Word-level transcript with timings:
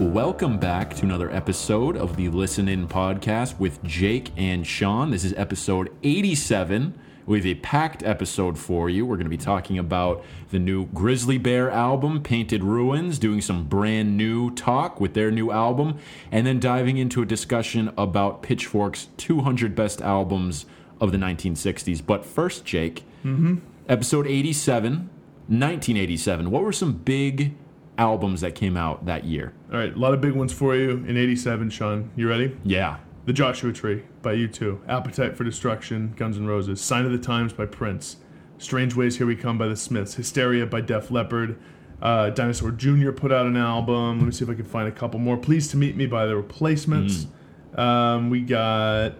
Welcome 0.00 0.58
back 0.58 0.92
to 0.96 1.04
another 1.04 1.30
episode 1.30 1.96
of 1.96 2.16
the 2.16 2.28
Listen 2.28 2.66
In 2.66 2.88
podcast 2.88 3.60
with 3.60 3.80
Jake 3.84 4.32
and 4.36 4.66
Sean. 4.66 5.12
This 5.12 5.22
is 5.22 5.32
episode 5.36 5.88
87. 6.02 6.98
We 7.26 7.38
have 7.38 7.46
a 7.46 7.54
packed 7.54 8.02
episode 8.02 8.58
for 8.58 8.90
you. 8.90 9.06
We're 9.06 9.14
going 9.14 9.26
to 9.26 9.30
be 9.30 9.36
talking 9.36 9.78
about 9.78 10.24
the 10.50 10.58
new 10.58 10.86
Grizzly 10.86 11.38
Bear 11.38 11.70
album, 11.70 12.24
Painted 12.24 12.64
Ruins, 12.64 13.20
doing 13.20 13.40
some 13.40 13.66
brand 13.66 14.16
new 14.16 14.50
talk 14.50 15.00
with 15.00 15.14
their 15.14 15.30
new 15.30 15.52
album, 15.52 15.98
and 16.32 16.44
then 16.44 16.58
diving 16.58 16.96
into 16.96 17.22
a 17.22 17.26
discussion 17.26 17.92
about 17.96 18.42
Pitchfork's 18.42 19.10
200 19.16 19.76
best 19.76 20.02
albums 20.02 20.66
of 21.00 21.12
the 21.12 21.18
1960s. 21.18 22.04
But 22.04 22.26
first, 22.26 22.64
Jake, 22.64 23.04
mm-hmm. 23.24 23.58
episode 23.88 24.26
87, 24.26 25.08
1987. 25.46 26.50
What 26.50 26.64
were 26.64 26.72
some 26.72 26.94
big 26.94 27.54
albums 27.98 28.40
that 28.40 28.54
came 28.54 28.76
out 28.76 29.06
that 29.06 29.24
year? 29.24 29.52
All 29.72 29.78
right, 29.78 29.94
a 29.94 29.98
lot 29.98 30.14
of 30.14 30.20
big 30.20 30.32
ones 30.32 30.52
for 30.52 30.74
you 30.76 31.04
in 31.06 31.16
87, 31.16 31.70
Sean. 31.70 32.10
You 32.16 32.28
ready? 32.28 32.56
Yeah. 32.64 32.98
The 33.26 33.32
Joshua 33.32 33.72
Tree 33.72 34.02
by 34.22 34.34
U2, 34.36 34.80
Appetite 34.88 35.36
for 35.36 35.44
Destruction, 35.44 36.12
Guns 36.16 36.36
N' 36.36 36.46
Roses, 36.46 36.80
Sign 36.80 37.06
of 37.06 37.12
the 37.12 37.18
Times 37.18 37.52
by 37.52 37.64
Prince, 37.66 38.16
Strangeways 38.58 39.16
Here 39.16 39.26
We 39.26 39.34
Come 39.36 39.56
by 39.56 39.66
The 39.68 39.76
Smiths, 39.76 40.14
Hysteria 40.14 40.66
by 40.66 40.80
Def 40.82 41.10
Leppard, 41.10 41.58
uh, 42.02 42.30
Dinosaur 42.30 42.70
Jr. 42.70 43.12
put 43.12 43.32
out 43.32 43.46
an 43.46 43.56
album. 43.56 44.18
Let 44.18 44.26
me 44.26 44.32
see 44.32 44.44
if 44.44 44.50
I 44.50 44.54
can 44.54 44.64
find 44.66 44.86
a 44.88 44.92
couple 44.92 45.18
more. 45.20 45.36
Pleased 45.38 45.70
to 45.70 45.76
Meet 45.78 45.96
Me 45.96 46.06
by 46.06 46.26
The 46.26 46.36
Replacements. 46.36 47.26
Um, 47.74 48.28
we 48.28 48.42
got 48.42 49.14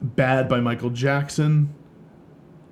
Bad 0.00 0.48
by 0.48 0.60
Michael 0.60 0.90
Jackson. 0.90 1.74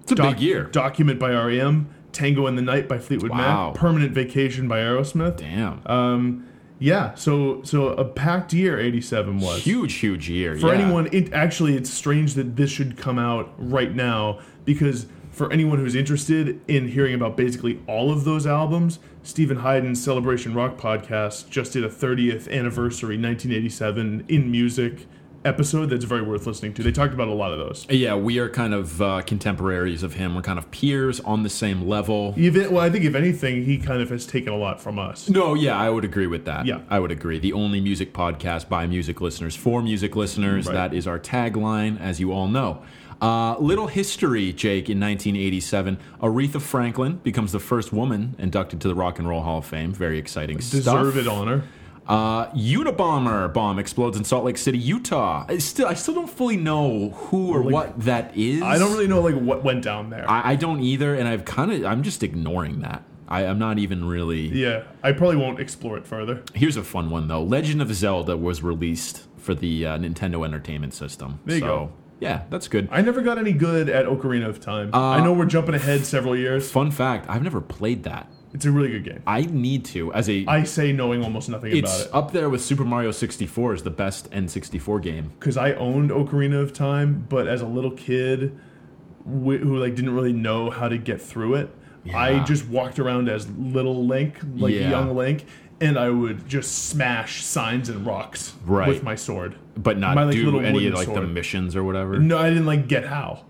It's 0.03 0.13
a 0.13 0.15
Doc- 0.15 0.35
big 0.37 0.41
year. 0.43 0.65
Document 0.65 1.19
by 1.19 1.31
REM. 1.33 1.93
Tango 2.15 2.47
in 2.47 2.57
the 2.57 2.63
Night 2.63 2.89
by 2.89 2.99
Fleetwood 2.99 3.31
Wow. 3.33 3.71
Mac. 3.73 3.75
Permanent 3.81 4.13
Vacation 4.13 4.69
by 4.69 4.79
Aerosmith. 4.79 5.37
Damn. 5.37 5.83
Um, 5.87 6.47
yeah, 6.79 7.15
so 7.15 7.63
so 7.63 7.89
a 7.91 8.05
packed 8.05 8.53
year 8.53 8.79
'87 8.81 9.39
was 9.39 9.63
huge, 9.63 9.95
huge 9.95 10.29
year. 10.29 10.57
for 10.59 10.75
yeah. 10.75 10.81
anyone. 10.81 11.09
It 11.13 11.33
actually 11.33 11.77
it's 11.77 11.91
strange 11.91 12.35
that 12.35 12.57
this 12.57 12.71
should 12.71 12.97
come 12.97 13.19
out 13.19 13.53
right 13.59 13.95
now 13.95 14.41
because 14.65 15.07
for 15.31 15.53
anyone 15.53 15.79
who's 15.79 15.95
interested 15.95 16.61
in 16.69 16.89
hearing 16.89 17.15
about 17.15 17.37
basically 17.37 17.81
all 17.89 18.11
of 18.13 18.25
those 18.25 18.47
albums, 18.47 18.99
Steven 19.23 19.59
Hyden's 19.59 20.03
Celebration 20.03 20.55
Rock 20.55 20.77
podcast 20.77 21.49
just 21.51 21.73
did 21.73 21.85
a 21.85 21.89
30th 21.89 22.49
anniversary 22.53 23.17
1987 23.17 24.25
in 24.29 24.51
music 24.51 25.07
episode 25.45 25.87
that's 25.91 26.05
very 26.05 26.23
worth 26.23 26.47
listening 26.47 26.75
to. 26.75 26.83
They 26.83 26.93
talked 26.93 27.15
about 27.15 27.29
a 27.29 27.35
lot 27.35 27.53
of 27.53 27.59
those. 27.59 27.87
Yeah, 27.89 28.15
we 28.15 28.39
are 28.39 28.49
kind 28.49 28.75
of 28.75 29.01
uh, 29.01 29.23
contemporaries 29.23 30.03
of 30.03 30.15
him. 30.15 30.35
We're 30.35 30.43
kind 30.43 30.59
of 30.59 30.71
peers 30.71 31.21
on 31.21 31.43
the 31.43 31.51
same 31.51 31.87
level. 31.87 32.35
Even 32.37 32.73
well, 32.73 32.83
I 32.83 32.91
think 32.91 33.05
if 33.05 33.15
anything, 33.15 33.65
he 33.65 33.79
kind 33.79 34.03
of 34.03 34.11
has 34.11 34.27
taken 34.27 34.53
a 34.53 34.57
lot 34.57 34.81
from 34.81 34.99
us. 34.99 35.29
No, 35.29 35.55
yeah, 35.55 35.79
I 35.79 35.91
would 35.91 36.05
agree 36.05 36.27
with 36.27 36.45
that. 36.47 36.67
Yeah. 36.67 36.81
I 36.89 36.99
would 36.99 37.11
agree. 37.11 37.39
The 37.39 37.53
only 37.53 37.81
music 37.81 38.13
podcast 38.13 38.69
by 38.69 38.87
music 38.87 39.21
listeners 39.21 39.55
for 39.55 39.83
music 39.83 40.17
listeners. 40.17 40.67
Right. 40.67 40.75
That 40.75 40.95
is 40.95 41.07
our 41.07 41.19
tagline, 41.19 42.01
as 42.01 42.21
you 42.21 42.33
all 42.33 42.49
know. 42.49 42.83
Uh, 43.21 43.57
little 43.59 43.87
history, 43.87 44.53
Jake. 44.53 44.91
In 44.91 45.01
1987, 45.01 45.99
Aretha 46.21 46.61
Franklin 46.61 47.21
becomes 47.23 47.53
the 47.53 47.61
first 47.61 47.93
woman 47.93 48.35
inducted 48.39 48.81
to 48.83 48.89
the 48.89 48.95
Rock 48.95 49.19
and 49.19 49.29
Roll 49.29 49.43
Hall 49.43 49.59
of 49.59 49.67
Fame. 49.67 49.93
Very 49.93 50.19
exciting 50.19 50.59
Deserve 50.59 51.13
stuff. 51.13 51.17
it 51.17 51.29
honor. 51.29 51.65
Uh, 52.07 52.51
Unabomber 52.51 53.53
bomb 53.53 53.79
explodes 53.79 54.17
in 54.17 54.25
Salt 54.25 54.45
Lake 54.45 54.59
City, 54.59 54.79
Utah. 54.79 55.47
I 55.49 55.59
still, 55.59 55.87
I 55.87 55.95
still 55.95 56.15
don't 56.15 56.31
fully 56.31 56.57
know 56.57 57.11
who 57.11 57.53
or 57.53 57.63
what 57.63 57.99
that 58.01 58.37
is. 58.37 58.63
I 58.63 58.79
don't 58.79 58.93
really 58.93 59.09
know 59.09 59.21
like 59.21 59.35
what 59.35 59.65
went 59.65 59.83
down 59.83 60.11
there. 60.11 60.29
I, 60.29 60.53
I 60.53 60.57
don't 60.57 60.81
either, 60.81 61.15
and 61.15 61.27
I've 61.27 61.45
kind 61.45 61.73
of, 61.73 61.85
I'm 61.85 62.03
just 62.03 62.23
ignoring 62.23 62.81
that. 62.81 63.03
I, 63.27 63.47
I'm 63.47 63.59
not 63.59 63.79
even 63.79 64.05
really. 64.05 64.49
yeah, 64.49 64.85
I 65.03 65.13
probably 65.13 65.37
won't 65.37 65.59
explore 65.59 65.97
it 65.97 66.07
further. 66.07 66.43
Here's 66.55 66.77
a 66.77 66.85
fun 66.85 67.11
one 67.11 67.29
though. 67.29 67.43
Legend 67.43 67.81
of 67.81 67.93
Zelda 67.95 68.37
was 68.37 68.63
released 68.63 69.25
for 69.39 69.55
the 69.55 69.87
uh, 69.87 69.99
Nintendo 69.99 70.45
Entertainment 70.45 70.93
System. 70.95 71.41
There 71.47 71.57
you 71.57 71.61
so, 71.63 71.67
go. 71.67 71.93
Yeah, 72.21 72.43
that's 72.51 72.69
good. 72.69 72.89
I 72.93 73.03
never 73.03 73.23
got 73.23 73.39
any 73.39 73.53
good 73.53 73.89
at 73.89 74.07
Ocarina 74.07 74.49
of 74.49 74.61
Time. 74.61 74.91
I 74.93 75.21
know 75.23 75.33
we're 75.33 75.47
jumping 75.47 75.75
ahead 75.75 76.07
several 76.07 76.37
years. 76.37 76.71
Fun 76.71 76.91
fact: 76.91 77.29
I've 77.29 77.43
never 77.43 77.61
played 77.61 78.05
that. 78.05 78.31
It's 78.55 78.65
a 78.65 78.71
really 78.71 78.89
good 78.91 79.05
game. 79.05 79.23
I 79.27 79.43
need 79.43 79.85
to. 79.87 80.13
As 80.15 80.31
a, 80.31 80.45
I 80.47 80.63
say 80.63 80.93
knowing 80.93 81.23
almost 81.25 81.49
nothing 81.49 81.77
it's 81.77 82.03
about 82.05 82.07
it 82.07 82.15
up 82.15 82.33
there 82.33 82.49
with 82.49 82.63
Super 82.63 82.85
Mario 82.85 83.11
64 83.11 83.75
as 83.75 83.83
the 83.83 83.91
best 83.91 84.31
N64 84.31 85.03
game. 85.03 85.33
because 85.39 85.57
I 85.57 85.73
owned 85.75 86.11
Ocarina 86.11 86.63
of 86.63 86.73
Time, 86.73 87.27
but 87.29 87.49
as 87.49 87.61
a 87.63 87.67
little 87.67 87.91
kid 87.91 88.57
wh- 89.25 89.59
who 89.61 89.77
like 89.79 89.97
didn't 89.97 90.15
really 90.15 90.33
know 90.33 90.71
how 90.71 90.89
to 90.89 90.97
get 90.97 91.21
through 91.21 91.55
it, 91.57 91.75
I 92.15 92.31
Yeah. 92.31 92.45
just 92.45 92.69
walked 92.69 92.99
around 93.01 93.29
as 93.29 93.51
little 93.51 94.07
Link, 94.07 94.39
like 94.57 94.73
Yeah. 94.75 94.89
young 94.91 95.17
Link, 95.17 95.47
and 95.81 95.99
I 95.99 96.11
would 96.11 96.47
just 96.49 96.87
smash 96.89 97.43
signs 97.43 97.89
and 97.89 98.07
rocks 98.07 98.55
Right. 98.65 98.87
with 98.89 99.03
my 99.03 99.17
sword. 99.17 99.57
But 99.77 99.99
not 99.99 100.15
My, 100.15 100.23
like, 100.25 100.35
do 100.37 100.45
little 100.45 100.61
any 100.61 100.75
wooden 100.75 100.93
of 100.93 100.99
like 101.01 101.09
the 101.09 101.15
sword. 101.15 101.35
missions 101.35 101.75
or 101.75 101.83
whatever. 101.83 102.21
No, 102.21 102.39
I 102.39 102.51
didn't 102.51 102.67
like 102.67 102.87
get 102.87 103.07
how. 103.07 103.41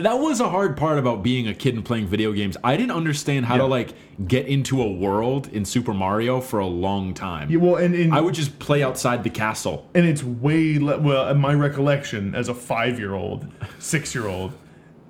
That 0.00 0.18
was 0.18 0.40
a 0.40 0.48
hard 0.48 0.76
part 0.76 0.98
about 0.98 1.22
being 1.22 1.48
a 1.48 1.54
kid 1.54 1.74
and 1.74 1.84
playing 1.84 2.06
video 2.06 2.32
games. 2.32 2.56
I 2.64 2.76
didn't 2.76 2.92
understand 2.92 3.46
how 3.46 3.56
to 3.56 3.66
like 3.66 3.94
get 4.26 4.46
into 4.46 4.80
a 4.82 4.90
world 4.90 5.48
in 5.48 5.64
Super 5.64 5.92
Mario 5.94 6.40
for 6.40 6.58
a 6.60 6.66
long 6.66 7.14
time. 7.14 7.50
Yeah, 7.50 7.58
well, 7.58 7.76
and, 7.76 7.94
and 7.94 8.14
I 8.14 8.20
would 8.20 8.34
just 8.34 8.58
play 8.58 8.82
outside 8.82 9.24
the 9.24 9.30
castle. 9.30 9.88
and 9.94 10.06
it's 10.06 10.22
way 10.22 10.78
le- 10.78 10.98
well 10.98 11.28
in 11.28 11.38
my 11.38 11.54
recollection 11.54 12.34
as 12.34 12.48
a 12.48 12.54
five 12.54 12.98
year 12.98 13.14
old 13.14 13.46
six 13.78 14.14
year 14.14 14.26
old 14.26 14.52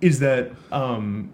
is 0.00 0.18
that 0.20 0.50
um 0.72 1.30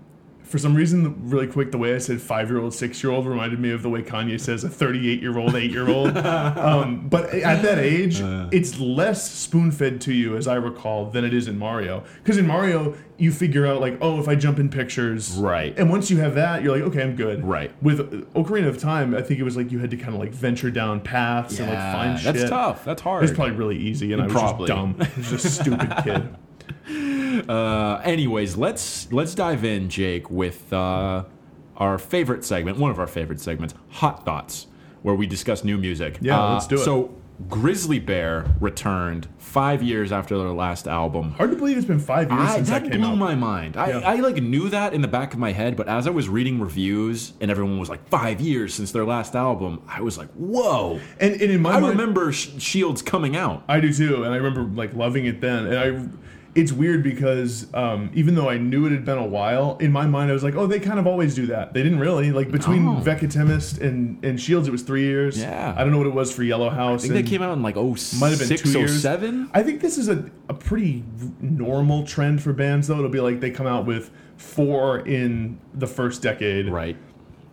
for 0.48 0.58
some 0.58 0.74
reason 0.74 1.14
really 1.28 1.46
quick 1.46 1.70
the 1.70 1.78
way 1.78 1.94
i 1.94 1.98
said 1.98 2.20
five 2.20 2.48
year 2.50 2.58
old 2.60 2.72
six 2.74 3.02
year 3.02 3.12
old 3.12 3.26
reminded 3.26 3.60
me 3.60 3.70
of 3.70 3.82
the 3.82 3.88
way 3.90 4.02
kanye 4.02 4.40
says 4.40 4.64
a 4.64 4.68
38 4.68 5.20
year 5.20 5.38
old 5.38 5.54
eight 5.54 5.70
year 5.70 5.88
old 5.88 6.16
um, 6.58 7.08
but 7.08 7.26
at 7.30 7.62
that 7.62 7.78
age 7.78 8.20
it's 8.52 8.78
less 8.80 9.30
spoon 9.30 9.70
fed 9.70 10.00
to 10.00 10.12
you 10.12 10.36
as 10.36 10.48
i 10.48 10.54
recall 10.54 11.10
than 11.10 11.24
it 11.24 11.34
is 11.34 11.48
in 11.48 11.58
mario 11.58 12.02
because 12.22 12.38
in 12.38 12.46
mario 12.46 12.94
you 13.18 13.32
figure 13.32 13.66
out 13.66 13.80
like 13.80 13.98
oh 14.00 14.18
if 14.20 14.28
i 14.28 14.34
jump 14.34 14.58
in 14.58 14.68
pictures 14.68 15.32
Right. 15.36 15.76
and 15.78 15.90
once 15.90 16.10
you 16.10 16.18
have 16.18 16.34
that 16.36 16.62
you're 16.62 16.72
like 16.76 16.84
okay 16.90 17.02
i'm 17.02 17.14
good 17.16 17.44
Right. 17.44 17.70
with 17.82 17.98
Ocarina 18.34 18.68
of 18.68 18.78
Time, 18.78 19.14
I 19.14 19.22
think 19.22 19.40
it 19.40 19.42
was 19.42 19.56
like 19.56 19.72
you 19.72 19.78
had 19.80 19.90
to 19.90 19.96
kind 19.96 20.14
of 20.14 20.20
like 20.20 20.32
venture 20.32 20.70
down 20.70 21.00
paths 21.00 21.58
and 21.58 21.68
like 21.68 21.78
find 21.78 22.18
shit. 22.18 22.34
that's 22.34 22.48
tough. 22.50 22.84
That's 22.84 23.02
hard. 23.02 23.24
It's 23.24 23.32
probably 23.32 23.54
really 23.56 23.76
easy, 23.76 24.12
and 24.12 24.22
I 24.22 24.24
was 24.26 24.32
Probably. 24.32 24.66
just 24.68 24.76
dumb. 24.76 24.96
I 25.00 25.10
was 25.16 25.30
just 25.30 25.44
a 25.44 25.50
stupid 25.50 25.92
kid. 26.04 26.28
Uh, 27.48 28.00
anyways, 28.04 28.56
let's 28.56 29.10
let's 29.12 29.34
dive 29.34 29.64
in, 29.64 29.88
Jake, 29.88 30.30
with 30.30 30.72
uh, 30.72 31.24
our 31.76 31.98
favorite 31.98 32.44
segment, 32.44 32.78
one 32.78 32.90
of 32.90 32.98
our 32.98 33.06
favorite 33.06 33.40
segments, 33.40 33.74
Hot 33.90 34.24
Thoughts, 34.24 34.66
where 35.02 35.14
we 35.14 35.26
discuss 35.26 35.64
new 35.64 35.78
music. 35.78 36.18
Yeah, 36.20 36.38
Uh, 36.42 36.52
let's 36.54 36.66
do 36.66 36.74
it. 36.76 36.78
So, 36.84 37.14
Grizzly 37.48 38.00
Bear 38.00 38.52
returned 38.60 39.28
five 39.38 39.80
years 39.80 40.10
after 40.10 40.36
their 40.36 40.48
last 40.50 40.88
album. 40.88 41.30
Hard 41.32 41.52
to 41.52 41.56
believe 41.56 41.76
it's 41.78 41.86
been 41.86 42.00
five 42.00 42.30
years 42.32 42.42
I, 42.50 42.54
since 42.56 42.68
that 42.68 42.82
that, 42.82 42.90
came 42.90 43.00
blew 43.00 43.10
out. 43.12 43.16
my 43.16 43.34
mind. 43.36 43.76
I, 43.76 43.90
Yeah. 43.90 43.98
I 44.00 44.16
like 44.16 44.42
knew 44.42 44.68
that 44.70 44.92
in 44.92 45.02
the 45.02 45.08
back 45.08 45.32
of 45.34 45.38
my 45.38 45.52
head, 45.52 45.76
but 45.76 45.86
as 45.88 46.08
I 46.08 46.10
was 46.10 46.28
reading 46.28 46.58
reviews 46.60 47.32
and 47.40 47.48
everyone 47.48 47.78
was 47.78 47.88
like 47.88 48.06
five 48.08 48.40
years 48.40 48.74
since 48.74 48.90
their 48.90 49.04
last 49.04 49.36
album, 49.36 49.80
I 49.88 50.00
was 50.00 50.18
like, 50.18 50.28
whoa! 50.32 50.98
and, 51.20 51.32
and 51.34 51.42
in 51.52 51.62
my 51.62 51.74
I 51.74 51.80
mind, 51.80 51.98
remember 51.98 52.32
Sh- 52.32 52.50
Shields 52.58 53.02
coming 53.02 53.36
out. 53.36 53.62
I 53.68 53.78
do 53.78 53.92
too, 53.92 54.24
and 54.24 54.34
I 54.34 54.36
remember 54.36 54.64
like 54.64 54.92
loving 54.94 55.26
it 55.26 55.40
then. 55.40 55.66
And 55.68 55.78
I, 55.78 56.08
it's 56.54 56.72
weird 56.72 57.02
because 57.02 57.72
um, 57.74 58.10
even 58.14 58.34
though 58.34 58.48
I 58.48 58.58
knew 58.58 58.86
it 58.86 58.90
had 58.92 59.04
been 59.04 59.18
a 59.18 59.26
while, 59.26 59.76
in 59.78 59.92
my 59.92 60.06
mind 60.06 60.30
I 60.30 60.34
was 60.34 60.42
like, 60.42 60.54
oh, 60.54 60.66
they 60.66 60.80
kind 60.80 60.98
of 60.98 61.06
always 61.06 61.34
do 61.34 61.46
that. 61.46 61.74
They 61.74 61.82
didn't 61.82 62.00
really 62.00 62.32
like 62.32 62.50
between 62.50 62.84
No. 62.84 62.92
Veckatimest 63.00 63.80
and 63.80 64.24
and 64.24 64.40
Shields, 64.40 64.66
it 64.66 64.70
was 64.72 64.82
three 64.82 65.02
years. 65.04 65.38
Yeah. 65.38 65.74
I 65.76 65.82
don't 65.84 65.92
know 65.92 65.98
what 65.98 66.06
it 66.06 66.14
was 66.14 66.32
for 66.34 66.42
Yellow 66.42 66.70
House. 66.70 67.04
I 67.04 67.08
think 67.08 67.24
they 67.24 67.30
came 67.30 67.42
out 67.42 67.52
in 67.56 67.62
like 67.62 67.76
oh 67.76 67.96
Might 68.18 68.30
have 68.30 68.38
been 68.38 68.48
six, 68.48 68.62
two 68.62 68.76
oh 68.76 68.80
years. 68.80 69.00
seven. 69.02 69.50
I 69.54 69.62
think 69.62 69.80
this 69.80 69.98
is 69.98 70.08
a, 70.08 70.28
a 70.48 70.54
pretty 70.54 71.04
normal 71.40 72.06
trend 72.06 72.42
for 72.42 72.52
bands, 72.52 72.88
though. 72.88 72.98
It'll 72.98 73.08
be 73.10 73.20
like 73.20 73.40
they 73.40 73.50
come 73.50 73.66
out 73.66 73.86
with 73.86 74.10
four 74.36 75.00
in 75.00 75.58
the 75.74 75.86
first 75.86 76.22
decade, 76.22 76.68
Right. 76.68 76.96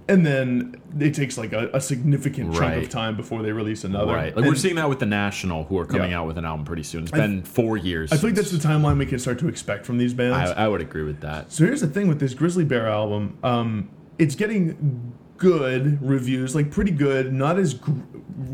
And 0.08 0.26
then 0.26 0.76
it 1.00 1.14
takes 1.16 1.38
like 1.38 1.52
a, 1.52 1.70
a 1.74 1.82
significant 1.82 2.52
chunk 2.54 2.62
Right. 2.62 2.84
of 2.84 2.90
time 2.90 3.16
before 3.18 3.42
they 3.42 3.52
release 3.52 3.84
another. 3.84 4.14
Right. 4.14 4.36
Like 4.36 4.38
And 4.38 4.46
we're 4.48 4.56
seeing 4.56 4.76
that 4.76 4.88
with 4.88 5.00
the 5.00 5.06
National, 5.06 5.64
who 5.64 5.78
are 5.80 5.86
coming 5.86 6.12
Yeah. 6.12 6.20
out 6.20 6.28
with 6.28 6.38
an 6.38 6.46
album 6.46 6.64
pretty 6.66 6.84
soon. 6.84 7.04
It's 7.04 7.12
been 7.12 7.42
four 7.44 7.76
years. 7.78 8.12
I 8.12 8.18
like 8.18 8.36
that's 8.36 8.52
the 8.52 8.58
timeline 8.58 8.98
we 9.00 9.06
can 9.08 9.18
start 9.20 9.40
to 9.40 9.48
expect 9.48 9.86
from 9.86 9.98
these 9.98 10.14
bands. 10.14 10.52
I, 10.52 10.66
I 10.66 10.68
would 10.68 10.82
agree 10.82 11.04
with 11.04 11.22
that. 11.22 11.52
so 11.52 11.66
here's 11.66 11.82
the 11.82 11.88
thing 11.88 12.08
with 12.08 12.20
this 12.20 12.34
Grizzly 12.34 12.66
Bear 12.66 12.88
album. 12.88 13.38
Um, 13.44 13.90
it's 14.20 14.36
getting 14.36 15.14
good 15.38 16.02
reviews, 16.02 16.56
like 16.56 16.72
pretty 16.72 16.92
good, 16.92 17.34
not 17.34 17.58
as 17.60 17.74
gr- 17.74 17.92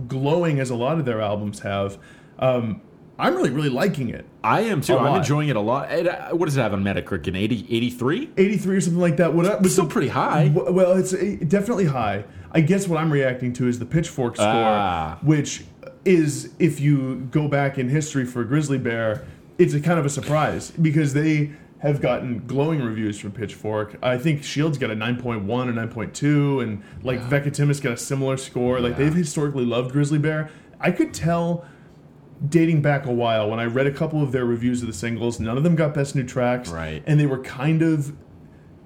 glowing 0.07 0.59
as 0.59 0.69
a 0.69 0.75
lot 0.75 0.99
of 0.99 1.05
their 1.05 1.21
albums 1.21 1.59
have. 1.59 1.97
Um, 2.39 2.81
I'm 3.21 3.35
really, 3.35 3.51
really 3.51 3.69
liking 3.69 4.09
it. 4.09 4.25
I 4.43 4.61
am 4.61 4.81
too. 4.81 4.97
I'm 4.97 5.15
enjoying 5.17 5.49
it 5.49 5.55
a 5.55 5.59
lot. 5.61 5.91
It, 5.91 6.07
uh, 6.07 6.29
what 6.31 6.45
does 6.47 6.57
it 6.57 6.61
have 6.61 6.73
on 6.73 6.83
Metacritic? 6.83 7.27
An 7.27 7.35
80, 7.35 7.67
83? 7.69 8.31
83 8.35 8.75
or 8.75 8.81
something 8.81 8.99
like 8.99 9.17
that. 9.17 9.33
What 9.33 9.45
I, 9.45 9.57
It's 9.59 9.73
still 9.73 9.85
pretty 9.87 10.07
high. 10.07 10.47
W- 10.47 10.73
Well, 10.73 10.93
it's 10.97 11.13
uh, 11.13 11.35
definitely 11.47 11.85
high. 11.85 12.25
I 12.51 12.61
guess 12.61 12.87
what 12.87 12.99
I'm 12.99 13.11
reacting 13.13 13.53
to 13.53 13.67
is 13.67 13.79
the 13.79 13.85
Pitchfork 13.85 14.35
score, 14.35 14.45
Ah. 14.47 15.19
which 15.21 15.63
is 16.03 16.51
if 16.57 16.79
you 16.81 17.27
go 17.31 17.47
back 17.47 17.77
in 17.77 17.87
history 17.89 18.25
for 18.25 18.43
Grizzly 18.43 18.79
Bear, 18.79 19.23
it's 19.59 19.73
a 19.75 19.79
kind 19.79 19.99
of 19.99 20.05
a 20.05 20.09
surprise 20.09 20.71
because 20.71 21.13
they 21.13 21.51
have 21.79 22.01
gotten 22.01 22.43
glowing 22.47 22.81
reviews 22.81 23.19
from 23.19 23.31
Pitchfork. 23.31 23.95
I 24.03 24.17
think 24.17 24.43
Shields 24.43 24.77
got 24.79 24.89
a 24.91 24.95
9.1 24.95 25.67
or 25.67 25.73
9.2, 25.73 26.61
and 26.63 26.81
like 27.03 27.19
Yeah. 27.19 27.29
Veckatimest 27.29 27.81
got 27.83 27.93
a 27.93 27.97
similar 27.97 28.37
score. 28.37 28.79
Like 28.79 28.93
Yeah. 28.93 29.05
they've 29.05 29.13
historically 29.15 29.65
loved 29.65 29.91
Grizzly 29.91 30.17
Bear. 30.19 30.49
I 30.79 30.89
could 30.91 31.13
tell 31.13 31.65
dating 32.47 32.81
back 32.81 33.05
a 33.05 33.11
while 33.11 33.49
when 33.49 33.59
I 33.59 33.65
read 33.65 33.87
a 33.87 33.91
couple 33.91 34.21
of 34.23 34.31
their 34.31 34.45
reviews 34.45 34.81
of 34.81 34.87
the 34.87 34.93
singles, 34.93 35.39
none 35.39 35.57
of 35.57 35.63
them 35.63 35.75
got 35.75 35.93
best 35.93 36.15
new 36.15 36.23
tracks. 36.23 36.69
Right. 36.69 37.03
And 37.05 37.19
they 37.19 37.25
were 37.27 37.39
kind 37.39 37.81
of 37.81 38.13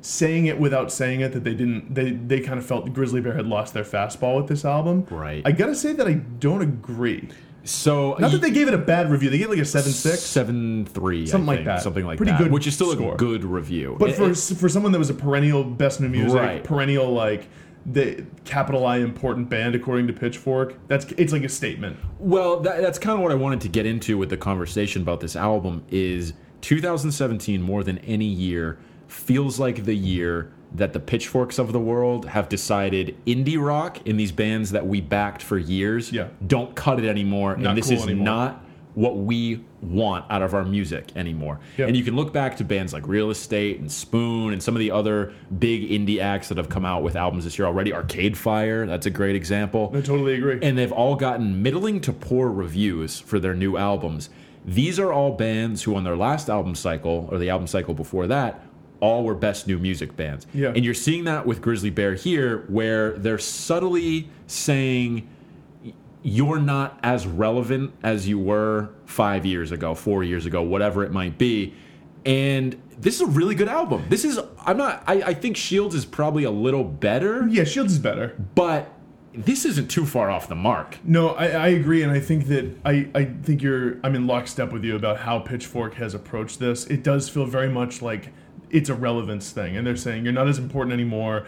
saying 0.02 0.46
it 0.46 0.60
without 0.60 0.92
saying 0.92 1.22
it 1.22 1.32
that 1.34 1.44
they 1.44 1.54
didn't 1.56 1.96
they 1.96 2.12
they 2.12 2.40
kind 2.40 2.60
of 2.60 2.66
felt 2.66 2.94
Grizzly 2.94 3.22
Bear 3.22 3.34
had 3.34 3.48
lost 3.48 3.74
their 3.74 3.84
fastball 3.84 4.38
with 4.38 4.48
this 4.48 4.64
album. 4.66 5.06
Right. 5.10 5.42
I 5.46 5.52
gotta 5.52 5.74
say 5.76 5.94
that 5.94 6.08
I 6.08 6.14
don't 6.14 6.62
agree. 6.62 7.30
So 7.64 8.16
Not 8.20 8.32
that 8.32 8.42
they 8.42 8.52
gave 8.52 8.68
it 8.68 8.76
a 8.76 8.78
bad 8.78 9.10
review. 9.10 9.32
They 9.32 9.40
gave 9.40 9.48
it 9.48 9.52
like 9.54 9.60
a 9.60 9.66
seven 9.66 9.92
six. 9.92 10.20
seven 10.20 10.86
three, 10.86 11.26
Something 11.26 11.50
I 11.50 11.56
like 11.56 11.66
that. 11.66 11.82
something 11.82 12.06
like 12.06 12.18
Pretty 12.18 12.34
that, 12.34 12.38
good 12.40 12.52
which 12.52 12.68
is 12.68 12.76
still 12.76 12.92
score. 12.92 13.16
a 13.16 13.18
good 13.18 13.44
review. 13.44 13.96
But 14.00 14.10
It- 14.12 14.16
for 14.18 14.30
it- 14.30 14.38
for 14.60 14.70
someone 14.70 14.92
that 14.92 15.00
was 15.00 15.10
a 15.10 15.16
perennial 15.16 15.64
best 15.64 16.00
new 16.00 16.10
music, 16.10 16.40
Right. 16.40 16.64
perennial 16.64 17.12
like 17.12 17.48
the 17.86 18.26
capital 18.46 18.86
I 18.86 18.98
important 18.98 19.50
band 19.50 19.76
according 19.76 20.08
to 20.08 20.14
Pitchfork, 20.14 20.76
that's 20.88 21.06
it's 21.18 21.32
like 21.32 21.44
a 21.44 21.50
statement. 21.50 21.98
Well, 22.20 22.60
that, 22.62 22.82
that's 22.82 22.98
kind 22.98 23.16
of 23.18 23.22
what 23.24 23.32
I 23.32 23.36
wanted 23.36 23.62
to 23.62 23.68
get 23.70 23.86
into 23.86 24.18
with 24.18 24.30
the 24.30 24.38
conversation 24.38 25.02
about 25.02 25.20
this 25.20 25.36
album 25.36 25.84
is 25.90 26.34
2017 26.62 27.62
more 27.62 27.84
than 27.84 28.00
any 28.00 28.26
year 28.26 28.78
feels 29.08 29.60
like 29.60 29.86
the 29.86 29.96
year 29.96 30.52
that 30.74 30.94
the 30.94 31.00
pitchforks 31.00 31.60
of 31.60 31.72
the 31.72 31.80
world 31.80 32.26
have 32.30 32.50
decided 32.50 33.16
indie 33.26 33.64
rock 33.64 34.06
in 34.08 34.18
these 34.18 34.32
bands 34.32 34.72
that 34.72 34.86
we 34.86 35.00
backed 35.00 35.42
for 35.44 35.58
years 35.60 36.12
Yeah. 36.12 36.28
don't 36.48 36.76
cut 36.76 37.00
it 37.00 37.08
anymore 37.08 37.56
Not 37.56 37.70
and 37.70 37.78
this 37.78 37.88
cool 37.90 37.98
is 37.98 38.04
anymore. 38.04 38.26
not 38.26 38.65
what 38.96 39.18
we 39.18 39.64
want 39.82 40.26
out 40.30 40.42
of 40.42 40.54
our 40.54 40.64
music 40.66 41.16
anymore. 41.16 41.60
Yep. 41.78 41.90
And 41.90 41.98
you 41.98 42.04
can 42.04 42.16
look 42.16 42.34
back 42.34 42.58
to 42.58 42.64
bands 42.64 42.94
like 42.94 43.08
Real 43.08 43.30
Estate 43.30 43.80
and 43.80 43.92
Spoon 43.92 44.54
and 44.54 44.64
some 44.64 44.74
of 44.74 44.80
the 44.80 44.90
other 44.92 45.34
big 45.60 45.90
indie 45.90 46.20
acts 46.20 46.48
that 46.48 46.58
have 46.58 46.70
come 46.70 46.86
out 46.86 47.04
with 47.04 47.16
albums 47.16 47.44
this 47.44 47.60
year 47.60 47.68
already. 47.68 47.94
Arcade 47.94 48.38
Fire, 48.38 48.86
that's 48.88 49.06
a 49.06 49.10
great 49.10 49.36
example 49.36 49.92
I 49.94 50.02
totally 50.02 50.36
agree. 50.36 50.60
and 50.62 50.78
they've 50.78 50.92
all 50.92 51.16
gotten 51.16 51.62
middling 51.62 52.00
to 52.02 52.14
poor 52.14 52.50
reviews 52.50 53.20
for 53.20 53.40
their 53.40 53.54
new 53.54 53.78
albums. 53.78 54.30
These 54.66 54.98
are 54.98 55.14
all 55.14 55.34
bands 55.34 55.84
who, 55.84 55.96
on 55.96 56.04
their 56.06 56.16
last 56.18 56.50
album 56.50 56.74
cycle 56.74 57.28
or 57.32 57.38
the 57.38 57.50
album 57.50 57.68
cycle 57.68 57.94
before 57.94 58.26
that, 58.28 58.62
all 59.02 59.24
were 59.24 59.36
best 59.36 59.68
new 59.68 59.78
music 59.78 60.16
bands. 60.16 60.48
Yeah. 60.54 60.70
And 60.70 60.84
you're 60.86 60.94
seeing 60.94 61.26
that 61.26 61.46
with 61.46 61.62
Grizzly 61.62 61.90
Bear 61.90 62.16
here, 62.16 62.64
where 62.70 63.12
they're 63.12 63.38
subtly 63.38 64.30
saying 64.48 65.28
you're 66.26 66.60
not 66.60 67.00
as 67.04 67.28
relevant 67.28 67.94
as 68.02 68.28
you 68.28 68.40
were 68.40 68.90
five 69.06 69.46
years 69.46 69.72
ago, 69.72 69.94
four 69.94 70.24
years 70.24 70.48
ago, 70.48 70.60
whatever 70.64 71.04
it 71.04 71.12
might 71.12 71.38
be. 71.38 71.72
And 72.26 72.76
this 72.98 73.14
is 73.16 73.22
a 73.22 73.28
really 73.28 73.54
good 73.54 73.68
album. 73.68 74.04
This 74.10 74.26
is, 74.26 74.40
I'm 74.66 74.78
not, 74.78 75.04
I, 75.06 75.22
I 75.22 75.34
think 75.36 75.56
Shields 75.56 75.94
is 75.94 76.04
probably 76.04 76.44
a 76.44 76.50
little 76.50 76.84
better, 76.84 77.48
yeah, 77.48 77.64
Shields 77.64 77.94
is 77.94 78.00
better. 78.00 78.36
but 78.56 78.92
this 79.36 79.66
isn't 79.66 79.90
too 79.92 80.06
far 80.06 80.32
off 80.32 80.48
the 80.48 80.56
mark. 80.56 80.98
No, 81.04 81.30
I, 81.36 81.48
I 81.48 81.68
agree, 81.68 82.02
and 82.02 82.12
I 82.12 82.22
think 82.22 82.48
that 82.48 82.76
I, 82.84 83.08
I 83.14 83.26
think 83.26 83.62
you're 83.62 84.00
I'm 84.02 84.16
in 84.16 84.26
lockstep 84.26 84.72
with 84.72 84.84
you 84.84 84.96
about 84.96 85.20
how 85.20 85.40
Pitchfork 85.40 85.96
has 85.96 86.16
approached 86.16 86.58
this. 86.58 86.86
It 86.88 87.04
does 87.04 87.30
feel 87.30 87.46
very 87.46 87.70
much 87.70 88.02
like 88.02 88.30
it's 88.72 88.90
a 88.90 88.96
relevance 88.96 89.52
thing, 89.52 89.78
and 89.78 89.86
they're 89.86 89.98
saying 89.98 90.24
you're 90.24 90.34
not 90.34 90.48
as 90.48 90.58
important 90.58 90.94
anymore. 90.94 91.46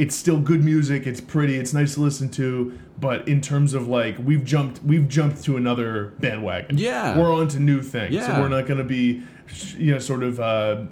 It's 0.00 0.16
still 0.16 0.40
good 0.40 0.64
music. 0.64 1.06
It's 1.06 1.20
pretty. 1.20 1.56
It's 1.58 1.74
nice 1.74 1.94
to 1.94 2.00
listen 2.00 2.28
to. 2.30 2.78
But 2.98 3.26
in 3.28 3.40
terms 3.40 3.74
of 3.74 3.88
like 3.88 4.16
we've 4.18 4.44
jumped 4.44 4.82
we've 4.82 5.08
jumped 5.08 5.42
to 5.44 5.56
another 5.56 6.12
bandwagon. 6.20 6.78
Yeah. 6.78 7.18
we're 7.18 7.32
on 7.32 7.48
to 7.48 7.60
new 7.60 7.82
things. 7.82 8.14
Yeah. 8.14 8.26
So 8.26 8.40
we're 8.40 8.48
not 8.48 8.66
going 8.66 8.78
to 8.78 8.84
be, 8.84 9.22
you 9.76 9.92
know, 9.92 9.98
sort 9.98 10.22
of. 10.22 10.40
Uh, 10.40 10.84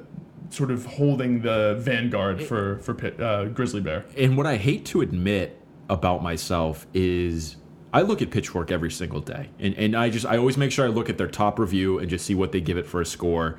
Sort 0.51 0.71
of 0.71 0.87
holding 0.87 1.43
the 1.43 1.77
vanguard 1.79 2.43
for 2.43 2.79
for 2.79 2.95
Pit, 2.95 3.21
uh, 3.21 3.45
Grizzly 3.57 3.83
Bear. 3.83 4.07
And 4.17 4.35
what 4.35 4.47
I 4.47 4.57
hate 4.57 4.87
to 4.87 5.03
admit 5.03 5.61
about 5.91 6.23
myself 6.23 6.87
is 6.95 7.57
I 7.93 8.01
look 8.01 8.23
at 8.23 8.31
Pitchfork 8.31 8.71
every 8.71 8.91
single 8.91 9.21
day. 9.21 9.51
And, 9.59 9.75
and 9.75 9.95
I 9.95 10.09
just, 10.09 10.25
I 10.25 10.39
always 10.39 10.57
make 10.57 10.73
sure 10.73 10.87
I 10.87 10.89
look 10.89 11.11
at 11.11 11.19
their 11.19 11.29
top 11.29 11.59
review 11.59 11.99
and 11.99 12.09
just 12.09 12.25
see 12.25 12.35
what 12.35 12.53
they 12.53 12.63
give 12.63 12.79
it 12.79 12.87
for 12.87 13.03
a 13.03 13.05
score. 13.05 13.59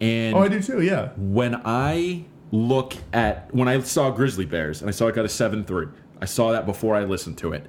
And 0.00 0.34
Oh, 0.34 0.38
I 0.40 0.48
do 0.48 0.62
too. 0.62 0.80
Yeah. 0.80 1.10
when 1.18 1.60
I 1.62 2.24
look 2.52 2.94
at, 3.12 3.52
when 3.54 3.68
I 3.68 3.80
saw 3.80 4.10
Grizzly 4.10 4.44
Bears 4.46 4.80
and 4.80 4.88
I 4.88 4.92
saw 4.92 5.06
it 5.06 5.14
got 5.14 5.24
a 5.24 5.28
7 5.28 5.64
3, 5.64 5.86
I 6.20 6.24
saw 6.24 6.52
that 6.52 6.66
before 6.66 6.96
I 6.96 7.04
listened 7.04 7.38
to 7.38 7.52
it. 7.52 7.66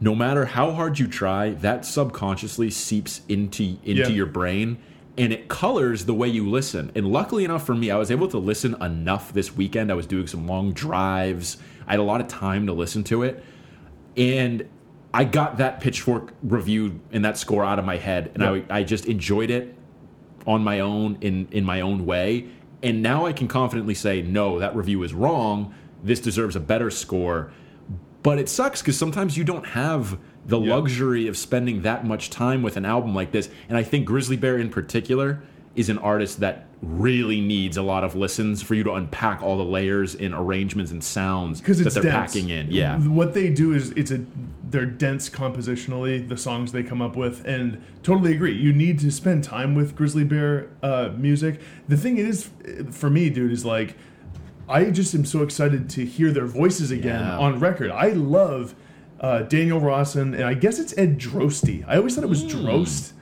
No 0.00 0.14
matter 0.14 0.46
how 0.46 0.70
hard 0.72 0.98
you 0.98 1.06
try, 1.06 1.50
that 1.50 1.84
subconsciously 1.84 2.70
seeps 2.70 3.20
into 3.28 3.76
into 3.84 4.02
Yeah. 4.02 4.08
your 4.08 4.26
brain 4.26 4.78
and 5.18 5.32
it 5.32 5.48
colors 5.48 6.06
the 6.06 6.14
way 6.14 6.28
you 6.28 6.48
listen. 6.48 6.90
And 6.94 7.12
luckily 7.12 7.44
enough 7.44 7.66
for 7.66 7.74
me, 7.74 7.90
I 7.90 7.96
was 7.98 8.10
able 8.10 8.28
to 8.28 8.38
listen 8.38 8.80
enough 8.80 9.32
this 9.32 9.54
weekend. 9.54 9.90
I 9.90 9.94
was 9.94 10.06
doing 10.06 10.26
some 10.26 10.46
long 10.46 10.72
drives. 10.72 11.58
I 11.86 11.92
had 11.92 12.00
a 12.00 12.04
lot 12.04 12.20
of 12.22 12.28
time 12.28 12.66
to 12.68 12.72
listen 12.72 13.04
to 13.04 13.24
it. 13.24 13.42
And 14.16 14.66
I 15.12 15.24
got 15.24 15.58
that 15.58 15.80
pitchfork 15.80 16.32
review 16.42 17.00
and 17.12 17.24
that 17.24 17.36
score 17.36 17.64
out 17.64 17.78
of 17.78 17.84
my 17.84 17.96
head. 17.96 18.30
And 18.34 18.42
Yep. 18.42 18.66
I, 18.70 18.78
I 18.78 18.82
just 18.84 19.06
enjoyed 19.06 19.50
it 19.50 19.74
on 20.46 20.62
my 20.64 20.80
own 20.80 21.18
in, 21.20 21.48
in 21.50 21.64
my 21.64 21.80
own 21.82 22.06
way. 22.06 22.46
And 22.82 23.02
now 23.02 23.26
I 23.26 23.32
can 23.32 23.46
confidently 23.48 23.94
say, 23.94 24.22
no, 24.22 24.58
that 24.58 24.74
review 24.74 25.02
is 25.02 25.12
wrong. 25.12 25.74
This 26.02 26.20
deserves 26.20 26.56
a 26.56 26.60
better 26.60 26.90
score. 26.90 27.52
But 28.22 28.38
it 28.38 28.48
sucks 28.48 28.80
because 28.80 28.96
sometimes 28.98 29.36
you 29.36 29.44
don't 29.44 29.66
have 29.68 30.18
the 30.46 30.58
Yeah. 30.58 30.74
luxury 30.74 31.26
of 31.26 31.36
spending 31.36 31.82
that 31.82 32.06
much 32.06 32.30
time 32.30 32.62
with 32.62 32.76
an 32.76 32.84
album 32.86 33.14
like 33.14 33.32
this. 33.32 33.50
And 33.68 33.76
I 33.76 33.82
think 33.82 34.06
Grizzly 34.06 34.36
Bear 34.36 34.56
in 34.58 34.70
particular 34.70 35.42
is 35.76 35.88
an 35.88 35.98
artist 35.98 36.40
that 36.40 36.66
really 36.82 37.40
needs 37.42 37.76
a 37.76 37.82
lot 37.82 38.04
of 38.04 38.14
listens 38.16 38.62
for 38.62 38.74
you 38.74 38.82
to 38.82 38.92
unpack 38.92 39.42
all 39.42 39.58
the 39.58 39.64
layers 39.64 40.14
and 40.14 40.32
arrangements 40.34 40.90
and 40.90 41.04
sounds 41.04 41.60
that 41.60 41.76
they're 41.92 42.02
dense. 42.02 42.32
packing 42.32 42.48
in. 42.48 42.70
Yeah. 42.70 42.96
what 42.98 43.34
they 43.34 43.50
do 43.50 43.72
is 43.74 43.90
it's 43.92 44.10
a 44.10 44.24
they're 44.70 44.86
dense 44.86 45.28
compositionally 45.28 46.26
the 46.26 46.36
songs 46.38 46.72
they 46.72 46.82
come 46.82 47.02
up 47.02 47.16
with 47.16 47.44
and 47.44 47.82
totally 48.02 48.32
agree 48.34 48.52
you 48.56 48.72
need 48.72 48.98
to 49.00 49.10
spend 49.10 49.42
time 49.44 49.74
with 49.74 49.94
grizzly 49.96 50.22
bear 50.24 50.68
uh, 50.82 51.10
music 51.18 51.60
the 51.88 51.96
thing 51.96 52.16
is 52.18 52.48
for 52.92 53.10
me 53.10 53.28
dude 53.30 53.50
is 53.52 53.64
like 53.64 53.96
i 54.68 54.84
just 54.90 55.12
am 55.14 55.24
so 55.24 55.42
excited 55.42 55.90
to 55.90 56.06
hear 56.06 56.30
their 56.30 56.46
voices 56.46 56.90
again 56.92 57.20
Yeah. 57.20 57.36
on 57.38 57.58
record 57.58 57.90
i 57.90 58.10
love 58.10 58.74
uh, 59.18 59.42
daniel 59.42 59.80
rossen 59.80 60.34
and 60.34 60.44
i 60.44 60.54
guess 60.54 60.78
it's 60.78 60.96
ed 60.96 61.18
droste 61.18 61.84
i 61.88 61.96
always 61.96 62.14
thought 62.14 62.22
it 62.24 62.28
was 62.30 62.42
Hmm. 62.42 62.48
drost 62.64 63.12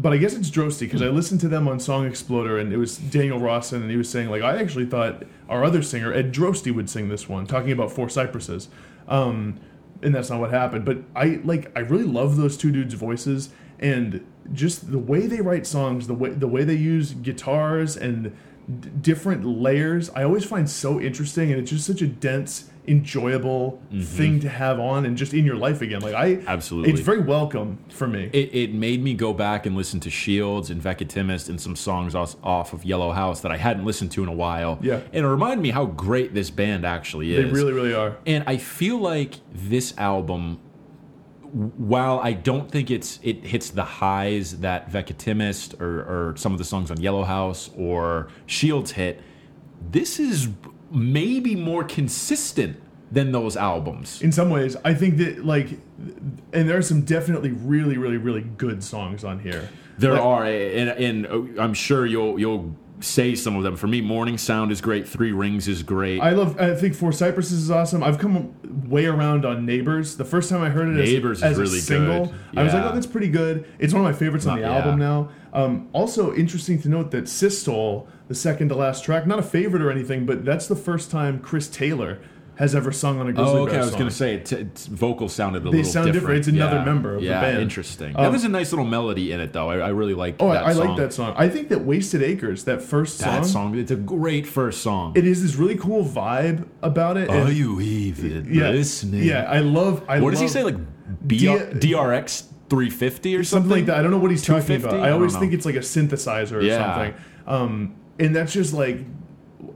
but 0.00 0.12
I 0.12 0.16
guess 0.16 0.34
it's 0.34 0.50
Drosty 0.50 0.80
because 0.80 1.02
I 1.02 1.08
listened 1.08 1.40
to 1.40 1.48
them 1.48 1.68
on 1.68 1.78
Song 1.80 2.06
Exploder 2.06 2.58
and 2.58 2.72
it 2.72 2.76
was 2.76 2.96
Daniel 2.98 3.38
Rossen 3.38 3.82
and 3.82 3.90
he 3.90 3.96
was 3.96 4.08
saying 4.08 4.30
like 4.30 4.42
I 4.42 4.60
actually 4.60 4.86
thought 4.86 5.24
our 5.48 5.64
other 5.64 5.82
singer 5.82 6.12
Ed 6.12 6.32
Droste 6.32 6.72
would 6.74 6.90
sing 6.90 7.08
this 7.08 7.28
one 7.28 7.46
talking 7.46 7.72
about 7.72 7.92
Four 7.92 8.08
Cypresses, 8.08 8.68
um, 9.08 9.60
and 10.02 10.14
that's 10.14 10.30
not 10.30 10.40
what 10.40 10.50
happened. 10.50 10.84
But 10.84 10.98
I 11.14 11.40
like 11.44 11.70
I 11.76 11.80
really 11.80 12.04
love 12.04 12.36
those 12.36 12.56
two 12.56 12.72
dudes' 12.72 12.94
voices 12.94 13.50
and 13.78 14.24
just 14.52 14.90
the 14.90 14.98
way 14.98 15.26
they 15.26 15.40
write 15.40 15.66
songs, 15.66 16.06
the 16.06 16.14
way 16.14 16.30
the 16.30 16.48
way 16.48 16.64
they 16.64 16.74
use 16.74 17.12
guitars 17.14 17.96
and 17.96 18.36
d- 18.80 18.90
different 19.00 19.44
layers. 19.44 20.10
I 20.10 20.24
always 20.24 20.44
find 20.44 20.68
so 20.68 21.00
interesting 21.00 21.50
and 21.50 21.60
it's 21.60 21.70
just 21.70 21.86
such 21.86 22.02
a 22.02 22.06
dense, 22.06 22.70
enjoyable 22.86 23.82
mm-hmm. 23.86 24.02
thing 24.02 24.40
to 24.40 24.48
have 24.48 24.78
on 24.78 25.06
and 25.06 25.16
just 25.16 25.32
in 25.32 25.44
your 25.44 25.56
life 25.56 25.80
again. 25.80 26.00
Like 26.00 26.14
I 26.14 26.40
Absolutely. 26.46 26.92
it's 26.92 27.00
very 27.00 27.20
welcome 27.20 27.78
for 27.88 28.06
me. 28.06 28.30
It, 28.32 28.54
it 28.54 28.74
made 28.74 29.02
me 29.02 29.14
go 29.14 29.32
back 29.32 29.66
and 29.66 29.74
listen 29.76 30.00
to 30.00 30.10
Shields 30.10 30.70
and 30.70 30.82
Veckatimest 30.82 31.48
and 31.48 31.60
some 31.60 31.76
songs 31.76 32.14
off, 32.14 32.36
off 32.42 32.72
of 32.72 32.84
Yellow 32.84 33.12
House 33.12 33.40
that 33.40 33.52
I 33.52 33.56
hadn't 33.56 33.84
listened 33.84 34.12
to 34.12 34.22
in 34.22 34.28
a 34.28 34.34
while. 34.34 34.78
Yeah. 34.82 35.00
And 35.12 35.24
it 35.24 35.28
reminded 35.28 35.62
me 35.62 35.70
how 35.70 35.86
great 35.86 36.34
this 36.34 36.50
band 36.50 36.84
actually 36.84 37.34
is. 37.34 37.44
They 37.44 37.50
really, 37.50 37.72
really 37.72 37.94
are. 37.94 38.16
And 38.26 38.44
I 38.46 38.58
feel 38.58 38.98
like 38.98 39.34
this 39.52 39.96
album, 39.96 40.60
while 41.52 42.18
I 42.18 42.32
don't 42.32 42.70
think 42.70 42.90
it's 42.90 43.18
it 43.22 43.44
hits 43.44 43.70
the 43.70 43.84
highs 43.84 44.58
that 44.58 44.90
Veckatimest 44.90 45.80
or, 45.80 46.30
or 46.30 46.36
some 46.36 46.52
of 46.52 46.58
the 46.58 46.64
songs 46.64 46.90
on 46.90 47.00
Yellow 47.00 47.24
House 47.24 47.70
or 47.76 48.28
Shields 48.46 48.90
hit, 48.92 49.22
this 49.90 50.18
is 50.18 50.48
maybe 50.90 51.54
more 51.56 51.84
consistent 51.84 52.76
than 53.12 53.32
those 53.32 53.56
albums. 53.56 54.20
in 54.22 54.32
some 54.32 54.50
ways 54.50 54.76
i 54.84 54.92
think 54.94 55.18
that 55.18 55.44
like 55.44 55.68
and 56.52 56.68
there 56.68 56.76
are 56.76 56.82
some 56.82 57.02
definitely 57.02 57.52
really 57.52 57.96
really 57.96 58.16
really 58.16 58.40
good 58.56 58.82
songs 58.82 59.22
on 59.24 59.38
here 59.38 59.68
There 59.98 60.12
Like, 60.14 60.22
are, 60.22 60.44
and, 60.46 60.88
and 60.90 61.60
I'm 61.60 61.74
sure 61.74 62.04
you'll 62.06 62.38
you'll 62.40 62.74
say 63.00 63.34
some 63.34 63.54
of 63.56 63.62
them. 63.64 63.76
For 63.76 63.86
me, 63.86 64.00
Mourning 64.00 64.38
Sound 64.38 64.72
is 64.72 64.80
great. 64.80 65.06
Three 65.06 65.30
Rings 65.32 65.68
is 65.68 65.82
great. 65.82 66.20
i 66.20 66.30
love 66.30 66.58
i 66.60 66.74
think 66.74 66.94
four 66.94 67.12
cypresses 67.12 67.52
is 67.64 67.70
awesome 67.70 68.02
i've 68.02 68.18
come 68.18 68.54
way 68.88 69.06
around 69.06 69.44
on 69.44 69.64
neighbors 69.66 70.16
the 70.16 70.24
first 70.24 70.48
time 70.50 70.62
i 70.62 70.68
heard 70.70 70.88
it 70.88 71.00
as- 71.00 71.08
Neighbors 71.12 71.38
is 71.38 71.44
as, 71.44 71.58
really 71.58 71.78
a 71.78 71.82
single 71.82 72.26
good. 72.26 72.34
i 72.56 72.62
was 72.64 72.72
like 72.74 72.84
oh 72.84 72.92
that's 72.94 73.06
pretty 73.06 73.28
good 73.28 73.68
it's 73.78 73.92
one 73.92 74.00
of 74.04 74.06
my 74.10 74.16
favorites 74.18 74.46
on 74.46 74.58
the 74.60 74.64
album 74.66 74.98
yeah. 75.00 75.06
now 75.08 75.28
um, 75.52 75.88
also 75.92 76.34
interesting 76.34 76.80
to 76.82 76.88
note 76.88 77.10
that 77.12 77.28
systole 77.28 78.08
the 78.28 78.34
second 78.34 78.68
to 78.70 78.74
last 78.74 79.04
track 79.04 79.26
not 79.26 79.38
a 79.38 79.42
favorite 79.42 79.82
or 79.82 79.90
anything 79.90 80.24
but 80.26 80.44
that's 80.44 80.66
the 80.66 80.76
first 80.76 81.10
time 81.10 81.38
chris 81.40 81.68
taylor 81.68 82.18
has 82.56 82.72
ever 82.72 82.92
sung 82.92 83.18
on 83.18 83.26
a 83.26 83.32
Grizzly 83.32 83.52
Oh, 83.52 83.62
okay. 83.64 83.72
Bear 83.72 83.80
I 83.82 83.84
was 83.84 83.94
going 83.96 84.08
to 84.08 84.14
say 84.14 84.34
it, 84.34 84.52
its 84.52 84.86
vocal 84.86 85.28
sounded 85.28 85.62
a 85.62 85.64
They 85.64 85.78
little 85.78 85.90
sound 85.90 86.12
different. 86.12 86.38
It's 86.38 86.46
another 86.46 86.76
Yeah. 86.76 86.84
member 86.84 87.14
of 87.16 87.20
the 87.20 87.26
yeah, 87.26 87.40
band. 87.40 87.60
interesting. 87.60 88.14
Um, 88.14 88.22
that 88.22 88.30
was 88.30 88.44
a 88.44 88.48
nice 88.48 88.70
little 88.70 88.84
melody 88.84 89.32
in 89.32 89.40
it, 89.40 89.52
though. 89.52 89.68
I, 89.70 89.78
I 89.78 89.88
really 89.88 90.14
like. 90.14 90.36
Oh, 90.38 90.52
that 90.52 90.64
I, 90.64 90.68
I 90.68 90.72
song. 90.72 90.86
like 90.86 90.96
that 90.98 91.12
song. 91.12 91.34
I 91.36 91.48
think 91.48 91.68
that 91.70 91.80
Wasted 91.80 92.22
Acres, 92.22 92.62
that 92.66 92.80
first 92.80 93.18
That 93.18 93.44
song, 93.44 93.72
song. 93.72 93.76
It's 93.80 93.90
a 93.90 93.96
great 93.96 94.46
first 94.46 94.82
song. 94.82 95.14
it 95.16 95.26
is 95.26 95.42
this 95.42 95.56
really 95.56 95.74
cool 95.76 96.04
vibe 96.04 96.68
about 96.80 97.16
it. 97.16 97.28
Are 97.28 97.50
you 97.50 97.80
even 97.80 98.46
yeah, 98.48 98.70
listening? 98.70 99.24
Yeah, 99.24 99.46
I 99.50 99.58
love. 99.58 100.04
I 100.08 100.20
What 100.20 100.30
does 100.30 100.38
he 100.38 100.46
say? 100.46 100.62
Like 100.62 100.76
B- 101.26 101.38
D- 101.38 101.48
DRX 101.48 102.44
350 102.70 103.34
or 103.34 103.42
something 103.42 103.44
something? 103.44 103.70
like 103.78 103.86
that. 103.86 103.98
I 103.98 104.02
don't 104.02 104.12
know 104.12 104.18
what 104.18 104.30
he's 104.30 104.44
talking 104.46 104.76
about. 104.76 104.94
I 105.00 105.08
I 105.08 105.10
always 105.10 105.36
think 105.36 105.54
it's 105.54 105.66
like 105.66 105.74
a 105.74 105.78
synthesizer 105.80 106.52
or 106.52 106.60
Yeah. 106.62 106.94
something. 106.94 107.14
Um, 107.48 107.94
and 108.18 108.34
that's 108.34 108.52
just 108.52 108.72
like 108.72 108.98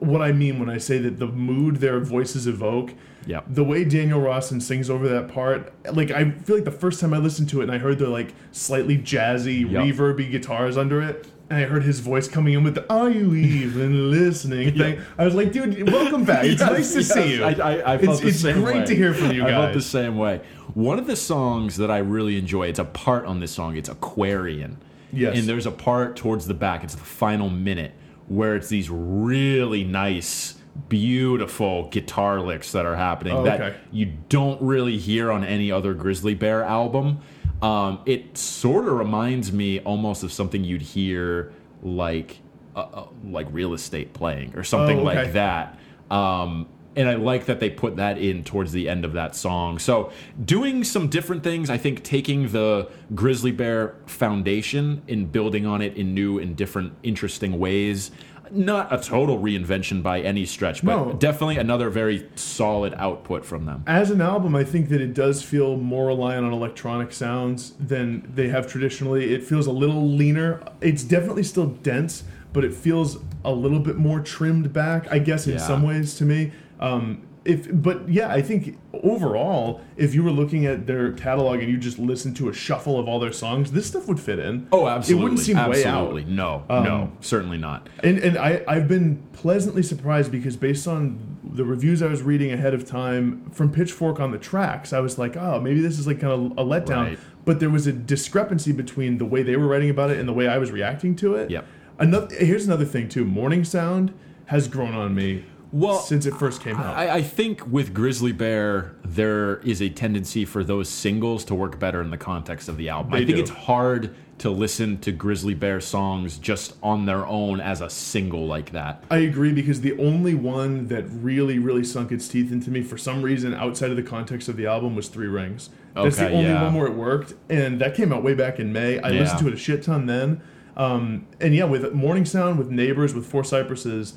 what 0.01 0.21
I 0.23 0.33
mean 0.33 0.59
when 0.59 0.69
I 0.69 0.79
say 0.79 0.99
that 0.99 1.19
the 1.19 1.27
mood 1.27 1.77
their 1.77 1.99
voices 2.01 2.47
evoke. 2.47 2.95
Yep. 3.27 3.45
The 3.49 3.65
way 3.65 3.85
Daniel 3.85 4.21
Rossen 4.21 4.63
sings 4.63 4.89
over 4.89 5.07
that 5.09 5.29
part, 5.29 5.73
like 5.95 6.11
I 6.11 6.31
feel 6.31 6.57
like 6.57 6.65
the 6.65 6.71
first 6.71 7.01
time 7.01 7.13
I 7.13 7.19
listened 7.19 7.49
to 7.51 7.61
it 7.61 7.65
and 7.65 7.73
I 7.73 7.79
heard 7.79 7.99
the 7.99 8.09
like 8.09 8.35
slightly 8.53 8.97
jazzy, 8.97 9.71
Yep. 9.71 9.83
reverby 9.85 10.31
guitars 10.31 10.79
under 10.79 11.03
it, 11.03 11.27
and 11.51 11.59
I 11.59 11.67
heard 11.67 11.83
his 11.83 12.01
voice 12.01 12.27
coming 12.29 12.55
in 12.55 12.65
with 12.65 12.75
the 12.75 12.91
"Are 12.91 13.11
you 13.11 13.35
even 13.35 14.11
listening?" 14.19 14.79
thing. 14.79 15.01
I 15.19 15.25
was 15.27 15.35
like, 15.35 15.53
"Dude, 15.53 15.91
welcome 15.91 16.25
back. 16.25 16.45
It's 16.47 16.61
Yes, 16.63 16.71
nice 16.71 16.93
to 16.93 16.99
yes. 17.01 17.13
see 17.13 17.35
you. 17.37 17.45
I, 17.45 17.51
I, 17.53 17.95
I 17.95 17.99
felt 17.99 18.13
it's 18.15 18.21
the 18.23 18.29
it's 18.29 18.41
same 18.41 18.63
great 18.65 18.77
way. 18.77 18.87
to 18.87 18.95
hear 18.97 19.13
from 19.13 19.33
you 19.33 19.45
I 19.45 19.51
felt 19.51 19.75
the 19.75 19.83
same 19.83 20.17
way. 20.17 20.41
One 20.75 20.99
of 20.99 21.07
the 21.07 21.17
songs 21.17 21.77
that 21.79 21.91
I 21.91 21.99
really 21.99 22.39
enjoy, 22.39 22.69
it's 22.69 22.79
a 22.79 22.85
part 22.85 23.27
on 23.27 23.41
this 23.41 23.51
song, 23.51 23.77
it's 23.77 23.89
Aquarian. 23.91 24.79
Yes. 25.13 25.37
And 25.39 25.47
there's 25.49 25.67
a 25.67 25.71
part 25.71 26.17
towards 26.17 26.47
the 26.47 26.55
back, 26.55 26.83
it's 26.85 26.95
the 26.95 27.01
final 27.05 27.51
minute, 27.51 27.93
where 28.29 28.55
it's 28.57 28.69
these 28.69 28.89
really 28.91 29.85
nice, 29.85 30.55
beautiful 30.89 31.89
guitar 31.89 32.41
licks 32.41 32.73
that 32.73 32.87
are 32.87 32.97
happening 32.97 33.35
Oh, 33.37 33.45
that 33.45 33.77
you 33.93 34.13
don't 34.29 34.61
really 34.63 34.99
hear 34.99 35.31
on 35.31 35.45
any 35.45 35.73
other 35.73 35.95
Grizzly 35.95 36.35
Bear 36.35 36.63
album. 36.63 37.21
Um, 37.63 38.01
it 38.07 38.39
sort 38.39 38.87
of 38.87 38.93
reminds 38.95 39.51
me 39.53 39.81
almost 39.81 40.23
of 40.23 40.33
something 40.33 40.63
you'd 40.63 40.83
hear 40.83 41.53
like 41.83 42.39
uh, 42.77 42.81
uh, 42.81 43.07
like 43.25 43.49
real 43.51 43.75
estate 43.75 44.13
playing 44.13 44.55
or 44.57 44.63
something 44.63 44.99
Oh, 45.01 45.09
okay. 45.09 45.23
like 45.25 45.33
that. 45.33 45.79
Um, 46.11 46.69
and 46.99 47.09
I 47.09 47.15
like 47.15 47.47
that 47.47 47.61
they 47.61 47.71
put 47.71 47.97
that 47.97 48.19
in 48.19 48.43
towards 48.43 48.73
the 48.73 48.89
end 48.89 49.05
of 49.05 49.13
that 49.13 49.37
song. 49.37 49.79
So, 49.79 50.11
doing 50.45 50.83
some 50.83 51.09
different 51.09 51.45
things, 51.45 51.71
I 51.71 51.79
think 51.79 52.03
taking 52.03 52.49
the 52.49 52.89
Grizzly 53.15 53.53
Bear 53.53 53.95
foundation 54.07 55.03
and 55.09 55.31
building 55.31 55.65
on 55.65 55.81
it 55.81 55.97
in 55.97 56.13
new 56.13 56.39
and 56.41 56.57
different, 56.57 56.93
interesting 57.05 57.59
ways. 57.59 58.11
Not 58.51 58.91
a 58.93 58.97
total 58.99 59.39
reinvention 59.39 60.03
by 60.03 60.21
any 60.23 60.45
stretch, 60.47 60.83
but 60.83 60.97
No. 60.97 61.13
definitely 61.13 61.59
another 61.59 61.91
very 61.91 62.25
solid 62.35 62.95
output 62.97 63.45
from 63.45 63.67
them. 63.67 63.85
As 63.87 64.11
an 64.11 64.21
album, 64.23 64.57
I 64.57 64.65
think 64.65 64.89
that 64.89 65.01
it 65.03 65.13
does 65.15 65.43
feel 65.43 65.77
more 65.77 66.07
reliant 66.07 66.47
on 66.47 66.53
electronic 66.55 67.13
sounds 67.13 67.75
than 67.79 68.27
they 68.35 68.49
have 68.49 68.67
traditionally. 68.67 69.35
It 69.35 69.45
feels 69.45 69.67
a 69.67 69.71
little 69.71 70.09
leaner. 70.09 70.61
It's 70.81 71.05
definitely 71.05 71.43
still 71.43 71.67
dense, 71.67 72.25
but 72.55 72.65
it 72.65 72.73
feels 72.73 73.19
a 73.45 73.53
little 73.53 73.81
bit 73.81 73.99
more 73.99 74.19
trimmed 74.21 74.73
back, 74.73 75.07
I 75.13 75.19
guess, 75.19 75.47
in 75.47 75.53
Yeah. 75.53 75.59
some 75.59 75.83
ways 75.83 76.15
to 76.17 76.25
me. 76.25 76.51
Um, 76.81 77.23
if, 77.49 77.67
but 77.73 78.09
yeah, 78.11 78.29
I 78.29 78.43
think 78.43 78.79
overall, 78.93 79.81
if 79.97 80.15
you 80.15 80.23
were 80.23 80.31
looking 80.31 80.67
at 80.67 80.87
their 80.87 81.13
catalog 81.13 81.61
and 81.61 81.71
you 81.71 81.79
just 81.79 81.99
listened 81.99 82.37
to 82.37 82.51
a 82.51 82.53
shuffle 82.53 82.99
of 82.99 83.09
all 83.09 83.19
their 83.19 83.33
songs, 83.33 83.73
this 83.73 83.87
stuff 83.87 84.07
would 84.07 84.21
fit 84.21 84.39
in. 84.39 84.69
Oh, 84.71 84.87
absolutely. 84.87 85.21
It 85.21 85.23
wouldn't 85.23 85.41
seem 85.41 85.57
absolutely. 85.57 86.25
way 86.25 86.31
out. 86.31 86.35
Um, 86.35 86.37
No, 86.37 86.83
no, 86.83 87.13
certainly 87.21 87.57
not. 87.57 87.89
And 88.03 88.19
and 88.19 88.37
I 88.37 88.63
I've 88.69 88.87
been 88.87 89.23
pleasantly 89.33 89.83
surprised 89.83 90.31
because 90.31 90.57
based 90.57 90.87
on 90.87 91.39
the 91.43 91.65
reviews 91.65 92.03
I 92.03 92.09
was 92.09 92.21
reading 92.21 92.53
ahead 92.53 92.75
of 92.75 92.85
time 92.85 93.51
from 93.51 93.73
Pitchfork 93.73 94.21
on 94.21 94.31
the 94.31 94.39
tracks, 94.39 94.93
I 94.93 95.01
was 95.01 95.19
like, 95.19 95.35
oh, 95.37 95.59
maybe 95.59 95.81
this 95.81 95.99
is 95.99 96.07
like 96.07 96.21
kind 96.21 96.33
of 96.33 96.59
a 96.59 96.69
letdown. 96.69 97.07
Right. 97.07 97.19
But 97.47 97.61
there 97.61 97.71
was 97.71 97.87
a 97.87 97.93
discrepancy 97.93 98.73
between 98.73 99.17
the 99.17 99.25
way 99.25 99.43
they 99.43 99.57
were 99.57 99.67
writing 99.67 99.89
about 99.89 100.11
it 100.11 100.19
and 100.19 100.29
the 100.29 100.35
way 100.35 100.49
I 100.49 100.59
was 100.59 100.71
reacting 100.71 101.17
to 101.17 101.35
it. 101.37 101.51
Yep. 101.51 101.67
Another 101.99 102.37
here's 102.37 102.67
another 102.67 102.85
thing 102.85 103.09
too. 103.09 103.25
Mourning 103.25 103.65
Sound 103.65 104.13
has 104.47 104.69
grown 104.69 104.95
on 104.95 105.15
me 105.15 105.45
Well, 105.71 105.99
since 105.99 106.25
it 106.25 106.35
first 106.35 106.63
came 106.63 106.77
out. 106.77 106.97
I, 106.97 107.17
I 107.17 107.23
think 107.23 107.67
with 107.67 107.93
Grizzly 107.93 108.33
Bear, 108.33 108.97
there 109.05 109.59
is 109.59 109.83
a 109.83 109.89
tendency 109.89 110.45
for 110.45 110.65
those 110.65 110.89
singles 110.89 111.45
to 111.47 111.55
work 111.55 111.79
better 111.79 112.01
in 112.01 112.11
the 112.11 112.17
context 112.17 112.69
of 112.69 112.77
the 112.77 112.89
album. 112.89 113.13
I 113.13 113.19
think 113.19 113.37
do. 113.37 113.43
it's 113.43 113.51
hard 113.51 114.15
to 114.39 114.51
listen 114.51 114.99
to 115.01 115.13
Grizzly 115.13 115.55
Bear 115.55 115.81
songs 115.81 116.39
just 116.39 116.77
on 116.83 117.07
their 117.07 117.27
own 117.27 117.61
as 117.61 117.81
a 117.81 117.91
single 117.91 118.47
like 118.47 118.71
that. 118.71 119.03
I 119.11 119.19
agree 119.19 119.53
because 119.53 119.81
the 119.81 119.99
only 119.99 120.35
one 120.35 120.87
that 120.89 121.05
really, 121.11 121.59
really 121.59 121.85
sunk 121.85 122.13
its 122.13 122.29
teeth 122.29 122.53
into 122.53 122.71
me 122.71 122.83
for 122.83 122.97
some 122.97 123.23
reason 123.23 123.53
outside 123.53 123.91
of 123.91 123.97
the 123.97 124.03
context 124.03 124.49
of 124.49 124.57
the 124.57 124.67
album 124.67 124.95
was 124.95 125.09
Three 125.09 125.27
Rings. 125.27 125.71
That's 125.95 126.17
the 126.17 126.31
only 126.31 126.51
yeah. 126.51 126.63
one 126.63 126.75
where 126.75 126.87
it 126.87 126.95
worked, 126.95 127.35
and 127.51 127.81
that 127.81 127.97
came 127.97 128.13
out 128.13 128.23
way 128.23 128.35
back 128.35 128.61
in 128.61 128.73
May. 128.73 129.01
I 129.01 129.11
Yeah. 129.11 129.21
listened 129.21 129.41
to 129.41 129.49
it 129.49 129.55
a 129.55 129.57
shit 129.57 129.83
ton 129.83 130.07
then. 130.07 130.41
Um, 130.77 131.27
and 131.41 131.55
yeah, 131.57 131.65
with 131.65 131.93
Mourning 131.93 132.25
Sound, 132.25 132.57
with 132.57 132.71
Neighbors, 132.71 133.13
with 133.13 133.27
Four 133.27 133.43
Cypresses, 133.43 134.15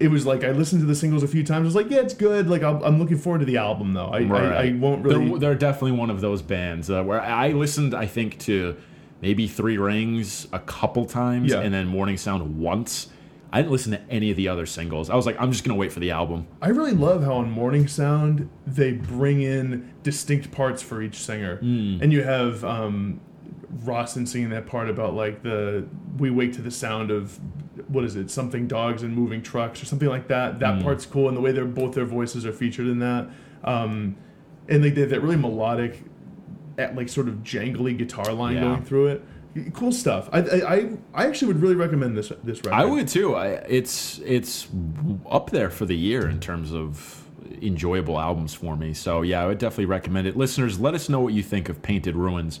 it 0.00 0.08
was 0.08 0.26
like 0.26 0.42
I 0.44 0.50
listened 0.52 0.80
to 0.80 0.86
the 0.86 0.94
singles 0.94 1.22
a 1.22 1.28
few 1.28 1.44
times. 1.44 1.62
I 1.62 1.66
was 1.66 1.74
like, 1.74 1.90
yeah, 1.90 2.00
it's 2.00 2.14
good. 2.14 2.48
Like 2.48 2.62
I'll, 2.62 2.82
I'm 2.84 2.98
looking 2.98 3.18
forward 3.18 3.38
to 3.40 3.44
the 3.44 3.56
album 3.58 3.92
though. 3.92 4.06
I, 4.08 4.20
I, 4.24 4.62
I 4.66 4.72
won't 4.72 5.04
really. 5.04 5.28
They're, 5.30 5.38
they're 5.38 5.54
definitely 5.54 5.92
one 5.92 6.10
of 6.10 6.20
those 6.20 6.42
bands 6.42 6.90
uh, 6.90 7.02
where 7.04 7.20
I 7.20 7.48
listened, 7.52 7.94
I 7.94 8.06
think, 8.06 8.38
to 8.40 8.76
maybe 9.20 9.46
Three 9.46 9.78
Rings 9.78 10.48
a 10.52 10.58
couple 10.58 11.04
times 11.06 11.52
Yeah. 11.52 11.60
and 11.60 11.72
then 11.72 11.86
Mourning 11.86 12.16
Sound 12.16 12.58
once. 12.58 13.08
I 13.54 13.58
didn't 13.60 13.72
listen 13.72 13.92
to 13.92 14.00
any 14.10 14.30
of 14.30 14.36
the 14.38 14.48
other 14.48 14.64
singles. 14.64 15.10
I 15.10 15.14
was 15.14 15.26
like, 15.26 15.38
I'm 15.38 15.52
just 15.52 15.62
going 15.62 15.76
to 15.76 15.78
wait 15.78 15.92
for 15.92 16.00
the 16.00 16.10
album. 16.10 16.46
I 16.62 16.70
really 16.70 16.92
love 16.92 17.22
how 17.22 17.34
on 17.34 17.50
Mourning 17.50 17.86
Sound 17.86 18.48
they 18.66 18.92
bring 18.92 19.42
in 19.42 19.92
distinct 20.02 20.50
parts 20.52 20.80
for 20.82 21.02
each 21.02 21.16
singer, 21.16 21.56
Hmm. 21.58 21.98
and 22.00 22.10
you 22.14 22.22
have 22.22 22.64
um, 22.64 23.20
Rossen 23.84 24.26
singing 24.26 24.48
that 24.50 24.66
part 24.66 24.88
about 24.88 25.14
like 25.14 25.42
the 25.42 25.86
we 26.18 26.30
wake 26.30 26.52
to 26.54 26.62
the 26.62 26.70
sound 26.70 27.10
of 27.10 27.38
what 27.92 28.04
is 28.04 28.16
it 28.16 28.30
something 28.30 28.66
dogs 28.66 29.02
and 29.02 29.14
moving 29.14 29.42
trucks 29.42 29.82
or 29.82 29.86
something 29.86 30.08
like 30.08 30.28
that. 30.28 30.58
That 30.60 30.76
Hmm. 30.78 30.82
part's 30.82 31.06
cool, 31.06 31.28
and 31.28 31.36
the 31.36 31.40
way 31.40 31.52
they're 31.52 31.64
both 31.64 31.94
their 31.94 32.04
voices 32.04 32.44
are 32.46 32.52
featured 32.52 32.86
in 32.86 32.98
that, 33.00 33.28
um, 33.64 34.16
and 34.68 34.82
like 34.82 34.94
they 34.94 35.02
have 35.02 35.10
that 35.10 35.22
really 35.22 35.36
melodic, 35.36 36.02
at 36.78 36.96
like 36.96 37.08
sort 37.08 37.28
of 37.28 37.36
jangly 37.42 37.96
guitar 37.96 38.32
line 38.32 38.54
Yeah. 38.56 38.62
going 38.62 38.82
through 38.82 39.06
it. 39.08 39.24
Cool 39.74 39.92
stuff. 39.92 40.30
I, 40.32 40.38
I 40.40 40.74
I- 40.74 40.90
I 41.14 41.26
actually 41.26 41.48
would 41.48 41.60
really 41.60 41.74
recommend 41.74 42.16
this 42.16 42.32
this 42.42 42.58
record. 42.64 42.72
I 42.74 42.84
would 42.86 43.06
too. 43.08 43.34
I, 43.34 43.48
it's 43.68 44.18
it's 44.24 44.68
up 45.30 45.50
there 45.50 45.68
for 45.68 45.84
the 45.84 45.96
year 45.96 46.26
in 46.28 46.40
terms 46.40 46.72
of 46.72 47.18
enjoyable 47.60 48.18
albums 48.18 48.54
for 48.54 48.76
me. 48.76 48.94
So 48.94 49.20
yeah, 49.20 49.42
I 49.42 49.46
would 49.46 49.58
definitely 49.58 49.84
recommend 49.84 50.26
it. 50.26 50.36
Listeners, 50.36 50.80
let 50.80 50.94
us 50.94 51.10
know 51.10 51.20
what 51.20 51.34
you 51.34 51.42
think 51.42 51.68
of 51.68 51.82
Painted 51.82 52.16
Ruins. 52.16 52.60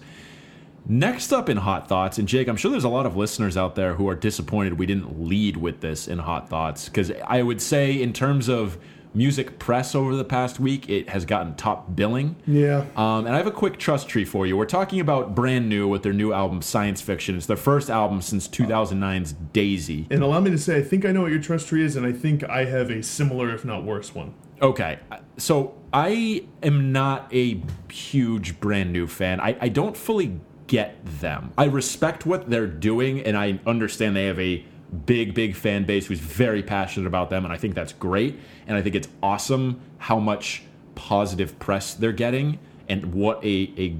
Next 0.86 1.32
up 1.32 1.48
in 1.48 1.58
Hot 1.58 1.88
Thoughts, 1.88 2.18
and 2.18 2.26
Jake, 2.26 2.48
I'm 2.48 2.56
sure 2.56 2.70
there's 2.70 2.84
a 2.84 2.88
lot 2.88 3.06
of 3.06 3.16
listeners 3.16 3.56
out 3.56 3.76
there 3.76 3.94
who 3.94 4.08
are 4.08 4.16
disappointed 4.16 4.78
we 4.78 4.86
didn't 4.86 5.22
lead 5.22 5.56
with 5.56 5.80
this 5.80 6.08
in 6.08 6.18
Hot 6.18 6.48
Thoughts 6.48 6.88
because 6.88 7.12
I 7.26 7.42
would 7.42 7.62
say 7.62 8.02
in 8.02 8.12
terms 8.12 8.48
of 8.48 8.78
music 9.14 9.58
press 9.58 9.94
over 9.94 10.16
the 10.16 10.24
past 10.24 10.58
week, 10.58 10.88
it 10.88 11.08
has 11.10 11.24
gotten 11.24 11.54
top 11.54 11.94
billing. 11.94 12.36
Yeah. 12.46 12.84
Um, 12.96 13.26
and 13.26 13.34
I 13.34 13.36
have 13.36 13.46
a 13.46 13.52
quick 13.52 13.78
trust 13.78 14.08
tree 14.08 14.24
for 14.24 14.46
you. 14.46 14.56
We're 14.56 14.64
talking 14.64 15.00
about 15.00 15.34
brand 15.34 15.68
new 15.68 15.86
with 15.86 16.02
their 16.02 16.12
new 16.12 16.32
album, 16.32 16.62
Science 16.62 17.00
Fiction. 17.00 17.36
It's 17.36 17.46
their 17.46 17.56
first 17.56 17.90
album 17.90 18.22
since 18.22 18.48
2009's 18.48 19.34
Daisy. 19.52 20.06
And 20.10 20.22
allow 20.22 20.40
me 20.40 20.50
to 20.50 20.58
say, 20.58 20.78
I 20.78 20.82
think 20.82 21.04
I 21.04 21.12
know 21.12 21.22
what 21.22 21.30
your 21.30 21.42
trust 21.42 21.68
tree 21.68 21.84
is, 21.84 21.96
and 21.96 22.06
I 22.06 22.12
think 22.12 22.42
I 22.44 22.64
have 22.64 22.90
a 22.90 23.02
similar, 23.02 23.54
if 23.54 23.64
not 23.64 23.84
worse, 23.84 24.14
one. 24.14 24.34
Okay, 24.60 25.00
so 25.36 25.74
I 25.92 26.44
am 26.62 26.92
not 26.92 27.32
a 27.34 27.60
huge 27.90 28.60
brand 28.60 28.92
new 28.92 29.08
fan. 29.08 29.40
I, 29.40 29.56
I 29.60 29.68
don't 29.68 29.96
fully 29.96 30.40
get 30.72 31.04
them. 31.20 31.52
I 31.58 31.66
respect 31.66 32.24
what 32.24 32.48
they're 32.48 32.66
doing, 32.66 33.20
and 33.20 33.36
I 33.36 33.60
understand 33.66 34.16
they 34.16 34.24
have 34.24 34.40
a 34.40 34.64
big, 35.04 35.34
big 35.34 35.54
fan 35.54 35.84
base 35.84 36.06
who's 36.06 36.18
very 36.18 36.62
passionate 36.62 37.06
about 37.06 37.28
them, 37.28 37.44
and 37.44 37.52
I 37.52 37.58
think 37.58 37.74
that's 37.74 37.92
great. 37.92 38.40
And 38.66 38.74
I 38.74 38.80
think 38.80 38.94
it's 38.94 39.08
awesome 39.22 39.82
how 39.98 40.18
much 40.18 40.62
positive 40.94 41.58
press 41.58 41.92
they're 41.92 42.10
getting 42.10 42.58
and 42.88 43.12
what 43.12 43.44
a, 43.44 43.70
a 43.76 43.96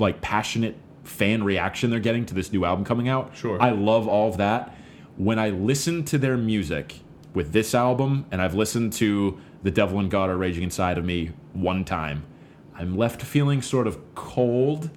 like 0.00 0.20
passionate 0.20 0.74
fan 1.04 1.44
reaction 1.44 1.90
they're 1.90 2.00
getting 2.00 2.26
to 2.26 2.34
this 2.34 2.52
new 2.52 2.64
album 2.64 2.84
coming 2.84 3.08
out. 3.08 3.36
Sure. 3.36 3.62
I 3.62 3.70
love 3.70 4.08
all 4.08 4.28
of 4.28 4.36
that. 4.38 4.76
When 5.16 5.38
I 5.38 5.50
listen 5.50 6.04
to 6.06 6.18
their 6.18 6.36
music 6.36 7.02
with 7.34 7.52
this 7.52 7.72
album, 7.72 8.26
and 8.32 8.42
I've 8.42 8.54
listened 8.54 8.94
to 8.94 9.38
The 9.62 9.70
Devil 9.70 10.00
and 10.00 10.10
God 10.10 10.28
Are 10.28 10.36
Raging 10.36 10.64
Inside 10.64 10.98
of 10.98 11.04
Me 11.04 11.30
one 11.52 11.84
time, 11.84 12.24
I'm 12.74 12.96
left 12.96 13.22
feeling 13.22 13.62
sort 13.62 13.86
of 13.86 14.14
cold 14.16 14.90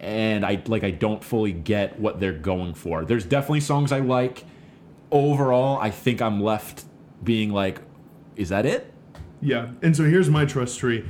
and 0.00 0.44
I 0.44 0.62
like 0.66 0.84
I 0.84 0.90
don't 0.90 1.22
fully 1.22 1.52
get 1.52 1.98
what 1.98 2.20
they're 2.20 2.32
going 2.32 2.74
for. 2.74 3.04
There's 3.04 3.24
definitely 3.24 3.60
songs 3.60 3.92
I 3.92 4.00
like. 4.00 4.44
Overall, 5.10 5.78
I 5.78 5.90
think 5.90 6.20
I'm 6.20 6.42
left 6.42 6.84
being 7.22 7.50
like, 7.50 7.80
is 8.34 8.48
that 8.50 8.66
it? 8.66 8.92
Yeah. 9.40 9.70
And 9.82 9.96
so 9.96 10.04
here's 10.04 10.28
my 10.28 10.44
trust 10.44 10.78
tree. 10.78 11.06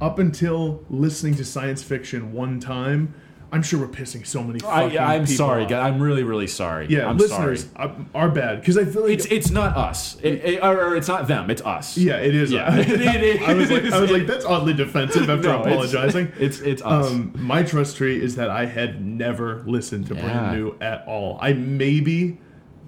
Up 0.00 0.18
until 0.18 0.84
listening 0.90 1.34
to 1.36 1.44
science 1.44 1.82
fiction 1.82 2.32
one 2.32 2.60
time, 2.60 3.14
I'm 3.52 3.62
sure 3.62 3.78
we're 3.80 3.86
pissing 3.88 4.26
so 4.26 4.42
many. 4.42 4.60
I, 4.64 4.84
Fucking 4.84 4.98
I'm 4.98 5.20
people 5.24 5.34
sorry, 5.36 5.64
off. 5.66 5.72
I'm 5.72 6.00
really, 6.00 6.22
really 6.22 6.46
sorry. 6.46 6.86
Yeah, 6.88 7.06
I'm 7.06 7.18
listeners 7.18 7.66
sorry. 7.76 7.90
uh, 7.90 8.04
are 8.14 8.30
bad 8.30 8.60
because 8.60 8.78
I 8.78 8.86
feel 8.86 9.02
like 9.02 9.12
It's 9.12 9.26
it's 9.26 9.50
not 9.50 9.76
us, 9.76 10.16
It- 10.22 10.42
it- 10.42 10.64
or, 10.64 10.96
it's 10.96 11.06
not 11.06 11.28
them. 11.28 11.50
It's 11.50 11.60
us. 11.62 11.98
yeah, 11.98 12.16
it 12.16 12.34
is. 12.34 12.50
Yeah. 12.50 12.74
It- 12.88 13.42
I 13.42 13.52
was 13.52 13.70
like. 13.70 13.84
I 13.84 14.00
was 14.00 14.10
like, 14.10 14.26
that's 14.26 14.46
oddly 14.46 14.72
defensive 14.72 15.28
after 15.28 15.48
No, 15.48 15.60
apologizing. 15.62 16.32
It's 16.38 16.60
it's 16.60 16.80
us. 16.82 17.10
Um, 17.10 17.32
my 17.36 17.62
trust 17.62 17.98
tree 17.98 18.20
is 18.22 18.36
that 18.36 18.48
I 18.48 18.64
had 18.64 19.04
never 19.04 19.62
listened 19.66 20.06
to 20.06 20.14
Yeah. 20.14 20.22
Brand 20.22 20.56
New 20.58 20.76
at 20.80 21.04
all. 21.06 21.38
I 21.42 21.52
maybe, 21.52 22.38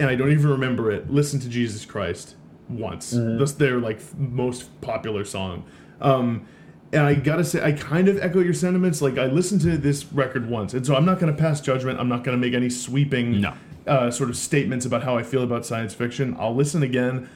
and 0.01 0.09
I 0.09 0.15
don't 0.15 0.33
even 0.33 0.49
remember 0.51 0.91
it, 0.91 1.11
listened 1.11 1.43
to 1.43 1.49
Jesus 1.51 1.85
Christ 1.85 2.37
once. 2.71 3.13
Mm-hmm. 3.13 3.37
That's 3.39 3.53
their 3.53 3.79
like 3.81 4.01
most 4.19 4.81
popular 4.81 5.27
song. 5.27 5.65
Um, 6.01 6.47
and 6.95 7.03
I 7.03 7.15
gotta 7.15 7.45
say, 7.45 7.63
I 7.63 7.73
kind 7.73 8.09
of 8.09 8.19
echo 8.19 8.41
your 8.41 8.55
sentiments. 8.55 9.03
Like 9.03 9.19
I 9.19 9.27
listened 9.27 9.61
to 9.63 9.77
this 9.77 10.05
record 10.13 10.49
once, 10.49 10.73
and 10.75 10.87
so 10.87 10.95
I'm 10.95 11.05
not 11.05 11.19
gonna 11.19 11.33
pass 11.35 11.61
judgment. 11.61 11.99
I'm 12.01 12.09
not 12.09 12.25
gonna 12.25 12.39
make 12.39 12.55
any 12.55 12.71
sweeping 12.71 13.41
No. 13.41 13.55
uh, 13.87 14.11
sort 14.11 14.31
of 14.31 14.37
statements 14.37 14.87
about 14.87 15.03
how 15.03 15.19
I 15.19 15.23
feel 15.23 15.43
about 15.43 15.67
science 15.67 15.93
fiction. 15.93 16.37
I'll 16.39 16.55
listen 16.55 16.83
again, 16.83 17.29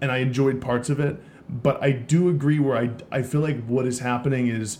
and 0.00 0.12
I 0.12 0.18
enjoyed 0.18 0.60
parts 0.60 0.90
of 0.90 1.00
it. 1.00 1.20
But 1.48 1.82
I 1.82 1.92
do 1.92 2.28
agree 2.28 2.58
where 2.58 2.76
I 2.76 2.90
I 3.10 3.22
feel 3.22 3.40
like 3.40 3.64
what 3.66 3.86
is 3.86 4.00
happening 4.00 4.48
is, 4.48 4.78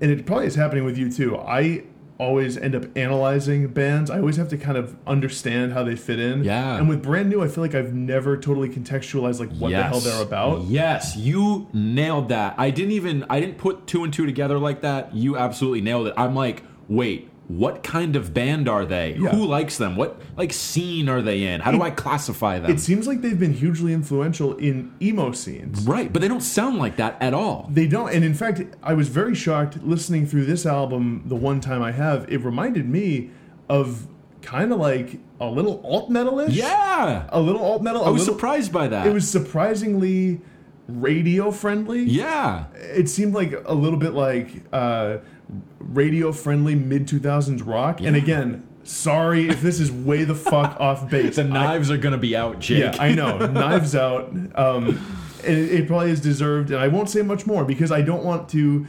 and 0.00 0.10
it 0.10 0.24
probably 0.26 0.46
is 0.46 0.54
happening 0.54 0.84
with 0.84 0.96
you 0.96 1.10
too. 1.12 1.36
I 1.36 1.84
always 2.18 2.56
end 2.56 2.74
up 2.74 2.84
analyzing 2.96 3.68
bands. 3.68 4.10
I 4.10 4.18
always 4.18 4.36
have 4.36 4.48
to 4.48 4.58
kind 4.58 4.76
of 4.76 4.96
understand 5.06 5.72
how 5.72 5.84
they 5.84 5.96
fit 5.96 6.18
in. 6.18 6.44
Yeah. 6.44 6.76
And 6.76 6.88
with 6.88 7.02
brand 7.02 7.28
new, 7.28 7.42
I 7.42 7.48
feel 7.48 7.62
like 7.62 7.74
I've 7.74 7.92
never 7.92 8.36
totally 8.36 8.68
contextualized 8.68 9.40
like 9.40 9.50
what 9.52 9.70
the 9.70 9.82
hell 9.82 10.00
they're 10.00 10.22
about. 10.22 10.64
Yes, 10.64 11.16
you 11.16 11.68
nailed 11.72 12.28
that. 12.30 12.54
I 12.58 12.70
didn't 12.70 12.92
even 12.92 13.24
I 13.28 13.40
didn't 13.40 13.58
put 13.58 13.86
two 13.86 14.04
and 14.04 14.12
two 14.12 14.26
together 14.26 14.58
like 14.58 14.82
that. 14.82 15.14
You 15.14 15.36
absolutely 15.36 15.80
nailed 15.82 16.06
it. 16.08 16.14
I'm 16.16 16.34
like, 16.34 16.62
wait, 16.88 17.28
what 17.48 17.82
kind 17.84 18.16
of 18.16 18.34
band 18.34 18.68
are 18.68 18.84
they? 18.84 19.14
Yeah. 19.14 19.30
Who 19.30 19.46
likes 19.46 19.78
them? 19.78 19.94
What 19.94 20.20
like 20.36 20.52
scene 20.52 21.08
are 21.08 21.22
they 21.22 21.44
in? 21.44 21.60
How 21.60 21.70
do 21.70 21.80
I 21.80 21.90
classify 21.90 22.58
them? 22.58 22.70
It 22.70 22.80
seems 22.80 23.06
like 23.06 23.20
they've 23.20 23.38
been 23.38 23.52
hugely 23.54 23.92
influential 23.92 24.56
in 24.56 24.92
emo 25.00 25.30
scenes. 25.32 25.86
right, 25.86 26.12
but 26.12 26.22
they 26.22 26.28
don't 26.28 26.40
sound 26.40 26.78
like 26.78 26.96
that 26.96 27.16
at 27.20 27.34
all. 27.34 27.68
They 27.70 27.86
don't, 27.86 28.12
and 28.12 28.24
in 28.24 28.34
fact, 28.34 28.62
I 28.82 28.94
was 28.94 29.08
very 29.08 29.34
shocked 29.34 29.82
listening 29.84 30.26
through 30.26 30.46
this 30.46 30.66
album 30.66 31.22
the 31.26 31.36
one 31.36 31.60
time 31.60 31.82
I 31.82 31.92
have. 31.92 32.30
It 32.30 32.38
reminded 32.38 32.88
me 32.88 33.30
of 33.68 34.08
kind 34.42 34.72
of 34.72 34.78
like 34.78 35.18
a 35.40 35.46
little 35.46 35.80
alt 35.84 36.10
metalish. 36.10 36.52
Yeah. 36.52 37.28
a 37.28 37.40
little 37.40 37.62
alt 37.62 37.82
metal. 37.82 38.04
I 38.04 38.10
was 38.10 38.24
surprised 38.24 38.72
by 38.72 38.88
that. 38.88 39.06
It 39.06 39.12
was 39.12 39.28
surprisingly 39.28 40.40
radio 40.88 41.50
friendly. 41.50 42.02
Yeah. 42.04 42.66
It 42.74 43.08
seemed 43.08 43.34
like 43.34 43.52
a 43.64 43.74
little 43.74 43.98
bit 43.98 44.14
like 44.14 44.48
uh, 44.72 45.18
radio 45.78 46.32
friendly 46.32 46.74
mid 46.74 47.06
two 47.08 47.20
thousands 47.20 47.62
rock. 47.62 48.00
And 48.00 48.16
again, 48.16 48.66
sorry 48.84 49.48
if 49.48 49.60
this 49.62 49.80
is 49.80 49.90
way 49.90 50.24
the 50.24 50.34
fuck 50.34 50.76
off 50.80 51.08
base. 51.10 51.36
The 51.36 51.44
knives 51.44 51.90
are 51.90 51.96
gonna 51.96 52.18
be 52.18 52.36
out, 52.36 52.60
Jake. 52.60 52.94
Yeah, 52.94 53.02
I 53.02 53.12
know. 53.12 53.38
Knives 53.46 53.94
Out. 53.94 54.34
Um, 54.54 55.00
it, 55.44 55.58
it 55.58 55.86
probably 55.86 56.10
is 56.10 56.20
deserved, 56.20 56.70
and 56.70 56.80
I 56.80 56.88
won't 56.88 57.10
say 57.10 57.22
much 57.22 57.46
more 57.46 57.64
because 57.64 57.92
I 57.92 58.02
don't 58.02 58.24
want 58.24 58.48
to. 58.50 58.86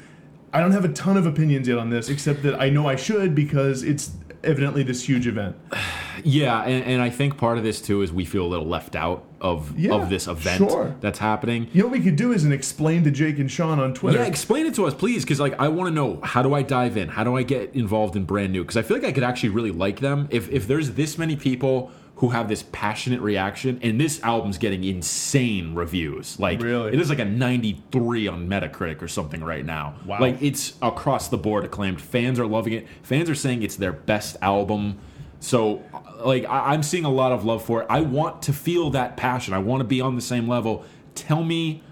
I 0.53 0.61
don't 0.61 0.71
have 0.71 0.85
a 0.85 0.93
ton 0.93 1.17
of 1.17 1.25
opinions 1.25 1.67
yet 1.67 1.77
on 1.77 1.89
this, 1.89 2.09
except 2.09 2.41
that 2.43 2.59
I 2.59 2.69
know 2.69 2.87
I 2.87 2.95
should 2.95 3.35
because 3.35 3.83
it's 3.83 4.11
evidently 4.43 4.81
this 4.81 5.07
huge 5.07 5.27
event. 5.27 5.55
Yeah, 6.23 6.61
and, 6.63 6.83
and 6.85 7.01
I 7.01 7.09
think 7.09 7.37
part 7.37 7.57
of 7.57 7.63
this 7.63 7.81
too 7.81 8.01
is 8.01 8.11
we 8.11 8.25
feel 8.25 8.45
a 8.45 8.47
little 8.47 8.65
left 8.67 8.95
out 8.95 9.23
of 9.39 9.77
Yeah, 9.77 9.93
of 9.93 10.09
this 10.09 10.27
event 10.27 10.57
sure. 10.69 10.95
that's 11.01 11.19
happening. 11.19 11.67
You 11.73 11.83
know 11.83 11.89
what 11.89 11.97
we 11.99 12.03
could 12.03 12.15
do 12.15 12.31
is 12.31 12.43
an 12.43 12.51
explain 12.51 13.03
to 13.03 13.11
Jake 13.11 13.37
and 13.39 13.49
Sean 13.51 13.79
on 13.79 13.93
Twitter. 13.93 14.19
Yeah, 14.19 14.25
explain 14.25 14.65
it 14.65 14.73
to 14.75 14.85
us, 14.85 14.93
please, 14.93 15.23
because 15.23 15.39
like 15.39 15.59
I 15.59 15.67
want 15.67 15.89
to 15.89 15.93
know 15.93 16.19
how 16.23 16.41
do 16.41 16.53
I 16.53 16.61
dive 16.63 16.97
in? 16.97 17.09
How 17.09 17.23
do 17.23 17.35
I 17.37 17.43
get 17.43 17.75
involved 17.75 18.15
in 18.15 18.25
brand 18.25 18.51
new? 18.53 18.63
Because 18.63 18.77
I 18.77 18.81
feel 18.81 18.97
like 18.97 19.05
I 19.05 19.11
could 19.11 19.23
actually 19.23 19.49
really 19.49 19.71
like 19.71 19.99
them 19.99 20.27
if 20.31 20.49
if 20.49 20.67
there's 20.67 20.91
this 20.91 21.17
many 21.17 21.35
people 21.35 21.91
who 22.15 22.29
have 22.29 22.47
this 22.49 22.63
passionate 22.71 23.21
reaction, 23.21 23.79
and 23.83 24.01
this 24.01 24.19
album's 24.23 24.57
getting 24.57 24.83
insane 24.83 25.75
reviews. 25.75 26.39
Like 26.39 26.59
Really? 26.63 26.91
it 26.91 26.99
is 26.99 27.09
like 27.09 27.19
a 27.19 27.25
93 27.25 28.27
on 28.27 28.47
Metacritic 28.49 29.03
or 29.03 29.07
something 29.07 29.43
right 29.43 29.63
now. 29.63 29.93
Wow. 30.03 30.19
Like 30.19 30.41
it's 30.41 30.73
across 30.81 31.27
the 31.27 31.37
board 31.37 31.63
acclaimed. 31.63 32.01
Fans 32.01 32.39
are 32.39 32.47
loving 32.47 32.73
it. 32.73 32.87
Fans 33.03 33.29
are 33.29 33.35
saying 33.35 33.61
it's 33.61 33.75
their 33.75 33.91
best 33.93 34.35
album. 34.41 34.97
So, 35.39 35.81
like, 36.25 36.45
I- 36.45 36.73
I'm 36.73 36.83
seeing 36.83 37.05
a 37.05 37.11
lot 37.11 37.31
of 37.31 37.45
love 37.45 37.63
for 37.63 37.81
it. 37.81 37.87
I 37.89 38.01
want 38.01 38.41
to 38.43 38.53
feel 38.53 38.89
that 38.91 39.17
passion. 39.17 39.53
I 39.53 39.59
want 39.59 39.81
to 39.81 39.85
be 39.85 40.01
on 40.01 40.15
the 40.15 40.21
same 40.21 40.47
level. 40.47 40.83
Tell 41.15 41.43
me, 41.43 41.83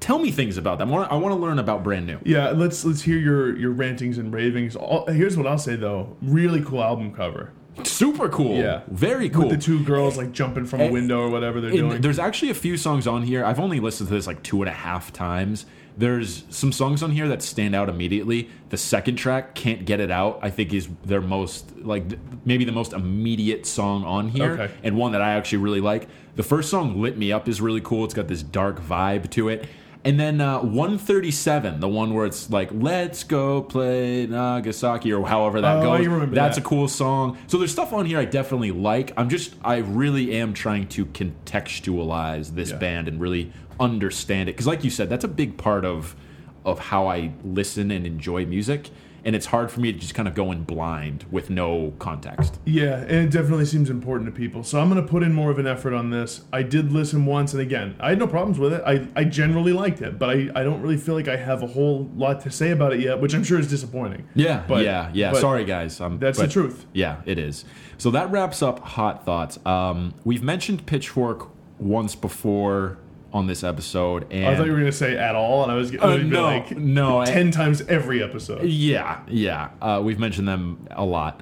tell 0.00 0.18
me 0.18 0.30
things 0.30 0.56
about 0.58 0.78
them. 0.78 0.90
I 0.90 0.92
want, 0.92 1.12
I 1.12 1.16
want 1.16 1.34
to 1.34 1.40
learn 1.40 1.58
about 1.58 1.82
brand 1.82 2.06
new. 2.06 2.18
Yeah, 2.24 2.50
let's 2.50 2.84
let's 2.84 3.02
hear 3.02 3.18
your 3.18 3.56
your 3.56 3.70
rantings 3.70 4.18
and 4.18 4.32
ravings. 4.32 4.76
All, 4.76 5.06
here's 5.06 5.36
what 5.36 5.46
I'll 5.46 5.58
say 5.58 5.76
though: 5.76 6.16
really 6.22 6.62
cool 6.62 6.82
album 6.82 7.12
cover. 7.14 7.52
Super 7.84 8.28
cool. 8.28 8.56
Yeah. 8.58 8.82
very 8.88 9.30
cool. 9.30 9.48
The 9.48 9.56
two 9.56 9.82
girls 9.82 10.18
like 10.18 10.32
jumping 10.32 10.66
from 10.66 10.82
a 10.82 10.90
window 10.90 11.20
or 11.22 11.30
whatever 11.30 11.58
they're 11.58 11.70
And 11.70 11.78
doing. 11.78 12.00
there's 12.02 12.18
actually 12.18 12.50
a 12.50 12.54
few 12.54 12.76
songs 12.76 13.06
on 13.06 13.22
here. 13.22 13.42
I've 13.46 13.58
only 13.58 13.80
listened 13.80 14.10
to 14.10 14.14
this 14.14 14.26
like 14.26 14.42
two 14.42 14.60
and 14.60 14.68
a 14.68 14.72
half 14.74 15.10
times. 15.10 15.64
There's 15.96 16.44
some 16.48 16.72
songs 16.72 17.02
on 17.02 17.10
here 17.10 17.28
that 17.28 17.42
stand 17.42 17.74
out 17.74 17.88
immediately. 17.88 18.48
The 18.70 18.76
second 18.78 19.16
track, 19.16 19.54
"Can't 19.54 19.84
Get 19.84 20.00
It 20.00 20.10
Out," 20.10 20.38
I 20.42 20.48
think 20.50 20.72
is 20.72 20.88
their 21.04 21.20
most 21.20 21.70
like 21.84 22.04
maybe 22.44 22.64
the 22.64 22.72
most 22.72 22.92
immediate 22.92 23.66
song 23.66 24.04
on 24.04 24.28
here, 24.28 24.52
Okay. 24.52 24.70
and 24.82 24.96
one 24.96 25.12
that 25.12 25.20
I 25.22 25.34
actually 25.34 25.58
really 25.58 25.80
like. 25.82 26.08
The 26.36 26.42
first 26.42 26.70
song, 26.70 27.00
"Lit 27.00 27.18
Me 27.18 27.30
Up," 27.30 27.46
is 27.48 27.60
really 27.60 27.80
cool. 27.82 28.04
It's 28.04 28.14
got 28.14 28.28
this 28.28 28.42
dark 28.42 28.82
vibe 28.82 29.28
to 29.32 29.48
it. 29.50 29.66
And 30.04 30.18
then 30.18 30.40
uh, 30.40 30.58
137, 30.62 31.78
the 31.78 31.88
one 31.88 32.12
where 32.14 32.26
it's 32.26 32.50
like 32.50 32.70
"Let's 32.72 33.22
go 33.22 33.60
play 33.62 34.26
Nagasaki" 34.26 35.12
or 35.12 35.24
however 35.28 35.60
that 35.60 35.76
Oh, 35.76 35.98
goes. 35.98 36.30
That's 36.32 36.56
that. 36.56 36.62
a 36.64 36.64
cool 36.66 36.88
song. 36.88 37.36
So 37.46 37.58
there's 37.58 37.70
stuff 37.70 37.92
on 37.92 38.06
here 38.06 38.18
I 38.18 38.24
definitely 38.24 38.72
like. 38.72 39.12
I'm 39.16 39.28
just 39.28 39.54
I 39.62 39.76
really 39.76 40.32
am 40.32 40.54
trying 40.54 40.88
to 40.88 41.04
contextualize 41.06 42.54
this 42.54 42.70
Yeah. 42.70 42.76
band 42.76 43.08
and 43.08 43.20
really 43.20 43.52
understand 43.80 44.48
it 44.48 44.52
because 44.52 44.66
like 44.66 44.84
you 44.84 44.90
said 44.90 45.08
that's 45.08 45.24
a 45.24 45.28
big 45.28 45.56
part 45.56 45.84
of 45.84 46.14
of 46.64 46.78
how 46.78 47.06
I 47.08 47.32
listen 47.44 47.90
and 47.90 48.06
enjoy 48.06 48.46
music 48.46 48.90
and 49.24 49.36
it's 49.36 49.46
hard 49.46 49.70
for 49.70 49.80
me 49.80 49.92
to 49.92 49.98
just 49.98 50.14
kind 50.14 50.26
of 50.26 50.34
go 50.34 50.50
in 50.50 50.64
blind 50.64 51.24
with 51.30 51.48
no 51.48 51.92
context. 51.98 52.58
Yeah, 52.64 52.96
and 52.96 53.10
it 53.12 53.30
definitely 53.30 53.66
seems 53.66 53.88
important 53.88 54.26
to 54.32 54.36
people. 54.36 54.64
So 54.64 54.80
I'm 54.80 54.90
going 54.90 55.00
to 55.00 55.08
put 55.08 55.22
in 55.22 55.32
more 55.32 55.50
of 55.50 55.58
an 55.58 55.66
effort 55.66 55.94
on 55.94 56.10
this. 56.10 56.42
I 56.52 56.62
did 56.62 56.90
listen 56.92 57.24
once, 57.24 57.52
and 57.52 57.62
again, 57.62 57.94
I 58.00 58.10
had 58.10 58.18
no 58.18 58.26
problems 58.26 58.58
with 58.58 58.72
it. 58.72 58.82
I, 58.84 59.06
I 59.14 59.24
generally 59.24 59.72
liked 59.72 60.02
it, 60.02 60.18
but 60.18 60.30
I, 60.30 60.50
I 60.54 60.64
don't 60.64 60.80
really 60.82 60.96
feel 60.96 61.14
like 61.14 61.28
I 61.28 61.36
have 61.36 61.62
a 61.62 61.68
whole 61.68 62.10
lot 62.16 62.40
to 62.40 62.50
say 62.50 62.70
about 62.72 62.92
it 62.92 63.00
yet, 63.00 63.20
which 63.20 63.34
I'm 63.34 63.44
sure 63.44 63.58
is 63.60 63.68
disappointing. 63.70 64.28
Yeah, 64.34 64.64
But- 64.66 64.84
yeah, 64.84 65.10
yeah. 65.14 65.30
but 65.32 65.40
Sorry, 65.40 65.64
guys. 65.64 66.00
Um, 66.00 66.18
That's 66.18 66.38
the 66.38 66.48
truth. 66.48 66.86
Yeah, 66.92 67.22
it 67.24 67.38
is. 67.38 67.64
So 67.98 68.10
that 68.10 68.30
wraps 68.32 68.60
up 68.62 68.80
Hot 68.80 69.24
Thoughts. 69.24 69.64
Um, 69.64 70.14
we've 70.24 70.42
mentioned 70.42 70.86
Pitchfork 70.86 71.48
once 71.78 72.16
before 72.16 72.98
on 73.32 73.46
this 73.46 73.64
episode, 73.64 74.26
and 74.30 74.46
I 74.46 74.56
thought 74.56 74.66
you 74.66 74.72
were 74.72 74.78
going 74.78 74.90
to 74.90 74.96
say 74.96 75.16
at 75.16 75.34
all, 75.34 75.62
and 75.62 75.72
I 75.72 75.74
was 75.74 75.90
going 75.90 76.02
Uh, 76.02 76.16
no, 76.18 76.42
like 76.42 76.76
no, 76.76 77.24
10 77.24 77.50
times 77.50 77.80
every 77.82 78.22
episode. 78.22 78.64
Yeah, 78.64 79.20
yeah. 79.28 79.70
Uh, 79.80 80.00
we've 80.04 80.18
mentioned 80.18 80.46
them 80.46 80.86
a 80.90 81.04
lot. 81.04 81.40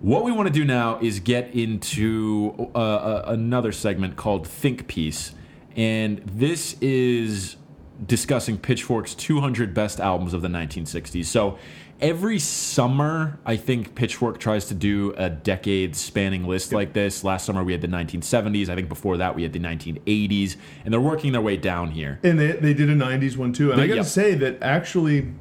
What 0.00 0.24
we 0.24 0.32
want 0.32 0.46
to 0.48 0.52
do 0.52 0.64
now 0.64 0.98
is 1.00 1.18
get 1.20 1.54
into 1.54 2.70
uh, 2.74 2.78
uh, 2.78 3.24
another 3.26 3.72
segment 3.72 4.16
called 4.16 4.46
Think 4.46 4.86
Piece. 4.86 5.32
And 5.76 6.18
this 6.18 6.76
is 6.80 7.56
discussing 8.04 8.58
Pitchfork's 8.58 9.14
200 9.14 9.74
best 9.74 9.98
albums 10.00 10.34
of 10.34 10.42
the 10.42 10.48
1960s. 10.48 11.24
So 11.26 11.58
every 12.00 12.38
summer, 12.38 13.38
I 13.44 13.56
think 13.56 13.94
Pitchfork 13.94 14.38
tries 14.38 14.66
to 14.66 14.74
do 14.74 15.14
a 15.16 15.30
decade 15.30 15.96
spanning 15.96 16.46
list 16.46 16.72
like 16.72 16.92
this. 16.92 17.24
Last 17.24 17.46
summer, 17.46 17.64
we 17.64 17.72
had 17.72 17.80
the 17.80 17.88
1970s. 17.88 18.68
I 18.68 18.74
think 18.74 18.88
before 18.88 19.16
that, 19.16 19.34
we 19.34 19.42
had 19.42 19.52
the 19.52 19.58
1980s. 19.58 20.56
And 20.84 20.92
they're 20.92 21.00
working 21.00 21.32
their 21.32 21.40
way 21.40 21.56
down 21.56 21.90
here. 21.90 22.18
And 22.22 22.38
they, 22.38 22.52
they 22.52 22.74
did 22.74 22.90
a 22.90 22.94
90s 22.94 23.36
one 23.36 23.52
too. 23.52 23.72
And 23.72 23.80
I 23.80 23.86
got 23.86 23.94
to 23.94 24.00
yep. 24.00 24.06
say 24.06 24.34
that 24.34 24.62
actually, 24.62 25.32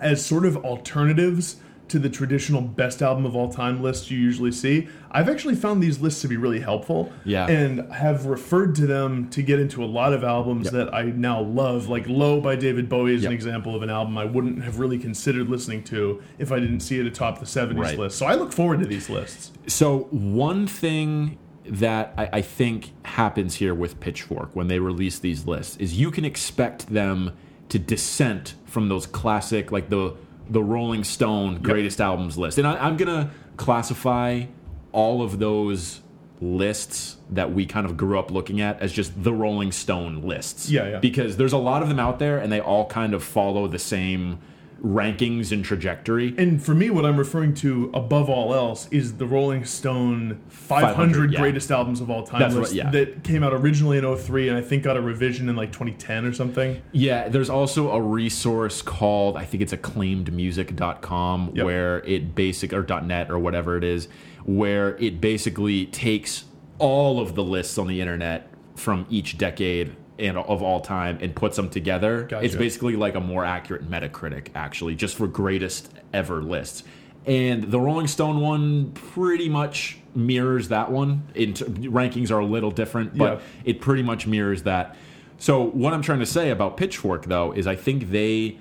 as 0.00 0.24
sort 0.24 0.44
of 0.44 0.56
alternatives 0.58 1.56
to 1.88 1.98
the 1.98 2.08
traditional 2.10 2.60
best 2.60 3.02
album 3.02 3.24
of 3.24 3.34
all 3.34 3.50
time 3.50 3.82
lists 3.82 4.10
you 4.10 4.18
usually 4.18 4.52
see, 4.52 4.88
I've 5.10 5.28
actually 5.28 5.54
found 5.54 5.82
these 5.82 6.00
lists 6.00 6.20
to 6.22 6.28
be 6.28 6.36
really 6.36 6.60
helpful. 6.60 7.12
Yeah. 7.24 7.46
And 7.46 7.90
have 7.92 8.26
referred 8.26 8.74
to 8.76 8.86
them 8.86 9.28
to 9.30 9.42
get 9.42 9.58
into 9.58 9.82
a 9.82 9.86
lot 9.86 10.12
of 10.12 10.22
albums 10.24 10.66
Yep. 10.66 10.72
that 10.74 10.94
I 10.94 11.04
now 11.04 11.40
love. 11.40 11.88
Like 11.88 12.06
Low 12.08 12.40
by 12.40 12.56
David 12.56 12.88
Bowie 12.88 13.14
is 13.14 13.24
an 13.24 13.32
example 13.32 13.74
of 13.74 13.82
an 13.82 13.90
album 13.90 14.16
I 14.18 14.24
wouldn't 14.24 14.62
have 14.64 14.78
really 14.78 14.98
considered 14.98 15.48
listening 15.48 15.82
to 15.84 16.22
if 16.38 16.52
I 16.52 16.58
didn't 16.60 16.80
see 16.80 16.98
it 16.98 17.06
atop 17.06 17.40
the 17.40 17.46
70s 17.46 17.78
Right. 17.78 17.98
list. 17.98 18.18
So 18.18 18.26
I 18.26 18.34
look 18.34 18.52
forward 18.52 18.80
to 18.80 18.86
these 18.86 19.08
lists. 19.08 19.52
So 19.66 20.08
one 20.10 20.66
thing 20.66 21.38
that 21.64 22.14
I, 22.16 22.28
I 22.34 22.40
think 22.42 22.92
happens 23.02 23.56
here 23.56 23.74
with 23.74 24.00
Pitchfork 24.00 24.54
when 24.54 24.68
they 24.68 24.78
release 24.78 25.18
these 25.18 25.46
lists 25.46 25.76
is 25.78 25.98
you 26.00 26.10
can 26.10 26.24
expect 26.24 26.88
them 26.92 27.32
to 27.68 27.78
dissent 27.78 28.54
from 28.64 28.88
those 28.88 29.06
classic, 29.06 29.70
like 29.70 29.90
the 29.90 30.14
the 30.50 30.62
Rolling 30.62 31.04
Stone 31.04 31.62
greatest 31.62 32.00
albums 32.00 32.38
list, 32.38 32.58
and 32.58 32.66
I, 32.66 32.76
I'm 32.86 32.96
gonna 32.96 33.30
classify 33.56 34.44
all 34.92 35.22
of 35.22 35.38
those 35.38 36.00
lists 36.40 37.16
that 37.30 37.52
we 37.52 37.66
kind 37.66 37.84
of 37.84 37.96
grew 37.96 38.18
up 38.18 38.30
looking 38.30 38.60
at 38.60 38.80
as 38.80 38.92
just 38.92 39.22
the 39.22 39.32
Rolling 39.32 39.72
Stone 39.72 40.22
lists. 40.22 40.70
Yeah, 40.70 40.88
yeah. 40.88 40.98
Because 40.98 41.36
there's 41.36 41.52
a 41.52 41.58
lot 41.58 41.82
of 41.82 41.88
them 41.88 41.98
out 41.98 42.18
there, 42.18 42.38
and 42.38 42.50
they 42.52 42.60
all 42.60 42.86
kind 42.86 43.14
of 43.14 43.22
follow 43.22 43.66
the 43.66 43.78
same 43.78 44.38
rankings 44.84 45.50
and 45.52 45.64
trajectory. 45.64 46.34
And 46.38 46.62
for 46.62 46.74
me, 46.74 46.88
what 46.90 47.04
I'm 47.04 47.16
referring 47.16 47.54
to 47.54 47.90
above 47.94 48.30
all 48.30 48.54
else 48.54 48.88
is 48.90 49.16
the 49.16 49.26
Rolling 49.26 49.64
Stone 49.64 50.40
500, 50.48 50.94
500, 50.94 51.32
yeah. 51.32 51.40
greatest 51.40 51.70
albums 51.70 52.00
of 52.00 52.10
all 52.10 52.22
time 52.24 52.40
That's 52.40 52.54
list 52.54 52.70
what- 52.70 52.76
yeah. 52.76 52.90
that 52.90 53.24
came 53.24 53.42
out 53.42 53.52
originally 53.52 53.98
in 53.98 54.04
03 54.16 54.48
and 54.48 54.56
I 54.56 54.60
think 54.60 54.84
got 54.84 54.96
a 54.96 55.00
revision 55.00 55.48
in 55.48 55.56
like 55.56 55.72
2010 55.72 56.24
or 56.24 56.32
something. 56.32 56.80
Yeah, 56.92 57.28
there's 57.28 57.50
also 57.50 57.90
a 57.90 58.00
resource 58.00 58.80
called 58.82 59.36
I 59.36 59.44
think 59.44 59.62
it's 59.62 59.72
acclaimedmusic.com 59.72 61.52
Yep. 61.54 61.64
where 61.64 61.98
it 62.04 62.34
basic 62.34 62.72
or 62.72 62.84
.net 63.02 63.30
or 63.30 63.38
whatever 63.38 63.76
it 63.76 63.84
is 63.84 64.08
where 64.44 64.96
it 64.96 65.20
basically 65.20 65.86
takes 65.86 66.44
all 66.78 67.20
of 67.20 67.34
the 67.34 67.42
lists 67.42 67.76
on 67.78 67.86
the 67.86 68.00
internet 68.00 68.48
from 68.76 69.04
each 69.10 69.36
decade 69.36 69.94
and 70.18 70.36
of 70.36 70.62
all 70.62 70.80
time 70.80 71.18
and 71.20 71.34
puts 71.34 71.56
them 71.56 71.70
together. 71.70 72.24
Gotcha. 72.24 72.44
It's 72.44 72.54
basically 72.56 72.96
like 72.96 73.14
a 73.14 73.20
more 73.20 73.44
accurate 73.44 73.88
Metacritic 73.88 74.48
actually 74.54 74.94
just 74.94 75.16
for 75.16 75.26
greatest 75.26 75.90
ever 76.12 76.42
lists. 76.42 76.82
And 77.26 77.64
the 77.64 77.78
Rolling 77.78 78.06
Stone 78.06 78.40
one 78.40 78.92
pretty 78.92 79.48
much 79.48 79.98
mirrors 80.14 80.68
that 80.68 80.90
one. 80.90 81.28
In 81.34 81.54
t- 81.54 81.64
rankings 81.64 82.30
are 82.30 82.38
a 82.40 82.46
little 82.46 82.70
different, 82.70 83.16
but 83.16 83.38
Yeah. 83.38 83.44
it 83.64 83.80
pretty 83.80 84.02
much 84.02 84.26
mirrors 84.26 84.62
that. 84.62 84.96
So 85.38 85.62
what 85.62 85.92
I'm 85.92 86.02
trying 86.02 86.20
to 86.20 86.26
say 86.26 86.50
about 86.50 86.76
Pitchfork 86.76 87.26
though 87.26 87.52
is 87.52 87.66
I 87.66 87.76
think 87.76 88.10
they 88.10 88.56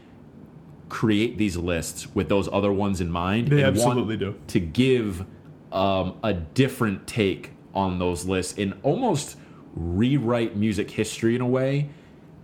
create 0.89 1.38
these 1.38 1.58
lists 1.58 2.13
with 2.15 2.30
those 2.30 2.48
other 2.52 2.72
ones 2.72 3.02
in 3.02 3.10
mind. 3.10 3.48
They 3.48 3.63
absolutely 3.63 4.17
do. 4.17 4.36
To 4.48 4.60
give 4.60 5.26
um, 5.72 6.15
a 6.24 6.34
different 6.34 7.08
take 7.08 7.52
on 7.74 8.00
those 8.00 8.26
lists 8.26 8.58
and 8.58 8.74
almost 8.84 9.38
rewrite 9.78 10.56
music 10.56 10.92
history 10.92 11.36
in 11.36 11.42
a 11.42 11.48
way 11.48 11.90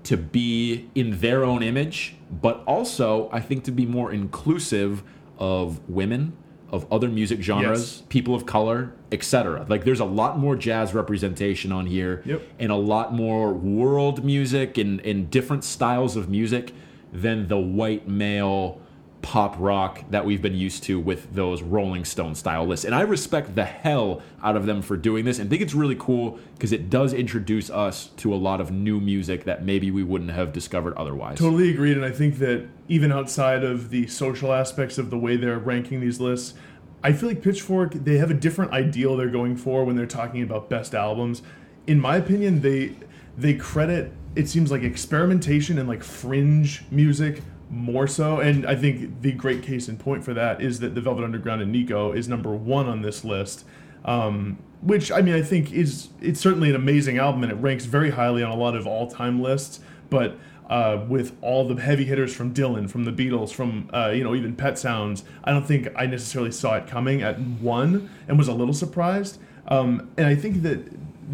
to 0.04 0.18
be 0.18 0.90
in 0.96 1.20
their 1.20 1.44
own 1.44 1.64
image, 1.64 2.16
but 2.42 2.62
also 2.68 3.30
I 3.32 3.40
think 3.40 3.64
to 3.66 3.72
be 3.72 3.86
more 3.86 4.12
inclusive 4.12 5.02
of 5.38 5.80
women, 5.90 6.34
of 6.70 6.86
other 6.92 7.08
music 7.08 7.42
genres, 7.42 7.98
Yes. 7.98 8.04
people 8.10 8.36
of 8.36 8.46
color, 8.46 8.92
etc. 9.12 9.66
Like 9.70 9.84
there's 9.86 10.00
a 10.00 10.06
lot 10.06 10.38
more 10.40 10.56
jazz 10.56 10.94
representation 10.94 11.72
on 11.72 11.86
here 11.86 12.22
Yep. 12.26 12.42
and 12.60 12.72
a 12.72 12.76
lot 12.76 13.14
more 13.14 13.54
world 13.54 14.24
music 14.26 14.78
and, 14.78 15.00
and 15.02 15.30
different 15.30 15.64
styles 15.64 16.16
of 16.16 16.30
music 16.30 16.74
than 17.14 17.48
the 17.48 17.60
white 17.60 18.08
male 18.08 18.82
pop 19.24 19.56
rock 19.58 20.04
that 20.12 20.26
we've 20.26 20.42
been 20.42 20.54
used 20.54 20.84
to 20.84 21.00
with 21.00 21.34
those 21.34 21.64
Rolling 21.64 22.06
Stone 22.06 22.36
style 22.36 22.68
lists. 22.68 22.86
And 22.86 22.94
I 22.94 23.02
respect 23.02 23.56
the 23.56 23.64
hell 23.64 24.22
out 24.44 24.56
of 24.56 24.66
them 24.68 24.82
for 24.82 24.98
doing 24.98 25.26
this 25.26 25.40
and 25.40 25.50
think 25.50 25.62
it's 25.62 25.74
really 25.74 25.96
cool 25.98 26.38
because 26.54 26.74
it 26.74 26.90
does 26.90 27.14
introduce 27.14 27.70
us 27.72 28.08
to 28.18 28.34
a 28.34 28.36
lot 28.36 28.62
of 28.62 28.70
new 28.70 29.00
music 29.00 29.46
that 29.46 29.64
maybe 29.64 29.90
we 29.90 30.04
wouldn't 30.04 30.32
have 30.32 30.52
discovered 30.54 30.94
otherwise. 30.96 31.40
Totally 31.40 31.72
agreed, 31.72 31.96
and 31.96 32.06
I 32.06 32.12
think 32.12 32.38
that 32.40 32.68
even 32.90 33.12
outside 33.12 33.64
of 33.64 33.90
the 33.90 34.06
social 34.08 34.54
aspects 34.54 34.98
of 34.98 35.10
the 35.10 35.18
way 35.18 35.38
they're 35.38 35.58
ranking 35.58 36.02
these 36.02 36.20
lists, 36.20 36.54
I 37.02 37.14
feel 37.14 37.30
like 37.30 37.42
Pitchfork 37.42 37.94
they 37.94 38.18
have 38.18 38.30
a 38.30 38.36
different 38.36 38.74
ideal 38.74 39.16
they're 39.16 39.30
going 39.30 39.56
for 39.56 39.86
when 39.86 39.96
they're 39.96 40.06
talking 40.06 40.44
about 40.44 40.70
best 40.70 40.94
albums. 40.94 41.42
In 41.88 42.00
my 42.00 42.18
opinion, 42.18 42.62
they 42.62 42.96
they 43.38 43.54
credit 43.56 44.12
it 44.36 44.50
seems 44.50 44.72
like 44.72 44.84
experimentation 44.84 45.78
and 45.78 45.88
like 45.88 46.04
fringe 46.04 46.84
music 46.92 47.42
more 47.74 48.08
so, 48.08 48.40
and 48.40 48.66
I 48.66 48.76
think 48.76 49.22
the 49.22 49.32
great 49.32 49.64
case 49.64 49.90
in 49.90 49.98
point 49.98 50.24
for 50.24 50.34
that 50.34 50.62
is 50.62 50.80
that 50.80 50.96
the 50.96 51.02
Velvet 51.02 51.24
Underground 51.24 51.62
and 51.62 51.72
Nico 51.72 52.12
is 52.12 52.28
number 52.30 52.52
one 52.54 52.88
on 52.88 53.02
this 53.02 53.24
list. 53.26 53.66
Um, 54.06 54.60
which 54.82 55.12
I 55.12 55.22
mean, 55.22 55.34
I 55.34 55.42
think 55.42 55.72
is 55.72 56.10
it's 56.22 56.40
certainly 56.40 56.70
an 56.70 56.76
amazing 56.76 57.18
album, 57.18 57.44
and 57.44 57.52
it 57.52 57.56
ranks 57.56 57.86
very 57.86 58.12
highly 58.12 58.44
on 58.44 58.52
a 58.52 58.56
lot 58.56 58.76
of 58.76 58.86
all-time 58.86 59.42
lists. 59.42 59.80
But 60.10 60.38
uh, 60.70 61.06
with 61.08 61.36
all 61.42 61.66
the 61.68 61.82
heavy 61.82 62.04
hitters 62.04 62.36
from 62.36 62.54
Dylan, 62.54 62.90
from 62.90 63.06
the 63.06 63.12
Beatles, 63.12 63.54
from 63.54 63.90
uh, 63.94 64.12
you 64.14 64.24
know 64.26 64.36
even 64.36 64.56
Pet 64.56 64.78
Sounds, 64.78 65.24
I 65.46 65.52
don't 65.52 65.66
think 65.66 65.88
I 65.96 66.06
necessarily 66.06 66.52
saw 66.52 66.76
it 66.76 66.86
coming 66.88 67.22
at 67.22 67.40
one, 67.40 68.10
and 68.28 68.38
was 68.38 68.50
a 68.50 68.54
little 68.54 68.74
surprised. 68.74 69.40
Um, 69.70 70.10
and 70.18 70.28
I 70.28 70.36
think 70.36 70.64
that 70.64 70.86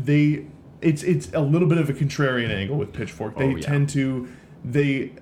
they 0.05 0.45
it's 0.81 1.01
it's 1.01 1.31
a 1.33 1.41
little 1.41 1.67
bit 1.67 1.79
of 1.79 1.89
a 1.89 1.93
contrarian 1.93 2.51
angle 2.51 2.77
with 2.77 2.93
Pitchfork. 2.93 3.35
They 3.35 3.45
Oh, 3.45 3.55
yeah. 3.55 3.61
tend 3.65 3.89
to 3.89 4.29
they 4.63 5.13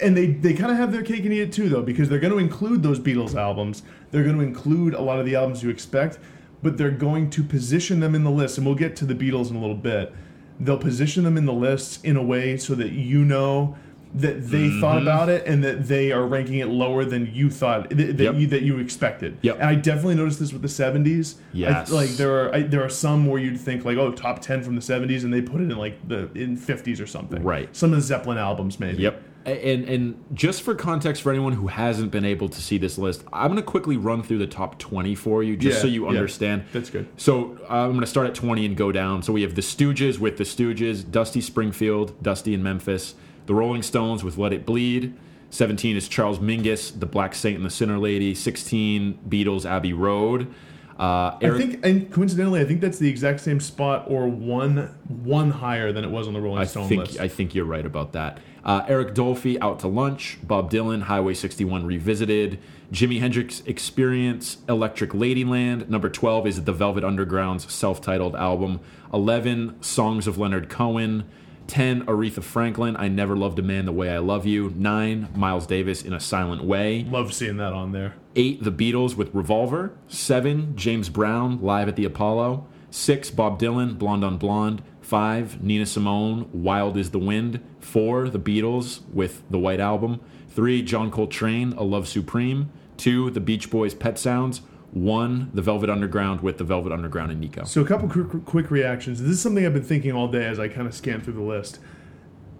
and 0.00 0.16
they 0.16 0.26
they 0.26 0.52
kind 0.54 0.70
of 0.70 0.76
have 0.78 0.92
their 0.92 1.02
cake 1.02 1.24
and 1.24 1.32
eat 1.32 1.40
it 1.40 1.52
too 1.52 1.68
though 1.68 1.82
because 1.82 2.08
they're 2.08 2.18
going 2.18 2.32
to 2.32 2.38
include 2.38 2.82
those 2.82 2.98
Beatles 2.98 3.34
albums. 3.34 3.82
They're 4.10 4.24
going 4.24 4.36
to 4.36 4.42
include 4.42 4.94
a 4.94 5.00
lot 5.02 5.18
of 5.20 5.26
the 5.26 5.34
albums 5.36 5.62
you 5.62 5.70
expect, 5.70 6.18
but 6.62 6.76
they're 6.78 6.90
going 6.90 7.30
to 7.30 7.42
position 7.42 8.00
them 8.00 8.14
in 8.14 8.24
the 8.24 8.30
list 8.30 8.56
and 8.58 8.66
we'll 8.66 8.74
get 8.76 8.96
to 8.96 9.04
the 9.04 9.14
Beatles 9.14 9.50
in 9.50 9.56
a 9.56 9.60
little 9.60 9.76
bit. 9.76 10.12
They'll 10.58 10.78
position 10.78 11.24
them 11.24 11.36
in 11.36 11.44
the 11.44 11.52
lists 11.52 12.00
in 12.02 12.16
a 12.16 12.22
way 12.22 12.56
so 12.56 12.74
that 12.76 12.92
you 12.92 13.24
know 13.24 13.76
that 14.14 14.48
they 14.50 14.68
Mm-hmm. 14.68 14.80
thought 14.80 15.02
about 15.02 15.28
it 15.28 15.46
and 15.46 15.62
that 15.64 15.88
they 15.88 16.10
are 16.12 16.24
ranking 16.26 16.60
it 16.60 16.68
lower 16.68 17.04
than 17.04 17.26
you 17.34 17.50
thought 17.50 17.90
th- 17.90 18.16
that 18.16 18.22
Yep. 18.22 18.34
you 18.36 18.46
that 18.46 18.62
you 18.62 18.78
expected. 18.78 19.36
Yep. 19.42 19.56
And 19.56 19.64
I 19.68 19.74
definitely 19.74 20.14
noticed 20.14 20.38
this 20.38 20.52
with 20.54 20.62
the 20.62 20.68
70s. 20.68 21.34
I- 21.54 21.84
like 21.92 22.10
there 22.10 22.32
are 22.46 22.54
I, 22.54 22.62
there 22.62 22.82
are 22.82 22.88
some 22.88 23.26
where 23.26 23.40
you'd 23.40 23.60
think 23.60 23.84
like 23.84 23.98
oh 23.98 24.12
top 24.12 24.40
10 24.40 24.62
from 24.62 24.74
the 24.76 24.80
70s 24.80 25.24
and 25.24 25.34
they 25.34 25.42
put 25.42 25.60
it 25.60 25.64
in 25.70 25.76
like 25.76 26.08
the 26.08 26.30
in 26.34 26.56
50s 26.56 27.02
or 27.02 27.06
something. 27.06 27.42
Right. 27.42 27.74
Some 27.76 27.90
of 27.92 27.96
the 27.96 28.02
Zeppelin 28.02 28.38
albums 28.38 28.80
maybe. 28.80 29.02
Yep. 29.02 29.22
And 29.46 29.88
and 29.88 30.24
just 30.34 30.62
for 30.62 30.74
context 30.74 31.22
for 31.22 31.30
anyone 31.30 31.52
who 31.52 31.68
hasn't 31.68 32.10
been 32.10 32.24
able 32.24 32.48
to 32.48 32.60
see 32.60 32.78
this 32.78 32.98
list, 32.98 33.24
I'm 33.32 33.46
going 33.46 33.62
to 33.62 33.62
quickly 33.62 33.96
run 33.96 34.22
through 34.24 34.38
the 34.38 34.46
top 34.48 34.78
20 34.80 35.14
for 35.14 35.42
you 35.44 35.56
just 35.56 35.76
Yeah, 35.76 35.82
so 35.82 35.86
you 35.86 36.02
yeah. 36.02 36.08
understand. 36.08 36.64
That's 36.72 36.90
good. 36.90 37.06
So 37.16 37.56
uh, 37.70 37.84
I'm 37.84 37.90
going 37.90 38.00
to 38.00 38.06
start 38.08 38.26
at 38.26 38.34
20 38.34 38.66
and 38.66 38.76
go 38.76 38.90
down. 38.90 39.22
So 39.22 39.32
we 39.32 39.42
have 39.42 39.54
the 39.54 39.62
Stooges 39.62 40.18
with 40.18 40.36
the 40.36 40.44
Stooges, 40.44 41.08
Dusty 41.08 41.40
Springfield, 41.40 42.20
Dusty 42.20 42.54
in 42.54 42.62
Memphis, 42.64 43.14
the 43.46 43.54
Rolling 43.54 43.82
Stones 43.82 44.24
with 44.24 44.36
Let 44.36 44.52
It 44.52 44.66
Bleed. 44.66 45.14
17 45.50 45.96
is 45.96 46.08
Charles 46.08 46.40
Mingus, 46.40 46.98
the 46.98 47.06
Black 47.06 47.32
Saint 47.32 47.56
and 47.56 47.64
the 47.64 47.70
Sinner 47.70 47.98
Lady. 47.98 48.34
16 48.34 49.20
Beatles, 49.28 49.64
Abbey 49.64 49.92
Road. 49.92 50.52
Uh, 50.98 51.36
I 51.42 51.50
think, 51.58 51.84
and 51.84 52.10
coincidentally, 52.10 52.60
I 52.60 52.64
think 52.64 52.80
that's 52.80 52.98
the 52.98 53.08
exact 53.08 53.40
same 53.40 53.60
spot 53.60 54.06
or 54.08 54.26
one 54.28 54.94
one 55.08 55.50
higher 55.50 55.92
than 55.92 56.04
it 56.04 56.10
was 56.10 56.26
on 56.26 56.32
the 56.32 56.40
Rolling 56.40 56.62
I 56.62 56.64
Stone 56.64 56.88
think 56.88 57.02
list. 57.02 57.20
I 57.20 57.28
think 57.28 57.54
you're 57.54 57.66
right 57.66 57.84
about 57.84 58.12
that. 58.12 58.38
Uh, 58.66 58.84
Eric 58.88 59.14
Dolphy, 59.14 59.56
Out 59.60 59.78
to 59.78 59.86
Lunch, 59.88 60.38
Bob 60.42 60.72
Dylan, 60.72 61.02
Highway 61.02 61.34
61 61.34 61.86
Revisited, 61.86 62.58
Jimi 62.92 63.20
Hendrix 63.20 63.62
Experience, 63.64 64.58
Electric 64.68 65.10
Ladyland. 65.12 65.88
Number 65.88 66.08
12 66.08 66.48
is 66.48 66.64
the 66.64 66.72
Velvet 66.72 67.04
Underground's 67.04 67.72
self-titled 67.72 68.34
album. 68.34 68.80
11, 69.14 69.80
Songs 69.82 70.26
of 70.26 70.36
Leonard 70.36 70.68
Cohen. 70.68 71.24
10, 71.68 72.06
Aretha 72.06 72.42
Franklin, 72.42 72.96
I 72.96 73.06
Never 73.08 73.36
Loved 73.36 73.58
a 73.60 73.62
Man 73.62 73.86
the 73.86 73.92
Way 73.92 74.10
I 74.10 74.18
Love 74.18 74.46
You. 74.46 74.72
9, 74.74 75.28
Miles 75.36 75.66
Davis, 75.66 76.02
In 76.02 76.12
a 76.12 76.20
Silent 76.20 76.64
Way. 76.64 77.04
Love 77.04 77.32
seeing 77.32 77.58
that 77.58 77.72
on 77.72 77.92
there. 77.92 78.14
Eight, 78.34 78.64
The 78.64 78.72
Beatles 78.72 79.16
with 79.16 79.32
Revolver. 79.32 79.92
Seven, 80.08 80.76
James 80.76 81.08
Brown, 81.08 81.60
Live 81.62 81.86
at 81.86 81.94
the 81.94 82.04
Apollo. 82.04 82.66
Six, 82.90 83.30
Bob 83.30 83.60
Dylan, 83.60 83.96
Blonde 83.98 84.24
on 84.24 84.38
Blonde. 84.38 84.82
Five, 85.06 85.62
Nina 85.62 85.86
Simone, 85.86 86.50
Wild 86.52 86.96
is 86.96 87.12
the 87.12 87.20
Wind. 87.20 87.60
Four, 87.78 88.28
The 88.28 88.40
Beatles 88.40 89.08
with 89.12 89.44
the 89.48 89.58
White 89.58 89.78
Album. 89.78 90.18
Three, 90.48 90.82
John 90.82 91.12
Coltrane, 91.12 91.72
A 91.74 91.84
Love 91.84 92.08
Supreme. 92.08 92.72
Two, 92.96 93.30
The 93.30 93.38
Beach 93.38 93.70
Boys, 93.70 93.94
Pet 93.94 94.18
Sounds. 94.18 94.62
One, 94.90 95.52
The 95.54 95.62
Velvet 95.62 95.88
Underground 95.88 96.40
with 96.40 96.58
the 96.58 96.64
Velvet 96.64 96.90
Underground 96.90 97.30
and 97.30 97.40
Nico. 97.40 97.62
So 97.62 97.82
a 97.82 97.84
couple 97.84 98.08
quick, 98.08 98.44
quick 98.46 98.72
reactions. 98.72 99.22
This 99.22 99.30
is 99.30 99.40
something 99.40 99.64
I've 99.64 99.74
been 99.74 99.84
thinking 99.84 100.10
all 100.10 100.26
day 100.26 100.44
as 100.44 100.58
I 100.58 100.66
kind 100.66 100.88
of 100.88 100.94
scan 100.94 101.20
through 101.20 101.34
the 101.34 101.40
list. 101.40 101.78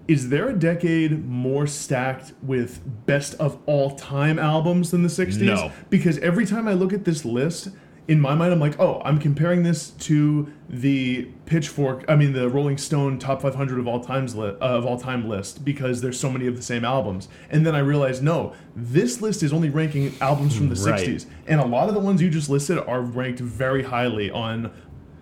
Is 0.06 0.28
there 0.28 0.48
a 0.48 0.56
decade 0.56 1.26
more 1.26 1.66
stacked 1.66 2.32
with 2.44 2.80
best 3.06 3.35
of 3.40 3.59
all 3.66 3.96
time 3.96 4.38
albums 4.38 4.92
than 4.92 5.02
the 5.02 5.09
60s? 5.09 5.40
No. 5.40 5.72
Because 5.90 6.18
every 6.18 6.46
time 6.46 6.68
I 6.68 6.74
look 6.74 6.92
at 6.92 7.04
this 7.04 7.24
list, 7.24 7.70
in 8.09 8.21
my 8.21 8.35
mind, 8.37 8.53
I'm 8.53 8.61
like, 8.61 8.79
oh, 8.79 9.03
I'm 9.05 9.19
comparing 9.19 9.64
this 9.64 9.90
to 9.90 10.53
the 10.69 11.29
Pitchfork, 11.47 12.05
I 12.09 12.14
mean, 12.16 12.33
the 12.33 12.49
Rolling 12.49 12.79
Stone 12.79 13.19
top 13.19 13.42
500 13.42 13.79
of 13.79 13.88
all 13.88 14.01
times 14.01 14.35
li- 14.37 14.49
uh, 14.49 14.55
of 14.61 14.87
all 14.87 14.99
time 14.99 15.29
list 15.29 15.64
because 15.64 16.01
there's 16.03 16.19
so 16.19 16.31
many 16.31 16.47
of 16.47 16.57
the 16.57 16.62
same 16.62 16.85
albums. 16.85 17.29
And 17.51 17.66
then 17.66 17.75
I 17.75 17.81
realized, 17.81 18.23
no, 18.23 18.53
this 18.77 19.21
list 19.21 19.42
is 19.42 19.53
only 19.53 19.71
ranking 19.71 20.12
albums 20.21 20.57
from 20.57 20.69
the 20.69 20.75
Right. 20.90 21.01
60s, 21.01 21.27
and 21.49 21.61
a 21.61 21.64
lot 21.66 21.88
of 21.88 21.95
the 21.95 22.01
ones 22.01 22.23
you 22.23 22.31
just 22.31 22.49
listed 22.49 22.79
are 22.79 23.01
ranked 23.01 23.40
very 23.40 23.83
highly 23.83 24.31
on 24.31 24.71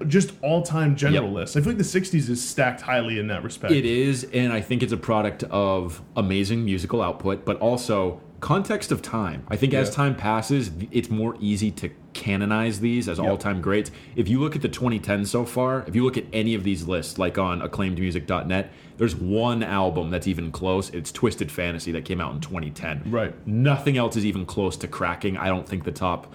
just 0.09 0.33
all-time 0.43 0.97
general 0.97 1.27
Yep. 1.29 1.35
lists. 1.35 1.57
I 1.57 1.61
feel 1.61 1.71
like 1.71 1.79
the 1.79 1.85
60s 1.85 2.29
is 2.29 2.43
stacked 2.43 2.83
highly 2.83 3.19
in 3.19 3.29
that 3.29 3.43
respect. 3.45 3.73
It 3.73 3.87
is, 3.87 4.25
and 4.33 4.53
I 4.53 4.61
think 4.61 4.83
it's 4.83 4.93
a 4.93 4.97
product 4.99 5.45
of 5.45 6.03
amazing 6.17 6.65
musical 6.65 7.01
output, 7.01 7.45
but 7.47 7.57
also 7.61 8.21
context 8.45 8.93
of 8.93 9.01
time. 9.01 9.43
I 9.49 9.57
think 9.57 9.73
as 9.73 9.89
time 9.89 10.15
passes, 10.15 10.71
it's 10.91 11.09
more 11.09 11.35
easy 11.41 11.71
to 11.71 11.89
canonize 12.13 12.81
these 12.81 13.09
as 13.09 13.19
all-time 13.19 13.63
greats. 13.63 13.91
If 14.17 14.29
you 14.29 14.39
look 14.39 14.55
at 14.55 14.61
the 14.61 14.69
2010 14.69 15.25
so 15.25 15.47
far, 15.47 15.83
if 15.87 15.97
you 15.97 16.05
look 16.05 16.19
at 16.19 16.27
any 16.31 16.55
of 16.55 16.63
these 16.63 16.87
lists, 16.87 17.17
like 17.17 17.39
on 17.39 17.63
acclaimedmusic.net, 17.63 18.71
there's 18.99 19.17
one 19.17 19.63
album 19.63 20.11
that's 20.11 20.27
even 20.27 20.53
close. 20.53 20.91
It's 20.91 21.11
Twisted 21.11 21.51
Fantasy 21.51 21.91
that 21.93 22.05
came 22.05 22.21
out 22.21 22.35
in 22.35 22.41
2010. 22.43 23.05
Right. 23.07 23.35
Nothing 23.47 23.97
else 23.97 24.15
is 24.15 24.27
even 24.27 24.45
close 24.45 24.77
to 24.77 24.89
cracking. 24.89 25.39
I 25.39 25.49
don't 25.49 25.67
think 25.67 25.85
the 25.85 25.93
top 25.93 26.35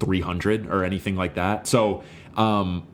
300 0.00 0.66
or 0.66 0.82
anything 0.82 1.14
like 1.14 1.34
that. 1.34 1.68
So 1.68 2.02
um, 2.36 2.88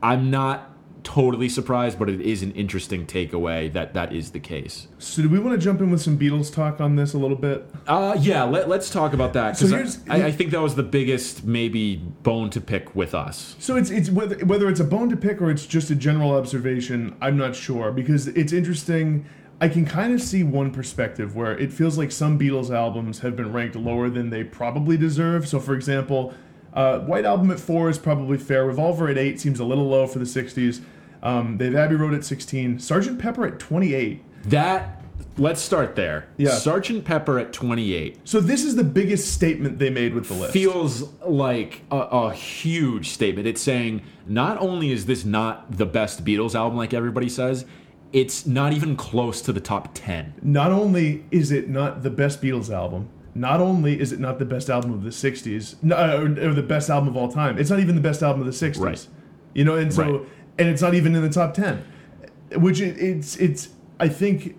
I'm 0.00 0.30
not 0.30 0.70
totally 1.06 1.48
surprised, 1.48 2.00
but 2.00 2.10
it 2.10 2.20
is 2.20 2.42
an 2.42 2.50
interesting 2.52 3.06
takeaway 3.06 3.72
that 3.72 3.94
that 3.94 4.12
is 4.12 4.32
the 4.32 4.40
case. 4.40 4.88
So, 4.98 5.22
do 5.22 5.28
we 5.28 5.38
want 5.38 5.58
to 5.58 5.64
jump 5.64 5.80
in 5.80 5.92
with 5.92 6.02
some 6.02 6.18
Beatles 6.18 6.52
talk 6.52 6.80
on 6.80 6.96
this 6.96 7.14
a 7.14 7.18
little 7.18 7.36
bit? 7.36 7.70
Uh, 7.86 8.16
yeah, 8.18 8.42
let, 8.42 8.68
us 8.68 8.90
talk 8.90 9.12
about 9.12 9.32
that 9.34 9.56
So 9.56 9.66
because 9.68 9.94
here's- 9.94 10.22
I, 10.22 10.26
I 10.26 10.32
think 10.32 10.50
that 10.50 10.60
was 10.60 10.74
the 10.74 10.82
biggest 10.82 11.44
maybe 11.44 11.96
bone 12.24 12.50
to 12.50 12.60
pick 12.60 12.96
with 12.96 13.14
us. 13.14 13.54
So 13.60 13.76
it's 13.76 13.90
it's 13.90 14.10
whether 14.10 14.44
whether 14.44 14.68
it's 14.68 14.80
a 14.80 14.84
bone 14.84 15.08
to 15.10 15.16
pick 15.16 15.40
or 15.40 15.48
it's 15.48 15.64
just 15.64 15.90
a 15.90 15.94
general 15.94 16.32
observation, 16.34 17.14
I'm 17.20 17.36
not 17.36 17.54
sure 17.54 17.92
because 17.92 18.26
it's 18.26 18.52
interesting. 18.52 19.26
I 19.60 19.68
can 19.68 19.86
kind 19.86 20.12
of 20.12 20.20
see 20.20 20.42
one 20.42 20.70
perspective 20.72 21.34
where 21.36 21.56
it 21.56 21.72
feels 21.72 21.96
like 21.96 22.10
some 22.12 22.38
Beatles 22.38 22.70
albums 22.74 23.20
have 23.20 23.36
been 23.36 23.52
ranked 23.52 23.76
lower 23.76 24.10
than 24.10 24.28
they 24.30 24.42
probably 24.44 24.98
deserve. 24.98 25.48
So, 25.48 25.60
for 25.60 25.74
example, 25.74 26.34
uh, 26.74 26.98
White 26.98 27.24
Album 27.24 27.50
at 27.52 27.58
four 27.58 27.88
is 27.88 27.96
probably 27.96 28.36
fair. 28.36 28.66
Revolver 28.66 29.08
at 29.08 29.16
eight 29.16 29.40
seems 29.40 29.60
a 29.60 29.64
little 29.64 29.88
low 29.88 30.06
for 30.08 30.18
the 30.18 30.26
'60s. 30.26 30.82
Um, 31.22 31.58
they've 31.58 31.74
Abbey 31.74 31.94
Road 31.96 32.14
at 32.14 32.24
16. 32.24 32.78
Sergeant 32.78 33.18
Pepper 33.18 33.46
at 33.46 33.58
28. 33.58 34.22
That 34.50 35.02
let's 35.38 35.60
start 35.60 35.96
there. 35.96 36.28
Yeah. 36.36 36.50
Sergeant 36.50 37.04
Pepper 37.04 37.38
at 37.38 37.52
28 37.52 38.20
So 38.24 38.40
this 38.40 38.64
is 38.64 38.76
the 38.76 38.84
biggest 38.84 39.32
statement 39.34 39.78
they 39.78 39.90
made 39.90 40.14
with 40.14 40.28
the 40.28 40.34
list. 40.34 40.52
feels 40.52 41.12
like 41.22 41.82
a, 41.90 41.96
a 41.96 42.32
huge 42.32 43.10
statement. 43.10 43.46
It's 43.46 43.60
saying 43.60 44.02
not 44.26 44.58
only 44.58 44.92
is 44.92 45.06
this 45.06 45.24
not 45.24 45.72
the 45.76 45.86
best 45.86 46.24
Beatles 46.24 46.54
album 46.54 46.78
like 46.78 46.94
everybody 46.94 47.28
says, 47.28 47.66
it's 48.12 48.46
not 48.46 48.72
even 48.72 48.96
close 48.96 49.42
to 49.42 49.52
the 49.52 49.60
top 49.60 49.90
10. 49.94 50.34
not 50.42 50.70
only 50.72 51.24
is 51.30 51.50
it 51.50 51.68
not 51.68 52.02
the 52.02 52.10
best 52.10 52.40
Beatles 52.40 52.70
album, 52.70 53.08
not 53.34 53.60
only 53.60 54.00
is 54.00 54.12
it 54.12 54.20
not 54.20 54.38
the 54.38 54.44
best 54.46 54.70
album 54.70 54.92
of 54.94 55.02
the 55.02 55.10
60s, 55.10 55.74
no, 55.82 55.96
uh, 55.96 56.20
or 56.48 56.54
the 56.54 56.62
best 56.62 56.88
album 56.88 57.08
of 57.08 57.16
all 57.16 57.28
time, 57.30 57.58
it's 57.58 57.68
not 57.68 57.80
even 57.80 57.94
the 57.94 58.00
best 58.00 58.22
album 58.22 58.40
of 58.40 58.46
the 58.46 58.52
60s. 58.66 58.80
Right. 58.80 59.06
You 59.54 59.64
know, 59.64 59.74
and 59.76 59.92
so, 59.92 60.02
Right. 60.18 60.28
And 60.58 60.68
it's 60.68 60.82
not 60.82 60.94
even 60.94 61.14
in 61.14 61.22
the 61.22 61.30
top 61.30 61.54
10, 61.54 61.84
which 62.56 62.80
it, 62.80 62.98
it's, 62.98 63.36
it's, 63.36 63.68
I 64.00 64.08
think, 64.08 64.56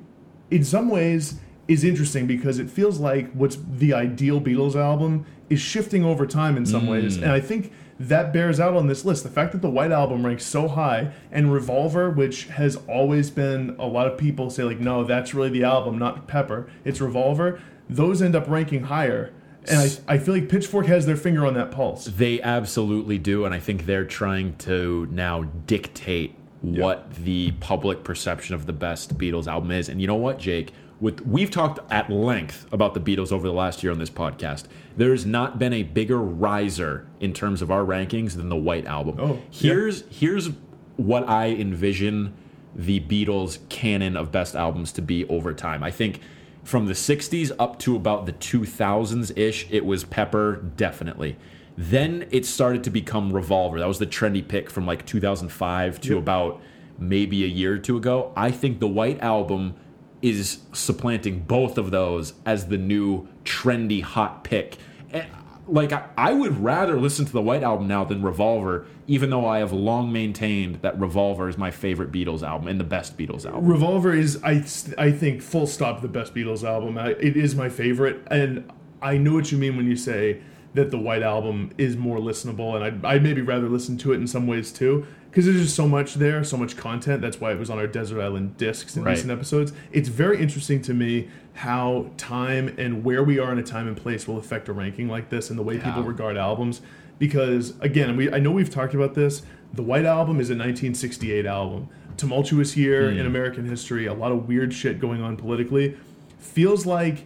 in 0.51 0.63
some 0.63 0.89
ways, 0.89 1.39
is 1.67 1.83
interesting 1.83 2.27
because 2.27 2.59
it 2.59 2.69
feels 2.69 2.99
like 2.99 3.31
what's 3.33 3.57
the 3.69 3.93
ideal 3.93 4.39
Beatles 4.39 4.75
album 4.75 5.25
is 5.49 5.59
shifting 5.59 6.03
over 6.03 6.25
time 6.25 6.57
in 6.57 6.65
some 6.65 6.87
ways. 6.87 7.17
Mm. 7.17 7.23
And 7.23 7.31
I 7.31 7.39
think 7.39 7.71
that 7.99 8.31
bears 8.31 8.59
out 8.59 8.75
on 8.75 8.87
this 8.87 9.05
list. 9.05 9.23
The 9.23 9.29
fact 9.29 9.53
that 9.53 9.61
the 9.61 9.69
White 9.69 9.91
Album 9.91 10.25
ranks 10.25 10.45
so 10.45 10.67
high 10.67 11.11
and 11.31 11.51
Revolver, 11.51 12.09
which 12.09 12.45
has 12.45 12.75
always 12.87 13.29
been 13.29 13.75
a 13.79 13.87
lot 13.87 14.07
of 14.07 14.17
people 14.17 14.49
say, 14.49 14.63
like, 14.63 14.79
no, 14.79 15.03
that's 15.03 15.33
really 15.33 15.49
the 15.49 15.63
album, 15.63 15.97
not 15.97 16.27
Pepper. 16.27 16.69
It's 16.85 17.01
Revolver. 17.01 17.61
Those 17.89 18.21
end 18.21 18.35
up 18.35 18.47
ranking 18.47 18.83
higher. 18.83 19.33
And 19.69 19.79
I, 19.79 20.13
I 20.15 20.17
feel 20.17 20.33
like 20.33 20.49
Pitchfork 20.49 20.85
has 20.85 21.05
their 21.05 21.17
finger 21.17 21.45
on 21.45 21.53
that 21.55 21.71
pulse. 21.71 22.05
They 22.05 22.41
absolutely 22.41 23.17
do, 23.17 23.45
and 23.45 23.53
I 23.53 23.59
think 23.59 23.85
they're 23.85 24.05
trying 24.05 24.55
to 24.57 25.07
now 25.11 25.43
dictate 25.65 26.35
what 26.61 27.13
the 27.13 27.51
public 27.59 28.03
perception 28.03 28.55
of 28.55 28.65
the 28.65 28.73
best 28.73 29.17
Beatles 29.17 29.47
album 29.47 29.71
is. 29.71 29.89
And 29.89 30.01
you 30.01 30.07
know 30.07 30.15
what, 30.15 30.39
Jake? 30.39 30.73
With 30.99 31.21
we've 31.27 31.51
talked 31.51 31.79
at 31.91 32.09
length 32.09 32.65
about 32.71 32.95
the 32.95 32.99
Beatles 32.99 33.31
over 33.31 33.45
the 33.47 33.53
last 33.53 33.83
year 33.83 33.91
on 33.91 33.99
this 33.99 34.09
podcast. 34.09 34.65
There 34.95 35.11
has 35.11 35.25
not 35.25 35.59
been 35.59 35.73
a 35.73 35.83
bigger 35.83 36.17
riser 36.17 37.07
in 37.19 37.33
terms 37.33 37.61
of 37.61 37.69
our 37.69 37.83
rankings 37.83 38.35
than 38.35 38.49
the 38.49 38.55
White 38.55 38.85
Album. 38.87 39.17
Oh, 39.19 39.33
yeah. 39.33 39.39
here's 39.51 40.03
here's 40.09 40.49
what 40.95 41.29
I 41.29 41.49
envision 41.49 42.33
the 42.75 42.99
Beatles 42.99 43.59
canon 43.69 44.17
of 44.17 44.31
best 44.31 44.55
albums 44.55 44.91
to 44.93 45.01
be 45.01 45.25
over 45.27 45.53
time. 45.53 45.83
I 45.83 45.91
think 45.91 46.19
from 46.67 46.87
the 46.87 46.93
60s 46.93 47.49
up 47.59 47.79
to 47.79 47.95
about 47.95 48.25
the 48.25 48.33
2000s 48.33 49.31
ish, 49.37 49.65
it 49.71 49.85
was 49.85 50.03
Pepper, 50.03 50.57
definitely. 50.75 51.37
Then 51.77 52.27
it 52.29 52.45
started 52.45 52.83
to 52.83 52.89
become 52.89 53.31
Revolver. 53.31 53.79
That 53.79 53.87
was 53.87 53.99
the 53.99 54.05
trendy 54.05 54.45
pick 54.45 54.69
from 54.69 54.85
like 54.85 55.05
2005 55.05 56.01
to 56.01 56.09
Yep. 56.15 56.17
about 56.17 56.61
maybe 56.99 57.45
a 57.45 57.47
year 57.47 57.75
or 57.75 57.77
two 57.77 57.95
ago. 57.95 58.33
I 58.35 58.51
think 58.51 58.79
the 58.81 58.87
White 58.87 59.21
Album 59.21 59.75
is 60.21 60.59
supplanting 60.73 61.39
both 61.39 61.77
of 61.77 61.91
those 61.91 62.33
as 62.45 62.67
the 62.67 62.77
new 62.77 63.29
trendy 63.45 64.01
hot 64.01 64.43
pick. 64.43 64.77
And, 65.11 65.25
like 65.69 65.93
I, 65.93 66.09
I 66.17 66.33
would 66.33 66.61
rather 66.61 66.99
listen 66.99 67.25
to 67.25 67.31
the 67.31 67.41
White 67.41 67.63
Album 67.63 67.87
now 67.87 68.03
than 68.03 68.21
Revolver, 68.21 68.87
even 69.07 69.29
though 69.29 69.45
I 69.45 69.59
have 69.59 69.71
long 69.71 70.11
maintained 70.11 70.81
that 70.81 70.99
Revolver 70.99 71.47
is 71.47 71.57
my 71.57 71.71
favorite 71.71 72.11
Beatles 72.11 72.43
album 72.43 72.67
and 72.67 72.79
the 72.79 72.83
best 72.83 73.17
Beatles 73.17 73.45
album. 73.45 73.65
Revolver 73.65 74.13
is, 74.13 74.37
I, 74.43 74.63
I 74.97 75.11
think, 75.11 75.41
full 75.41 75.65
stop, 75.65 76.01
the 76.01 76.07
best 76.09 76.35
Beatles 76.35 76.63
album. 76.63 76.97
I, 76.97 77.11
it 77.11 77.37
is 77.37 77.55
my 77.55 77.69
favorite, 77.69 78.21
and 78.29 78.69
I 79.01 79.17
know 79.17 79.33
what 79.33 79.51
you 79.51 79.57
mean 79.57 79.77
when 79.77 79.87
you 79.87 79.95
say 79.95 80.41
that 80.73 80.91
the 80.91 80.99
White 80.99 81.23
Album 81.23 81.71
is 81.77 81.95
more 81.95 82.17
listenable, 82.19 82.75
and 82.75 82.83
I'd, 82.83 83.05
I'd 83.05 83.23
maybe 83.23 83.41
rather 83.41 83.67
listen 83.69 83.97
to 83.99 84.11
it 84.11 84.17
in 84.17 84.27
some 84.27 84.45
ways 84.45 84.71
too, 84.71 85.07
because 85.29 85.45
there's 85.45 85.61
just 85.61 85.75
so 85.75 85.87
much 85.87 86.15
there, 86.15 86.43
so 86.43 86.57
much 86.57 86.75
content. 86.77 87.21
That's 87.21 87.39
why 87.39 87.51
it 87.53 87.57
was 87.59 87.69
on 87.69 87.79
our 87.79 87.87
Desert 87.87 88.21
Island 88.21 88.57
discs 88.57 88.95
in 88.97 89.03
Right. 89.03 89.11
recent 89.13 89.31
episodes. 89.31 89.71
It's 89.91 90.09
very 90.09 90.39
interesting 90.41 90.81
to 90.83 90.93
me 90.93 91.29
how 91.53 92.11
time 92.17 92.75
and 92.77 93.03
where 93.03 93.23
we 93.23 93.39
are 93.39 93.51
in 93.51 93.57
a 93.57 93.63
time 93.63 93.87
and 93.87 93.95
place 93.97 94.27
will 94.27 94.37
affect 94.37 94.67
a 94.67 94.73
ranking 94.73 95.07
like 95.07 95.29
this 95.29 95.49
and 95.49 95.57
the 95.57 95.63
way 95.63 95.79
people 95.79 96.03
regard 96.03 96.37
albums. 96.37 96.81
Because 97.19 97.73
again, 97.81 98.15
we 98.15 98.31
I 98.31 98.39
know 98.39 98.51
we've 98.51 98.69
talked 98.69 98.93
about 98.93 99.13
this. 99.15 99.41
The 99.73 99.83
White 99.83 100.05
Album 100.05 100.39
is 100.39 100.49
a 100.49 100.53
1968 100.53 101.45
album. 101.45 101.89
Tumultuous 102.15 102.75
year 102.75 103.11
in 103.11 103.25
American 103.25 103.67
history, 103.67 104.05
a 104.07 104.13
lot 104.13 104.31
of 104.31 104.47
weird 104.47 104.73
shit 104.73 104.99
going 104.99 105.21
on 105.21 105.37
politically. 105.37 105.95
Feels 106.39 106.85
like 106.85 107.25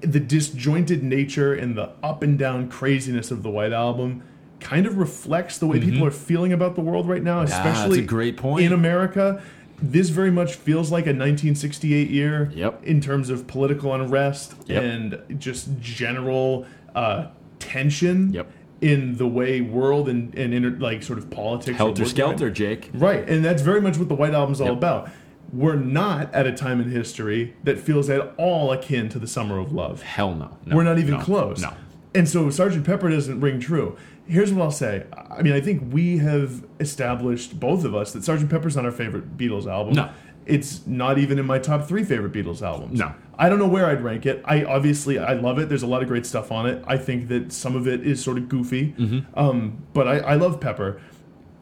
the 0.00 0.20
disjointed 0.20 1.02
nature 1.02 1.52
and 1.54 1.76
the 1.76 1.90
up 2.02 2.22
and 2.22 2.38
down 2.38 2.68
craziness 2.70 3.30
of 3.30 3.42
the 3.42 3.50
White 3.50 3.72
Album 3.72 4.22
kind 4.60 4.86
of 4.86 4.96
reflects 4.96 5.58
the 5.58 5.66
way 5.66 5.78
people 5.80 6.04
are 6.06 6.10
feeling 6.10 6.52
about 6.52 6.74
the 6.74 6.80
world 6.80 7.08
right 7.08 7.22
now, 7.22 7.44
Mm-hmm. 7.44 7.52
especially 7.68 8.00
great 8.02 8.36
point. 8.36 8.64
in 8.64 8.72
America. 8.72 9.42
This 9.80 10.08
very 10.08 10.30
much 10.30 10.54
feels 10.54 10.90
like 10.90 11.04
a 11.04 11.10
1968 11.14 12.10
year 12.10 12.50
Yep. 12.54 12.84
in 12.84 13.00
terms 13.00 13.28
of 13.30 13.46
political 13.46 13.94
unrest 13.94 14.54
Yep. 14.66 14.82
and 14.82 15.40
just 15.40 15.68
general 15.80 16.66
uh, 16.94 17.26
tension 17.58 18.32
Yep. 18.32 18.50
In 18.80 19.16
the 19.16 19.26
way 19.26 19.60
world 19.60 20.08
and, 20.08 20.34
and 20.36 20.54
inter, 20.54 20.70
like 20.78 21.02
sort 21.02 21.18
of 21.18 21.30
politics. 21.30 21.76
Helter 21.76 22.04
Skelter, 22.04 22.50
Jake. 22.50 22.90
Right, 22.94 23.28
and 23.28 23.44
that's 23.44 23.62
very 23.62 23.80
much 23.80 23.98
what 23.98 24.08
the 24.08 24.14
White 24.14 24.34
Album's 24.34 24.60
all 24.60 24.68
Yep. 24.68 24.76
about. 24.76 25.10
We're 25.52 25.76
not 25.76 26.32
at 26.34 26.46
a 26.46 26.52
time 26.52 26.80
in 26.80 26.90
history 26.90 27.56
that 27.64 27.78
feels 27.78 28.10
at 28.10 28.34
all 28.36 28.70
akin 28.70 29.08
to 29.10 29.18
the 29.18 29.26
Summer 29.26 29.58
of 29.58 29.72
Love. 29.72 30.02
Hell 30.02 30.34
no. 30.34 30.58
No, 30.66 30.76
We're 30.76 30.84
not 30.84 30.98
even 30.98 31.14
no, 31.14 31.20
close. 31.20 31.62
No. 31.62 31.72
And 32.14 32.28
so 32.28 32.50
Sergeant 32.50 32.84
Pepper 32.84 33.08
doesn't 33.10 33.40
ring 33.40 33.58
true. 33.58 33.96
Here's 34.26 34.52
what 34.52 34.62
I'll 34.62 34.70
say. 34.70 35.06
I 35.30 35.40
mean, 35.40 35.54
I 35.54 35.60
think 35.60 35.90
we 35.92 36.18
have 36.18 36.64
established, 36.80 37.58
both 37.58 37.84
of 37.84 37.94
us, 37.94 38.12
that 38.12 38.24
Sergeant 38.24 38.50
Pepper's 38.50 38.76
not 38.76 38.84
our 38.84 38.92
favorite 38.92 39.38
Beatles 39.38 39.66
album. 39.66 39.94
No. 39.94 40.10
It's 40.48 40.86
not 40.86 41.18
even 41.18 41.38
in 41.38 41.46
my 41.46 41.58
top 41.58 41.86
three 41.86 42.04
favorite 42.04 42.32
Beatles 42.32 42.62
albums. 42.62 42.98
No. 42.98 43.14
I 43.38 43.48
don't 43.48 43.58
know 43.58 43.68
where 43.68 43.86
I'd 43.86 44.02
rank 44.02 44.26
it. 44.26 44.42
I 44.44 44.64
obviously 44.64 45.18
I 45.18 45.34
love 45.34 45.58
it. 45.58 45.68
There's 45.68 45.82
a 45.84 45.86
lot 45.86 46.02
of 46.02 46.08
great 46.08 46.26
stuff 46.26 46.50
on 46.50 46.66
it. 46.66 46.82
I 46.86 46.96
think 46.96 47.28
that 47.28 47.52
some 47.52 47.76
of 47.76 47.86
it 47.86 48.04
is 48.06 48.22
sort 48.22 48.38
of 48.38 48.48
goofy. 48.48 48.92
Mm-hmm. 48.98 49.38
Um, 49.38 49.84
but 49.92 50.08
I, 50.08 50.18
I 50.18 50.34
love 50.34 50.60
Pepper. 50.60 51.00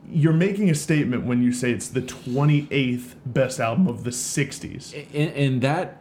You're 0.08 0.32
making 0.32 0.70
a 0.70 0.74
statement 0.74 1.24
when 1.26 1.42
you 1.42 1.52
say 1.52 1.72
it's 1.72 1.88
the 1.88 2.00
28th 2.00 3.14
best 3.26 3.58
album 3.60 3.88
of 3.88 4.04
the 4.04 4.10
60s. 4.10 4.94
And, 5.12 5.32
and 5.32 5.62
that 5.62 6.00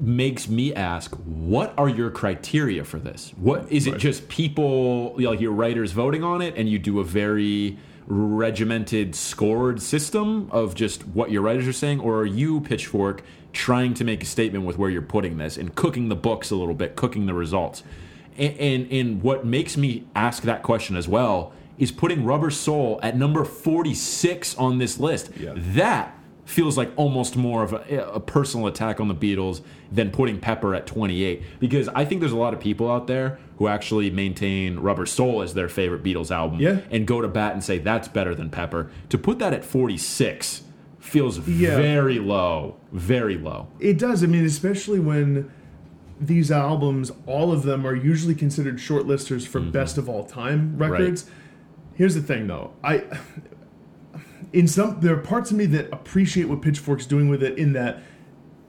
makes 0.00 0.48
me 0.48 0.74
ask 0.74 1.14
what 1.16 1.74
are 1.76 1.88
your 1.88 2.10
criteria 2.10 2.82
for 2.82 2.98
this 2.98 3.32
what 3.36 3.70
is 3.70 3.86
it 3.86 3.92
Right. 3.92 4.00
just 4.00 4.26
people 4.28 5.14
like 5.18 5.38
your 5.40 5.52
writers 5.52 5.92
voting 5.92 6.24
on 6.24 6.40
it 6.42 6.56
and 6.56 6.68
you 6.68 6.78
do 6.78 6.98
a 6.98 7.04
very 7.04 7.78
regimented 8.06 9.14
scored 9.14 9.80
system 9.80 10.48
of 10.50 10.74
just 10.74 11.06
what 11.08 11.30
your 11.30 11.42
writers 11.42 11.66
are 11.68 11.72
saying 11.72 12.00
or 12.00 12.18
are 12.18 12.26
you 12.26 12.60
pitchfork 12.60 13.22
trying 13.52 13.94
to 13.94 14.04
make 14.04 14.22
a 14.22 14.26
statement 14.26 14.64
with 14.64 14.78
where 14.78 14.90
you're 14.90 15.02
putting 15.02 15.38
this 15.38 15.56
and 15.56 15.74
cooking 15.74 16.08
the 16.08 16.16
books 16.16 16.50
a 16.50 16.56
little 16.56 16.74
bit 16.74 16.96
cooking 16.96 17.26
the 17.26 17.34
results 17.34 17.82
and 18.36 18.56
and, 18.58 18.92
and 18.92 19.22
what 19.22 19.44
makes 19.44 19.76
me 19.76 20.04
ask 20.14 20.42
that 20.42 20.62
question 20.62 20.96
as 20.96 21.06
well 21.08 21.52
is 21.78 21.90
putting 21.92 22.24
rubber 22.24 22.50
soul 22.50 22.98
at 23.02 23.16
number 23.16 23.44
46 23.44 24.56
on 24.56 24.78
this 24.78 24.98
list 24.98 25.30
Yeah. 25.38 25.52
that 25.56 26.18
feels 26.44 26.76
like 26.76 26.90
almost 26.96 27.36
more 27.36 27.62
of 27.62 27.72
a, 27.72 28.10
a 28.12 28.20
personal 28.20 28.66
attack 28.66 29.00
on 29.00 29.08
the 29.08 29.14
Beatles 29.14 29.62
than 29.92 30.10
putting 30.10 30.38
Pepper 30.40 30.74
at 30.74 30.86
28 30.86 31.40
because 31.60 31.88
I 31.88 32.04
think 32.04 32.20
there's 32.20 32.32
a 32.32 32.36
lot 32.36 32.52
of 32.52 32.58
people 32.60 32.90
out 32.90 33.06
there 33.06 33.38
who 33.62 33.68
actually 33.68 34.10
maintain 34.10 34.80
Rubber 34.80 35.06
Soul 35.06 35.40
as 35.40 35.54
their 35.54 35.68
favorite 35.68 36.02
Beatles 36.02 36.32
album 36.32 36.58
Yeah. 36.58 36.78
and 36.90 37.06
go 37.06 37.20
to 37.20 37.28
bat 37.28 37.52
and 37.52 37.62
say 37.62 37.78
that's 37.78 38.08
better 38.08 38.34
than 38.34 38.50
Pepper. 38.50 38.90
To 39.10 39.16
put 39.16 39.38
that 39.38 39.52
at 39.52 39.64
46 39.64 40.62
feels 40.98 41.46
Yeah. 41.46 41.76
very 41.76 42.18
low, 42.18 42.74
very 42.90 43.38
low. 43.38 43.68
It 43.78 44.00
does. 44.00 44.24
I 44.24 44.26
mean, 44.26 44.44
especially 44.44 44.98
when 44.98 45.48
these 46.20 46.50
albums, 46.50 47.12
all 47.24 47.52
of 47.52 47.62
them 47.62 47.86
are 47.86 47.94
usually 47.94 48.34
considered 48.34 48.78
shortlisters 48.78 49.46
for 49.46 49.60
mm-hmm. 49.60 49.70
best 49.70 49.96
of 49.96 50.08
all 50.08 50.24
time 50.24 50.74
records. 50.76 51.30
Here's 51.94 52.16
the 52.16 52.20
thing, 52.20 52.48
though. 52.48 52.72
I 52.82 53.04
in 54.52 54.66
some 54.66 54.98
there 55.00 55.14
are 55.14 55.20
parts 55.20 55.52
of 55.52 55.56
me 55.56 55.66
that 55.66 55.88
appreciate 55.92 56.48
what 56.48 56.62
Pitchfork's 56.62 57.06
doing 57.06 57.28
with 57.28 57.44
it 57.44 57.56
in 57.56 57.74
that 57.74 58.02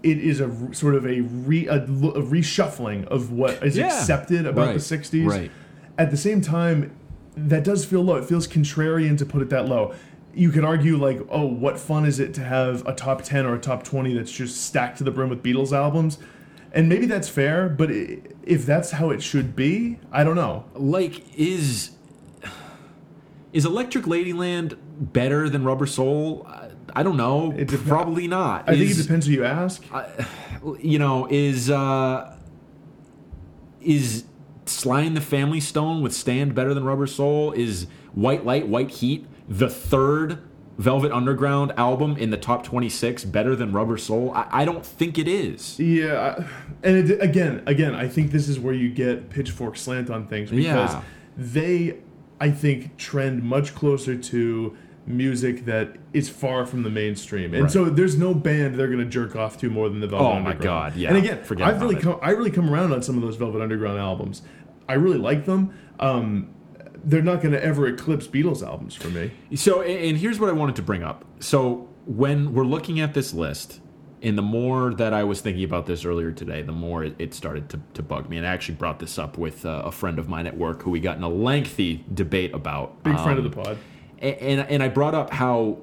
it 0.03 0.17
is 0.19 0.39
a 0.41 0.51
sort 0.73 0.95
of 0.95 1.05
a, 1.05 1.21
re, 1.21 1.65
a, 1.67 1.75
a 1.77 1.87
reshuffling 2.21 3.05
of 3.07 3.31
what 3.31 3.63
is 3.65 3.77
Yeah. 3.77 3.87
accepted 3.87 4.45
about 4.45 4.67
Right. 4.67 4.73
the 4.73 4.79
60s. 4.81 5.25
Right. 5.25 5.49
At 5.97 6.11
the 6.11 6.17
same 6.17 6.41
time, 6.41 6.91
that 7.37 7.63
does 7.63 7.85
feel 7.85 8.03
low. 8.03 8.15
It 8.17 8.25
feels 8.25 8.47
contrarian 8.47 9.17
to 9.17 9.25
put 9.25 9.41
it 9.41 9.49
that 9.49 9.67
low. 9.67 9.93
you 10.35 10.49
could 10.49 10.65
argue 10.65 10.97
like, 10.97 11.21
oh, 11.29 11.45
what 11.45 11.79
fun 11.79 12.05
is 12.05 12.19
it 12.19 12.33
to 12.33 12.41
have 12.43 12.83
a 12.87 12.93
top 12.93 13.21
ten 13.21 13.45
or 13.45 13.53
a 13.53 13.59
top 13.59 13.83
twenty 13.83 14.15
that's 14.15 14.31
just 14.31 14.63
stacked 14.63 14.97
to 14.97 15.03
the 15.03 15.11
brim 15.11 15.29
with 15.29 15.43
Beatles 15.43 15.71
albums? 15.71 16.17
And 16.71 16.89
maybe 16.89 17.05
that's 17.05 17.29
fair, 17.29 17.69
but 17.69 17.91
if 17.91 18.65
that's 18.65 18.89
how 18.91 19.11
it 19.11 19.21
should 19.21 19.55
be, 19.55 19.99
I 20.11 20.23
don't 20.23 20.35
know. 20.35 20.65
like 20.75 21.21
is 21.37 21.91
is 23.51 23.65
Electric 23.65 24.05
Ladyland 24.05 24.75
better 24.99 25.47
than 25.49 25.63
Rubber 25.63 25.85
Soul? 25.85 26.47
I, 26.93 27.03
don't 27.03 27.17
know. 27.17 27.51
It 27.57 27.67
dep- 27.67 27.81
Probably 27.81 28.27
not. 28.27 28.69
I 28.69 28.75
think 28.77 28.91
it 28.91 28.97
depends 29.01 29.25
who 29.25 29.33
you 29.33 29.43
ask. 29.45 29.83
you 30.79 30.99
know, 30.99 31.27
is 31.29 31.69
uh 31.69 32.37
is 33.81 34.25
Sly 34.65 35.01
and 35.01 35.15
the 35.17 35.21
Family 35.21 35.59
Stone 35.59 36.01
with 36.01 36.13
Stand 36.13 36.55
better 36.55 36.73
than 36.73 36.83
Rubber 36.83 37.07
Soul? 37.07 37.51
Is 37.53 37.87
White 38.13 38.45
Light, 38.45 38.67
White 38.67 38.89
Heat 38.91 39.25
the 39.49 39.69
third 39.69 40.39
Velvet 40.77 41.11
Underground 41.11 41.73
album 41.77 42.15
in 42.17 42.29
the 42.29 42.37
top 42.37 42.63
26 42.63 43.25
better 43.25 43.55
than 43.55 43.73
Rubber 43.73 43.97
Soul? 43.97 44.31
I, 44.33 44.47
I 44.61 44.65
don't 44.65 44.85
think 44.85 45.17
it 45.17 45.27
is. 45.27 45.77
Yeah, 45.79 46.47
and 46.81 47.09
it, 47.11 47.21
again, 47.21 47.61
again, 47.65 47.93
I 47.93 48.07
think 48.07 48.31
this 48.31 48.47
is 48.47 48.59
where 48.59 48.73
you 48.73 48.89
get 48.89 49.29
pitchfork 49.29 49.75
slant 49.75 50.09
on 50.09 50.27
things 50.27 50.49
because 50.49 50.93
Yeah. 50.93 51.01
they, 51.37 51.97
I 52.39 52.49
think, 52.51 52.95
trend 52.97 53.43
much 53.43 53.75
closer 53.75 54.15
to 54.15 54.77
music 55.05 55.65
that 55.65 55.95
is 56.13 56.29
far 56.29 56.65
from 56.65 56.83
the 56.83 56.89
mainstream, 56.89 57.53
and 57.53 57.63
Right. 57.63 57.71
so 57.71 57.85
there's 57.85 58.17
no 58.17 58.33
band 58.33 58.75
they're 58.75 58.87
going 58.87 58.99
to 58.99 59.05
jerk 59.05 59.35
off 59.35 59.57
to 59.59 59.69
more 59.69 59.89
than 59.89 59.99
the 59.99 60.07
Velvet 60.07 60.25
Oh 60.25 60.29
my 60.39 60.51
Underground. 60.51 60.63
God, 60.63 60.95
yeah. 60.95 61.09
And 61.09 61.17
again, 61.17 61.43
Forget 61.43 61.67
I've 61.67 61.81
really 61.81 61.95
it. 61.97 62.01
come, 62.01 62.17
I 62.21 62.31
really 62.31 62.51
come 62.51 62.69
around 62.69 62.93
on 62.93 63.01
some 63.03 63.15
of 63.17 63.21
those 63.21 63.35
Velvet 63.35 63.61
Underground 63.61 63.99
albums. 63.99 64.41
I 64.87 64.93
really 64.93 65.17
like 65.17 65.45
them. 65.45 65.73
Um, 65.99 66.49
they're 67.03 67.21
not 67.21 67.41
going 67.41 67.51
to 67.51 67.63
ever 67.63 67.85
eclipse 67.87 68.27
Beatles 68.27 68.65
albums 68.65 68.95
for 68.95 69.09
me. 69.09 69.31
So, 69.55 69.81
and 69.81 70.17
here's 70.17 70.39
what 70.39 70.49
I 70.49 70.53
wanted 70.53 70.75
to 70.77 70.81
bring 70.81 71.03
up. 71.03 71.25
So, 71.39 71.89
when 72.05 72.53
we're 72.53 72.63
looking 72.65 72.99
at 73.01 73.13
this 73.13 73.33
list, 73.33 73.81
and 74.21 74.37
the 74.37 74.41
more 74.41 74.93
that 74.93 75.13
I 75.13 75.25
was 75.25 75.41
thinking 75.41 75.65
about 75.65 75.85
this 75.85 76.05
earlier 76.05 76.31
today, 76.31 76.61
the 76.61 76.71
more 76.71 77.03
it, 77.03 77.33
started 77.33 77.67
to, 77.71 77.81
to 77.95 78.01
bug 78.01 78.29
me. 78.29 78.37
And 78.37 78.47
I 78.47 78.51
actually 78.53 78.75
brought 78.75 78.99
this 78.99 79.19
up 79.19 79.37
with 79.37 79.65
uh, 79.65 79.81
a 79.83 79.91
friend 79.91 80.17
of 80.17 80.29
mine 80.29 80.47
at 80.47 80.57
work 80.57 80.83
who 80.83 80.91
we 80.91 81.01
got 81.01 81.17
in 81.17 81.23
a 81.23 81.29
lengthy 81.29 82.05
debate 82.13 82.53
about. 82.53 83.03
Big 83.03 83.15
friend 83.19 83.37
of 83.37 83.43
Um, 83.45 83.51
the 83.51 83.55
pod. 83.63 83.77
And 84.23 84.61
and 84.61 84.83
I 84.83 84.87
brought 84.87 85.13
up 85.15 85.31
how 85.31 85.77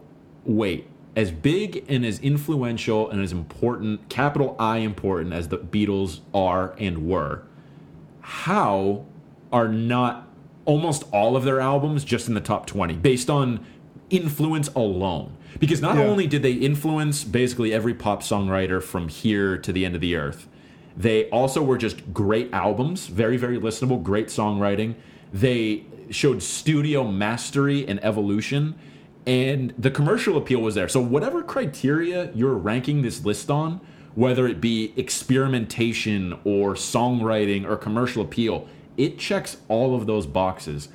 wait 0.44 0.87
as 1.16 1.31
big 1.31 1.85
and 1.88 2.05
as 2.05 2.18
influential 2.20 3.11
and 3.11 3.20
as 3.20 3.33
important 3.33 4.09
capital 4.09 4.57
I 4.59 4.79
important 4.79 5.33
as 5.33 5.48
the 5.48 5.59
Beatles 5.59 6.20
are 6.33 6.74
and 6.79 7.09
were 7.09 7.42
how 8.20 9.05
are 9.53 9.68
not 9.68 10.29
almost 10.64 11.05
all 11.12 11.37
of 11.37 11.44
their 11.44 11.61
albums 11.61 12.05
just 12.05 12.29
in 12.29 12.35
the 12.35 12.40
top 12.40 12.66
20 12.66 12.94
based 12.94 13.29
on 13.29 13.64
influence 14.09 14.68
alone 14.68 15.37
because 15.59 15.81
not 15.81 15.96
Yeah. 15.96 16.05
only 16.05 16.26
did 16.26 16.42
they 16.42 16.53
influence 16.53 17.24
basically 17.24 17.72
every 17.72 17.94
pop 17.94 18.22
songwriter 18.22 18.83
from 18.83 19.09
here 19.09 19.57
to 19.59 19.72
the 19.72 19.85
end 19.85 19.94
of 19.94 20.00
the 20.00 20.14
earth 20.16 20.46
they 20.96 21.29
also 21.31 21.62
were 21.62 21.79
just 21.79 22.12
great 22.12 22.53
albums, 22.53 23.07
very, 23.07 23.37
very 23.37 23.59
listenable, 23.59 24.03
great 24.03 24.26
songwriting. 24.26 24.96
They 25.33 25.85
showed 26.11 26.42
studio 26.42 27.05
mastery 27.05 27.87
and 27.87 28.03
evolution, 28.05 28.79
and 29.27 29.73
the 29.79 29.90
commercial 29.90 30.37
appeal 30.37 30.61
was 30.61 30.75
there. 30.75 30.88
So, 30.88 31.01
whatever 31.01 31.42
criteria 31.42 32.31
you're 32.35 32.55
ranking 32.55 33.03
this 33.03 33.25
list 33.25 33.51
on, 33.51 33.81
whether 34.14 34.46
it 34.46 34.61
be 34.61 34.92
experimentation 34.96 36.38
or 36.44 36.75
songwriting 36.75 37.68
or 37.68 37.77
commercial 37.77 38.23
appeal, 38.23 38.68
it 38.96 39.18
checks 39.18 39.59
all 39.68 39.94
of 39.94 40.07
those 40.07 40.27
boxes. 40.27 40.88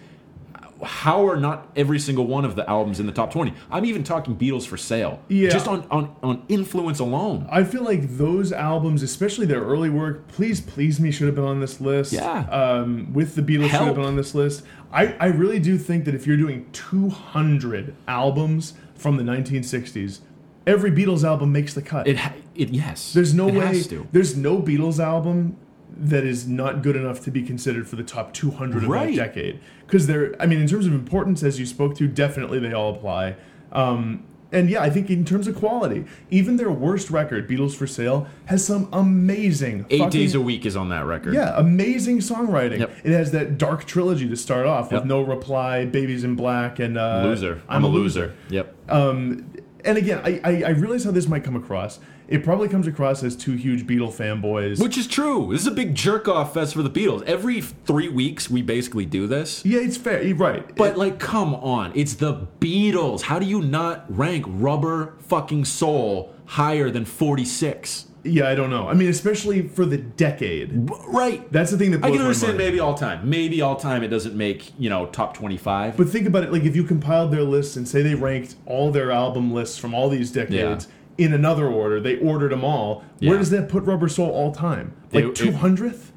How 0.85 1.27
are 1.27 1.37
not 1.37 1.69
every 1.75 1.99
single 1.99 2.27
one 2.27 2.45
of 2.45 2.55
the 2.55 2.67
albums 2.69 2.99
in 2.99 3.05
the 3.05 3.11
top 3.11 3.31
20? 3.31 3.53
I'm 3.71 3.85
even 3.85 4.03
talking 4.03 4.35
Beatles 4.35 4.65
for 4.65 4.77
sale. 4.77 5.21
Yeah. 5.27 5.49
Just 5.49 5.67
on, 5.67 5.85
on, 5.89 6.15
on 6.23 6.43
influence 6.47 6.99
alone. 6.99 7.47
I 7.49 7.63
feel 7.63 7.83
like 7.83 8.17
those 8.17 8.51
albums, 8.51 9.03
especially 9.03 9.45
their 9.45 9.61
early 9.61 9.89
work, 9.89 10.27
Please 10.27 10.61
Please 10.61 10.99
Me 10.99 11.11
should 11.11 11.27
have 11.27 11.35
been 11.35 11.45
on 11.45 11.59
this 11.59 11.81
list. 11.81 12.13
Yeah. 12.13 12.47
Um, 12.49 13.13
With 13.13 13.35
the 13.35 13.41
Beatles 13.41 13.69
should 13.69 13.81
have 13.81 13.95
been 13.95 14.05
on 14.05 14.15
this 14.15 14.35
list. 14.35 14.63
I, 14.91 15.13
I 15.19 15.25
really 15.25 15.59
do 15.59 15.77
think 15.77 16.05
that 16.05 16.15
if 16.15 16.25
you're 16.25 16.37
doing 16.37 16.69
200 16.71 17.95
albums 18.07 18.73
from 18.95 19.17
the 19.17 19.23
1960s, 19.23 20.19
every 20.65 20.91
Beatles 20.91 21.23
album 21.23 21.51
makes 21.51 21.73
the 21.73 21.81
cut. 21.81 22.07
It, 22.07 22.19
it 22.55 22.69
yes. 22.69 23.13
there's 23.13 23.33
no 23.33 23.47
way. 23.47 23.81
There's 24.11 24.37
no 24.37 24.61
Beatles 24.61 24.99
album 24.99 25.57
that 25.97 26.23
is 26.25 26.47
not 26.47 26.81
good 26.81 26.95
enough 26.95 27.21
to 27.23 27.31
be 27.31 27.41
considered 27.41 27.87
for 27.87 27.95
the 27.95 28.03
top 28.03 28.33
200 28.33 28.83
of 28.83 28.89
Right. 28.89 29.15
that 29.15 29.33
decade. 29.33 29.59
Because 29.85 30.07
they're, 30.07 30.35
I 30.41 30.45
mean, 30.45 30.59
in 30.59 30.67
terms 30.67 30.85
of 30.87 30.93
importance, 30.93 31.41
as 31.43 31.59
you 31.59 31.65
spoke 31.65 31.95
to, 31.97 32.07
definitely 32.07 32.59
they 32.59 32.73
all 32.73 32.93
apply. 32.93 33.35
Um, 33.71 34.23
and 34.51 34.69
yeah, 34.69 34.81
I 34.81 34.89
think 34.89 35.09
in 35.09 35.25
terms 35.25 35.47
of 35.47 35.55
quality, 35.55 36.05
even 36.29 36.55
their 36.57 36.71
worst 36.71 37.09
record, 37.09 37.49
Beatles 37.49 37.75
for 37.75 37.87
Sale, 37.87 38.27
has 38.45 38.65
some 38.65 38.87
amazing 38.93 39.85
Eight 39.89 39.99
fucking- 39.99 40.11
days 40.21 40.35
a 40.35 40.39
week 40.41 40.65
is 40.65 40.75
on 40.77 40.89
that 40.89 41.05
record. 41.05 41.33
yeah, 41.33 41.53
amazing 41.57 42.19
songwriting. 42.19 42.79
Yep. 42.79 42.91
It 43.03 43.11
has 43.11 43.31
that 43.31 43.57
dark 43.57 43.85
trilogy 43.85 44.29
to 44.29 44.35
start 44.35 44.65
off 44.65 44.91
with 44.91 45.01
Yep. 45.01 45.05
No 45.07 45.21
Reply, 45.21 45.85
Baby's 45.85 46.23
in 46.23 46.35
Black, 46.35 46.79
and 46.79 46.97
uh, 46.97 47.21
Loser. 47.25 47.61
I'm, 47.67 47.83
a 47.83 47.87
loser. 47.87 48.33
Yep. 48.49 48.75
Um, 48.89 49.45
and 49.83 49.97
again, 49.97 50.21
I, 50.23 50.39
I, 50.43 50.63
I 50.63 50.69
realize 50.69 51.03
how 51.03 51.11
this 51.11 51.27
might 51.27 51.43
come 51.43 51.55
across. 51.55 51.99
It 52.27 52.43
probably 52.43 52.67
comes 52.67 52.87
across 52.87 53.23
as 53.23 53.35
two 53.35 53.53
huge 53.53 53.85
Beatle 53.85 54.11
fanboys. 54.11 54.81
Which 54.81 54.97
is 54.97 55.07
true. 55.07 55.49
This 55.51 55.61
is 55.61 55.67
a 55.67 55.71
big 55.71 55.95
jerk 55.95 56.27
off 56.27 56.53
fest 56.53 56.73
for 56.73 56.83
the 56.83 56.89
Beatles. 56.89 57.23
Every 57.23 57.61
three 57.61 58.09
weeks, 58.09 58.49
we 58.49 58.61
basically 58.61 59.05
do 59.05 59.27
this. 59.27 59.63
yeah, 59.65 59.79
it's 59.79 59.97
fair. 59.97 60.21
You're 60.21 60.37
right. 60.37 60.75
But 60.75 60.97
like, 60.97 61.19
come 61.19 61.55
on, 61.55 61.91
it's 61.95 62.15
the 62.15 62.47
Beatles. 62.59 63.23
How 63.23 63.39
do 63.39 63.45
you 63.45 63.61
not 63.61 64.05
rank 64.09 64.45
Rubber 64.47 65.13
Fucking 65.19 65.65
Soul 65.65 66.33
higher 66.45 66.89
than 66.89 67.05
46? 67.05 68.07
yeah, 68.25 68.49
I 68.49 68.55
don't 68.55 68.69
know. 68.69 68.87
I 68.89 68.93
mean, 68.93 69.09
especially 69.09 69.67
for 69.67 69.85
the 69.85 69.97
decade. 69.97 70.89
Right. 71.07 71.49
That's 71.51 71.71
the 71.71 71.77
thing 71.77 71.91
that 71.91 72.03
I 72.03 72.09
can 72.09 72.21
understand 72.21 72.57
maybe 72.57 72.79
all 72.79 72.95
time. 72.95 73.29
Maybe 73.29 73.61
all 73.61 73.75
time 73.75 74.03
it 74.03 74.07
doesn't 74.07 74.35
make 74.35 74.73
you 74.79 74.89
know 74.89 75.05
top 75.07 75.35
25. 75.35 75.95
But 75.95 76.09
think 76.09 76.27
about 76.27 76.43
it. 76.43 76.51
Like, 76.51 76.63
if 76.63 76.75
you 76.75 76.83
compiled 76.83 77.31
their 77.31 77.43
lists 77.43 77.75
and 77.75 77.87
say 77.87 78.01
they 78.01 78.15
ranked 78.15 78.55
all 78.65 78.91
their 78.91 79.11
album 79.11 79.53
lists 79.53 79.77
from 79.77 79.93
all 79.93 80.09
these 80.09 80.31
decades 80.31 80.87
in 81.17 81.33
another 81.33 81.67
order, 81.67 81.99
they 81.99 82.17
ordered 82.17 82.51
them 82.51 82.63
all. 82.63 83.03
Where 83.19 83.37
does 83.37 83.49
that 83.51 83.69
put 83.69 83.83
Rubber 83.83 84.09
Soul 84.09 84.29
all 84.29 84.51
time? 84.51 84.95
Like 85.11 85.35
two 85.35 85.51
hundredth? 85.51 86.11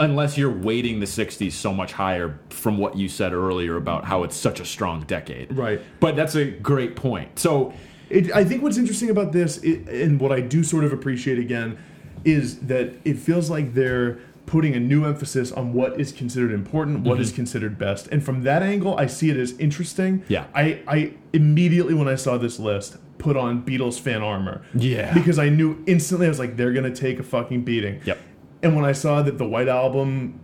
unless 0.00 0.38
you're 0.38 0.50
weighting 0.50 0.98
the 0.98 1.06
60s 1.06 1.52
so 1.52 1.72
much 1.72 1.92
higher 1.92 2.40
from 2.48 2.78
what 2.78 2.96
you 2.96 3.06
said 3.06 3.34
earlier 3.34 3.76
about 3.76 4.06
how 4.06 4.22
it's 4.24 4.34
such 4.34 4.58
a 4.58 4.64
strong 4.64 5.02
decade. 5.02 5.54
Right. 5.54 5.80
But 6.00 6.16
that's 6.16 6.34
a 6.34 6.46
great 6.46 6.96
point. 6.96 7.38
So, 7.38 7.74
It, 8.08 8.32
I 8.32 8.42
think 8.42 8.62
what's 8.62 8.78
interesting 8.78 9.10
about 9.10 9.32
this, 9.32 9.60
i 9.62 9.68
and 9.92 10.18
what 10.18 10.32
I 10.32 10.40
do 10.40 10.64
sort 10.64 10.84
of 10.84 10.92
appreciate 10.92 11.38
again, 11.38 11.78
is 12.24 12.60
that 12.60 12.94
it 13.04 13.18
feels 13.18 13.50
like 13.50 13.74
they're 13.74 14.18
putting 14.46 14.74
a 14.74 14.80
new 14.80 15.04
emphasis 15.04 15.52
on 15.52 15.72
what 15.74 16.00
is 16.00 16.10
considered 16.10 16.50
important, 16.50 17.00
what 17.02 17.20
is 17.20 17.28
mm-hmm. 17.28 17.36
considered 17.36 17.78
best, 17.78 18.08
and 18.08 18.24
from 18.24 18.42
that 18.42 18.62
angle, 18.62 18.96
I 18.98 19.06
see 19.06 19.30
it 19.30 19.36
as 19.36 19.52
interesting. 19.58 20.24
Yeah. 20.26 20.46
I, 20.54 20.80
I 20.88 21.14
immediately 21.32 21.94
when 21.94 22.08
I 22.08 22.16
saw 22.16 22.36
this 22.36 22.58
list 22.58 22.96
put 23.20 23.36
on 23.36 23.62
Beatles 23.64 24.00
fan 24.00 24.22
armor. 24.22 24.62
Yeah. 24.74 25.14
because 25.14 25.38
I 25.38 25.48
knew 25.48 25.82
instantly 25.86 26.26
I 26.26 26.30
was 26.30 26.40
like, 26.40 26.56
they're 26.56 26.72
gonna 26.72 26.94
take 26.94 27.20
a 27.20 27.22
fucking 27.22 27.62
beating. 27.62 28.00
Yep. 28.04 28.18
And 28.62 28.74
when 28.74 28.84
I 28.84 28.92
saw 28.92 29.22
that 29.22 29.38
the 29.38 29.46
White 29.46 29.68
Album 29.68 30.40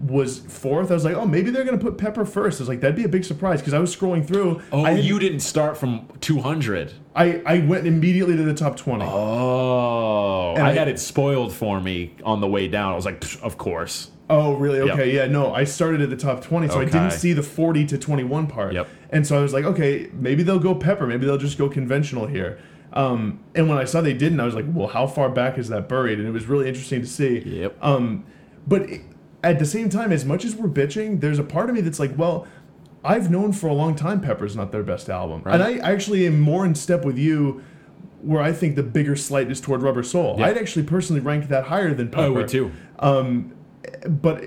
was 0.00 0.38
fourth, 0.40 0.90
I 0.90 0.94
was 0.94 1.04
like, 1.04 1.14
oh, 1.14 1.26
maybe 1.26 1.50
they're 1.50 1.64
gonna 1.64 1.76
put 1.78 1.98
Pepper 1.98 2.24
first. 2.24 2.60
I 2.60 2.62
was 2.62 2.68
like, 2.68 2.80
that'd 2.80 2.96
be 2.96 3.04
a 3.04 3.08
big 3.08 3.24
surprise 3.24 3.60
because 3.60 3.74
I 3.74 3.78
was 3.78 3.94
scrolling 3.94 4.26
through. 4.26 4.62
oh, 4.72 4.82
I, 4.84 4.92
you 4.92 5.18
didn't 5.18 5.40
start 5.40 5.76
from 5.76 6.08
200. 6.20 6.92
I, 7.14 7.42
I 7.44 7.58
went 7.60 7.86
immediately 7.86 8.36
to 8.36 8.42
the 8.42 8.54
top 8.54 8.76
20. 8.76 9.04
Oh, 9.04 10.54
And 10.54 10.64
I 10.66 10.70
I- 10.70 10.74
had 10.74 10.88
it 10.88 10.98
spoiled 10.98 11.52
for 11.52 11.80
me 11.80 12.14
on 12.24 12.40
the 12.40 12.48
way 12.48 12.68
down. 12.68 12.92
I 12.92 12.96
was 12.96 13.04
like, 13.04 13.24
of 13.42 13.58
course. 13.58 14.10
Oh, 14.28 14.54
really? 14.54 14.80
Okay, 14.90 15.12
yeah. 15.12 15.26
No, 15.26 15.52
I 15.52 15.64
started 15.64 16.00
at 16.02 16.08
the 16.10 16.16
top 16.16 16.40
20, 16.40 16.68
so 16.68 16.80
I 16.80 16.84
didn't 16.84 17.10
see 17.10 17.32
the 17.32 17.42
40 17.42 17.84
to 17.86 17.98
21 17.98 18.46
part. 18.46 18.72
Yep. 18.74 18.88
And 19.10 19.26
so 19.26 19.36
I 19.36 19.42
was 19.42 19.52
like, 19.52 19.64
okay, 19.64 20.08
maybe 20.12 20.44
they'll 20.44 20.60
go 20.60 20.72
Pepper. 20.72 21.04
Maybe 21.06 21.26
they'll 21.26 21.36
just 21.36 21.58
go 21.58 21.68
conventional 21.68 22.26
here. 22.28 22.60
Um, 22.92 23.40
and 23.56 23.68
when 23.68 23.76
I 23.76 23.84
saw 23.84 24.00
they 24.00 24.14
didn't, 24.14 24.38
I 24.38 24.44
was 24.44 24.54
like, 24.54 24.66
well, 24.68 24.86
how 24.86 25.08
far 25.08 25.30
back 25.30 25.58
is 25.58 25.68
that 25.70 25.88
buried? 25.88 26.20
And 26.20 26.28
it 26.28 26.30
was 26.30 26.46
really 26.46 26.68
interesting 26.68 27.00
to 27.00 27.08
see. 27.08 27.40
Yep. 27.40 27.76
Um, 27.82 28.24
but 28.68 28.82
it- 28.82 29.00
at 29.42 29.58
the 29.58 29.66
same 29.66 29.88
time, 29.88 30.12
as 30.12 30.24
much 30.24 30.44
as 30.44 30.54
we're 30.54 30.68
bitching, 30.68 31.20
there's 31.20 31.38
a 31.38 31.44
part 31.44 31.68
of 31.68 31.74
me 31.74 31.80
that's 31.80 31.98
like, 31.98 32.16
well, 32.16 32.46
I've 33.02 33.30
known 33.30 33.52
for 33.52 33.68
a 33.68 33.72
long 33.72 33.94
time 33.94 34.20
Pepper's 34.20 34.54
not 34.54 34.72
their 34.72 34.82
best 34.82 35.08
album. 35.08 35.42
And 35.46 35.62
I 35.62 35.78
actually 35.78 36.26
am 36.26 36.40
more 36.40 36.66
in 36.66 36.74
step 36.74 37.04
with 37.04 37.16
you 37.18 37.62
where 38.22 38.42
I 38.42 38.52
think 38.52 38.76
the 38.76 38.82
bigger 38.82 39.16
slight 39.16 39.50
is 39.50 39.60
toward 39.60 39.82
Rubber 39.82 40.02
Soul. 40.02 40.36
Yeah. 40.38 40.46
I'd 40.46 40.58
actually 40.58 40.84
personally 40.84 41.20
rank 41.20 41.48
that 41.48 41.64
higher 41.64 41.94
than 41.94 42.10
Pepper 42.10 42.22
I 42.24 42.28
would 42.28 42.48
too. 42.48 42.70
Um, 42.98 43.54
but 44.06 44.44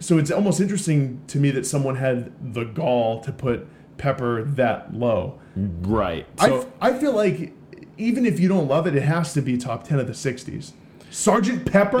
so 0.00 0.18
it's 0.18 0.30
almost 0.30 0.60
interesting 0.60 1.22
to 1.28 1.38
me 1.38 1.50
that 1.52 1.64
someone 1.64 1.96
had 1.96 2.32
the 2.54 2.64
gall 2.64 3.20
to 3.20 3.32
put 3.32 3.68
Pepper 3.96 4.42
that 4.42 4.92
low. 4.92 5.38
Right. 5.56 6.26
I 6.38 6.48
So, 6.48 6.60
f 6.62 6.66
I 6.80 6.90
I 6.90 6.98
feel 6.98 7.12
like 7.12 7.52
even 7.96 8.26
if 8.26 8.40
you 8.40 8.48
don't 8.48 8.66
love 8.66 8.88
it, 8.88 8.96
it 8.96 9.04
has 9.04 9.32
to 9.34 9.42
be 9.42 9.56
top 9.56 9.84
ten 9.84 10.00
of 10.00 10.08
the 10.08 10.12
'60s. 10.12 10.72
Sergeant 11.14 11.64
Pepper, 11.70 12.00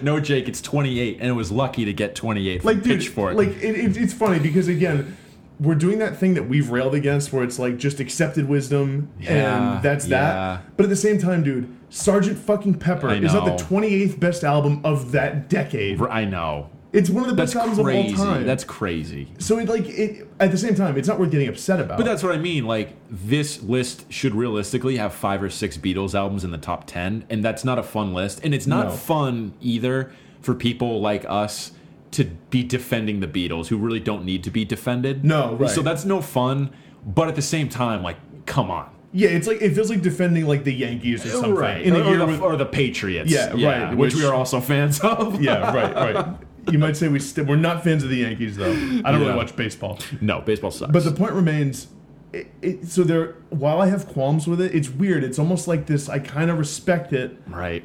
no, 0.02 0.20
Jake, 0.20 0.48
it's 0.48 0.60
28, 0.60 1.16
and 1.18 1.28
it 1.30 1.32
was 1.32 1.50
lucky 1.50 1.86
to 1.86 1.92
get 1.94 2.14
28 2.14 2.60
from 2.60 2.66
like 2.66 2.82
dude, 2.82 3.00
Pitchfork. 3.00 3.34
like 3.34 3.48
it, 3.48 3.74
it, 3.74 3.96
it's 3.96 4.12
funny 4.12 4.38
because 4.38 4.68
again, 4.68 5.16
we're 5.58 5.74
doing 5.76 5.98
that 6.00 6.18
thing 6.18 6.34
that 6.34 6.42
we've 6.42 6.68
railed 6.68 6.94
against 6.94 7.32
where 7.32 7.42
it's 7.42 7.58
like 7.58 7.78
just 7.78 8.00
accepted 8.00 8.46
wisdom 8.46 9.08
Yeah, 9.18 9.76
and 9.76 9.82
that's 9.82 10.06
yeah. 10.06 10.18
that. 10.18 10.76
But 10.76 10.84
at 10.84 10.90
the 10.90 10.96
same 10.96 11.18
time, 11.18 11.42
dude, 11.42 11.74
Sergeant 11.88 12.36
fucking 12.38 12.74
Pepper 12.74 13.10
is 13.10 13.32
not 13.32 13.46
the 13.46 13.64
28th 13.64 14.20
best 14.20 14.44
album 14.44 14.82
of 14.84 15.12
that 15.12 15.48
decade. 15.48 15.98
I 16.02 16.26
know. 16.26 16.68
It's 16.96 17.10
one 17.10 17.24
of 17.24 17.28
the 17.30 17.36
That's 17.36 17.52
best 17.54 17.62
albums 17.68 17.78
crazy. 17.84 18.12
of 18.14 18.20
all 18.20 18.26
time. 18.26 18.46
That's 18.46 18.64
crazy. 18.64 19.28
so 19.38 19.58
it 19.58 19.68
like 19.68 19.86
it 19.88 20.26
at 20.40 20.50
the 20.50 20.58
same 20.58 20.74
time, 20.74 20.96
it's 20.96 21.06
not 21.08 21.18
worth 21.20 21.30
getting 21.30 21.48
upset 21.48 21.78
about. 21.78 21.98
But 21.98 22.06
that's 22.06 22.22
what 22.22 22.34
I 22.34 22.38
mean. 22.38 22.64
Like 22.64 22.94
this 23.10 23.62
list 23.62 24.10
should 24.12 24.34
realistically 24.34 24.96
have 24.96 25.12
five 25.14 25.42
or 25.42 25.50
six 25.50 25.76
Beatles 25.76 26.14
albums 26.14 26.42
in 26.42 26.50
the 26.52 26.58
top 26.58 26.86
ten, 26.86 27.24
and 27.30 27.44
that's 27.44 27.64
not 27.64 27.78
a 27.78 27.82
fun 27.82 28.14
list. 28.14 28.40
And 28.42 28.54
it's 28.54 28.66
not 28.66 28.86
No. 28.86 28.90
fun 28.92 29.52
either 29.60 30.10
for 30.40 30.54
people 30.54 31.00
like 31.00 31.24
us 31.28 31.72
to 32.12 32.24
be 32.50 32.62
defending 32.62 33.20
the 33.20 33.26
Beatles 33.28 33.66
who 33.66 33.76
really 33.76 34.00
don't 34.00 34.24
need 34.24 34.42
to 34.44 34.50
be 34.50 34.64
defended. 34.64 35.24
No, 35.24 35.54
right. 35.56 35.68
So 35.70 35.82
that's 35.82 36.04
no 36.06 36.22
fun. 36.22 36.70
But 37.04 37.28
at 37.28 37.34
the 37.36 37.42
same 37.42 37.68
time, 37.68 38.02
like, 38.02 38.16
come 38.46 38.70
on. 38.70 38.88
yeah, 39.12 39.28
it's 39.28 39.46
like 39.46 39.60
it 39.60 39.74
feels 39.74 39.90
like 39.90 40.00
defending 40.02 40.46
like 40.46 40.64
the 40.64 40.72
Yankees 40.72 41.26
or 41.26 41.28
something 41.30 41.82
in 41.84 41.94
a 41.94 42.00
or, 42.00 42.04
year 42.08 42.18
the, 42.18 42.26
with 42.26 42.40
or 42.40 42.56
the 42.56 42.64
Patriots. 42.66 43.30
Yeah, 43.30 43.50
right, 43.52 43.90
Which, 43.90 44.14
which- 44.14 44.22
we 44.22 44.24
are 44.26 44.34
also 44.34 44.60
fans 44.60 44.98
of. 45.00 45.42
yeah, 45.42 45.74
right, 45.74 46.14
right. 46.14 46.26
You 46.70 46.78
might 46.78 46.96
say 46.96 47.08
we 47.08 47.18
st- 47.20 47.46
we're 47.46 47.56
not 47.56 47.84
fans 47.84 48.02
of 48.02 48.10
the 48.10 48.16
Yankees 48.16 48.56
though. 48.56 48.70
I 48.72 48.74
don't 48.74 49.04
Yeah. 49.04 49.18
really 49.18 49.34
watch 49.36 49.54
baseball. 49.56 49.98
No, 50.20 50.40
baseball 50.40 50.70
sucks. 50.70 50.92
But 50.92 51.04
the 51.04 51.12
point 51.12 51.32
remains. 51.32 51.88
It, 52.32 52.48
it, 52.60 52.86
so 52.88 53.02
there, 53.04 53.36
while 53.50 53.80
I 53.80 53.88
have 53.88 54.06
qualms 54.08 54.46
with 54.46 54.60
it, 54.60 54.74
it's 54.74 54.90
weird. 54.90 55.22
It's 55.24 55.38
almost 55.38 55.68
like 55.68 55.86
this. 55.86 56.08
I 56.08 56.18
kind 56.18 56.50
of 56.50 56.58
respect 56.58 57.12
it, 57.12 57.36
right. 57.48 57.84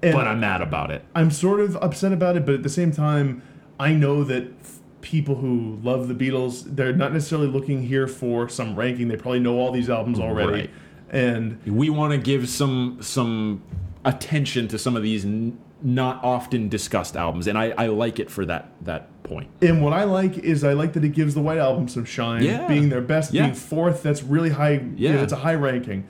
But 0.00 0.26
I'm 0.28 0.38
mad 0.40 0.62
about 0.62 0.90
it. 0.92 1.04
I'm 1.16 1.30
sort 1.32 1.58
of 1.60 1.74
upset 1.76 2.12
about 2.12 2.36
it. 2.36 2.46
But 2.46 2.54
at 2.54 2.62
the 2.62 2.68
same 2.68 2.92
time, 2.92 3.42
I 3.80 3.92
know 3.92 4.22
that 4.24 4.44
f- 4.60 4.78
people 5.00 5.34
who 5.34 5.78
love 5.82 6.06
the 6.06 6.14
Beatles, 6.14 6.76
they're 6.76 6.92
not 6.92 7.12
necessarily 7.12 7.48
looking 7.48 7.82
here 7.82 8.06
for 8.06 8.48
some 8.48 8.76
ranking. 8.76 9.08
They 9.08 9.16
probably 9.16 9.40
know 9.40 9.58
all 9.58 9.72
these 9.72 9.90
albums 9.90 10.20
already, 10.20 10.52
Right. 10.52 10.70
and 11.10 11.58
we 11.66 11.90
want 11.90 12.12
to 12.12 12.18
give 12.18 12.48
some 12.48 12.98
some 13.00 13.62
attention 14.04 14.68
to 14.68 14.78
some 14.78 14.94
of 14.96 15.02
these 15.02 15.24
n- 15.24 15.58
not 15.82 16.24
often 16.24 16.68
discussed 16.68 17.16
albums, 17.16 17.46
and 17.46 17.56
I, 17.58 17.72
I 17.76 17.86
like 17.88 18.18
it 18.18 18.30
for 18.30 18.44
that 18.46 18.70
that 18.82 19.22
point. 19.22 19.48
And 19.60 19.82
what 19.82 19.92
I 19.92 20.04
like 20.04 20.38
is 20.38 20.64
I 20.64 20.72
like 20.72 20.92
that 20.94 21.04
it 21.04 21.10
gives 21.10 21.34
the 21.34 21.40
White 21.42 21.58
Album 21.58 21.88
some 21.88 22.04
shine, 22.04 22.42
Yeah. 22.44 22.66
being 22.66 22.88
their 22.88 23.00
best, 23.00 23.32
Yeah. 23.34 23.42
being 23.42 23.54
fourth. 23.54 24.02
That's 24.02 24.22
really 24.22 24.50
high. 24.50 24.82
Yeah, 24.96 25.10
Yeah. 25.12 25.16
that's 25.16 25.32
a 25.32 25.36
high 25.36 25.54
ranking. 25.54 26.04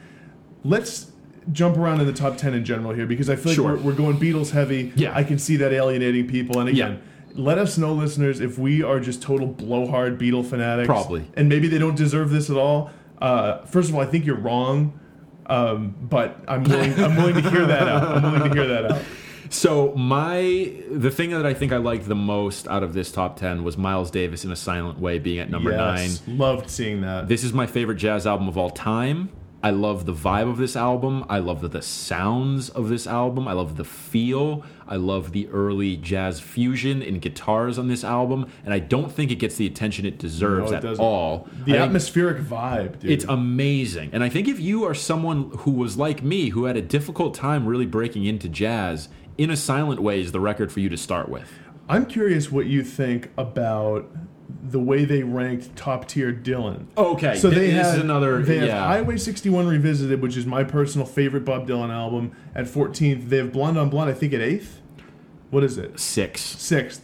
Let's 0.64 1.10
jump 1.52 1.76
around 1.76 2.00
in 2.00 2.06
the 2.06 2.12
top 2.12 2.36
ten 2.36 2.54
in 2.54 2.64
general 2.64 2.92
here 2.92 3.06
because 3.06 3.30
I 3.30 3.36
feel 3.36 3.52
like 3.52 3.56
Sure. 3.56 3.76
we're, 3.76 3.82
we're 3.82 3.92
going 3.94 4.18
Beatles 4.18 4.50
heavy. 4.50 4.92
Yeah. 4.96 5.12
I 5.16 5.22
can 5.24 5.38
see 5.38 5.56
that 5.56 5.72
alienating 5.72 6.26
people. 6.26 6.58
And 6.60 6.68
again, 6.68 6.98
Yeah. 7.34 7.42
let 7.42 7.58
us 7.58 7.78
know, 7.78 7.92
listeners, 7.92 8.40
if 8.40 8.58
we 8.58 8.82
are 8.82 9.00
just 9.00 9.22
total 9.22 9.46
blowhard 9.46 10.18
Beatle 10.18 10.44
fanatics. 10.44 10.86
Probably. 10.86 11.24
and 11.34 11.48
maybe 11.48 11.68
they 11.68 11.78
don't 11.78 11.96
deserve 11.96 12.30
this 12.30 12.50
at 12.50 12.56
all. 12.56 12.90
Uh, 13.22 13.58
first 13.64 13.88
of 13.88 13.94
all, 13.94 14.00
I 14.02 14.06
think 14.06 14.26
you're 14.26 14.36
wrong. 14.38 14.98
Um, 15.46 15.94
but 16.02 16.38
I'm 16.48 16.64
willing. 16.64 16.92
I'm 16.98 17.16
willing 17.16 17.34
to 17.40 17.50
hear 17.50 17.66
that 17.66 17.86
out. 17.88 18.02
I'm 18.16 18.22
willing 18.32 18.50
to 18.50 18.54
hear 18.54 18.66
that 18.66 18.90
out. 18.92 18.98
So 19.50 19.94
my 19.94 20.72
the 20.90 21.10
thing 21.10 21.30
that 21.30 21.46
I 21.46 21.54
think 21.54 21.72
I 21.72 21.76
liked 21.78 22.06
the 22.06 22.14
most 22.14 22.66
out 22.68 22.82
of 22.82 22.92
this 22.94 23.12
top 23.12 23.36
ten 23.36 23.64
was 23.64 23.76
Miles 23.78 24.10
Davis 24.10 24.44
in 24.44 24.50
a 24.52 24.56
Silent 24.56 24.98
Way 24.98 25.18
being 25.18 25.38
at 25.38 25.50
number 25.50 25.70
Yes, 25.70 26.22
nine. 26.26 26.38
loved 26.38 26.70
seeing 26.70 27.00
that. 27.02 27.28
This 27.28 27.44
is 27.44 27.52
my 27.52 27.66
favorite 27.66 27.96
jazz 27.96 28.26
album 28.26 28.48
of 28.48 28.58
all 28.58 28.70
time. 28.70 29.30
I 29.62 29.70
love 29.70 30.06
the 30.06 30.12
vibe 30.12 30.48
of 30.48 30.58
this 30.58 30.76
album. 30.76 31.24
I 31.28 31.38
love 31.40 31.60
the, 31.60 31.66
the 31.68 31.82
sounds 31.82 32.68
of 32.68 32.88
this 32.88 33.06
album. 33.06 33.48
I 33.48 33.52
love 33.52 33.76
the 33.76 33.84
feel. 33.84 34.64
I 34.86 34.94
love 34.96 35.32
the 35.32 35.48
early 35.48 35.96
jazz 35.96 36.38
fusion 36.38 37.02
and 37.02 37.20
guitars 37.20 37.76
on 37.76 37.88
this 37.88 38.04
album. 38.04 38.48
And 38.64 38.72
I 38.72 38.78
don't 38.78 39.10
think 39.10 39.32
it 39.32 39.36
gets 39.36 39.56
the 39.56 39.66
attention 39.66 40.06
it 40.06 40.18
deserves 40.18 40.70
No, 40.70 40.74
it 40.74 40.76
at 40.76 40.82
doesn't. 40.84 41.04
all. 41.04 41.48
the 41.64 41.78
I 41.78 41.82
atmospheric 41.82 42.42
vibe, 42.44 43.00
dude. 43.00 43.10
It's 43.10 43.24
amazing. 43.24 44.10
And 44.12 44.22
I 44.22 44.28
think 44.28 44.46
if 44.46 44.60
you 44.60 44.84
are 44.84 44.94
someone 44.94 45.50
who 45.60 45.72
was 45.72 45.96
like 45.96 46.22
me, 46.22 46.50
who 46.50 46.66
had 46.66 46.76
a 46.76 46.82
difficult 46.82 47.34
time 47.34 47.66
really 47.66 47.86
breaking 47.86 48.24
into 48.24 48.48
jazz, 48.48 49.08
In 49.38 49.50
a 49.50 49.56
Silent 49.56 50.00
Way 50.00 50.20
is 50.20 50.32
the 50.32 50.40
record 50.40 50.72
for 50.72 50.80
you 50.80 50.88
to 50.88 50.96
start 50.96 51.28
with. 51.28 51.52
I'm 51.88 52.06
curious 52.06 52.50
what 52.50 52.66
you 52.66 52.82
think 52.82 53.30
about 53.36 54.10
the 54.62 54.80
way 54.80 55.04
they 55.04 55.22
ranked 55.22 55.76
top 55.76 56.08
tier 56.08 56.32
Dylan. 56.32 56.86
Oh, 56.96 57.12
okay, 57.14 57.36
So 57.36 57.50
they 57.50 57.70
this 57.70 57.86
have 57.86 57.96
is 57.96 58.00
another- 58.02 58.42
They 58.42 58.58
have. 58.68 58.70
Highway 58.86 59.16
61 59.16 59.66
Revisited, 59.68 60.20
which 60.22 60.36
is 60.36 60.46
my 60.46 60.64
personal 60.64 61.06
favorite 61.06 61.44
Bob 61.44 61.68
Dylan 61.68 61.90
album, 61.90 62.32
at 62.54 62.66
14th. 62.66 63.28
They 63.28 63.36
have 63.36 63.52
Blonde 63.52 63.78
on 63.78 63.90
Blonde, 63.90 64.10
I 64.10 64.14
think, 64.14 64.32
at 64.32 64.40
eighth. 64.40 64.80
What 65.50 65.62
is 65.62 65.78
it? 65.78 66.00
Six. 66.00 66.40
Sixth. 66.40 67.00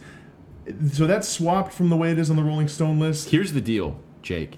So 0.91 1.07
that's 1.07 1.27
swapped 1.27 1.73
from 1.73 1.89
the 1.89 1.95
way 1.97 2.11
it 2.11 2.19
is 2.19 2.29
on 2.29 2.35
the 2.35 2.43
Rolling 2.43 2.67
Stone 2.67 2.99
list. 2.99 3.29
Here's 3.29 3.53
the 3.53 3.61
deal, 3.61 3.99
Jake. 4.21 4.57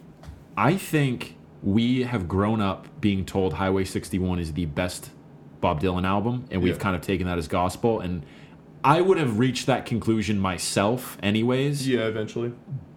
I 0.57 0.75
think 0.77 1.35
we 1.61 2.03
have 2.03 2.27
grown 2.27 2.61
up 2.61 2.87
being 3.01 3.25
told 3.25 3.53
Highway 3.53 3.83
61 3.83 4.39
is 4.39 4.53
the 4.53 4.65
best 4.65 5.09
Bob 5.61 5.81
Dylan 5.81 6.05
album, 6.05 6.45
and 6.51 6.61
we've 6.61 6.73
Yeah. 6.75 6.79
kind 6.79 6.95
of 6.95 7.01
taken 7.01 7.25
that 7.27 7.37
as 7.37 7.47
gospel. 7.47 7.99
And 7.99 8.23
I 8.83 9.01
would 9.01 9.17
have 9.17 9.39
reached 9.39 9.65
that 9.65 9.85
conclusion 9.85 10.39
myself, 10.39 11.17
anyways. 11.23 11.87
Yeah, 11.87 12.01
eventually. 12.07 12.51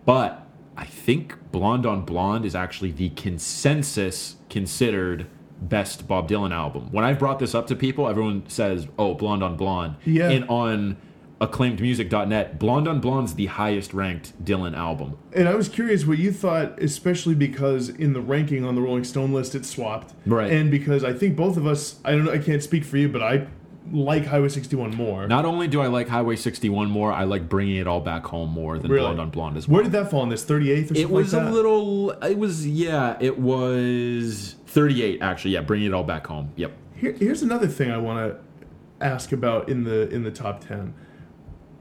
But 0.05 0.47
I 0.77 0.85
think 0.85 1.37
Blonde 1.51 1.87
on 1.87 2.03
Blonde 2.05 2.45
is 2.45 2.55
actually 2.55 2.93
the 2.93 3.09
consensus 3.11 4.37
considered 4.49 5.27
best 5.61 6.07
Bob 6.07 6.29
Dylan 6.29 6.53
album. 6.53 6.89
When 6.93 7.05
I've 7.05 7.19
brought 7.19 7.39
this 7.41 7.55
up 7.55 7.67
to 7.69 7.75
people, 7.75 8.07
everyone 8.09 8.45
says, 8.49 8.87
"Oh, 8.99 9.15
Blonde 9.15 9.43
on 9.43 9.57
Blonde." 9.57 9.97
Yeah. 10.05 10.31
And 10.31 10.45
on 10.49 10.97
acclaimedmusic.net, 11.41 12.59
Blonde 12.59 12.89
on 12.89 13.01
Blonde's 13.01 13.35
the 13.35 13.47
highest 13.47 13.95
ranked 13.95 14.45
Dylan 14.45 14.77
album. 14.77 15.17
And 15.33 15.49
I 15.49 15.55
was 15.55 15.69
curious 15.69 16.05
what 16.05 16.19
you 16.19 16.33
thought, 16.33 16.81
especially 16.83 17.35
because 17.35 17.89
in 17.89 18.13
the 18.13 18.21
ranking 18.21 18.65
on 18.65 18.75
the 18.75 18.81
Rolling 18.81 19.05
Stone 19.05 19.33
list, 19.33 19.55
it 19.55 19.65
swapped. 19.65 20.15
Right. 20.27 20.51
And 20.51 20.71
because 20.71 21.05
I 21.05 21.13
think 21.13 21.37
both 21.37 21.57
of 21.57 21.67
us, 21.67 22.01
I 22.05 22.13
don't 22.13 22.25
know, 22.25 22.33
I 22.33 22.39
can't 22.39 22.63
speak 22.63 22.85
for 22.85 22.97
you, 22.97 23.09
but 23.09 23.23
I 23.23 23.47
like 23.93 24.27
Highway 24.27 24.49
61 24.49 24.95
more. 24.95 25.27
Not 25.27 25.45
only 25.45 25.69
do 25.69 25.81
I 25.81 25.87
like 25.87 26.09
Highway 26.09 26.37
61 26.37 26.91
more, 26.91 27.13
I 27.13 27.25
like 27.25 27.49
bringing 27.49 27.77
it 27.77 27.87
all 27.87 28.01
back 28.01 28.27
home 28.27 28.51
more 28.51 28.79
than 28.79 28.91
Really? 28.91 29.05
Blonde 29.05 29.21
on 29.21 29.31
Blonde 29.31 29.57
as 29.57 29.69
well. 29.69 29.77
Where 29.77 29.83
did 29.85 29.93
that 29.93 30.11
fall 30.11 30.23
in 30.25 30.29
this? 30.29 30.45
38th 30.45 30.85
or 30.85 30.87
something 30.87 31.03
it 31.03 31.11
was 31.11 31.33
like 31.33 31.47
a 31.47 31.51
little 31.51 32.11
it 32.11 32.39
was 32.39 32.67
yeah, 32.67 33.17
it 33.21 33.39
was 33.39 34.57
38 34.67 35.23
actually. 35.23 35.53
Yeah, 35.53 35.63
bringing 35.63 35.89
it 35.89 35.95
all 35.95 36.05
back 36.05 36.27
home. 36.27 36.53
Yep. 36.57 36.73
Here, 36.97 37.13
here's 37.13 37.43
another 37.43 37.69
thing 37.69 37.91
I 37.91 37.99
want 37.99 38.19
to 38.19 38.41
ask 39.05 39.33
about 39.33 39.69
in 39.69 39.85
the 39.85 40.09
in 40.11 40.25
the 40.25 40.31
top 40.31 40.67
10. 40.67 40.95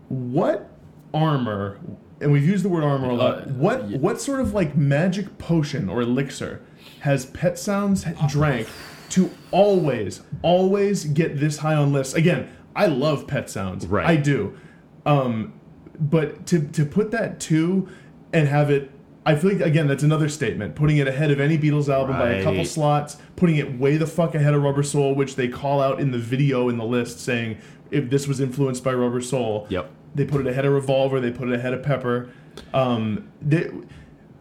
What 0.10 0.70
armor, 1.14 1.80
and 2.22 2.32
we've 2.32 2.46
used 2.46 2.64
the 2.64 2.70
word 2.70 2.84
armor 2.84 3.10
a 3.10 3.16
lot, 3.16 3.38
Uh, 3.40 3.52
what, 3.52 3.90
yeah. 3.90 3.98
what 3.98 4.22
sort 4.22 4.40
of 4.40 4.54
like 4.54 4.76
magic 4.76 5.38
potion 5.38 5.90
or 5.90 6.02
elixir 6.02 6.62
has 7.02 7.26
Pet 7.26 7.58
Sounds 7.60 8.06
drank 8.28 8.68
to 9.10 9.30
always, 9.52 10.22
always 10.42 11.06
get 11.06 11.40
this 11.40 11.58
high 11.58 11.76
on 11.76 11.94
lists? 11.94 12.14
Again, 12.14 12.50
I 12.76 12.88
love 12.88 13.28
Pet 13.28 13.50
Sounds. 13.50 13.86
Right. 13.88 14.06
I 14.08 14.16
do. 14.16 14.58
Um, 15.06 15.54
but 16.00 16.46
to, 16.48 16.60
to 16.60 16.86
put 16.86 17.12
that 17.12 17.40
two 17.40 17.90
and 18.34 18.48
have 18.48 18.70
it, 18.70 18.92
I 19.26 19.36
feel 19.36 19.52
like, 19.54 19.62
again, 19.62 19.88
that's 19.88 20.04
another 20.04 20.30
statement. 20.30 20.76
Putting 20.76 20.98
it 20.98 21.08
ahead 21.08 21.32
of 21.32 21.40
any 21.42 21.58
Beatles 21.58 21.90
album 21.94 22.18
by 22.18 22.30
a 22.30 22.44
couple 22.44 22.64
slots, 22.64 23.18
putting 23.36 23.58
it 23.58 23.78
way 23.78 23.98
the 23.98 24.08
fuck 24.08 24.36
ahead 24.36 24.54
of 24.54 24.64
Rubber 24.64 24.84
Soul, 24.84 25.16
which 25.16 25.36
they 25.36 25.50
call 25.50 25.82
out 25.82 26.00
in 26.00 26.12
the 26.12 26.18
video 26.18 26.70
in 26.70 26.78
the 26.78 26.86
list 26.86 27.20
saying 27.20 27.58
if 27.92 28.10
this 28.10 28.28
was 28.28 28.40
influenced 28.40 28.84
by 28.86 28.94
Rubber 28.94 29.20
Soul. 29.22 29.68
Yep. 29.70 29.92
They 30.16 30.26
put 30.26 30.42
it 30.42 30.48
ahead 30.48 30.66
of 30.66 30.74
Revolver. 30.74 31.20
They 31.20 31.32
put 31.32 31.50
it 31.50 31.56
ahead 31.56 31.74
of 31.74 31.84
Pepper. 31.84 32.30
Um, 32.74 33.32
they, 33.42 33.70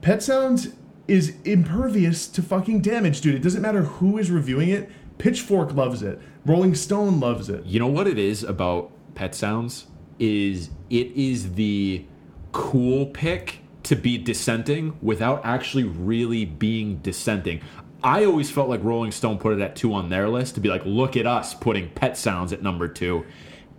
Pet 0.01 0.23
Sounds 0.23 0.69
is 1.09 1.37
impervious 1.45 2.27
to 2.29 2.43
fucking 2.43 2.81
damage, 2.81 3.21
dude. 3.21 3.35
It 3.35 3.43
doesn't 3.43 3.63
matter 3.63 3.83
who 3.83 4.19
is 4.19 4.31
reviewing 4.31 4.71
it. 4.71 4.91
Pitchfork 5.19 5.73
loves 5.73 6.03
it. 6.03 6.21
Rolling 6.45 6.75
Stone 6.75 7.21
loves 7.21 7.49
it. 7.49 7.65
You 7.65 7.79
know 7.81 7.87
what 7.87 8.07
it 8.07 8.19
is 8.19 8.43
about 8.43 8.91
Pet 9.15 9.35
Sounds 9.35 9.87
is 10.19 10.71
it 10.91 11.09
is 11.13 11.55
the 11.55 12.05
cool 12.53 13.07
pick 13.07 13.61
to 13.83 13.97
be 13.97 14.19
dissenting 14.19 14.97
without 15.01 15.45
actually 15.45 15.85
really 15.85 16.45
being 16.45 16.99
dissenting. 16.99 17.61
I 18.03 18.25
always 18.25 18.51
felt 18.51 18.69
like 18.69 18.83
Rolling 18.83 19.13
Stone 19.13 19.39
put 19.39 19.53
it 19.53 19.61
at 19.61 19.77
two 19.77 19.93
on 19.95 20.11
their 20.11 20.29
list 20.29 20.55
to 20.55 20.61
be 20.61 20.69
like, 20.69 20.83
look 20.85 21.17
at 21.17 21.27
us 21.27 21.55
putting 21.55 21.91
Pet 21.91 22.17
Sounds 22.17 22.53
at 22.53 22.63
number 22.63 22.89
two. 22.89 23.25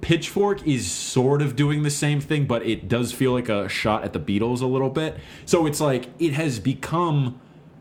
Pitchfork 0.02 0.66
is 0.68 0.90
sort 0.90 1.42
of 1.42 1.56
doing 1.56 1.84
the 1.84 1.90
same 1.90 2.22
thing, 2.22 2.46
but 2.46 2.66
it 2.66 2.88
does 2.88 3.12
feel 3.12 3.34
like 3.34 3.50
a 3.50 3.68
shot 3.68 4.04
at 4.04 4.14
the 4.14 4.20
Beatles 4.20 4.62
a 4.62 4.68
little 4.68 4.90
bit. 4.90 5.18
So 5.46 5.66
it's 5.66 5.82
like 5.82 6.08
it 6.20 6.34
has 6.34 6.60
become 6.60 7.40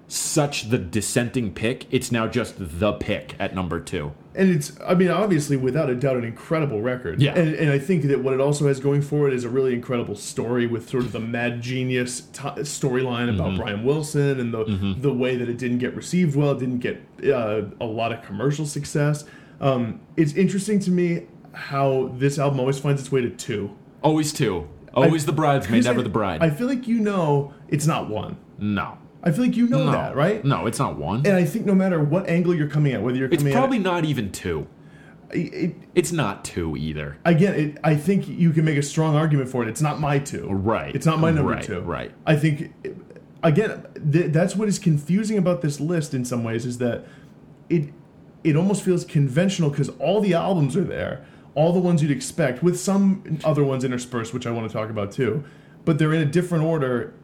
such 0.08 0.70
the 0.70 0.78
dissenting 0.78 1.52
pick. 1.52 1.86
It's 1.90 2.12
now 2.12 2.28
just 2.28 2.54
the 2.58 2.92
pick 2.92 3.34
at 3.38 3.54
number 3.54 3.80
two. 3.80 4.12
And 4.36 4.50
it's, 4.50 4.78
I 4.86 4.94
mean, 4.94 5.08
obviously, 5.08 5.56
without 5.56 5.88
a 5.88 5.94
doubt, 5.94 6.16
an 6.16 6.24
incredible 6.24 6.82
record. 6.82 7.20
Yeah. 7.20 7.34
And, 7.34 7.54
and 7.54 7.70
I 7.70 7.78
think 7.78 8.04
that 8.04 8.22
what 8.22 8.34
it 8.34 8.40
also 8.40 8.68
has 8.68 8.78
going 8.78 9.00
for 9.02 9.26
it 9.26 9.34
is 9.34 9.44
a 9.44 9.48
really 9.48 9.72
incredible 9.72 10.14
story 10.14 10.66
with 10.66 10.88
sort 10.88 11.04
of 11.04 11.12
the 11.12 11.20
mad 11.20 11.60
genius 11.62 12.20
t- 12.20 12.40
storyline 12.40 13.34
about 13.34 13.46
Mm-hmm. 13.48 13.56
Brian 13.56 13.84
Wilson 13.84 14.38
and 14.38 14.52
the 14.52 14.94
the 14.98 15.12
way 15.12 15.36
that 15.36 15.48
it 15.48 15.56
didn't 15.56 15.78
get 15.78 15.94
received 15.94 16.36
well, 16.36 16.54
didn't 16.54 16.80
get 16.80 17.02
uh, 17.24 17.62
a 17.80 17.86
lot 17.86 18.12
of 18.12 18.22
commercial 18.22 18.66
success. 18.66 19.24
Um, 19.60 20.00
it's 20.16 20.34
interesting 20.34 20.80
to 20.80 20.90
me 20.90 21.26
how 21.56 22.10
this 22.18 22.38
album 22.38 22.60
always 22.60 22.78
finds 22.78 23.00
its 23.00 23.10
way 23.10 23.22
to 23.22 23.30
two. 23.30 23.74
Always 24.02 24.32
two. 24.32 24.68
Always 24.94 25.26
the 25.26 25.32
bridesmaid, 25.32 25.84
never 25.84 26.00
I- 26.00 26.02
the 26.02 26.08
bride. 26.08 26.42
I 26.42 26.50
feel 26.50 26.66
like 26.66 26.86
you 26.86 26.98
know 27.00 27.52
it's 27.68 27.86
not 27.86 28.08
one. 28.08 28.36
no. 28.58 28.98
I 29.22 29.32
feel 29.32 29.42
like 29.44 29.56
you 29.56 29.66
know 29.66 29.86
No. 29.86 29.90
that, 29.90 30.14
right? 30.14 30.44
No, 30.44 30.66
it's 30.66 30.78
not 30.78 30.96
one. 30.96 31.26
And 31.26 31.34
I 31.34 31.44
think 31.44 31.66
no 31.66 31.74
matter 31.74 31.98
what 32.00 32.28
angle 32.28 32.54
you're 32.54 32.68
coming 32.68 32.92
at, 32.92 33.02
whether 33.02 33.16
you're 33.18 33.26
It's 33.26 33.38
coming 33.42 33.52
probably 33.54 33.78
not 33.80 34.04
even 34.04 34.30
two. 34.30 34.68
it, 35.32 35.52
it, 35.52 35.76
It's 35.96 36.12
not 36.12 36.44
two 36.44 36.76
either. 36.76 37.16
again, 37.24 37.54
it, 37.54 37.78
I 37.82 37.96
think 37.96 38.28
you 38.28 38.50
can 38.52 38.64
make 38.64 38.78
a 38.78 38.82
strong 38.82 39.16
argument 39.16 39.48
for 39.48 39.64
it. 39.64 39.68
It's 39.68 39.80
not 39.82 39.98
my 39.98 40.20
two. 40.20 40.46
Right. 40.48 40.94
It's 40.94 41.06
not 41.06 41.18
my 41.18 41.32
number 41.32 41.50
Right, 41.54 41.62
two. 41.64 41.80
right. 41.80 42.12
I 42.24 42.36
think, 42.36 42.72
again, 43.42 43.82
th- 44.12 44.30
that's 44.32 44.54
what 44.54 44.68
is 44.68 44.78
confusing 44.78 45.38
about 45.38 45.60
this 45.60 45.80
list 45.80 46.14
in 46.14 46.24
some 46.24 46.44
ways 46.44 46.64
is 46.64 46.78
that 46.78 47.04
it 47.68 47.92
it 48.44 48.54
almost 48.54 48.84
feels 48.84 49.04
conventional 49.04 49.70
because 49.70 49.88
all 49.98 50.20
the 50.20 50.34
albums 50.34 50.76
are 50.76 50.84
there, 50.84 51.24
all 51.56 51.72
the 51.72 51.80
ones 51.80 52.02
you'd 52.02 52.12
expect, 52.12 52.62
with 52.62 52.78
some 52.78 53.38
other 53.42 53.64
ones 53.64 53.82
interspersed, 53.82 54.32
which 54.32 54.46
I 54.46 54.50
want 54.52 54.68
to 54.68 54.72
talk 54.72 54.90
about 54.90 55.10
too. 55.10 55.42
But 55.84 55.98
they're 55.98 56.12
in 56.12 56.20
a 56.20 56.26
different 56.30 56.64
order, 56.64 57.14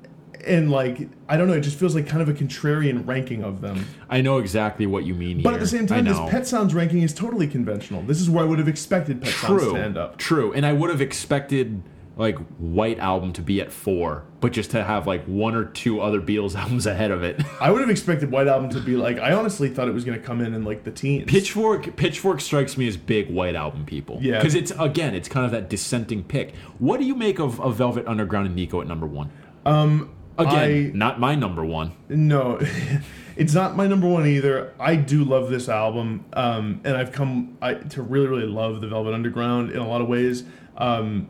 and 0.46 0.70
like 0.70 1.08
I 1.28 1.36
don't 1.36 1.46
know, 1.46 1.52
it 1.52 1.60
just 1.60 1.78
feels 1.78 1.94
like 1.94 2.06
kind 2.08 2.22
of 2.22 2.28
a 2.28 2.32
contrarian 2.32 3.06
ranking 3.06 3.44
of 3.44 3.60
them. 3.60 3.86
I 4.08 4.22
know 4.22 4.38
exactly 4.38 4.86
what 4.86 5.04
you 5.04 5.14
mean 5.14 5.42
But 5.42 5.50
here. 5.50 5.58
at 5.58 5.60
the 5.60 5.68
same 5.68 5.86
time, 5.86 6.06
this. 6.06 6.18
Pet 6.30 6.46
Sounds 6.46 6.74
ranking 6.74 7.02
is 7.02 7.12
totally 7.12 7.46
conventional. 7.46 8.02
This 8.02 8.20
is 8.20 8.30
where 8.30 8.42
I 8.42 8.46
would 8.48 8.58
have 8.58 8.68
expected 8.68 9.20
Pet 9.22 9.32
Sounds 9.34 9.62
True. 9.62 9.72
to 9.74 9.78
end 9.78 9.96
up. 9.98 10.16
True. 10.16 10.52
And 10.52 10.64
I 10.64 10.72
would 10.72 10.90
have 10.90 11.00
expected 11.00 11.82
like 12.22 12.38
White 12.56 12.98
Album 13.00 13.32
to 13.34 13.42
be 13.42 13.60
at 13.60 13.72
four, 13.72 14.24
but 14.40 14.52
just 14.52 14.70
to 14.70 14.82
have 14.82 15.06
like 15.06 15.24
one 15.24 15.54
or 15.54 15.64
two 15.64 16.00
other 16.00 16.20
Beatles 16.20 16.54
albums 16.58 16.86
ahead 16.86 17.10
of 17.10 17.22
it. 17.22 17.42
I 17.60 17.70
would 17.70 17.80
have 17.80 17.90
expected 17.90 18.30
White 18.30 18.46
Album 18.46 18.70
to 18.70 18.80
be 18.80 18.96
like. 18.96 19.18
I 19.18 19.32
honestly 19.32 19.68
thought 19.68 19.88
it 19.88 19.92
was 19.94 20.04
going 20.04 20.18
to 20.18 20.24
come 20.24 20.40
in 20.40 20.54
in 20.54 20.64
like 20.64 20.84
the 20.84 20.92
teens. 20.92 21.30
Pitchfork 21.30 21.96
Pitchfork 21.96 22.40
strikes 22.40 22.76
me 22.76 22.86
as 22.86 22.96
big 22.96 23.28
White 23.28 23.56
Album 23.56 23.84
people. 23.84 24.18
Yeah. 24.22 24.38
Because 24.38 24.54
it's 24.54 24.72
again, 24.78 25.14
it's 25.14 25.28
kind 25.28 25.44
of 25.44 25.52
that 25.52 25.68
dissenting 25.68 26.22
pick. 26.24 26.54
What 26.78 27.00
do 27.00 27.06
you 27.06 27.14
make 27.14 27.38
of, 27.38 27.60
of 27.60 27.76
Velvet 27.76 28.06
Underground 28.06 28.46
and 28.46 28.56
Nico 28.56 28.80
at 28.80 28.86
number 28.86 29.06
one? 29.06 29.30
Um 29.66 30.14
again, 30.38 30.92
I- 30.94 30.96
not 30.96 31.20
my 31.20 31.34
number 31.34 31.64
one. 31.64 31.92
No, 32.08 32.60
it's 33.36 33.54
not 33.54 33.76
my 33.76 33.86
number 33.86 34.06
one 34.06 34.26
either. 34.26 34.72
I 34.78 34.96
do 34.96 35.24
love 35.24 35.50
this 35.50 35.68
album, 35.68 36.24
um, 36.32 36.80
and 36.84 36.96
I've 36.96 37.12
come 37.12 37.58
I, 37.60 37.74
to 37.74 38.02
really, 38.02 38.28
really 38.28 38.46
love 38.46 38.80
the 38.80 38.86
Velvet 38.88 39.12
Underground 39.12 39.70
in 39.70 39.78
a 39.78 39.88
lot 39.88 40.00
of 40.00 40.08
ways. 40.08 40.44
Um, 40.76 41.28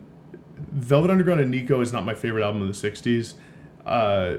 Velvet 0.71 1.11
Underground 1.11 1.41
and 1.41 1.51
Nico 1.51 1.81
is 1.81 1.93
not 1.93 2.05
my 2.05 2.13
favorite 2.13 2.43
album 2.43 2.61
of 2.61 2.67
the 2.67 2.89
'60s, 2.91 3.33
uh, 3.85 4.37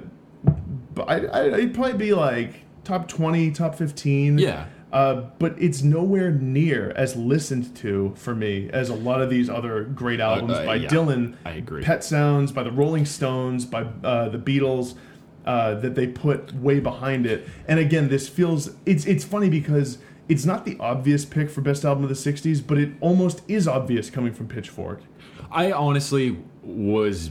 but 0.95 1.09
I, 1.09 1.27
I, 1.27 1.47
it'd 1.47 1.75
probably 1.75 1.99
be 1.99 2.15
like 2.15 2.63
top 2.85 3.09
twenty, 3.09 3.51
top 3.51 3.75
fifteen. 3.75 4.39
Yeah. 4.39 4.67
Uh, 4.93 5.29
but 5.41 5.57
it's 5.59 5.83
nowhere 5.83 6.31
near 6.31 6.93
as 6.93 7.17
listened 7.17 7.75
to 7.75 8.15
for 8.17 8.33
me 8.33 8.71
as 8.73 8.91
a 8.91 8.95
lot 8.95 9.21
of 9.21 9.29
these 9.29 9.51
other 9.51 9.83
great 9.83 10.21
albums 10.21 10.53
uh, 10.53 10.65
by 10.65 10.77
yeah. 10.77 10.89
Dylan. 10.89 11.35
I 11.45 11.55
agree. 11.55 11.83
Pet 11.83 12.05
Sounds, 12.05 12.53
by 12.53 12.63
the 12.63 12.71
Rolling 12.71 13.05
Stones, 13.05 13.65
by 13.65 13.83
uh, 14.05 14.29
the 14.29 14.39
Beatles, 14.39 14.95
uh, 15.47 15.75
that 15.75 15.97
they 15.97 16.07
put 16.07 16.55
way 16.55 16.79
behind 16.79 17.27
it. 17.27 17.49
And 17.67 17.81
again, 17.81 18.09
this 18.09 18.29
feels 18.29 18.71
it's 18.87 19.05
it's 19.05 19.25
funny 19.25 19.51
because 19.51 19.99
it's 20.29 20.45
not 20.45 20.65
the 20.65 20.77
obvious 20.79 21.25
pick 21.25 21.51
for 21.51 21.61
best 21.61 21.85
album 21.85 22.05
of 22.05 22.09
the 22.09 22.15
'60s, 22.15 22.65
but 22.65 22.79
it 22.79 22.93
almost 23.01 23.43
is 23.49 23.67
obvious 23.67 24.11
coming 24.11 24.33
from 24.33 24.47
Pitchfork. 24.47 25.03
I 25.55 25.73
honestly 25.73 26.37
was 26.63 27.31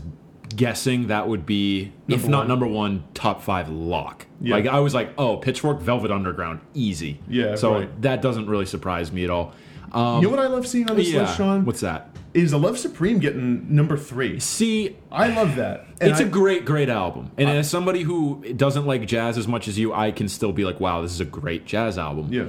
guessing 0.55 1.07
that 1.07 1.27
would 1.27 1.45
be, 1.45 1.91
if 2.07 2.21
Number 2.21 2.27
not 2.29 2.37
one. 2.39 2.47
number 2.47 2.67
one, 2.67 3.03
top 3.13 3.41
five 3.41 3.69
lock. 3.69 4.27
Yeah. 4.39 4.55
Like 4.55 4.67
I 4.67 4.79
was 4.79 4.93
like, 4.93 5.13
oh, 5.17 5.37
Pitchfork, 5.37 5.81
Velvet 5.81 6.11
Underground, 6.11 6.61
easy. 6.73 7.19
Yeah, 7.27 7.55
So 7.55 7.79
right. 7.79 8.01
that 8.01 8.21
doesn't 8.21 8.47
really 8.47 8.65
surprise 8.65 9.11
me 9.11 9.23
at 9.23 9.29
all. 9.29 9.53
Um, 9.91 10.21
you 10.21 10.23
know 10.23 10.35
what 10.35 10.39
I 10.39 10.47
love 10.47 10.65
seeing 10.67 10.89
on 10.89 10.97
this 10.97 11.09
yeah. 11.11 11.21
list, 11.21 11.37
Sean? 11.37 11.65
What's 11.65 11.81
that? 11.81 12.09
is 12.33 12.51
"A 12.51 12.57
Love 12.57 12.77
Supreme" 12.77 13.19
getting 13.19 13.73
number 13.73 13.97
three? 13.97 14.39
See, 14.39 14.95
I 15.11 15.27
love 15.27 15.55
that. 15.57 15.85
And 16.01 16.11
it's 16.11 16.19
a 16.19 16.25
a 16.25 16.29
great, 16.29 16.65
great 16.65 16.89
album. 16.89 17.31
And 17.37 17.49
as 17.49 17.69
somebody 17.69 18.01
who 18.01 18.43
doesn't 18.55 18.85
like 18.85 19.05
jazz 19.05 19.37
as 19.37 19.47
much 19.47 19.67
as 19.67 19.77
you, 19.77 19.93
I 19.93 20.11
can 20.11 20.27
still 20.27 20.51
be 20.51 20.65
like, 20.65 20.79
wow, 20.79 21.01
this 21.01 21.11
is 21.11 21.19
a 21.19 21.25
great 21.25 21.65
jazz 21.65 21.97
album. 21.97 22.29
yeah. 22.31 22.45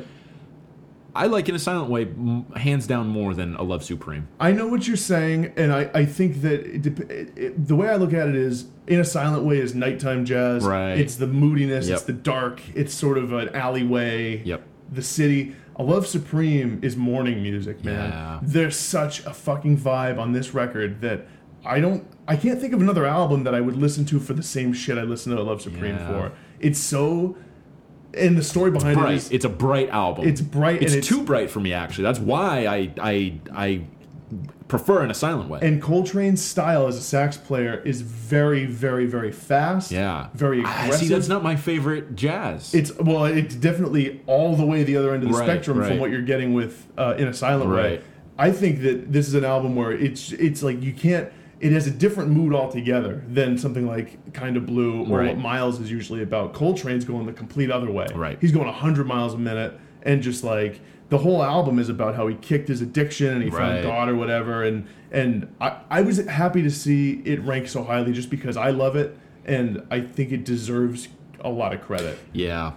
I 1.16 1.26
like 1.26 1.48
In 1.48 1.54
a 1.54 1.58
Silent 1.58 1.90
Way 1.90 2.02
m- 2.02 2.44
hands 2.56 2.86
down 2.86 3.06
more 3.08 3.34
than 3.34 3.54
A 3.56 3.62
Love 3.62 3.84
Supreme. 3.84 4.26
I 4.40 4.52
know 4.52 4.66
what 4.66 4.88
you're 4.88 4.96
saying, 4.96 5.52
and 5.56 5.72
I, 5.72 5.88
I 5.94 6.04
think 6.06 6.42
that 6.42 6.60
it, 6.66 6.82
dep- 6.82 7.10
it, 7.10 7.32
it, 7.38 7.68
the 7.68 7.76
way 7.76 7.88
I 7.88 7.96
look 7.96 8.12
at 8.12 8.28
it 8.28 8.34
is, 8.34 8.66
in 8.86 8.98
a 9.00 9.04
silent 9.04 9.44
way, 9.44 9.58
is 9.58 9.74
nighttime 9.74 10.24
jazz. 10.24 10.64
Right. 10.64 10.98
It's 10.98 11.16
the 11.16 11.26
moodiness. 11.28 11.86
Yep. 11.88 11.94
It's 11.96 12.04
the 12.04 12.12
dark. 12.14 12.60
It's 12.74 12.92
sort 12.92 13.18
of 13.18 13.32
an 13.32 13.50
alleyway. 13.54 14.42
Yep. 14.44 14.62
The 14.92 15.02
city. 15.02 15.54
A 15.76 15.82
Love 15.82 16.06
Supreme 16.06 16.78
is 16.82 16.96
morning 16.96 17.42
music, 17.42 17.84
man. 17.84 18.10
Yeah. 18.10 18.38
There's 18.42 18.76
such 18.76 19.24
a 19.26 19.32
fucking 19.32 19.78
vibe 19.78 20.18
on 20.20 20.32
this 20.32 20.54
record 20.54 21.00
that 21.00 21.26
I 21.64 21.80
don't. 21.80 22.06
I 22.28 22.36
can't 22.36 22.60
think 22.60 22.72
of 22.72 22.80
another 22.80 23.04
album 23.06 23.44
that 23.44 23.54
I 23.54 23.60
would 23.60 23.76
listen 23.76 24.04
to 24.06 24.18
for 24.20 24.34
the 24.34 24.42
same 24.42 24.72
shit 24.72 24.98
I 24.98 25.02
listen 25.02 25.34
to 25.34 25.40
A 25.40 25.42
Love 25.42 25.62
Supreme 25.62 25.96
Yeah. 25.96 26.06
for. 26.06 26.32
It's 26.60 26.78
so. 26.78 27.36
And 28.16 28.36
the 28.38 28.42
story 28.42 28.70
behind 28.70 28.98
it 28.98 29.00
Bright. 29.00 29.14
is 29.14 29.30
It's 29.30 29.44
a 29.44 29.48
bright 29.48 29.88
album. 29.90 30.26
It's 30.28 30.40
bright 30.40 30.82
It's, 30.82 30.92
and 30.92 30.98
it's- 31.02 31.06
too 31.08 31.22
bright 31.22 31.50
for 31.50 31.60
me, 31.60 31.72
actually. 31.72 32.04
That's 32.04 32.18
why 32.20 32.66
I 32.66 32.90
I 33.00 33.40
I 33.54 33.80
prefer 34.68 35.04
In 35.04 35.10
a 35.10 35.14
Silent 35.14 35.48
Way. 35.50 35.60
And 35.62 35.80
Coltrane's 35.82 36.42
style 36.42 36.86
as 36.86 36.96
a 36.96 37.00
sax 37.00 37.36
player 37.36 37.82
is 37.84 38.00
very, 38.00 38.64
very, 38.64 39.06
very 39.06 39.30
fast. 39.30 39.92
yeah. 39.92 40.28
Very 40.34 40.60
aggressive. 40.60 40.94
See, 41.00 41.08
that's 41.08 41.28
not 41.28 41.42
my 41.42 41.54
favorite 41.54 42.16
jazz. 42.16 42.74
it's 42.74 42.96
well, 42.98 43.26
it's 43.26 43.54
definitely 43.54 44.22
all 44.26 44.56
the 44.56 44.64
way 44.66 44.82
the 44.82 44.96
other 44.96 45.12
end 45.14 45.22
of 45.22 45.28
the 45.30 45.36
Right, 45.38 45.44
spectrum 45.46 45.82
from 45.84 45.98
what 45.98 46.10
you're 46.10 46.22
getting 46.22 46.54
with 46.54 46.86
uh, 46.96 47.14
in 47.18 47.28
a 47.28 47.34
silent 47.34 47.70
way. 47.70 47.76
Right. 47.90 48.02
I 48.38 48.50
think 48.50 48.82
that 48.82 49.12
this 49.12 49.28
is 49.28 49.34
an 49.34 49.44
album 49.44 49.76
where 49.76 49.92
it's 49.92 50.32
it's 50.32 50.62
like 50.62 50.82
you 50.82 50.92
can't. 50.92 51.28
It 51.64 51.72
has 51.72 51.86
a 51.86 51.90
different 51.90 52.30
mood 52.30 52.52
altogether 52.54 53.22
than 53.26 53.56
something 53.56 53.86
like 53.86 54.32
Kind 54.34 54.56
of 54.58 54.66
Blue 54.66 55.04
or 55.06 55.18
Right. 55.18 55.28
what 55.28 55.38
Miles 55.38 55.80
is 55.80 55.90
usually 55.90 56.22
about. 56.22 56.52
Coltrane's 56.52 57.04
going 57.06 57.24
the 57.24 57.32
complete 57.32 57.70
other 57.70 57.90
way. 57.90 58.06
Right. 58.14 58.36
He's 58.40 58.52
going 58.52 58.66
100 58.66 59.06
miles 59.06 59.32
a 59.32 59.38
minute 59.38 59.72
and 60.02 60.22
just 60.22 60.44
like 60.44 60.80
the 61.08 61.16
whole 61.18 61.42
album 61.42 61.78
is 61.78 61.88
about 61.88 62.14
how 62.16 62.26
he 62.26 62.34
kicked 62.34 62.68
his 62.68 62.82
addiction 62.82 63.28
and 63.28 63.42
he 63.42 63.48
Right. 63.48 63.58
found 63.80 63.82
God 63.84 64.08
or 64.10 64.14
whatever. 64.14 64.62
And 64.62 64.84
and 65.10 65.48
I, 65.60 65.76
I 65.90 66.00
was 66.02 66.18
happy 66.26 66.60
to 66.62 66.70
see 66.70 67.22
it 67.24 67.40
rank 67.42 67.68
so 67.68 67.82
highly 67.82 68.12
just 68.12 68.28
because 68.28 68.56
I 68.58 68.68
love 68.70 68.94
it 68.96 69.16
and 69.46 69.82
I 69.90 70.00
think 70.00 70.32
it 70.32 70.44
deserves 70.44 71.08
a 71.40 71.48
lot 71.48 71.72
of 71.72 71.80
credit. 71.80 72.18
Yeah. 72.34 72.72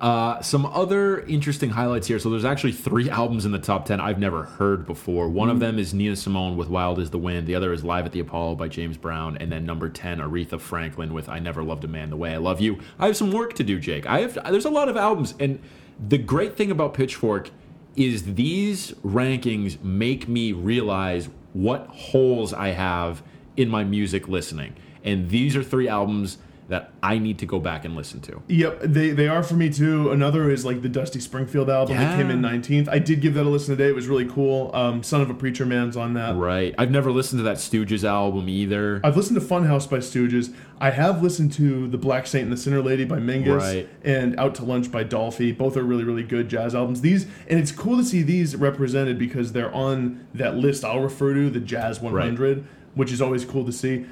Uh, 0.00 0.40
some 0.40 0.64
other 0.66 1.20
interesting 1.26 1.70
highlights 1.70 2.06
here. 2.06 2.18
So 2.18 2.30
there's 2.30 2.44
actually 2.44 2.72
three 2.72 3.10
albums 3.20 3.44
in 3.44 3.52
the 3.52 3.58
top 3.58 3.84
ten 3.84 4.00
I've 4.00 4.18
never 4.18 4.44
heard 4.44 4.86
before. 4.86 5.28
One 5.28 5.48
Mm-hmm. 5.48 5.54
of 5.56 5.60
them 5.60 5.78
is 5.78 5.92
Nina 5.92 6.16
Simone 6.16 6.56
with 6.56 6.68
"Wild 6.68 6.98
Is 6.98 7.10
the 7.10 7.18
Wind." 7.18 7.46
The 7.46 7.54
other 7.54 7.72
is 7.72 7.84
"Live 7.84 8.06
at 8.06 8.12
the 8.12 8.20
Apollo" 8.20 8.54
by 8.56 8.68
James 8.68 8.96
Brown, 8.96 9.36
and 9.38 9.52
then 9.52 9.66
number 9.66 9.88
ten, 9.88 10.18
Aretha 10.18 10.60
Franklin 10.60 11.12
with 11.12 11.28
"I 11.28 11.38
Never 11.38 11.62
Loved 11.62 11.84
a 11.84 11.88
Man 11.88 12.10
the 12.10 12.16
Way 12.16 12.32
I 12.34 12.38
Love 12.38 12.60
You." 12.60 12.78
I 12.98 13.06
have 13.06 13.16
some 13.16 13.30
work 13.32 13.54
to 13.54 13.62
do, 13.64 13.78
Jake. 13.78 14.06
I 14.06 14.20
have. 14.20 14.34
There's 14.50 14.64
a 14.64 14.70
lot 14.70 14.88
of 14.88 14.96
albums, 14.96 15.34
and 15.38 15.60
the 16.08 16.18
great 16.18 16.56
thing 16.56 16.70
about 16.70 16.94
Pitchfork 16.94 17.50
is 17.96 18.34
these 18.34 18.92
rankings 19.04 19.82
make 19.82 20.28
me 20.28 20.52
realize 20.52 21.28
what 21.52 21.86
holes 21.88 22.54
I 22.54 22.68
have 22.68 23.22
in 23.56 23.68
my 23.68 23.84
music 23.84 24.28
listening, 24.28 24.74
and 25.04 25.28
these 25.28 25.56
are 25.56 25.62
three 25.64 25.88
albums 25.88 26.38
that 26.70 26.92
I 27.02 27.18
need 27.18 27.38
to 27.40 27.46
go 27.46 27.58
back 27.60 27.84
and 27.84 27.94
listen 27.94 28.20
to. 28.22 28.42
Yep, 28.48 28.80
they 28.84 29.10
they 29.10 29.28
are 29.28 29.42
for 29.42 29.54
me 29.54 29.70
too. 29.70 30.10
Another 30.10 30.50
is 30.50 30.64
like 30.64 30.82
the 30.82 30.88
Dusty 30.88 31.20
Springfield 31.20 31.68
album 31.68 31.96
that 31.96 32.16
came 32.16 32.30
in 32.30 32.40
19th. 32.40 32.88
I 32.88 32.98
did 32.98 33.20
give 33.20 33.34
that 33.34 33.44
a 33.44 33.48
listen 33.50 33.76
today. 33.76 33.90
It 33.90 33.94
was 33.94 34.06
really 34.06 34.26
cool. 34.26 34.70
Um, 34.74 35.02
Son 35.02 35.20
of 35.20 35.28
a 35.28 35.34
Preacher 35.34 35.66
Man's 35.66 35.96
on 35.96 36.14
that. 36.14 36.36
Right. 36.36 36.74
I've 36.78 36.90
never 36.90 37.10
listened 37.12 37.40
to 37.40 37.42
that 37.44 37.58
Stooges 37.58 38.04
album 38.04 38.48
either. 38.48 39.00
I've 39.04 39.16
listened 39.16 39.40
to 39.40 39.46
Funhouse 39.46 39.90
by 39.90 39.98
Stooges. 39.98 40.54
I 40.80 40.90
have 40.90 41.22
listened 41.22 41.52
to 41.54 41.88
The 41.88 41.98
Black 41.98 42.26
Saint 42.26 42.44
and 42.44 42.52
the 42.52 42.56
Sinner 42.56 42.80
Lady 42.80 43.04
by 43.04 43.18
Mingus 43.18 43.58
Right. 43.58 43.88
and 44.02 44.38
Out 44.40 44.54
to 44.54 44.64
Lunch 44.64 44.90
by 44.90 45.04
Dolphy. 45.04 45.56
Both 45.56 45.76
are 45.76 45.82
really, 45.82 46.04
really 46.04 46.22
good 46.22 46.48
jazz 46.48 46.74
albums. 46.74 47.00
These 47.02 47.26
and 47.48 47.58
it's 47.58 47.72
cool 47.72 47.96
to 47.98 48.04
see 48.04 48.22
these 48.22 48.54
represented 48.56 49.18
because 49.18 49.52
they're 49.52 49.74
on 49.74 50.26
that 50.34 50.56
list 50.56 50.84
I'll 50.84 51.00
refer 51.00 51.34
to, 51.34 51.50
the 51.50 51.60
Jazz 51.60 52.00
100, 52.00 52.64
which 52.94 53.12
is 53.12 53.20
always 53.22 53.44
cool 53.44 53.64
to 53.64 53.72
see. 53.72 54.04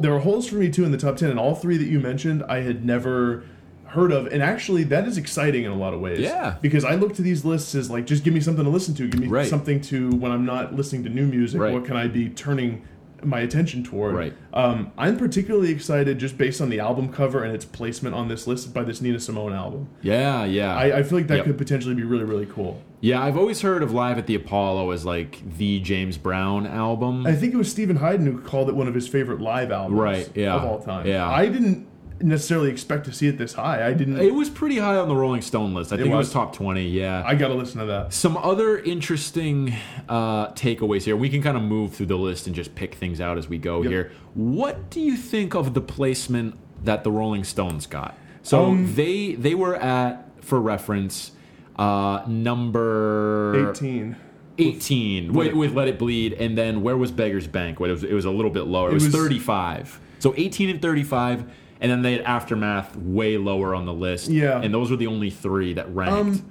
There 0.00 0.14
are 0.14 0.18
holes 0.18 0.48
for 0.48 0.56
me 0.56 0.68
too 0.70 0.84
in 0.84 0.90
the 0.92 0.98
top 0.98 1.16
10, 1.16 1.30
and 1.30 1.38
all 1.38 1.54
three 1.54 1.76
that 1.76 1.86
you 1.86 2.00
mentioned 2.00 2.42
I 2.48 2.60
had 2.60 2.84
never 2.84 3.44
heard 3.86 4.10
of. 4.10 4.26
And 4.26 4.42
actually, 4.42 4.82
that 4.84 5.06
is 5.06 5.16
exciting 5.16 5.64
in 5.64 5.70
a 5.70 5.76
lot 5.76 5.94
of 5.94 6.00
ways. 6.00 6.18
Yeah. 6.18 6.56
Because 6.60 6.84
I 6.84 6.96
look 6.96 7.14
to 7.14 7.22
these 7.22 7.44
lists 7.44 7.74
as 7.76 7.90
like, 7.90 8.06
just 8.06 8.24
give 8.24 8.34
me 8.34 8.40
something 8.40 8.64
to 8.64 8.70
listen 8.70 8.92
to. 8.96 9.06
Give 9.06 9.20
me 9.20 9.28
Right. 9.28 9.46
something 9.46 9.80
to 9.82 10.10
when 10.16 10.32
I'm 10.32 10.44
not 10.44 10.74
listening 10.74 11.04
to 11.04 11.10
new 11.10 11.26
music. 11.26 11.60
Right. 11.60 11.72
What 11.72 11.84
can 11.84 11.96
I 11.96 12.08
be 12.08 12.28
turning 12.28 12.82
my 13.22 13.38
attention 13.40 13.84
toward? 13.84 14.16
Right. 14.16 14.32
Um, 14.52 14.90
I'm 14.98 15.16
particularly 15.16 15.70
excited 15.70 16.18
just 16.18 16.36
based 16.36 16.60
on 16.60 16.70
the 16.70 16.80
album 16.80 17.08
cover 17.12 17.44
and 17.44 17.54
its 17.54 17.64
placement 17.64 18.16
on 18.16 18.26
this 18.26 18.48
list 18.48 18.74
by 18.74 18.82
this 18.82 19.00
Nina 19.00 19.20
Simone 19.20 19.52
album. 19.52 19.86
Yeah, 20.02 20.44
yeah. 20.44 20.74
I, 20.74 20.98
I 20.98 21.02
feel 21.04 21.18
like 21.18 21.28
that 21.28 21.36
Yep. 21.36 21.44
could 21.46 21.58
potentially 21.58 21.94
be 21.94 22.02
really, 22.02 22.24
really 22.24 22.46
cool. 22.46 22.82
Yeah, 23.04 23.22
I've 23.22 23.36
always 23.36 23.60
heard 23.60 23.82
of 23.82 23.92
Live 23.92 24.16
at 24.16 24.26
the 24.26 24.34
Apollo 24.34 24.90
as 24.92 25.04
like 25.04 25.42
the 25.58 25.78
James 25.80 26.16
Brown 26.16 26.66
album. 26.66 27.26
I 27.26 27.34
think 27.34 27.52
it 27.52 27.56
was 27.58 27.70
Steven 27.70 27.96
Hyden 27.96 28.24
who 28.24 28.40
called 28.40 28.70
it 28.70 28.74
one 28.74 28.88
of 28.88 28.94
his 28.94 29.06
favorite 29.06 29.42
live 29.42 29.70
albums 29.70 30.00
Right, 30.00 30.30
yeah, 30.34 30.54
of 30.54 30.64
all 30.64 30.80
time. 30.80 31.06
yeah. 31.06 31.28
I 31.28 31.46
didn't 31.48 31.86
necessarily 32.22 32.70
expect 32.70 33.04
to 33.04 33.12
see 33.12 33.26
it 33.28 33.36
this 33.36 33.52
high. 33.52 33.86
I 33.86 33.92
didn't. 33.92 34.18
It 34.18 34.32
was 34.32 34.48
pretty 34.48 34.78
high 34.78 34.96
on 34.96 35.08
the 35.08 35.14
Rolling 35.16 35.42
Stone 35.42 35.74
list. 35.74 35.92
I 35.92 35.96
think 35.96 36.08
it 36.08 36.16
was 36.16 36.28
was. 36.28 36.32
top 36.32 36.54
20, 36.56 36.88
yeah. 36.88 37.22
I 37.26 37.34
got 37.34 37.48
to 37.48 37.54
listen 37.54 37.80
to 37.80 37.86
that. 37.86 38.14
Some 38.14 38.38
other 38.38 38.78
interesting 38.78 39.74
uh, 40.08 40.52
takeaways 40.52 41.02
here. 41.02 41.14
We 41.16 41.28
can 41.28 41.42
kind 41.42 41.58
of 41.58 41.62
move 41.62 41.92
through 41.94 42.06
the 42.06 42.16
list 42.16 42.46
and 42.46 42.56
just 42.56 42.74
pick 42.74 42.94
things 42.94 43.20
out 43.20 43.36
as 43.36 43.50
we 43.50 43.58
go 43.58 43.82
Yep. 43.82 43.90
here. 43.90 44.12
What 44.32 44.88
do 44.88 45.00
you 45.00 45.16
think 45.18 45.54
of 45.54 45.74
the 45.74 45.82
placement 45.82 46.54
that 46.84 47.04
the 47.04 47.10
Rolling 47.10 47.44
Stones 47.44 47.86
got? 47.86 48.16
So 48.42 48.64
Um, 48.64 48.94
they 48.94 49.34
they 49.34 49.54
were 49.54 49.76
at, 49.76 50.42
for 50.42 50.58
reference, 50.58 51.32
uh, 51.76 52.24
number 52.26 53.70
18. 53.70 54.16
18 54.58 55.32
with, 55.32 55.52
with 55.54 55.72
Let 55.74 55.88
It 55.88 55.98
Bleed, 55.98 56.34
and 56.34 56.56
then 56.56 56.82
where 56.82 56.96
was 56.96 57.10
Beggar's 57.10 57.46
Banquet? 57.48 57.90
It 57.90 57.92
was, 57.94 58.04
it 58.04 58.12
was 58.12 58.24
a 58.24 58.30
little 58.30 58.50
bit 58.50 58.62
lower. 58.66 58.88
It, 58.88 58.92
It 58.92 58.94
was, 58.94 59.04
was- 59.06 59.14
35. 59.14 60.00
So 60.20 60.32
18 60.36 60.70
and 60.70 60.80
35, 60.80 61.44
and 61.80 61.90
then 61.90 62.02
they 62.02 62.12
had 62.12 62.22
Aftermath 62.22 62.96
way 62.96 63.36
lower 63.36 63.74
on 63.74 63.84
the 63.84 63.92
list. 63.92 64.30
Yeah. 64.30 64.60
And 64.62 64.72
those 64.72 64.90
were 64.90 64.96
the 64.96 65.06
only 65.08 65.28
three 65.28 65.74
that 65.74 65.92
ranked. 65.94 66.40
Um, 66.42 66.50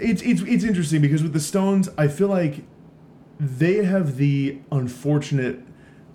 it's 0.00 0.22
it's 0.22 0.40
it's 0.42 0.64
interesting 0.64 1.02
because 1.02 1.22
with 1.22 1.32
the 1.34 1.40
Stones, 1.40 1.88
I 1.98 2.08
feel 2.08 2.28
like 2.28 2.64
they 3.38 3.84
have 3.84 4.16
the 4.16 4.58
unfortunate 4.72 5.60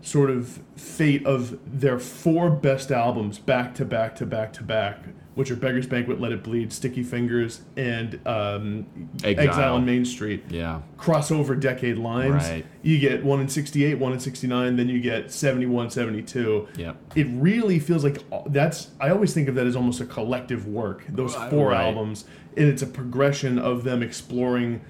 sort 0.02 0.30
of 0.30 0.62
fate 0.76 1.26
of 1.26 1.60
their 1.80 2.00
four 2.00 2.50
best 2.50 2.91
albums 2.91 3.38
back 3.39 3.76
to 3.76 3.86
back 3.86 4.16
to 4.16 4.26
back 4.26 4.54
to 4.54 4.64
back, 4.64 5.00
which 5.36 5.52
are 5.52 5.56
Beggar's 5.56 5.88
Banquet, 5.88 6.20
Let 6.22 6.32
It 6.32 6.41
Bleed, 6.43 6.72
Sticky 6.72 7.04
Fingers, 7.04 7.62
and 7.76 8.20
um, 8.26 8.86
Exile. 9.24 9.47
Exile. 9.50 9.76
on 9.76 9.86
Main 9.86 10.06
Street. 10.06 10.43
yeah. 10.50 10.82
Crossover 10.97 11.60
decade 11.60 11.97
lines. 11.97 12.50
Right. 12.50 12.66
You 12.82 12.97
get 12.97 13.24
one 13.26 13.41
in 13.41 13.50
68, 13.50 13.95
one 13.95 14.14
in 14.14 14.20
69, 14.20 14.76
then 14.78 14.88
you 14.88 15.02
get 15.02 15.32
71, 15.32 15.89
72 15.89 16.68
Yep. 16.78 16.97
it 17.16 17.28
really 17.32 17.80
feels 17.80 18.04
like 18.04 18.24
that's 18.47 18.89
i 19.02 19.10
always 19.10 19.34
think 19.34 19.47
of 19.50 19.56
that 19.56 19.68
as 19.68 19.76
almost 19.76 20.00
a 20.02 20.06
collective 20.06 20.68
work 20.68 21.04
those 21.10 21.34
four 21.50 21.70
right. 21.70 21.82
albums 21.86 22.26
and 22.56 22.68
it's 22.68 22.82
a 22.82 22.88
progression 22.88 23.58
of 23.60 23.84
them 23.84 24.02
exploring 24.04 24.82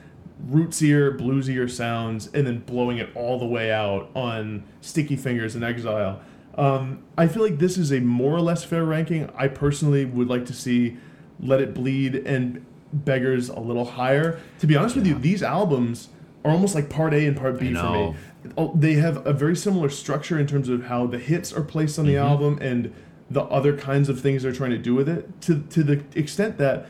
rootsier 0.48 1.12
bluesier 1.18 1.70
sounds 1.70 2.28
and 2.34 2.48
then 2.48 2.60
blowing 2.60 2.98
it 2.98 3.10
all 3.16 3.38
the 3.40 3.46
way 3.46 3.72
out 3.72 4.10
on 4.16 4.64
sticky 4.82 5.16
fingers 5.16 5.56
and 5.56 5.64
exile. 5.64 6.22
Um, 6.58 7.04
i 7.18 7.28
feel 7.28 7.44
like 7.44 7.58
this 7.60 7.78
is 7.78 7.92
a 7.92 8.00
more 8.00 8.34
or 8.34 8.42
less 8.42 8.64
fair 8.64 8.84
ranking. 8.86 9.30
I 9.36 9.48
personally 9.48 10.06
would 10.06 10.28
like 10.28 10.46
to 10.46 10.54
see 10.54 10.98
let 11.40 11.62
it 11.62 11.74
bleed 11.74 12.16
and 12.16 12.66
beggars 12.92 13.50
a 13.50 13.60
little 13.60 13.86
higher. 13.86 14.40
To 14.60 14.68
be 14.68 14.76
honest 14.76 14.96
with 14.96 15.06
you 15.08 15.16
these 15.16 15.44
albums 15.44 16.10
are 16.46 16.52
almost 16.52 16.74
like 16.74 16.90
part 16.90 17.14
a 17.14 17.26
and 17.26 17.36
part 17.38 17.60
b 17.60 17.74
for 17.74 17.90
me. 17.92 18.16
Oh, 18.58 18.72
they 18.74 18.94
have 18.94 19.26
a 19.28 19.34
very 19.34 19.56
similar 19.56 19.90
structure 19.90 20.40
in 20.40 20.48
terms 20.48 20.70
of 20.70 20.86
how 20.86 21.06
the 21.06 21.20
hits 21.20 21.52
are 21.54 21.62
placed 21.64 22.00
on 22.00 22.06
the 22.06 22.14
Mm-hmm. 22.14 22.28
album 22.30 22.60
and 22.62 22.94
the 23.30 23.44
other 23.44 23.76
kinds 23.78 24.10
of 24.10 24.20
things 24.22 24.42
they're 24.44 24.52
trying 24.54 24.72
to 24.72 24.78
do 24.78 24.96
with 24.96 25.08
it. 25.10 25.42
To 25.42 25.60
to 25.70 25.84
the 25.84 26.02
extent 26.16 26.58
that 26.58 26.88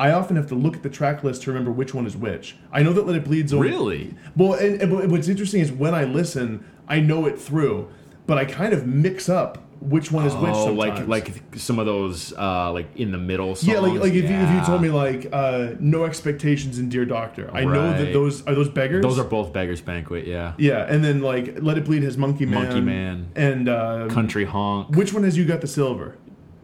I 0.00 0.12
often 0.12 0.36
have 0.36 0.46
to 0.48 0.54
look 0.54 0.76
at 0.76 0.82
the 0.82 0.88
track 0.90 1.22
list 1.22 1.42
to 1.42 1.50
remember 1.50 1.70
which 1.70 1.92
one 1.94 2.06
is 2.06 2.16
which. 2.16 2.56
I 2.72 2.82
know 2.82 2.92
that 2.94 3.06
Let 3.06 3.16
It 3.16 3.24
Bleed's 3.24 3.52
only, 3.52 3.68
Really? 3.70 4.14
well, 4.36 4.54
and, 4.54 4.80
and 4.80 5.12
what's 5.12 5.28
interesting 5.28 5.60
is 5.60 5.70
when 5.70 5.94
I 5.94 6.04
listen, 6.04 6.64
I 6.88 7.00
know 7.00 7.26
it 7.26 7.38
through, 7.38 7.88
but 8.26 8.38
I 8.38 8.44
kind 8.46 8.72
of 8.72 8.86
mix 8.86 9.28
up 9.28 9.58
which 9.80 10.12
one 10.12 10.26
is 10.26 10.34
which. 10.34 10.52
Oh, 10.54 10.66
Sometimes. 10.76 11.08
like 11.08 11.26
like 11.28 11.56
some 11.56 11.78
of 11.78 11.86
those 11.86 12.32
uh, 12.34 12.70
like 12.72 12.88
in 12.96 13.12
the 13.12 13.18
middle 13.18 13.54
songs. 13.56 13.66
yeah, 13.72 13.78
like 13.80 13.98
like 14.00 14.12
if, 14.12 14.28
you, 14.30 14.36
if 14.36 14.50
you 14.50 14.60
told 14.66 14.82
me 14.82 14.90
like 14.90 15.28
uh, 15.32 15.70
no 15.80 16.04
expectations 16.04 16.78
in 16.78 16.88
Dear 16.90 17.06
Doctor, 17.06 17.50
I 17.52 17.64
know 17.64 17.92
that 17.92 18.12
those 18.12 18.46
are 18.46 18.54
those 18.54 18.68
beggars. 18.68 19.02
those 19.02 19.18
are 19.18 19.24
both 19.24 19.52
Beggars 19.54 19.80
Banquet. 19.80 20.26
Yeah. 20.26 20.52
yeah, 20.58 20.84
and 20.92 21.02
then 21.02 21.20
like 21.20 21.62
Let 21.62 21.78
It 21.78 21.84
Bleed 21.86 22.02
has 22.02 22.16
Monkey 22.18 22.44
Man, 22.46 22.62
Monkey 22.64 22.80
Man. 22.82 23.30
and 23.36 23.68
uh, 23.68 24.08
Country 24.10 24.44
Honk. 24.44 24.94
which 24.96 25.12
one 25.14 25.24
has 25.24 25.36
you 25.38 25.44
got 25.46 25.60
the 25.62 25.66
silver? 25.66 26.16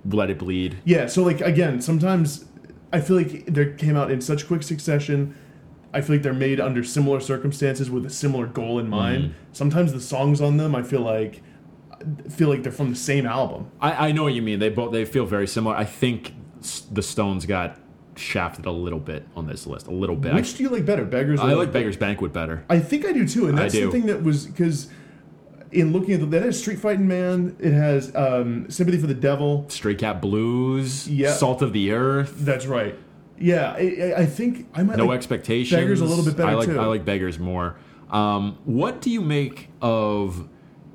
Let 0.08 0.28
It 0.30 0.38
Bleed. 0.38 0.76
Yeah, 0.84 1.06
so 1.06 1.22
like 1.22 1.40
again, 1.40 1.80
sometimes 1.80 2.44
I 2.96 3.00
feel 3.02 3.16
like 3.16 3.44
they 3.46 3.74
came 3.74 3.94
out 3.94 4.10
in 4.10 4.22
such 4.22 4.46
quick 4.46 4.62
succession. 4.62 5.34
I 5.92 6.00
feel 6.00 6.16
like 6.16 6.22
they're 6.22 6.32
made 6.32 6.60
under 6.60 6.82
similar 6.82 7.20
circumstances 7.20 7.90
with 7.90 8.06
a 8.06 8.10
similar 8.10 8.46
goal 8.46 8.78
in 8.78 8.88
mind. 8.88 9.24
Mm-hmm. 9.24 9.32
Sometimes 9.52 9.92
the 9.92 10.00
songs 10.00 10.40
on 10.40 10.56
them, 10.56 10.74
I 10.74 10.82
feel 10.82 11.02
like 11.02 11.42
feel 12.30 12.48
like 12.48 12.62
they're 12.62 12.72
from 12.72 12.90
the 12.90 12.96
same 12.96 13.26
album. 13.26 13.70
I, 13.80 14.08
I 14.08 14.12
know 14.12 14.22
what 14.22 14.32
you 14.34 14.42
mean. 14.42 14.58
They 14.60 14.70
both 14.70 14.92
they 14.92 15.04
feel 15.04 15.26
very 15.26 15.46
similar. 15.46 15.76
I 15.76 15.84
think 15.84 16.34
the 16.90 17.02
Stones 17.02 17.44
got 17.44 17.78
shafted 18.16 18.64
a 18.64 18.70
little 18.72 18.98
bit 18.98 19.26
on 19.36 19.46
this 19.46 19.66
list. 19.66 19.86
A 19.88 19.90
little 19.90 20.16
bit. 20.16 20.32
I- 20.32 20.36
Which 20.36 20.56
do 20.56 20.62
you 20.62 20.70
like 20.70 20.86
better, 20.86 21.04
Beggars? 21.04 21.40
I, 21.40 21.52
like 21.52 21.72
Beggars 21.72 21.98
Banquet 21.98 22.32
better. 22.32 22.64
I 22.70 22.78
think 22.78 23.04
I 23.04 23.12
do 23.12 23.28
too, 23.28 23.48
and 23.48 23.58
that's 23.58 23.74
the 23.74 23.90
thing 23.90 24.06
that 24.06 24.22
was 24.22 24.46
because 24.46 24.88
in 25.72 25.92
looking 25.92 26.14
at 26.14 26.20
the, 26.20 26.26
that 26.26 26.42
has 26.42 26.58
Street 26.58 26.78
Fighting 26.78 27.08
Man, 27.08 27.56
it 27.58 27.72
has 27.72 28.14
um, 28.14 28.70
Sympathy 28.70 28.98
for 28.98 29.06
the 29.06 29.14
Devil. 29.14 29.66
Stray 29.68 29.94
Cat 29.94 30.20
Blues. 30.20 31.08
Yeah. 31.08 31.32
Salt 31.32 31.62
of 31.62 31.72
the 31.72 31.92
Earth. 31.92 32.34
That's 32.38 32.66
right. 32.66 32.98
Yeah, 33.38 33.72
I, 33.76 33.80
I- 34.16 34.20
I 34.22 34.26
think 34.26 34.68
I 34.74 34.82
might 34.82 34.96
No 34.96 35.06
like 35.06 35.16
expectations. 35.16 35.78
Beggars 35.80 36.00
a 36.00 36.04
little 36.04 36.24
bit 36.24 36.36
better 36.36 36.48
I 36.50 36.54
like 36.54 36.66
too. 36.68 36.78
I 36.80 36.86
like 36.86 37.04
Beggars 37.04 37.38
more. 37.38 37.76
Um, 38.10 38.58
what 38.64 39.00
do 39.02 39.10
you 39.10 39.20
make 39.20 39.68
of 39.82 40.48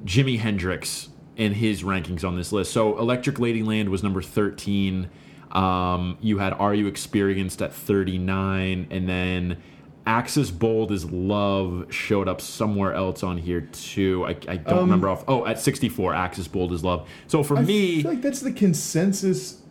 Jimi 0.05 0.39
Hendrix 0.39 1.09
and 1.37 1.55
his 1.55 1.83
rankings 1.83 2.23
on 2.23 2.35
this 2.37 2.51
list? 2.51 2.71
So 2.71 2.97
Electric 2.97 3.35
Ladyland 3.35 3.89
was 3.89 4.01
number 4.01 4.21
thirteen. 4.21 5.09
Um, 5.51 6.17
you 6.21 6.37
had 6.37 6.53
Are 6.53 6.73
You 6.73 6.87
Experienced 6.87 7.61
at 7.61 7.73
thirty 7.73 8.17
nine, 8.17 8.87
and 8.89 9.07
then 9.07 9.61
Axis 10.05 10.49
Bold 10.49 10.91
as 10.91 11.05
Love 11.11 11.85
showed 11.89 12.27
up 12.27 12.41
somewhere 12.41 12.93
else 12.93 13.23
on 13.23 13.37
here 13.37 13.61
too. 13.61 14.25
I, 14.25 14.29
I 14.47 14.57
don't 14.57 14.79
remember 14.79 15.09
off. 15.09 15.23
Oh, 15.27 15.45
at 15.45 15.59
sixty 15.59 15.89
four, 15.89 16.13
Axis 16.13 16.47
Bold 16.47 16.73
as 16.73 16.83
Love. 16.83 17.07
So 17.27 17.43
for 17.43 17.57
Um, 17.57 17.63
I 17.63 17.67
me, 17.67 18.01
feel 18.01 18.11
like 18.11 18.21
that's 18.21 18.41
the 18.41 18.51
consensus, 18.51 19.61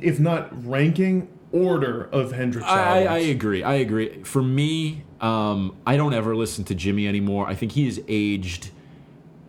if 0.00 0.20
not 0.20 0.66
ranking 0.66 1.28
order 1.50 2.04
of 2.12 2.32
Hendrix 2.32 2.66
I, 2.66 3.04
I 3.04 3.18
agree. 3.18 3.62
I 3.62 3.74
agree. 3.74 4.22
For 4.24 4.42
me, 4.42 5.04
um, 5.22 5.74
I 5.86 5.96
don't 5.96 6.12
ever 6.12 6.36
listen 6.36 6.64
to 6.64 6.74
Jimi 6.74 7.08
anymore. 7.08 7.46
I 7.48 7.54
think 7.54 7.72
he 7.72 7.86
has 7.86 7.98
aged 8.06 8.70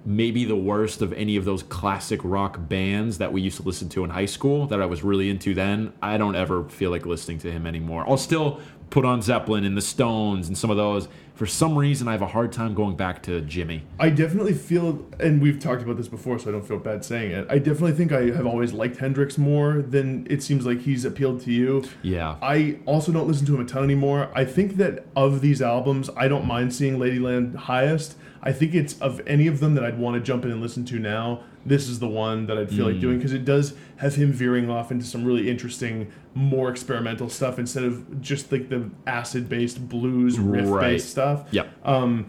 maybe 0.05 0.45
the 0.45 0.55
worst 0.55 1.01
of 1.01 1.11
any 1.13 1.35
of 1.35 1.43
those 1.43 1.61
classic 1.63 2.21
rock 2.23 2.57
bands 2.69 3.17
that 3.17 3.33
we 3.33 3.41
used 3.41 3.57
to 3.57 3.63
listen 3.63 3.89
to 3.89 4.05
in 4.05 4.09
high 4.09 4.25
school 4.25 4.65
that 4.67 4.81
I 4.81 4.85
was 4.85 5.03
really 5.03 5.29
into 5.29 5.53
then. 5.53 5.91
I 6.01 6.17
don't 6.17 6.35
ever 6.35 6.63
feel 6.69 6.89
like 6.89 7.05
listening 7.05 7.39
to 7.39 7.51
him 7.51 7.67
anymore. 7.67 8.05
I'll 8.07 8.17
still 8.17 8.61
put 8.89 9.05
on 9.05 9.21
Zeppelin 9.21 9.63
and 9.65 9.77
the 9.77 9.81
Stones 9.81 10.47
and 10.47 10.57
some 10.57 10.69
of 10.69 10.77
those. 10.77 11.07
For 11.35 11.45
some 11.45 11.77
reason, 11.77 12.09
I 12.09 12.11
have 12.11 12.21
a 12.21 12.27
hard 12.27 12.51
time 12.51 12.73
going 12.73 12.97
back 12.97 13.23
to 13.23 13.41
Jimi. 13.41 13.83
I 13.97 14.09
definitely 14.09 14.53
feel, 14.53 15.07
and 15.21 15.41
we've 15.41 15.57
talked 15.57 15.81
about 15.81 15.95
this 15.95 16.09
before, 16.09 16.37
so 16.37 16.49
I 16.49 16.51
don't 16.51 16.67
feel 16.67 16.79
bad 16.79 17.05
saying 17.05 17.31
it. 17.31 17.47
I 17.49 17.59
definitely 17.59 17.93
think 17.93 18.11
I 18.11 18.23
have 18.31 18.45
always 18.45 18.73
liked 18.73 18.97
Hendrix 18.97 19.37
more 19.37 19.81
than 19.81 20.27
it 20.29 20.43
seems 20.43 20.65
like 20.65 20.81
he's 20.81 21.05
appealed 21.05 21.39
to 21.41 21.51
you. 21.53 21.85
Yeah. 22.01 22.35
I 22.41 22.79
also 22.85 23.13
don't 23.13 23.25
listen 23.25 23.45
to 23.45 23.55
him 23.55 23.61
a 23.61 23.65
ton 23.65 23.85
anymore. 23.85 24.29
I 24.35 24.43
think 24.43 24.75
that 24.77 25.05
of 25.15 25.39
these 25.39 25.61
albums, 25.61 26.09
I 26.17 26.27
don't 26.27 26.45
mind 26.45 26.73
seeing 26.73 26.97
Ladyland 26.97 27.55
highest. 27.55 28.17
I 28.41 28.51
think 28.51 28.73
it's 28.73 28.99
of 28.99 29.21
any 29.25 29.47
of 29.47 29.61
them 29.61 29.75
that 29.75 29.85
I'd 29.85 29.97
want 29.97 30.15
to 30.15 30.21
jump 30.21 30.43
in 30.43 30.51
and 30.51 30.61
listen 30.61 30.83
to 30.85 30.99
now. 30.99 31.43
This 31.69 31.87
is 31.87 31.99
the 31.99 32.07
one 32.07 32.47
that 32.47 32.57
I'd 32.57 32.69
feel 32.69 32.87
Mm. 32.87 32.91
like 32.93 32.99
doing 32.99 33.17
because 33.17 33.31
it 33.31 33.45
does 33.45 33.75
have 33.97 34.15
him 34.15 34.31
veering 34.31 34.69
off 34.71 34.91
into 34.91 35.05
some 35.05 35.23
really 35.23 35.49
interesting, 35.49 36.07
more 36.33 36.69
experimental 36.69 37.29
stuff 37.29 37.59
instead 37.59 37.83
of 37.83 38.19
just 38.21 38.51
like 38.51 38.69
the 38.69 38.89
acid-based 39.05 39.87
blues 39.87 40.39
riff-based 40.39 40.71
Right. 40.73 40.99
stuff. 41.01 41.47
Yep. 41.51 41.67
Um, 41.85 42.25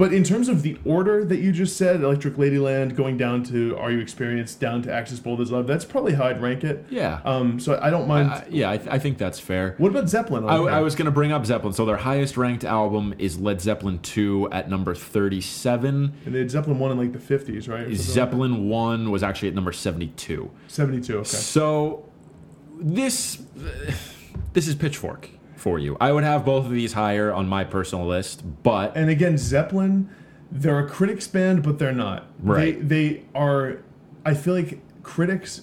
but 0.00 0.12
in 0.12 0.24
terms 0.24 0.48
of 0.48 0.62
the 0.62 0.76
order 0.84 1.24
that 1.24 1.38
you 1.38 1.52
just 1.52 1.76
said, 1.76 2.00
Electric 2.02 2.34
Ladyland 2.34 2.96
going 2.96 3.16
down 3.16 3.44
to 3.44 3.76
Are 3.76 3.90
You 3.92 3.98
Experienced, 4.00 4.58
down 4.58 4.82
to 4.82 4.92
Axis 4.92 5.20
Bold 5.20 5.40
as 5.40 5.52
Love, 5.52 5.66
that's 5.66 5.84
probably 5.84 6.14
how 6.14 6.24
I'd 6.24 6.40
rank 6.42 6.64
it. 6.64 6.84
yeah. 6.90 7.20
Um, 7.24 7.60
so 7.60 7.78
I 7.80 7.90
don't 7.90 8.08
mind. 8.08 8.30
I- 8.30 8.44
yeah, 8.50 8.70
I, 8.70 8.78
th- 8.78 8.88
I 8.90 8.98
think 8.98 9.18
that's 9.18 9.38
fair. 9.38 9.74
what 9.78 9.90
about 9.90 10.08
Zeppelin? 10.08 10.44
I, 10.44 10.56
I 10.56 10.80
was 10.80 10.94
going 10.96 11.04
to 11.06 11.10
bring 11.12 11.30
up 11.32 11.46
Zeppelin. 11.46 11.74
So 11.74 11.84
their 11.86 11.98
highest 11.98 12.36
ranked 12.36 12.64
album 12.64 13.14
is 13.18 13.38
Led 13.38 13.60
Zeppelin 13.60 13.98
2 14.00 14.48
at 14.50 14.68
number 14.70 14.94
37. 14.94 16.14
And 16.24 16.34
they 16.34 16.38
had 16.40 16.50
Zeppelin 16.50 16.78
one 16.78 16.90
in 16.90 16.98
like 16.98 17.12
the 17.12 17.18
fifties, 17.20 17.68
right? 17.68 17.80
Or 17.80 17.84
something 17.84 17.96
like 17.98 18.00
Zeppelin 18.00 18.68
1 18.68 19.10
was 19.10 19.22
actually 19.22 19.48
at 19.48 19.54
number 19.54 19.72
72. 19.72 20.50
seventy-two. 20.66 21.18
Okay. 21.18 21.24
So 21.28 22.08
this 22.78 23.42
this 24.54 24.66
is 24.66 24.74
Pitchfork 24.74 25.28
for 25.60 25.78
you. 25.78 25.96
I 26.00 26.10
would 26.12 26.24
have 26.24 26.44
both 26.44 26.64
of 26.66 26.72
these 26.72 26.94
higher 26.94 27.32
on 27.32 27.46
my 27.48 27.64
personal 27.64 28.06
list, 28.06 28.42
but 28.62 28.96
And 28.96 29.10
again, 29.10 29.36
Zeppelin, 29.38 30.08
they're 30.50 30.78
a 30.80 30.88
critics 30.88 31.28
band, 31.28 31.62
but 31.62 31.78
they're 31.78 31.92
not. 31.92 32.26
Right. 32.42 32.86
They 32.88 33.08
they 33.12 33.22
are. 33.34 33.78
I 34.24 34.34
feel 34.34 34.54
like 34.54 34.80
critics 35.02 35.62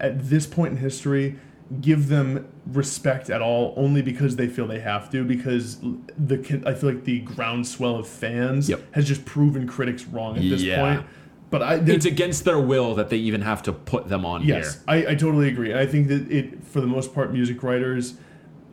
at 0.00 0.28
this 0.28 0.46
point 0.46 0.72
in 0.72 0.78
history 0.78 1.36
give 1.80 2.08
them 2.08 2.46
respect 2.66 3.28
at 3.28 3.42
all 3.42 3.74
only 3.76 4.00
because 4.00 4.36
they 4.36 4.46
feel 4.46 4.66
they 4.68 4.78
have 4.80 5.10
to 5.10 5.24
because 5.24 5.78
the 6.16 6.62
I 6.66 6.74
feel 6.74 6.90
like 6.90 7.04
the 7.04 7.20
groundswell 7.20 7.96
of 7.96 8.06
fans 8.06 8.68
Yep. 8.68 8.80
has 8.94 9.06
just 9.06 9.24
proven 9.24 9.66
critics 9.66 10.04
wrong 10.06 10.36
at 10.36 10.42
this 10.42 10.62
Yeah. 10.62 10.80
point. 10.80 11.06
But 11.50 11.62
I 11.62 11.74
it's 11.76 12.06
against 12.06 12.44
their 12.44 12.60
will 12.60 12.94
that 12.96 13.08
they 13.10 13.16
even 13.18 13.40
have 13.42 13.62
to 13.64 13.72
put 13.72 14.08
them 14.08 14.24
on 14.24 14.42
Yes, 14.44 14.74
here. 14.74 14.82
I, 14.88 14.96
I 15.12 15.14
totally 15.14 15.48
agree. 15.48 15.74
I 15.74 15.86
think 15.86 16.08
that 16.08 16.30
it, 16.30 16.62
for 16.64 16.80
the 16.80 16.86
most 16.88 17.14
part, 17.14 17.32
music 17.32 17.62
writers, 17.62 18.14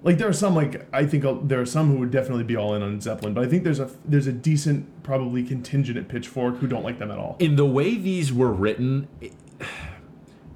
like 0.04 0.18
there 0.18 0.28
are 0.28 0.34
some, 0.34 0.54
like 0.54 0.86
I 0.94 1.06
think 1.06 1.24
uh, 1.24 1.36
there 1.42 1.62
are 1.62 1.66
some 1.66 1.90
who 1.90 2.00
would 2.00 2.12
definitely 2.12 2.44
be 2.44 2.58
all 2.58 2.76
in 2.76 2.84
on 2.84 3.00
Zeppelin, 3.00 3.34
but 3.34 3.46
I 3.46 3.48
think 3.48 3.64
there's 3.64 3.80
a 3.80 3.90
there's 4.04 4.28
a 4.28 4.34
decent 4.34 5.02
probably 5.02 5.44
contingent 5.44 5.98
at 5.98 6.10
Pitchfork 6.10 6.58
who 6.58 6.68
don't 6.68 6.84
like 6.84 7.00
them 7.00 7.10
at 7.10 7.18
all. 7.18 7.38
In 7.40 7.56
the 7.56 7.66
way 7.66 7.96
these 7.96 8.34
were 8.34 8.52
written, 8.52 9.08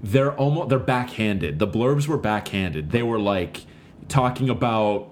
they're 0.03 0.33
almost 0.33 0.69
they're 0.69 0.79
backhanded. 0.79 1.59
The 1.59 1.67
blurbs 1.67 2.07
were 2.07 2.17
backhanded. 2.17 2.91
They 2.91 3.03
were 3.03 3.19
like 3.19 3.65
talking 4.09 4.49
about 4.49 5.11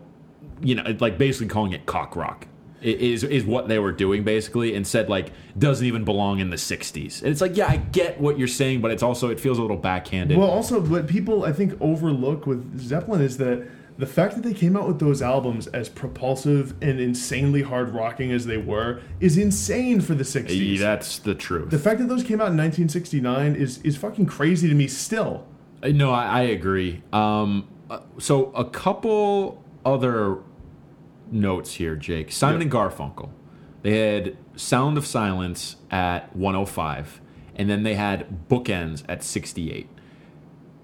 you 0.62 0.76
know 0.76 0.84
like 1.00 1.18
basically 1.18 1.48
calling 1.48 1.72
it 1.72 1.86
cock 1.86 2.16
rock 2.16 2.48
is 2.82 3.24
is 3.24 3.46
what 3.46 3.68
they 3.68 3.80
were 3.80 3.92
doing 3.92 4.24
basically 4.24 4.76
and 4.76 4.86
said 4.86 5.10
like 5.10 5.32
doesn't 5.58 5.86
even 5.86 6.04
belong 6.04 6.40
in 6.40 6.50
the 6.50 6.58
60s. 6.58 7.22
And 7.22 7.32
it's 7.32 7.40
like 7.40 7.56
yeah, 7.56 7.68
I 7.68 7.78
get 7.78 8.20
what 8.20 8.38
you're 8.38 8.50
saying, 8.50 8.82
but 8.82 8.92
it's 8.92 9.02
also 9.02 9.30
it 9.30 9.40
feels 9.40 9.58
a 9.58 9.62
little 9.62 9.78
backhanded. 9.78 10.38
Well, 10.38 10.50
also, 10.50 10.82
what 10.82 11.08
people 11.08 11.46
I 11.46 11.54
think 11.54 11.80
overlook 11.80 12.46
with 12.46 12.80
Zeppelin 12.80 13.22
is 13.22 13.38
that 13.38 13.66
the 13.98 14.06
fact 14.06 14.36
that 14.36 14.44
they 14.44 14.54
came 14.54 14.76
out 14.76 14.88
with 14.88 15.00
those 15.00 15.22
albums 15.22 15.68
as 15.68 15.88
propulsive 15.88 16.74
and 16.82 17.00
insanely 17.00 17.62
hard 17.62 17.94
rocking 17.94 18.32
as 18.32 18.46
they 18.46 18.58
were 18.58 19.02
is 19.22 19.38
insane 19.38 20.02
for 20.02 20.14
the 20.16 20.24
60s. 20.26 20.80
that's 20.80 21.20
the 21.20 21.34
truth. 21.36 21.70
The 21.70 21.80
fact 21.80 22.00
that 22.00 22.10
those 22.10 22.24
came 22.24 22.42
out 22.42 22.52
in 22.52 22.58
1969 22.58 23.56
is, 23.56 23.82
is 23.84 23.96
fucking 23.98 24.26
crazy 24.26 24.68
to 24.68 24.74
me 24.76 24.88
still. 24.88 25.48
Uh, 25.82 25.90
No, 25.90 26.12
I, 26.12 26.26
I 26.26 26.42
agree. 26.42 27.04
Um, 27.14 27.68
uh, 27.90 28.00
so 28.18 28.52
a 28.52 28.66
couple 28.66 29.64
other 29.86 30.40
notes 31.32 31.76
here, 31.76 31.96
Jake. 31.96 32.32
Simon 32.32 32.60
Yeah. 32.62 32.64
and 32.64 32.72
Garfunkel. 32.72 33.30
They 33.82 34.14
had 34.16 34.38
Sound 34.56 34.98
of 34.98 35.06
Silence 35.06 35.76
at 35.92 36.36
105, 36.36 37.22
and 37.56 37.70
then 37.70 37.84
they 37.84 37.96
had 37.96 38.48
Bookends 38.50 39.04
at 39.08 39.24
68. 39.24 39.88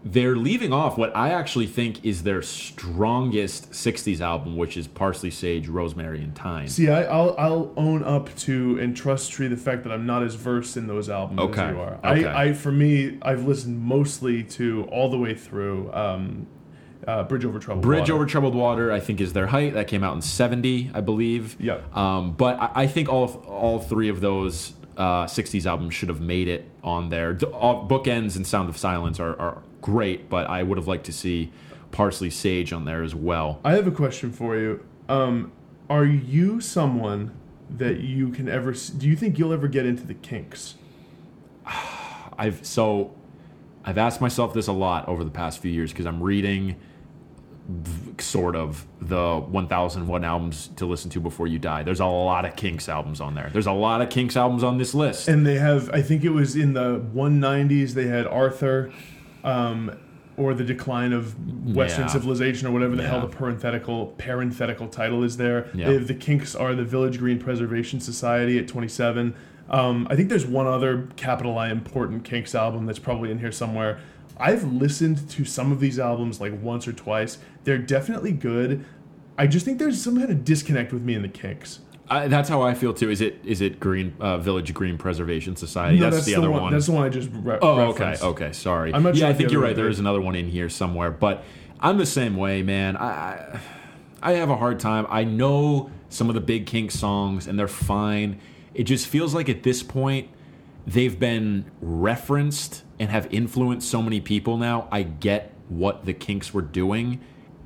They're 0.04 0.36
leaving 0.36 0.74
off 0.74 0.98
what 0.98 1.16
I 1.16 1.30
actually 1.30 1.68
think 1.68 2.04
is 2.04 2.24
their 2.24 2.42
strongest 2.42 3.72
60s 3.72 4.20
album, 4.20 4.58
which 4.58 4.76
is 4.76 4.88
Parsley, 4.88 5.30
Sage, 5.30 5.68
Rosemary, 5.68 6.24
and 6.24 6.36
Thyme. 6.36 6.68
See, 6.68 6.90
I, 6.90 7.04
I'll, 7.04 7.36
I'll 7.38 7.74
own 7.78 8.04
up 8.04 8.36
to 8.38 8.80
and 8.80 8.98
trust 8.98 9.32
Tree 9.32 9.48
the 9.48 9.58
fact 9.58 9.84
that 9.84 9.92
I'm 9.92 10.08
not 10.08 10.24
as 10.24 10.34
versed 10.34 10.76
in 10.76 10.88
those 10.88 11.08
albums 11.10 11.40
Okay, 11.42 11.62
as 11.62 11.74
you 11.76 11.80
are. 11.80 11.94
okay. 12.04 12.26
I, 12.26 12.44
I, 12.46 12.54
for 12.54 12.72
me, 12.72 13.20
I've 13.22 13.46
listened 13.46 13.80
mostly 13.80 14.44
to 14.44 14.88
all 14.92 15.10
the 15.10 15.20
way 15.20 15.36
through 15.36 15.94
um, 15.94 16.48
uh, 17.08 17.24
Bridge 17.24 17.46
Over 17.46 17.60
Troubled 17.60 17.84
Bridge 17.84 18.02
Water. 18.02 18.14
Over 18.14 18.26
Troubled 18.26 18.56
Water, 18.56 18.92
I 18.92 19.00
think, 19.00 19.22
is 19.22 19.34
their 19.34 19.48
height. 19.48 19.74
That 19.74 19.88
came 19.88 20.04
out 20.04 20.16
in 20.16 20.22
'70, 20.22 20.92
I 20.94 21.02
believe. 21.02 21.58
Yep. 21.60 21.96
Um, 21.96 22.34
but 22.34 22.60
I, 22.60 22.72
I 22.76 22.88
think 22.88 23.08
all 23.10 23.28
all 23.48 23.80
three 23.80 24.10
of 24.10 24.22
those 24.22 24.74
uh, 24.98 25.26
'60s 25.26 25.66
albums 25.66 25.94
should 25.94 26.10
have 26.10 26.22
made 26.22 26.48
it 26.48 26.70
on 26.84 27.10
there. 27.10 27.34
The, 27.34 27.48
all, 27.48 27.88
Bookends 27.88 28.36
and 28.36 28.46
Sound 28.46 28.70
of 28.70 28.78
Silence 28.78 29.20
are, 29.20 29.40
are 29.40 29.62
great, 29.82 30.30
but 30.30 30.50
I 30.50 30.64
would 30.64 30.78
have 30.78 30.88
liked 30.88 31.06
to 31.06 31.14
see 31.14 31.52
Parsley 31.92 32.30
Sage 32.30 32.72
on 32.72 32.86
there 32.86 33.04
as 33.04 33.14
well. 33.14 33.60
I 33.64 33.74
have 33.74 33.88
a 33.88 33.92
question 33.92 34.32
for 34.32 34.56
you. 34.56 34.86
Um, 35.10 35.52
are 35.90 36.06
you 36.06 36.62
someone 36.62 37.32
that 37.70 38.00
you 38.00 38.30
can 38.30 38.48
ever? 38.48 38.74
Do 38.74 39.08
you 39.08 39.16
think 39.16 39.38
you'll 39.38 39.54
ever 39.54 39.68
get 39.68 39.86
into 39.86 40.04
the 40.04 40.14
Kinks? 40.14 40.76
I've 42.38 42.66
so 42.66 43.14
I've 43.84 43.98
asked 43.98 44.22
myself 44.22 44.54
this 44.54 44.68
a 44.68 44.74
lot 44.74 45.08
over 45.08 45.24
the 45.24 45.32
past 45.32 45.60
few 45.60 45.72
years 45.72 45.92
because 45.92 46.06
I'm 46.06 46.22
reading 46.22 46.76
sort 48.20 48.56
of 48.56 48.86
the 49.00 49.40
1001 49.40 50.24
albums 50.24 50.70
to 50.76 50.86
listen 50.86 51.10
to 51.12 51.20
before 51.20 51.48
you 51.48 51.60
die. 51.60 51.84
There's 51.84 52.00
a 52.00 52.06
lot 52.06 52.46
of 52.46 52.56
Kinks 52.56 52.90
albums 52.90 53.22
on 53.22 53.36
there. 53.36 53.50
There's 53.52 53.68
a 53.68 53.72
lot 53.72 54.02
of 54.02 54.10
Kinks 54.10 54.36
albums 54.36 54.64
on 54.64 54.78
this 54.78 54.94
list. 54.94 55.28
And 55.28 55.46
they 55.46 55.56
have, 55.56 55.90
I 55.92 56.02
think 56.02 56.24
it 56.24 56.32
was 56.32 56.56
in 56.56 56.74
the 56.74 57.00
190s. 57.00 57.92
They 57.92 58.08
had 58.08 58.28
Arthur, 58.28 58.92
um, 59.44 59.92
or 60.38 60.54
the 60.54 60.64
decline 60.64 61.14
of 61.14 61.36
Western 61.76 62.06
Yeah. 62.06 62.12
civilization, 62.12 62.68
or 62.68 62.72
whatever 62.72 62.96
the 62.96 63.08
hell 63.08 63.22
the 63.22 63.28
parenthetical 63.28 64.08
parenthetical 64.18 64.88
title 64.88 65.24
is 65.24 65.38
there. 65.38 65.68
Yeah. 65.74 65.98
The 65.98 66.14
Kinks 66.14 66.56
are 66.56 66.74
the 66.74 66.86
Village 66.86 67.20
Green 67.20 67.38
Preservation 67.40 68.00
Society 68.00 68.58
at 68.58 68.68
27. 68.68 69.34
Um, 69.70 70.08
I 70.10 70.16
think 70.16 70.30
there's 70.30 70.46
one 70.46 70.68
other 70.68 71.08
capital 71.16 71.58
I 71.58 71.70
important 71.70 72.24
Kinks 72.24 72.56
album 72.56 72.86
that's 72.86 73.00
probably 73.00 73.30
in 73.32 73.40
here 73.40 73.52
somewhere. 73.52 74.00
I've 74.38 74.64
listened 74.64 75.30
to 75.30 75.46
some 75.46 75.72
of 75.72 75.80
these 75.80 76.00
albums 76.00 76.42
like 76.42 76.54
once 76.62 76.88
or 76.88 76.94
twice. 76.94 77.38
They're 77.64 77.78
definitely 77.78 78.32
good. 78.32 78.84
I 79.38 79.48
just 79.48 79.66
think 79.66 79.80
there's 79.80 80.02
some 80.02 80.18
kind 80.18 80.32
of 80.32 80.44
disconnect 80.44 80.92
with 80.92 81.04
me 81.04 81.14
and 81.14 81.24
the 81.24 81.30
Kinks. 81.30 81.80
I, 82.12 82.28
that's 82.28 82.50
how 82.50 82.62
I 82.62 82.74
feel 82.74 82.94
too. 82.94 83.10
Is 83.10 83.22
it 83.22 83.40
is 83.46 83.62
it 83.62 83.80
Green 83.80 84.14
uh, 84.20 84.38
Village 84.38 84.74
Green 84.74 84.98
Preservation 84.98 85.56
Society? 85.56 85.98
No, 85.98 86.10
that's, 86.10 86.26
the, 86.26 86.36
other 86.36 86.52
one. 86.52 86.74
That's 86.74 86.88
the 86.88 86.92
one 86.92 87.06
I 87.06 87.10
just 87.10 87.30
re- 87.32 87.58
oh, 87.62 87.80
okay, 87.80 87.88
referenced. 87.88 88.24
okay. 88.24 88.52
Sorry. 88.52 88.94
I'm 88.94 89.02
not 89.02 89.16
yeah, 89.16 89.22
sure 89.22 89.30
I 89.30 89.34
think 89.34 89.52
you're 89.52 89.62
right. 89.62 89.76
There 89.76 89.88
is 89.88 89.98
another 89.98 90.20
one 90.20 90.36
in 90.36 90.50
here 90.50 90.68
somewhere, 90.68 91.10
but 91.10 91.46
I'm 91.80 91.98
the 91.98 92.06
same 92.06 92.36
way, 92.36 92.64
man. 92.64 92.98
I 92.98 93.06
I, 93.06 93.60
I 94.22 94.32
have 94.34 94.50
a 94.50 94.58
hard 94.58 94.82
time. 94.82 95.08
I 95.10 95.24
know 95.24 95.90
some 96.10 96.28
of 96.28 96.36
the 96.36 96.42
big 96.42 96.66
Kink 96.66 96.92
songs, 96.92 97.48
and 97.48 97.58
they're 97.58 97.70
fine. 97.70 98.42
It 98.74 98.84
just 98.84 99.08
feels 99.08 99.34
like 99.34 99.48
at 99.48 99.64
this 99.64 99.82
point 99.82 100.30
they've 100.86 101.18
been 101.18 101.72
referenced 101.80 102.84
and 103.00 103.10
have 103.10 103.34
influenced 103.34 103.90
so 103.90 104.02
many 104.02 104.20
people 104.20 104.58
now. 104.58 104.90
I 104.92 105.04
get 105.04 105.54
what 105.70 106.04
the 106.04 106.14
Kinks 106.14 106.54
were 106.54 106.62
doing, 106.62 107.22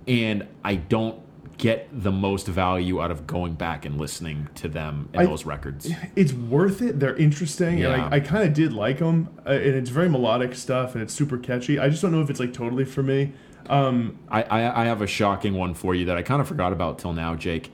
and 0.07 0.47
I 0.63 0.75
don't 0.75 1.19
get 1.57 1.87
the 1.91 2.11
most 2.11 2.47
value 2.47 3.01
out 3.01 3.11
of 3.11 3.25
going 3.25 3.53
back 3.53 3.85
and 3.85 3.97
listening 3.99 4.47
to 4.55 4.67
them 4.67 5.09
in 5.13 5.21
I- 5.21 5.25
those 5.25 5.45
records. 5.45 5.89
it's 6.15 6.33
worth 6.33 6.81
it. 6.81 6.99
They're 6.99 7.15
interesting, 7.15 7.77
Yeah. 7.77 7.93
and 7.93 8.01
I, 8.13 8.17
I 8.17 8.19
kind 8.19 8.47
of 8.47 8.53
did 8.53 8.73
like 8.73 8.99
them. 8.99 9.29
Uh, 9.45 9.51
and 9.51 9.75
it's 9.75 9.89
very 9.89 10.09
melodic 10.09 10.53
stuff, 10.55 10.93
and 10.95 11.01
it's 11.01 11.13
super 11.13 11.37
catchy. 11.37 11.79
I 11.79 11.89
just 11.89 12.01
don't 12.01 12.11
know 12.11 12.21
if 12.21 12.29
it's 12.29 12.39
like 12.39 12.53
totally 12.53 12.83
for 12.85 13.03
me. 13.03 13.33
Um, 13.69 14.19
I, 14.29 14.43
I, 14.43 14.81
I 14.81 14.85
have 14.85 15.01
a 15.01 15.07
shocking 15.07 15.55
one 15.55 15.73
for 15.73 15.95
you 15.95 16.05
that 16.05 16.17
I 16.17 16.21
kind 16.21 16.41
of 16.41 16.47
forgot 16.47 16.71
about 16.73 16.99
till 16.99 17.13
now, 17.13 17.35
Jake. 17.35 17.71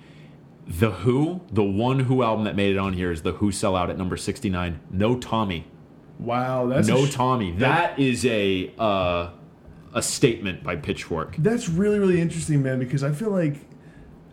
The 0.67 0.91
Who, 0.91 1.41
the 1.51 1.63
one 1.63 2.01
Who 2.01 2.23
album 2.23 2.45
that 2.45 2.55
made 2.55 2.71
it 2.75 2.77
on 2.77 2.93
here 2.93 3.11
is 3.11 3.23
the 3.23 3.33
Who 3.33 3.51
Sell 3.51 3.75
Out 3.75 3.89
at 3.89 3.97
number 3.97 4.15
69. 4.15 4.79
No 4.91 5.17
Tommy. 5.17 5.65
wow, 6.19 6.67
that's 6.67 6.87
no 6.87 7.05
sh- 7.05 7.13
Tommy. 7.13 7.51
That 7.53 7.97
is 7.99 8.25
a 8.25 8.71
uh, 8.79 9.31
a 9.93 10.01
statement 10.01 10.63
by 10.63 10.77
Pitchfork. 10.77 11.35
That's 11.37 11.67
really 11.67 11.99
really 11.99 12.21
interesting, 12.21 12.61
man. 12.63 12.79
Because 12.79 13.03
I 13.03 13.11
feel 13.11 13.31
like, 13.31 13.55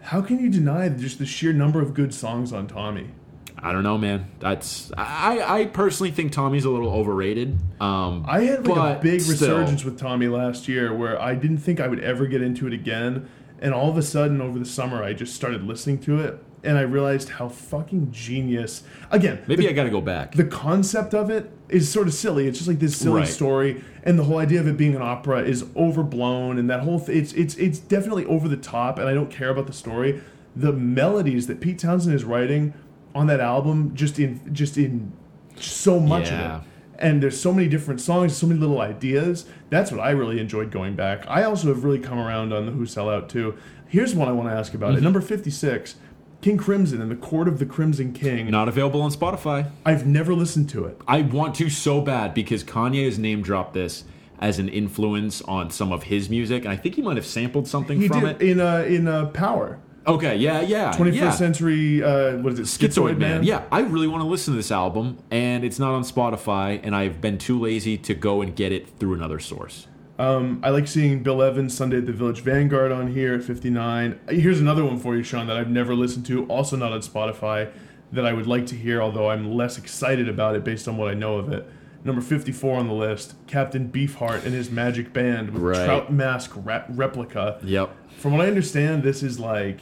how 0.08 0.22
can 0.22 0.40
you 0.40 0.48
deny 0.48 0.88
just 0.88 1.18
the 1.18 1.26
sheer 1.26 1.52
number 1.52 1.82
of 1.82 1.92
good 1.92 2.14
songs 2.14 2.50
on 2.50 2.66
Tommy? 2.66 3.10
I 3.58 3.72
don't 3.72 3.82
know, 3.82 3.98
man. 3.98 4.30
That's 4.40 4.90
I, 4.96 5.42
I 5.46 5.64
personally 5.66 6.12
think 6.12 6.32
Tommy's 6.32 6.64
a 6.64 6.70
little 6.70 6.90
overrated. 6.90 7.58
Um, 7.78 8.24
I 8.26 8.40
had 8.44 8.66
like 8.66 8.96
a 8.96 9.02
big 9.02 9.20
still. 9.20 9.32
resurgence 9.34 9.84
with 9.84 9.98
Tommy 9.98 10.28
last 10.28 10.66
year, 10.66 10.94
where 10.94 11.20
I 11.20 11.34
didn't 11.34 11.58
think 11.58 11.78
I 11.78 11.88
would 11.88 12.00
ever 12.00 12.26
get 12.26 12.40
into 12.40 12.66
it 12.66 12.72
again, 12.72 13.28
and 13.60 13.74
all 13.74 13.90
of 13.90 13.98
a 13.98 14.02
sudden 14.02 14.40
over 14.40 14.58
the 14.58 14.64
summer 14.64 15.02
I 15.02 15.12
just 15.12 15.34
started 15.34 15.64
listening 15.64 15.98
to 16.02 16.20
it, 16.20 16.42
and 16.64 16.76
I 16.76 16.82
realized 16.82 17.28
how 17.30 17.48
fucking 17.48 18.10
genius. 18.10 18.82
Again, 19.10 19.38
Maybe 19.46 19.62
the- 19.64 19.70
I 19.70 19.72
got 19.72 19.84
to 19.84 19.90
go 19.90 20.00
back. 20.00 20.34
the 20.34 20.44
concept 20.44 21.14
of 21.14 21.30
it 21.30 21.50
is 21.68 21.88
sort 21.90 22.06
of 22.08 22.14
silly. 22.14 22.46
It's 22.48 22.58
just 22.58 22.68
like 22.68 22.78
this 22.80 22.96
silly 22.96 23.20
Right. 23.20 23.28
story, 23.28 23.84
and 24.02 24.18
the 24.18 24.24
whole 24.24 24.38
idea 24.38 24.60
of 24.60 24.66
it 24.66 24.76
being 24.76 24.94
an 24.96 25.02
opera 25.02 25.40
is 25.42 25.64
overblown, 25.76 26.58
and 26.58 26.68
that 26.70 26.80
whole 26.80 27.00
th- 27.00 27.16
it's 27.16 27.32
it's 27.34 27.54
it's 27.56 27.78
definitely 27.78 28.24
over 28.26 28.48
the 28.48 28.56
top, 28.56 28.98
and 28.98 29.08
I 29.08 29.14
don't 29.14 29.30
care 29.30 29.50
about 29.50 29.66
the 29.66 29.72
story. 29.72 30.20
The 30.56 30.72
melodies 30.72 31.46
that 31.46 31.60
Pete 31.60 31.78
Townshend 31.78 32.14
is 32.14 32.24
writing 32.24 32.74
on 33.14 33.26
that 33.28 33.40
album, 33.40 33.92
just 33.94 34.18
in 34.18 34.40
just 34.52 34.76
in 34.78 35.12
so 35.56 35.98
much 36.00 36.30
Yeah. 36.30 36.56
of 36.56 36.62
it, 36.62 36.68
and 36.98 37.22
there's 37.22 37.38
so 37.38 37.52
many 37.52 37.68
different 37.68 38.00
songs, 38.00 38.34
so 38.36 38.46
many 38.46 38.58
little 38.58 38.80
ideas. 38.80 39.44
That's 39.70 39.90
what 39.92 40.00
I 40.00 40.10
really 40.10 40.40
enjoyed 40.40 40.70
going 40.70 40.94
back. 40.94 41.24
I 41.28 41.42
also 41.44 41.68
have 41.68 41.84
really 41.84 41.98
come 41.98 42.18
around 42.18 42.52
on 42.52 42.66
the 42.66 42.72
Who 42.72 42.86
Sell 42.86 43.08
Out 43.10 43.28
too. 43.28 43.54
Here's 43.86 44.14
one 44.14 44.28
I 44.28 44.32
want 44.32 44.48
to 44.48 44.54
ask 44.54 44.74
about. 44.74 44.88
Mm-hmm. 44.90 44.96
At 44.98 45.02
number 45.02 45.20
56, 45.20 45.94
King 46.40 46.56
Crimson 46.56 47.02
and 47.02 47.10
the 47.10 47.16
Court 47.16 47.48
of 47.48 47.58
the 47.58 47.66
Crimson 47.66 48.12
King. 48.12 48.50
Not 48.50 48.68
available 48.68 49.02
on 49.02 49.10
Spotify. 49.10 49.70
I've 49.84 50.06
never 50.06 50.34
listened 50.34 50.68
to 50.70 50.84
it. 50.84 51.00
I 51.08 51.22
want 51.22 51.56
to 51.56 51.68
so 51.68 52.00
bad 52.00 52.32
because 52.32 52.62
Kanye 52.62 53.04
has 53.06 53.18
name 53.18 53.42
dropped 53.42 53.74
this 53.74 54.04
as 54.38 54.60
an 54.60 54.68
influence 54.68 55.42
on 55.42 55.70
some 55.70 55.90
of 55.90 56.04
his 56.04 56.30
music, 56.30 56.64
and 56.64 56.72
I 56.72 56.76
think 56.76 56.94
he 56.94 57.02
might 57.02 57.16
have 57.16 57.26
sampled 57.26 57.66
something 57.66 58.00
He 58.00 58.06
from 58.06 58.20
did 58.20 58.40
it. 58.40 58.42
in 58.42 58.60
uh, 58.60 58.84
in 58.86 59.08
uh, 59.08 59.26
Power. 59.26 59.80
Okay, 60.06 60.36
yeah, 60.36 60.62
yeah, 60.62 60.92
21st 60.92 61.14
yeah. 61.14 61.30
century. 61.30 62.02
Uh, 62.02 62.36
what 62.38 62.52
is 62.54 62.60
it? 62.60 62.62
Schizoid 62.62 63.18
Man. 63.18 63.42
Yeah, 63.42 63.64
I 63.70 63.80
really 63.80 64.06
want 64.06 64.22
to 64.22 64.28
listen 64.28 64.54
to 64.54 64.56
this 64.56 64.70
album, 64.70 65.18
and 65.30 65.64
it's 65.64 65.78
not 65.78 65.92
on 65.92 66.02
Spotify, 66.02 66.80
and 66.82 66.96
I've 66.96 67.20
been 67.20 67.36
too 67.36 67.58
lazy 67.60 67.98
to 67.98 68.14
go 68.14 68.40
and 68.40 68.54
get 68.56 68.72
it 68.72 68.88
through 68.98 69.14
another 69.14 69.38
source. 69.38 69.86
Um, 70.18 70.60
I 70.64 70.70
like 70.70 70.88
seeing 70.88 71.22
Bill 71.22 71.42
Evans 71.42 71.76
Sunday 71.76 71.98
at 71.98 72.06
the 72.06 72.12
Village 72.12 72.40
Vanguard 72.40 72.90
on 72.90 73.12
here 73.12 73.34
at 73.34 73.44
59. 73.44 74.18
Here's 74.30 74.60
another 74.60 74.84
one 74.84 74.98
for 74.98 75.14
you, 75.16 75.22
Sean, 75.22 75.46
that 75.46 75.56
I've 75.56 75.70
never 75.70 75.94
listened 75.94 76.26
to, 76.26 76.44
also 76.46 76.76
not 76.76 76.92
on 76.92 77.00
Spotify, 77.00 77.70
that 78.10 78.26
I 78.26 78.32
would 78.32 78.46
like 78.48 78.66
to 78.66 78.74
hear, 78.74 79.00
although 79.00 79.30
I'm 79.30 79.52
less 79.52 79.78
excited 79.78 80.28
about 80.28 80.56
it 80.56 80.64
based 80.64 80.88
on 80.88 80.96
what 80.96 81.08
I 81.08 81.14
know 81.14 81.36
of 81.36 81.52
it. 81.52 81.68
Number 82.04 82.20
54 82.20 82.76
on 82.78 82.86
the 82.88 82.94
list, 82.94 83.34
Captain 83.46 83.90
Beefheart 83.90 84.44
and 84.44 84.54
his 84.54 84.70
magic 84.70 85.12
band 85.12 85.50
with 85.50 85.62
Right. 85.62 85.84
Trout 85.84 86.12
Mask 86.12 86.52
rap- 86.56 86.86
replica. 86.90 87.58
Yep. 87.62 87.94
From 88.18 88.32
what 88.32 88.40
I 88.44 88.48
understand, 88.48 89.02
this 89.04 89.22
is 89.22 89.38
like 89.38 89.80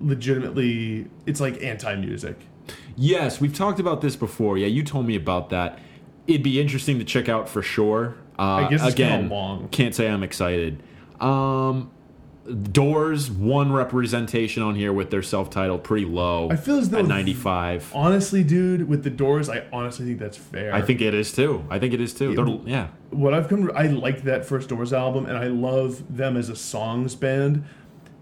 legitimately, 0.00 1.06
it's 1.24 1.40
like 1.40 1.62
anti-music. 1.62 2.36
Yes, 2.96 3.40
we've 3.40 3.54
talked 3.54 3.78
about 3.80 4.00
this 4.00 4.16
before. 4.16 4.58
Yeah, 4.58 4.66
you 4.66 4.82
told 4.82 5.06
me 5.06 5.16
about 5.16 5.50
that. 5.50 5.78
It'd 6.26 6.42
be 6.42 6.60
interesting 6.60 6.98
to 6.98 7.04
check 7.04 7.28
out 7.28 7.48
for 7.48 7.62
sure. 7.62 8.16
Uh, 8.38 8.42
I 8.42 8.68
guess 8.68 8.92
again, 8.92 9.68
can't 9.70 9.94
say 9.94 10.08
I'm 10.08 10.22
excited. 10.22 10.82
Um, 11.20 11.90
Doors 12.46 13.28
one 13.30 13.72
representation 13.72 14.62
on 14.62 14.76
here 14.76 14.92
with 14.92 15.10
their 15.10 15.22
self-titled 15.22 15.82
pretty 15.82 16.06
low. 16.06 16.48
I 16.50 16.56
feel 16.56 16.78
as 16.78 16.90
though 16.90 16.98
at 16.98 17.06
95. 17.06 17.92
Honestly, 17.94 18.44
dude, 18.44 18.88
with 18.88 19.02
the 19.02 19.10
Doors, 19.10 19.48
I 19.48 19.64
honestly 19.72 20.06
think 20.06 20.20
that's 20.20 20.36
fair. 20.36 20.72
I 20.72 20.80
think 20.80 21.00
it 21.00 21.12
is 21.12 21.32
too. 21.32 21.64
I 21.68 21.78
think 21.78 21.92
it 21.92 22.00
is 22.00 22.14
too. 22.14 22.34
They're, 22.36 22.46
yeah. 22.64 22.88
what 23.10 23.34
I've 23.34 23.48
come 23.48 23.70
I 23.74 23.88
like 23.88 24.22
that 24.22 24.44
first 24.44 24.68
Doors 24.68 24.92
album, 24.92 25.26
and 25.26 25.36
I 25.36 25.48
love 25.48 26.04
them 26.14 26.36
as 26.36 26.48
a 26.48 26.56
songs 26.56 27.16
band. 27.16 27.64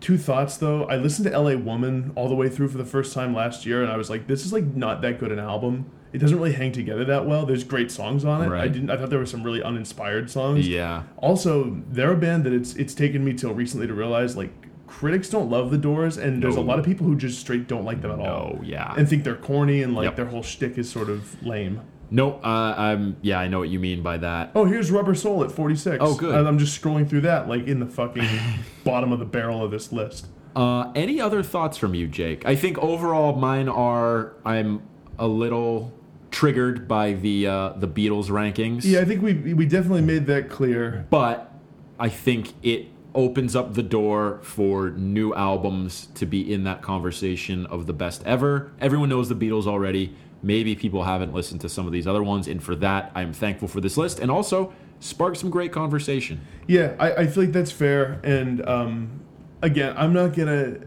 Two 0.00 0.16
thoughts 0.16 0.56
though. 0.56 0.84
I 0.84 0.96
listened 0.96 1.30
to 1.30 1.38
LA 1.38 1.56
Woman 1.56 2.12
all 2.14 2.28
the 2.28 2.34
way 2.34 2.48
through 2.48 2.68
for 2.68 2.78
the 2.78 2.84
first 2.84 3.12
time 3.12 3.34
last 3.34 3.66
year, 3.66 3.82
and 3.82 3.92
I 3.92 3.96
was 3.96 4.08
like, 4.08 4.26
this 4.26 4.46
is 4.46 4.52
like 4.52 4.64
not 4.64 5.02
that 5.02 5.18
good 5.18 5.32
an 5.32 5.38
album. 5.38 5.90
It 6.14 6.18
doesn't 6.18 6.38
really 6.38 6.52
hang 6.52 6.70
together 6.70 7.04
that 7.06 7.26
well. 7.26 7.44
There's 7.44 7.64
great 7.64 7.90
songs 7.90 8.24
on 8.24 8.42
it. 8.44 8.52
I 8.56 8.68
didn't. 8.68 8.88
I 8.88 8.96
thought 8.96 9.10
there 9.10 9.18
were 9.18 9.26
some 9.26 9.42
really 9.42 9.62
uninspired 9.62 10.30
songs. 10.30 10.68
Yeah. 10.68 11.02
Also, 11.18 11.76
they're 11.90 12.12
a 12.12 12.16
band 12.16 12.44
that 12.44 12.52
it's 12.52 12.74
it's 12.76 12.94
taken 12.94 13.24
me 13.24 13.32
till 13.34 13.52
recently 13.52 13.86
to 13.88 13.94
realize 13.94 14.36
like 14.36 14.52
critics 14.86 15.28
don't 15.28 15.50
love 15.50 15.72
the 15.72 15.78
Doors, 15.78 16.16
and 16.16 16.40
there's 16.40 16.54
a 16.54 16.60
lot 16.60 16.78
of 16.78 16.84
people 16.84 17.04
who 17.04 17.16
just 17.16 17.40
straight 17.40 17.66
don't 17.66 17.84
like 17.84 18.00
them 18.00 18.12
at 18.12 18.20
all. 18.20 18.56
Oh, 18.56 18.60
yeah. 18.62 18.94
and 18.96 19.08
think 19.08 19.24
they're 19.24 19.34
corny 19.34 19.82
and 19.82 19.94
like 19.96 20.04
Yep. 20.04 20.16
their 20.16 20.26
whole 20.26 20.42
shtick 20.44 20.78
is 20.78 20.88
sort 20.88 21.10
of 21.10 21.42
lame. 21.42 21.80
No, 22.12 22.34
uh, 22.44 22.74
I'm 22.76 23.16
yeah, 23.22 23.40
I 23.40 23.48
know 23.48 23.58
what 23.58 23.70
you 23.70 23.80
mean 23.80 24.02
by 24.02 24.18
that. 24.18 24.52
Oh, 24.54 24.66
here's 24.66 24.92
Rubber 24.92 25.16
Soul 25.16 25.42
at 25.42 25.50
46. 25.50 25.96
Oh, 26.00 26.14
good. 26.14 26.32
And 26.36 26.46
I'm 26.46 26.58
just 26.60 26.80
scrolling 26.80 27.08
through 27.08 27.22
that, 27.22 27.48
like 27.48 27.66
in 27.66 27.80
the 27.80 27.86
fucking 27.86 28.28
bottom 28.84 29.10
of 29.10 29.18
the 29.18 29.24
barrel 29.24 29.64
of 29.64 29.72
this 29.72 29.90
list. 29.90 30.28
Uh, 30.54 30.92
any 30.94 31.20
other 31.20 31.42
thoughts 31.42 31.76
from 31.76 31.94
you, 31.96 32.06
Jake? 32.06 32.46
I 32.46 32.54
think 32.54 32.78
overall 32.78 33.34
mine 33.34 33.68
are 33.68 34.34
I'm 34.44 34.82
a 35.18 35.26
little 35.26 35.92
triggered 36.34 36.88
by 36.88 37.12
the 37.12 37.46
uh, 37.46 37.68
the 37.76 37.86
Beatles 37.86 38.26
rankings. 38.26 38.84
Yeah, 38.84 39.00
I 39.00 39.04
think 39.04 39.22
we 39.22 39.54
we 39.54 39.66
definitely 39.66 40.02
made 40.02 40.26
that 40.26 40.50
clear. 40.50 41.06
but 41.08 41.52
I 41.98 42.08
think 42.08 42.52
it 42.62 42.88
opens 43.14 43.54
up 43.54 43.74
the 43.74 43.82
door 43.84 44.40
for 44.42 44.90
new 44.90 45.32
albums 45.34 46.08
to 46.16 46.26
be 46.26 46.52
in 46.52 46.64
that 46.64 46.82
conversation 46.82 47.64
of 47.66 47.86
the 47.86 47.92
best 47.92 48.24
ever. 48.26 48.72
Everyone 48.80 49.08
knows 49.08 49.28
the 49.28 49.36
Beatles 49.36 49.66
already. 49.68 50.16
Maybe 50.42 50.74
people 50.74 51.04
haven't 51.04 51.32
listened 51.32 51.60
to 51.60 51.68
some 51.68 51.86
of 51.86 51.92
these 51.92 52.06
other 52.08 52.22
ones, 52.24 52.48
and 52.48 52.60
for 52.60 52.74
that, 52.76 53.12
I'm 53.14 53.32
thankful 53.32 53.68
for 53.68 53.80
this 53.80 53.96
list, 53.96 54.18
and 54.18 54.30
also 54.30 54.72
spark 54.98 55.36
some 55.36 55.50
great 55.50 55.70
conversation. 55.70 56.40
Yeah, 56.66 56.96
I, 56.98 57.12
I 57.12 57.26
feel 57.28 57.44
like 57.44 57.52
that's 57.52 57.70
fair. 57.70 58.20
And 58.24 58.66
um, 58.68 59.20
again, 59.62 59.94
I'm 59.96 60.12
not 60.12 60.34
gonna. 60.34 60.78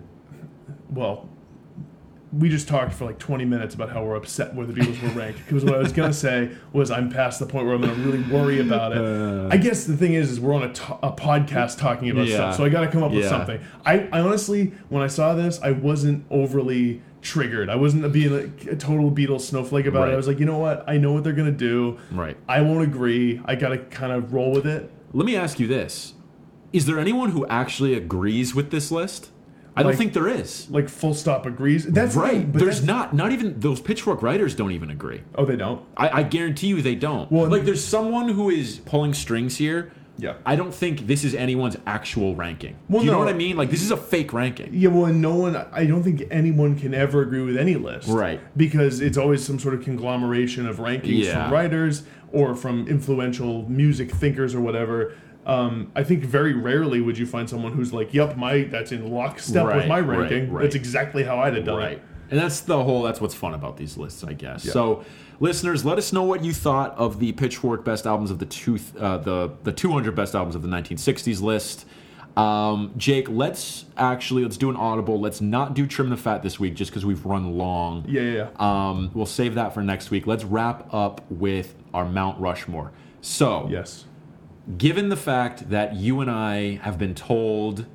Well, 0.90 1.30
we 2.34 2.50
just 2.50 2.68
talked 2.68 2.94
for 2.94 3.06
like 3.06 3.18
20 3.20 3.46
minutes 3.46 3.74
about 3.74 3.90
how 3.90 4.04
we're 4.04 4.16
upset 4.16 4.54
where 4.54 4.66
the 4.66 4.74
Beatles 4.74 5.02
were 5.02 5.18
ranked. 5.20 5.40
Because 5.46 5.64
what 5.64 5.76
I 5.76 5.78
was 5.78 5.94
gonna 5.94 6.12
say 6.12 6.52
was 6.74 6.92
I'm 6.92 7.10
past 7.10 7.40
the 7.40 7.46
point 7.46 7.66
where 7.66 7.74
I'm 7.76 7.82
gonna 7.82 7.94
really 7.94 8.22
worry 8.24 8.60
about 8.60 8.92
it. 8.92 8.98
Uh. 8.98 9.48
I 9.50 9.58
guess 9.58 9.86
the 9.86 9.96
thing 9.96 10.14
is, 10.14 10.30
is 10.32 10.40
we're 10.40 10.54
on 10.54 10.64
a, 10.64 10.74
to- 10.74 11.00
a 11.04 11.12
podcast 11.14 11.78
talking 11.80 12.10
about 12.10 12.28
Yeah. 12.28 12.36
stuff, 12.36 12.56
so 12.58 12.66
I 12.66 12.70
got 12.70 12.82
to 12.82 12.88
come 12.92 13.02
up 13.04 13.12
with 13.12 13.26
something. 13.28 13.60
I, 13.86 14.08
I 14.12 14.20
honestly, 14.20 14.74
when 14.90 15.02
I 15.04 15.08
saw 15.08 15.36
this, 15.36 15.60
I 15.62 15.72
wasn't 15.72 16.26
overly 16.30 17.02
triggered. 17.22 17.70
I 17.70 17.76
wasn't 17.76 18.12
being 18.12 18.34
like 18.34 18.66
a 18.66 18.76
total 18.76 19.10
Beatles 19.10 19.42
snowflake 19.42 19.86
about 19.86 20.10
it. 20.10 20.14
I 20.14 20.16
was 20.18 20.28
like, 20.28 20.40
you 20.40 20.46
know 20.46 20.60
what? 20.60 20.84
I 20.88 20.98
know 20.98 21.14
what 21.14 21.24
they're 21.24 21.34
gonna 21.34 21.52
do. 21.52 21.98
Right. 22.12 22.36
I 22.50 22.62
won't 22.62 22.84
agree. 22.84 23.42
I 23.46 23.56
got 23.56 23.70
to 23.70 23.78
kind 23.78 24.12
of 24.12 24.34
roll 24.34 24.52
with 24.52 24.68
it. 24.68 24.92
Let 25.14 25.26
me 25.26 25.36
ask 25.38 25.60
you 25.62 25.68
this: 25.68 26.14
Is 26.74 26.86
there 26.88 27.00
anyone 27.00 27.32
who 27.32 27.48
actually 27.48 27.94
agrees 27.94 28.54
with 28.54 28.70
this 28.72 28.92
list? 28.92 29.32
I 29.78 29.84
don't 29.84 29.92
Like- 29.92 29.98
think 30.00 30.14
there 30.14 30.28
is. 30.28 30.68
like 30.72 30.90
full 30.90 31.14
stop 31.14 31.46
agrees. 31.46 31.86
That's 31.86 32.16
right. 32.16 32.32
thing, 32.32 32.52
but 32.52 32.60
There's 32.62 32.84
not. 32.84 33.14
Not 33.14 33.32
even 33.32 33.60
those 33.60 33.80
Pitchfork 33.80 34.22
writers 34.24 34.56
don't 34.56 34.72
even 34.72 34.90
agree. 34.90 35.22
Oh, 35.36 35.46
they 35.46 35.56
don't. 35.56 35.82
I, 35.96 36.10
I 36.20 36.24
guarantee 36.24 36.68
you 36.68 36.82
they 36.82 36.96
don't. 36.96 37.32
Well- 37.32 37.48
like 37.48 37.64
there's 37.66 37.84
someone 37.84 38.30
who 38.30 38.50
is 38.50 38.80
pulling 38.80 39.14
strings 39.14 39.58
here. 39.58 39.92
Yeah. 40.20 40.34
I 40.48 40.56
don't 40.56 40.74
think 40.74 41.06
this 41.06 41.24
is 41.24 41.36
anyone's 41.36 41.78
actual 41.86 42.34
ranking. 42.36 42.76
Well, 42.90 43.02
Do 43.02 43.06
you 43.06 43.12
know 43.12 43.20
what 43.20 43.28
I 43.28 43.34
mean? 43.34 43.56
Like 43.56 43.70
this 43.70 43.84
is 43.84 43.92
a 43.92 43.98
fake 43.98 44.34
ranking. 44.34 44.72
Yeah, 44.74 44.90
well, 44.90 45.06
and 45.06 45.22
no 45.22 45.36
one. 45.36 45.56
I 45.72 45.86
don't 45.86 46.02
think 46.02 46.24
anyone 46.32 46.76
can 46.76 46.96
ever 46.96 47.22
agree 47.22 47.42
with 47.44 47.56
any 47.56 47.76
list, 47.76 48.08
Right. 48.08 48.40
Because 48.58 49.00
it's 49.00 49.16
always 49.16 49.46
some 49.46 49.60
sort 49.60 49.76
of 49.76 49.84
conglomeration 49.84 50.66
of 50.68 50.78
rankings 50.78 51.26
Yeah. 51.26 51.44
from 51.44 51.54
writers 51.54 52.02
or 52.32 52.56
from 52.56 52.88
influential 52.88 53.70
music 53.70 54.10
thinkers 54.10 54.56
or 54.56 54.60
whatever. 54.60 55.14
Um, 55.48 55.92
I 55.96 56.04
think 56.04 56.24
very 56.26 56.54
rarely 56.54 57.02
would 57.02 57.18
you 57.18 57.26
find 57.26 57.50
someone 57.50 57.72
who's 57.72 57.94
like, 57.94 58.14
"Yep, 58.14 58.38
my 58.38 58.64
that's 58.66 58.92
in 58.92 59.10
lockstep 59.10 59.66
with 59.66 59.88
my 59.88 60.00
ranking. 60.00 60.52
right. 60.52 60.62
That's 60.64 60.76
exactly 60.76 61.24
how 61.24 61.40
I'd 61.40 61.56
have 61.56 61.66
done 61.66 61.78
Right. 61.78 61.92
it." 61.94 62.02
And 62.30 62.40
that's 62.40 62.60
the 62.60 62.84
whole 62.84 63.02
that's 63.04 63.22
what's 63.22 63.34
fun 63.34 63.54
about 63.54 63.78
these 63.78 63.98
lists, 63.98 64.24
I 64.26 64.34
guess. 64.34 64.64
So, 64.64 65.06
listeners, 65.40 65.86
let 65.86 65.98
us 65.98 66.12
know 66.12 66.24
what 66.24 66.44
you 66.44 66.52
thought 66.54 66.94
of 66.98 67.20
the 67.20 67.32
Pitchfork 67.32 67.86
best 67.86 68.06
albums 68.06 68.30
of 68.30 68.40
the 68.40 68.46
two 68.46 68.78
uh, 69.00 69.18
the 69.20 69.52
the 69.64 69.72
200 69.72 70.14
best 70.14 70.36
albums 70.36 70.54
of 70.54 70.62
the 70.62 70.68
1960s 70.68 71.42
list. 71.42 71.86
Um, 72.36 72.92
Jake, 72.98 73.30
let's 73.30 73.86
actually 73.98 74.44
let's 74.44 74.58
do 74.58 74.70
an 74.70 74.76
audible. 74.76 75.20
Let's 75.20 75.40
not 75.42 75.74
do 75.74 75.88
trim 75.88 76.10
the 76.10 76.18
fat 76.18 76.44
this 76.44 76.60
week 76.60 76.76
just 76.76 76.92
because 76.92 77.06
we've 77.06 77.26
run 77.26 77.58
long. 77.58 78.04
Yeah, 78.08 78.22
yeah, 78.22 78.32
yeah. 78.34 78.50
Um, 78.90 79.10
we'll 79.14 79.26
save 79.26 79.56
that 79.56 79.74
for 79.74 79.82
next 79.82 80.12
week. 80.12 80.28
Let's 80.28 80.44
wrap 80.44 80.94
up 80.94 81.22
with 81.32 81.74
our 81.94 82.06
Mount 82.06 82.40
Rushmore. 82.40 82.92
So, 83.22 83.68
yes. 83.72 84.04
Given 84.78 85.10
the 85.10 85.16
fact 85.16 85.70
that 85.70 85.96
you 85.96 86.20
and 86.22 86.30
I 86.30 86.76
have 86.84 86.98
been 86.98 87.16
told 87.16 87.86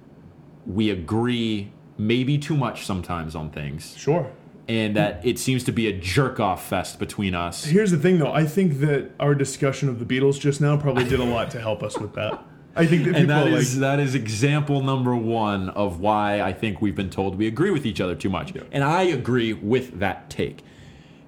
we 0.66 0.91
agree 0.91 1.73
maybe 1.99 2.39
too 2.39 2.57
much 2.57 2.87
sometimes 2.87 3.35
on 3.35 3.51
things, 3.51 3.95
Sure. 3.97 4.31
and 4.68 4.97
that 4.97 5.20
it 5.25 5.39
seems 5.39 5.64
to 5.64 5.73
be 5.73 5.87
a 5.89 5.93
jerk 5.93 6.39
off 6.41 6.66
fest 6.66 6.99
between 6.99 7.35
us. 7.35 7.64
Here's 7.64 7.91
the 7.91 7.99
thing, 7.99 8.18
though. 8.18 8.33
I 8.33 8.45
think 8.47 8.79
that 8.81 9.11
our 9.20 9.35
discussion 9.35 9.89
of 9.89 9.99
the 9.99 10.05
Beatles 10.05 10.41
just 10.41 10.61
now 10.61 10.77
probably 10.77 11.05
did 11.05 11.20
a 11.20 11.25
lot 11.25 11.51
to 11.51 11.61
help 11.61 11.83
us 11.83 11.99
with 11.99 12.14
that. 12.14 12.43
I 12.75 12.87
think 12.87 13.05
that 13.05 13.16
And 13.16 13.29
that 13.29 13.49
are 13.49 13.51
like, 13.51 13.61
is 13.61 13.81
that 13.81 14.01
is 14.01 14.14
example 14.14 14.83
number 14.83 15.14
one 15.14 15.68
of 15.70 16.01
why 16.01 16.41
I 16.41 16.55
think 16.55 16.81
we've 16.81 16.95
been 16.97 17.11
told 17.11 17.37
we 17.37 17.47
agree 17.47 17.70
with 17.70 17.85
each 17.85 18.01
other 18.01 18.14
too 18.14 18.31
much, 18.31 18.55
and 18.73 18.83
I 18.83 19.03
agree 19.03 19.53
with 19.53 19.99
that 19.99 20.31
take. 20.31 20.62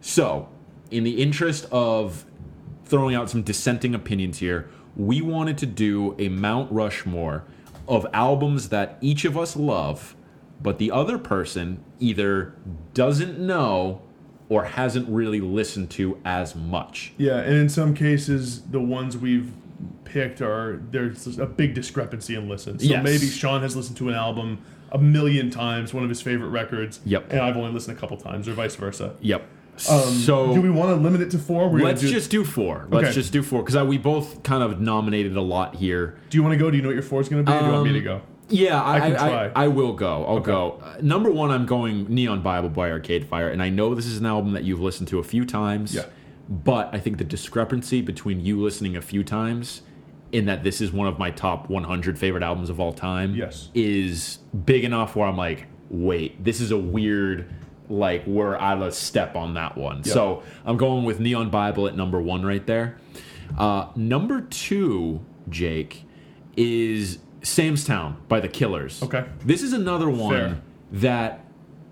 So, 0.00 0.48
in 0.90 1.04
the 1.04 1.20
interest 1.22 1.66
of 1.70 2.24
throwing 2.84 3.14
out 3.14 3.28
some 3.28 3.42
dissenting 3.42 3.94
opinions 3.94 4.38
here, 4.38 4.70
we 4.96 5.20
wanted 5.20 5.58
to 5.58 5.66
do 5.66 6.14
a 6.18 6.28
Mount 6.28 6.70
Rushmore 6.72 7.44
of 7.88 8.06
albums 8.12 8.68
that 8.70 8.96
each 9.00 9.24
of 9.24 9.36
us 9.36 9.56
love, 9.56 10.14
but 10.62 10.78
the 10.78 10.90
other 10.90 11.18
person 11.18 11.82
either 12.00 12.54
doesn't 12.94 13.38
know 13.38 14.00
or 14.48 14.64
hasn't 14.64 15.08
really 15.08 15.40
listened 15.40 15.90
to 15.90 16.18
as 16.24 16.54
much. 16.54 17.12
Yeah, 17.16 17.38
and 17.38 17.54
in 17.54 17.68
some 17.68 17.94
cases, 17.94 18.62
the 18.62 18.80
ones 18.80 19.16
we've 19.16 19.52
picked 20.04 20.40
are 20.40 20.80
there's 20.90 21.38
a 21.38 21.46
big 21.46 21.74
discrepancy 21.74 22.34
in 22.36 22.48
listens. 22.48 22.82
So 22.82 22.88
Yes. 22.90 23.04
maybe 23.04 23.26
Sean 23.26 23.62
has 23.62 23.74
listened 23.74 23.96
to 23.98 24.08
an 24.08 24.14
album 24.14 24.58
a 24.92 24.98
million 24.98 25.50
times, 25.50 25.92
one 25.92 26.04
of 26.04 26.08
his 26.08 26.22
favorite 26.22 26.50
records. 26.50 27.00
Yep. 27.04 27.32
And 27.32 27.40
I've 27.40 27.56
only 27.56 27.72
listened 27.72 27.96
a 27.96 28.00
couple 28.00 28.16
times, 28.16 28.46
or 28.46 28.52
vice 28.52 28.76
versa. 28.76 29.14
Yep. 29.20 29.44
Um, 29.90 30.14
so 30.14 30.54
do 30.54 30.60
we 30.60 30.70
want 30.70 30.90
to 30.90 30.96
limit 30.96 31.20
it 31.20 31.30
to 31.32 31.38
four? 31.38 31.68
We're 31.68 31.80
Let's 31.82 32.00
do, 32.00 32.08
just 32.08 32.30
do 32.30 32.44
four. 32.44 32.86
Let's 32.90 33.06
Okay. 33.08 33.14
just 33.14 33.32
do 33.32 33.42
four 33.42 33.62
because 33.62 33.82
we 33.86 33.98
both 33.98 34.42
kind 34.42 34.62
of 34.62 34.80
nominated 34.80 35.36
a 35.36 35.40
lot 35.42 35.74
here. 35.76 36.16
Do 36.30 36.36
you 36.38 36.42
want 36.42 36.52
to 36.52 36.58
go? 36.58 36.70
Do 36.70 36.76
you 36.76 36.82
know 36.82 36.88
what 36.88 36.94
your 36.94 37.02
four 37.02 37.20
is 37.20 37.28
going 37.28 37.44
to 37.44 37.50
be? 37.50 37.56
or 37.56 37.60
do 37.60 37.66
you 37.66 37.72
want 37.72 37.84
me 37.84 37.92
to 37.92 37.98
Um, 37.98 38.04
go? 38.04 38.20
Yeah, 38.50 38.80
I, 38.88 39.00
can 39.00 39.12
I, 39.12 39.16
try. 39.16 39.46
I, 39.46 39.64
I 39.64 39.68
will 39.68 39.94
go. 39.94 40.24
I'll 40.26 40.38
go. 40.38 40.80
Uh, 40.84 40.96
number 41.00 41.30
one, 41.30 41.50
I'm 41.50 41.64
going 41.66 42.06
Neon 42.12 42.42
Bible 42.42 42.68
by 42.68 42.90
Arcade 42.90 43.26
Fire, 43.26 43.48
and 43.48 43.62
I 43.62 43.70
know 43.70 43.94
this 43.94 44.04
is 44.06 44.18
an 44.18 44.26
album 44.26 44.52
that 44.52 44.64
you've 44.64 44.80
listened 44.80 45.08
to 45.08 45.18
a 45.18 45.24
few 45.24 45.44
times. 45.46 45.94
Yeah. 45.94 46.04
But 46.48 46.90
I 46.92 46.98
think 46.98 47.16
the 47.16 47.24
discrepancy 47.24 48.02
between 48.02 48.44
you 48.44 48.60
listening 48.62 48.96
a 48.96 49.00
few 49.00 49.24
times, 49.24 49.80
in 50.30 50.44
that 50.44 50.62
this 50.62 50.82
is 50.82 50.92
one 50.92 51.08
of 51.08 51.18
my 51.18 51.30
top 51.30 51.70
100 51.70 52.18
favorite 52.18 52.42
albums 52.42 52.68
of 52.68 52.78
all 52.78 52.92
time, 52.92 53.34
Yes. 53.34 53.70
is 53.74 54.40
big 54.66 54.84
enough 54.84 55.16
where 55.16 55.26
I'm 55.26 55.38
like, 55.38 55.66
wait, 55.88 56.44
this 56.44 56.60
is 56.60 56.70
a 56.70 56.76
weird. 56.78 57.46
Like 57.88 58.26
we're 58.26 58.56
out 58.56 58.82
of 58.82 58.94
step 58.94 59.36
on 59.36 59.54
that 59.54 59.76
one, 59.76 60.04
so 60.04 60.42
I'm 60.64 60.76
going 60.78 61.04
with 61.04 61.20
Neon 61.20 61.50
Bible 61.50 61.86
at 61.86 61.94
number 61.94 62.20
one 62.20 62.44
right 62.44 62.66
there. 62.66 62.98
Uh, 63.58 63.88
number 63.94 64.40
two, 64.40 65.20
Jake, 65.48 66.04
is 66.56 67.18
Sam's 67.42 67.84
Town 67.84 68.16
by 68.28 68.40
the 68.40 68.48
Killers. 68.48 69.02
Okay. 69.02 69.26
This 69.44 69.62
is 69.62 69.72
another 69.72 70.08
one 70.08 70.34
Fair. 70.34 70.62
that 70.92 71.44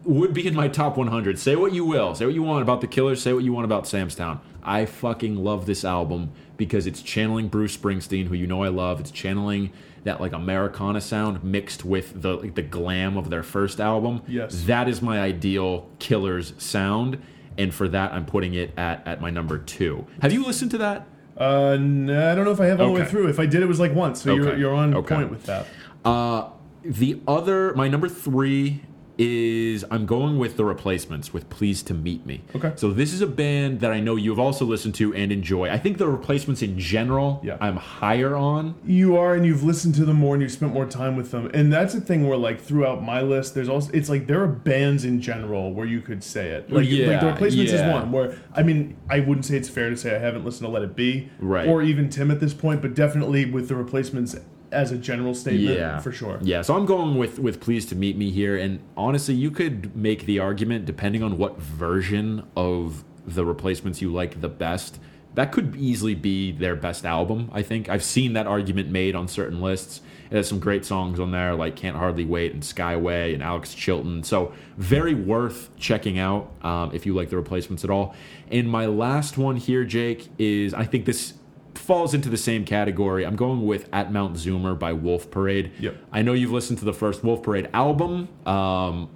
would 0.05 0.35
be 0.35 0.47
in 0.47 0.55
my 0.55 0.69
top 0.69 0.97
100. 0.97 1.39
Say 1.39 1.57
what 1.57 1.73
you 1.73 1.85
will. 1.85 2.15
Say 2.15 2.25
what 2.25 2.35
you 2.35 2.43
want 2.43 2.63
about 2.63 2.81
the 2.81 2.87
Killers. 2.87 3.23
Say 3.23 3.33
what 3.33 3.45
you 3.45 3.53
want 3.53 3.65
about 3.65 3.87
Sam's 3.87 4.15
Town. 4.15 4.41
I 4.63 4.87
fucking 4.87 5.37
love 5.37 5.67
this 5.67 5.85
album 5.85 6.33
because 6.57 6.87
it's 6.87 7.03
channeling 7.03 7.49
Bruce 7.49 7.77
Springsteen, 7.77 8.27
who 8.27 8.35
you 8.35 8.47
know 8.47 8.63
I 8.63 8.69
love. 8.69 9.01
It's 9.01 9.11
channeling 9.11 9.73
that 10.05 10.21
like 10.21 10.33
Americana 10.33 11.01
sound 11.01 11.43
mixed 11.45 11.85
with 11.85 12.23
the 12.23 12.37
like, 12.37 12.55
the 12.55 12.63
glam 12.63 13.17
of 13.17 13.31
their 13.31 13.43
first 13.43 13.81
album. 13.81 14.23
Yes. 14.27 14.65
That 14.65 14.89
is 14.89 15.01
my 15.03 15.21
ideal 15.21 15.89
Killers 15.99 16.55
sound. 16.59 17.23
And 17.59 17.73
for 17.75 17.87
that, 17.89 18.13
I'm 18.13 18.25
putting 18.25 18.55
it 18.55 18.73
at, 18.79 19.07
at 19.07 19.21
my 19.21 19.31
number 19.31 19.59
two. 19.59 20.07
Have 20.23 20.33
you 20.33 20.45
listened 20.45 20.71
to 20.73 20.79
that? 20.79 21.07
Uh, 21.37 21.77
no, 21.79 22.31
I 22.31 22.35
don't 22.35 22.45
know 22.45 22.51
if 22.51 22.61
I 22.61 22.67
have 22.67 22.81
all 22.81 22.89
the 22.95 23.01
way 23.01 23.05
through. 23.07 23.29
If 23.29 23.39
I 23.39 23.47
did, 23.47 23.63
it 23.63 23.67
was 23.67 23.79
like 23.81 23.95
once. 23.95 24.23
So 24.23 24.35
you're, 24.35 24.57
you're 24.57 24.75
on 24.75 24.95
Okay. 24.95 25.15
point 25.17 25.31
with 25.31 25.45
that. 25.45 25.67
Uh, 26.05 26.49
the 26.83 27.21
other, 27.29 27.75
my 27.75 27.89
number 27.89 28.09
three 28.09 28.83
is 29.19 29.85
I'm 29.91 30.07
going 30.07 30.39
with 30.39 30.57
the 30.57 30.65
replacements 30.65 31.33
with 31.33 31.49
Pleased 31.51 31.87
to 31.89 31.95
Meet 31.95 32.25
Me. 32.27 32.43
Okay. 32.57 32.73
So 32.77 32.93
this 32.93 33.13
is 33.13 33.21
a 33.21 33.27
band 33.27 33.81
that 33.81 33.93
I 33.93 34.01
know 34.01 34.17
you've 34.17 34.39
also 34.39 34.65
listened 34.65 34.95
to 34.97 35.15
and 35.15 35.31
enjoy. 35.31 35.69
I 35.71 35.79
think 35.79 35.99
the 35.99 36.09
replacements 36.09 36.63
in 36.63 36.79
general 36.79 37.41
Yeah. 37.45 37.57
I'm 37.61 37.77
higher 37.77 38.35
on. 38.37 38.75
You 38.85 39.17
are, 39.17 39.35
and 39.35 39.45
you've 39.45 39.63
listened 39.63 39.95
to 39.97 40.05
them 40.05 40.17
more, 40.17 40.35
and 40.35 40.43
you've 40.43 40.53
spent 40.53 40.73
more 40.73 40.87
time 40.87 41.17
with 41.17 41.31
them, 41.31 41.51
and 41.53 41.73
that's 41.73 41.95
the 41.95 42.01
thing 42.01 42.27
where, 42.27 42.37
like, 42.39 42.61
throughout 42.61 43.03
my 43.03 43.21
list, 43.21 43.55
there's 43.55 43.69
also 43.69 43.91
it's 43.93 44.09
like 44.09 44.27
there 44.27 44.43
are 44.43 44.49
bands 44.49 45.05
in 45.05 45.21
general 45.21 45.73
where 45.73 45.87
you 45.87 46.01
could 46.01 46.23
say 46.25 46.49
it, 46.51 46.71
like, 46.73 46.89
like 46.89 47.21
the 47.21 47.27
replacements 47.27 47.73
yeah. 47.73 47.87
is 47.89 47.93
one 47.93 48.13
where 48.13 48.37
I 48.55 48.63
mean 48.63 48.97
I 49.11 49.21
wouldn't 49.21 49.45
say 49.45 49.57
it's 49.57 49.69
fair 49.69 49.91
to 49.91 49.97
say 49.97 50.15
I 50.15 50.19
haven't 50.19 50.45
listened 50.45 50.67
to 50.67 50.73
Let 50.73 50.83
It 50.83 50.97
Be, 50.97 51.31
Right. 51.39 51.69
or 51.69 51.83
even 51.83 52.09
Tim 52.09 52.31
at 52.31 52.41
this 52.41 52.55
point, 52.55 52.81
but 52.83 52.95
definitely 52.95 53.45
with 53.45 53.69
the 53.69 53.75
replacements 53.77 54.37
as 54.73 54.91
a 54.91 54.99
general 54.99 55.35
statement, 55.35 55.79
Yeah, 55.79 56.01
for 56.01 56.11
sure. 56.11 56.39
Yeah, 56.43 56.63
so 56.63 56.75
I'm 56.75 56.87
going 56.87 57.17
with 57.17 57.39
with 57.39 57.61
pleased 57.61 57.91
to 57.91 57.97
meet 57.97 58.17
me 58.17 58.31
here, 58.31 58.57
and 58.57 58.81
honestly, 58.97 59.35
you 59.35 59.51
could 59.51 59.95
make 59.95 60.27
the 60.27 60.39
argument 60.39 60.87
depending 60.87 61.23
on 61.23 61.39
what 61.39 61.59
version 61.59 62.45
of 62.57 63.05
the 63.27 63.45
replacements 63.45 64.03
you 64.03 64.13
like 64.13 64.41
the 64.41 64.49
best. 64.49 64.99
That 65.35 65.51
could 65.51 65.77
easily 65.77 66.15
be 66.15 66.53
their 66.53 66.77
best 66.77 67.07
album. 67.07 67.51
I 67.55 67.63
think 67.63 67.89
I've 67.89 68.05
seen 68.05 68.35
that 68.35 68.47
argument 68.47 68.91
made 68.91 69.15
on 69.15 69.29
certain 69.29 69.63
lists. 69.63 70.03
It 70.31 70.37
has 70.37 70.49
some 70.49 70.59
great 70.59 70.85
songs 70.85 71.21
on 71.21 71.31
there, 71.31 71.55
like 71.55 71.77
"Can't 71.77 71.97
Hardly 71.97 72.25
Wait" 72.25 72.53
and 72.53 72.63
"Skyway" 72.63 73.33
and 73.33 73.43
Alex 73.43 73.75
Chilton. 73.75 74.25
So 74.25 74.53
very 74.77 75.15
worth 75.15 75.71
checking 75.79 76.19
out 76.19 76.51
um, 76.63 76.91
if 76.95 77.07
you 77.07 77.15
like 77.15 77.31
the 77.31 77.37
replacements 77.37 77.85
at 77.85 77.91
all. 77.91 78.15
And 78.51 78.69
my 78.69 78.87
last 78.87 79.39
one 79.39 79.57
here, 79.57 79.85
Jake, 79.85 80.29
is 80.39 80.75
I 80.75 80.85
think 80.85 81.07
this 81.07 81.35
falls 81.75 82.15
into 82.15 82.29
the 82.29 82.37
same 82.37 82.65
category. 82.65 83.25
I'm 83.27 83.37
going 83.37 83.67
with 83.67 83.89
At 83.93 84.13
Mount 84.13 84.35
Zoomer 84.37 84.79
by 84.79 84.93
Wolf 84.93 85.31
Parade. 85.31 85.73
Yep. 85.81 85.97
I 86.13 86.23
know 86.23 86.33
you've 86.33 86.53
listened 86.53 86.79
to 86.81 86.85
the 86.85 86.93
first 86.93 87.25
Wolf 87.25 87.43
Parade 87.43 87.69
album, 87.73 88.29
um, 88.47 89.09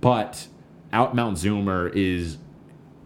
but 0.00 0.46
Out 0.92 1.14
Mount 1.14 1.36
Zoomer 1.36 1.92
is 1.94 2.38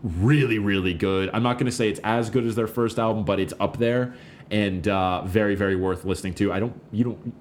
really, 0.03 0.59
really 0.59 0.95
good. 0.95 1.31
I'm 1.33 1.43
not 1.43 1.55
going 1.55 1.67
to 1.67 1.73
say 1.73 1.89
it's 1.89 2.01
as 2.05 2.31
good 2.31 2.45
as 2.47 2.55
their 2.55 2.67
first 2.69 2.99
album, 2.99 3.25
but 3.25 3.41
it's 3.41 3.55
up 3.59 3.79
there 3.79 4.15
and 4.51 4.87
uh, 4.87 5.23
very, 5.25 5.55
very 5.55 5.77
worth 5.77 6.05
listening 6.05 6.35
to. 6.35 6.53
I 6.53 6.61
don't, 6.61 6.81
you 6.93 7.05
don't, 7.05 7.35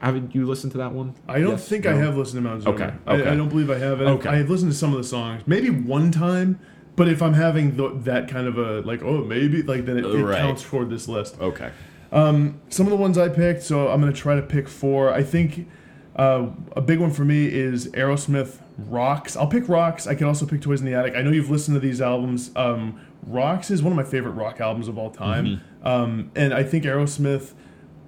haven't 0.00 0.34
you 0.34 0.46
listened 0.46 0.72
to 0.72 0.78
that 0.78 0.92
one? 0.92 1.14
I 1.28 1.40
don't 1.40 1.52
Yes? 1.52 1.68
think 1.68 1.86
I 1.86 1.94
have 1.94 2.16
listened 2.16 2.42
to 2.44 2.48
Mount 2.48 2.62
Zoomer. 2.64 2.74
Okay, 2.74 2.94
I, 3.06 3.14
okay. 3.16 3.30
I 3.30 3.36
don't 3.36 3.48
believe 3.48 3.70
I 3.70 3.78
have. 3.78 4.00
I, 4.00 4.04
Okay. 4.04 4.28
I 4.28 4.36
have 4.36 4.50
listened 4.50 4.70
to 4.72 4.76
some 4.78 4.92
of 4.92 4.98
the 4.98 5.04
songs, 5.04 5.42
maybe 5.46 5.70
one 5.70 6.10
time. 6.10 6.60
But 6.96 7.08
if 7.08 7.20
I'm 7.22 7.34
having 7.34 7.76
the, 7.76 7.88
that 8.04 8.28
kind 8.28 8.46
of 8.46 8.56
a 8.58 8.80
like, 8.82 9.02
oh, 9.02 9.24
maybe 9.24 9.62
like 9.62 9.84
then 9.84 9.98
it, 9.98 10.04
it 10.04 10.22
Right. 10.24 10.38
counts 10.38 10.62
for 10.62 10.84
this 10.84 11.08
list. 11.08 11.40
Okay. 11.40 11.70
some 12.12 12.86
of 12.86 12.90
the 12.90 12.96
ones 12.96 13.18
I 13.18 13.28
picked, 13.28 13.62
so 13.62 13.88
I'm 13.88 14.00
going 14.00 14.12
to 14.12 14.18
try 14.18 14.36
to 14.36 14.42
pick 14.42 14.68
four. 14.68 15.12
I 15.12 15.22
think 15.24 15.68
uh, 16.16 16.46
a 16.76 16.80
big 16.80 17.00
one 17.00 17.10
for 17.10 17.24
me 17.24 17.46
is 17.46 17.88
Aerosmith 17.88 18.58
Rocks. 18.78 19.36
I'll 19.36 19.48
pick 19.48 19.68
Rocks. 19.68 20.06
I 20.06 20.14
can 20.14 20.26
also 20.28 20.46
pick 20.46 20.60
Toys 20.60 20.80
in 20.80 20.86
the 20.86 20.94
Attic. 20.94 21.16
I 21.16 21.22
know 21.22 21.30
you've 21.32 21.50
listened 21.50 21.74
to 21.74 21.80
these 21.80 22.00
albums. 22.00 22.52
Um, 22.54 23.00
Rocks 23.26 23.70
is 23.70 23.82
one 23.82 23.92
of 23.92 23.96
my 23.96 24.04
favorite 24.04 24.32
rock 24.32 24.60
albums 24.60 24.86
of 24.86 24.96
all 24.98 25.10
time. 25.10 25.60
Um, 25.82 26.30
and 26.36 26.54
I 26.54 26.62
think 26.62 26.84
Aerosmith 26.84 27.52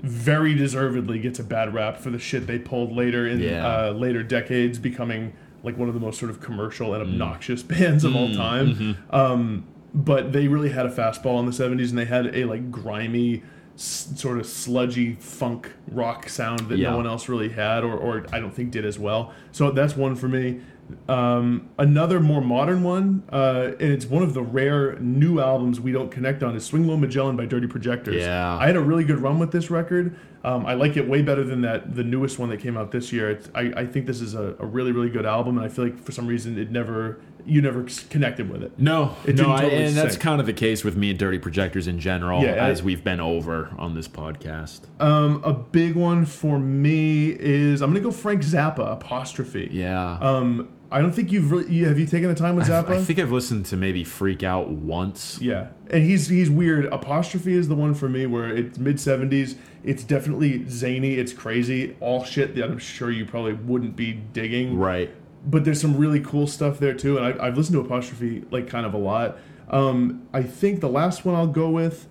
very 0.00 0.54
deservedly 0.54 1.18
gets 1.18 1.38
a 1.38 1.44
bad 1.44 1.72
rap 1.74 1.96
for 1.98 2.10
the 2.10 2.18
shit 2.18 2.46
they 2.46 2.58
pulled 2.58 2.92
later 2.92 3.26
in 3.26 3.40
Yeah. 3.40 3.66
uh, 3.66 3.90
later 3.92 4.22
decades, 4.22 4.78
becoming 4.78 5.32
like 5.66 5.76
one 5.76 5.88
of 5.88 5.94
the 5.94 6.00
most 6.00 6.18
sort 6.18 6.30
of 6.30 6.40
commercial 6.40 6.94
and 6.94 7.02
obnoxious 7.02 7.62
bands 7.74 8.04
of 8.04 8.16
all 8.16 8.32
time. 8.32 8.96
Um, 9.10 9.66
but 9.92 10.32
they 10.32 10.48
really 10.48 10.70
had 10.70 10.86
a 10.86 10.90
fastball 10.90 11.38
in 11.40 11.46
the 11.46 11.52
70s 11.52 11.90
and 11.90 11.98
they 11.98 12.04
had 12.06 12.34
a 12.34 12.44
like 12.44 12.70
grimy 12.70 13.42
s- 13.74 14.12
sort 14.16 14.38
of 14.38 14.46
sludgy 14.46 15.14
funk 15.20 15.72
rock 15.90 16.28
sound 16.28 16.60
that 16.68 16.78
Yeah. 16.78 16.90
no 16.90 16.96
one 16.98 17.06
else 17.06 17.28
really 17.28 17.48
had 17.50 17.82
or, 17.84 17.94
or 17.96 18.26
i 18.32 18.38
don't 18.40 18.52
think 18.54 18.70
did 18.70 18.84
as 18.84 18.98
well 18.98 19.32
so 19.52 19.70
that's 19.70 19.96
one 19.96 20.14
for 20.16 20.28
me 20.28 20.60
um, 21.08 21.68
another 21.78 22.20
more 22.20 22.40
modern 22.40 22.82
one 22.82 23.22
uh, 23.32 23.72
and 23.80 23.90
it's 23.92 24.06
one 24.06 24.22
of 24.22 24.34
the 24.34 24.42
rare 24.42 24.96
new 25.00 25.40
albums 25.40 25.80
we 25.80 25.92
don't 25.92 26.10
connect 26.10 26.42
on 26.42 26.54
is 26.54 26.64
Swing 26.64 26.86
Lo 26.86 26.96
Magellan 26.96 27.36
by 27.36 27.44
dirty 27.46 27.66
projectors 27.66 28.16
Yeah. 28.22 28.56
i 28.56 28.66
had 28.66 28.76
a 28.76 28.80
really 28.80 29.04
good 29.04 29.18
run 29.18 29.38
with 29.38 29.50
this 29.50 29.70
record 29.70 30.16
um, 30.46 30.64
i 30.64 30.72
like 30.74 30.96
it 30.96 31.06
way 31.06 31.20
better 31.20 31.44
than 31.44 31.60
that 31.60 31.94
the 31.94 32.04
newest 32.04 32.38
one 32.38 32.48
that 32.48 32.60
came 32.60 32.76
out 32.78 32.90
this 32.92 33.12
year 33.12 33.30
it's, 33.30 33.48
I, 33.54 33.72
I 33.76 33.86
think 33.86 34.06
this 34.06 34.20
is 34.22 34.34
a, 34.34 34.56
a 34.58 34.64
really 34.66 34.92
really 34.92 35.10
good 35.10 35.26
album 35.26 35.58
and 35.58 35.66
i 35.66 35.68
feel 35.68 35.84
like 35.84 35.98
for 35.98 36.12
some 36.12 36.26
reason 36.26 36.56
it 36.58 36.70
never 36.70 37.20
you 37.44 37.62
never 37.62 37.84
connected 38.10 38.50
with 38.50 38.60
it 38.64 38.72
No, 38.76 39.14
It 39.24 39.36
no, 39.36 39.44
didn't 39.44 39.50
I, 39.52 39.60
totally 39.60 39.84
and 39.84 39.94
that's 39.94 40.16
kind 40.16 40.40
of 40.40 40.46
the 40.46 40.52
case 40.52 40.82
with 40.82 40.96
me 40.96 41.10
and 41.10 41.18
Dirty 41.18 41.38
Projectors 41.38 41.86
in 41.86 42.00
general, 42.00 42.42
Yeah, 42.42 42.54
I- 42.64 42.70
as 42.70 42.82
we've 42.82 43.04
been 43.04 43.20
over 43.20 43.70
on 43.78 43.94
this 43.94 44.08
podcast. 44.08 44.80
Um, 44.98 45.40
a 45.44 45.52
big 45.52 45.94
one 45.94 46.24
for 46.26 46.58
me 46.58 47.28
is 47.30 47.82
I'm 47.82 47.90
gonna 47.90 48.00
go 48.00 48.10
Frank 48.10 48.42
Zappa 48.42 48.90
apostrophe. 48.90 49.68
Yeah. 49.70 50.18
Um, 50.20 50.68
I 50.90 51.00
don't 51.00 51.12
think 51.12 51.32
you've 51.32 51.50
really 51.50 51.72
you, 51.72 51.86
have 51.86 51.98
you 51.98 52.06
taken 52.06 52.28
the 52.28 52.34
time 52.34 52.56
with 52.56 52.68
Zappa. 52.68 52.90
I 52.90 53.02
think 53.02 53.18
I've 53.18 53.32
listened 53.32 53.66
to 53.66 53.76
maybe 53.76 54.04
Freak 54.04 54.42
Out 54.42 54.68
once. 54.70 55.38
yeah, 55.40 55.68
and 55.90 56.04
he's 56.04 56.28
he's 56.28 56.48
weird. 56.48 56.86
Apostrophe 56.86 57.54
is 57.54 57.68
the 57.68 57.74
one 57.74 57.94
for 57.94 58.08
me 58.08 58.26
where 58.26 58.48
it's 58.48 58.78
mid 58.78 58.96
'70s. 58.96 59.56
It's 59.82 60.04
definitely 60.04 60.68
zany. 60.68 61.14
It's 61.14 61.32
crazy. 61.32 61.96
All 62.00 62.24
shit 62.24 62.54
that 62.54 62.64
I'm 62.64 62.78
sure 62.78 63.10
you 63.10 63.24
probably 63.24 63.54
wouldn't 63.54 63.96
be 63.96 64.12
digging. 64.12 64.78
Right. 64.78 65.10
But 65.44 65.64
there's 65.64 65.80
some 65.80 65.96
really 65.96 66.20
cool 66.20 66.46
stuff 66.46 66.78
there 66.78 66.94
too, 66.94 67.18
and 67.18 67.26
I, 67.26 67.46
I've 67.46 67.56
listened 67.56 67.74
to 67.74 67.80
apostrophe 67.80 68.44
like 68.50 68.68
kind 68.68 68.86
of 68.86 68.94
a 68.94 68.98
lot. 68.98 69.38
Um, 69.68 70.28
I 70.32 70.42
think 70.42 70.80
the 70.80 70.88
last 70.88 71.24
one 71.24 71.34
I'll 71.34 71.46
go 71.46 71.70
with 71.70 72.06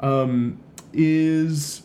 um, 0.00 0.60
is 0.92 1.82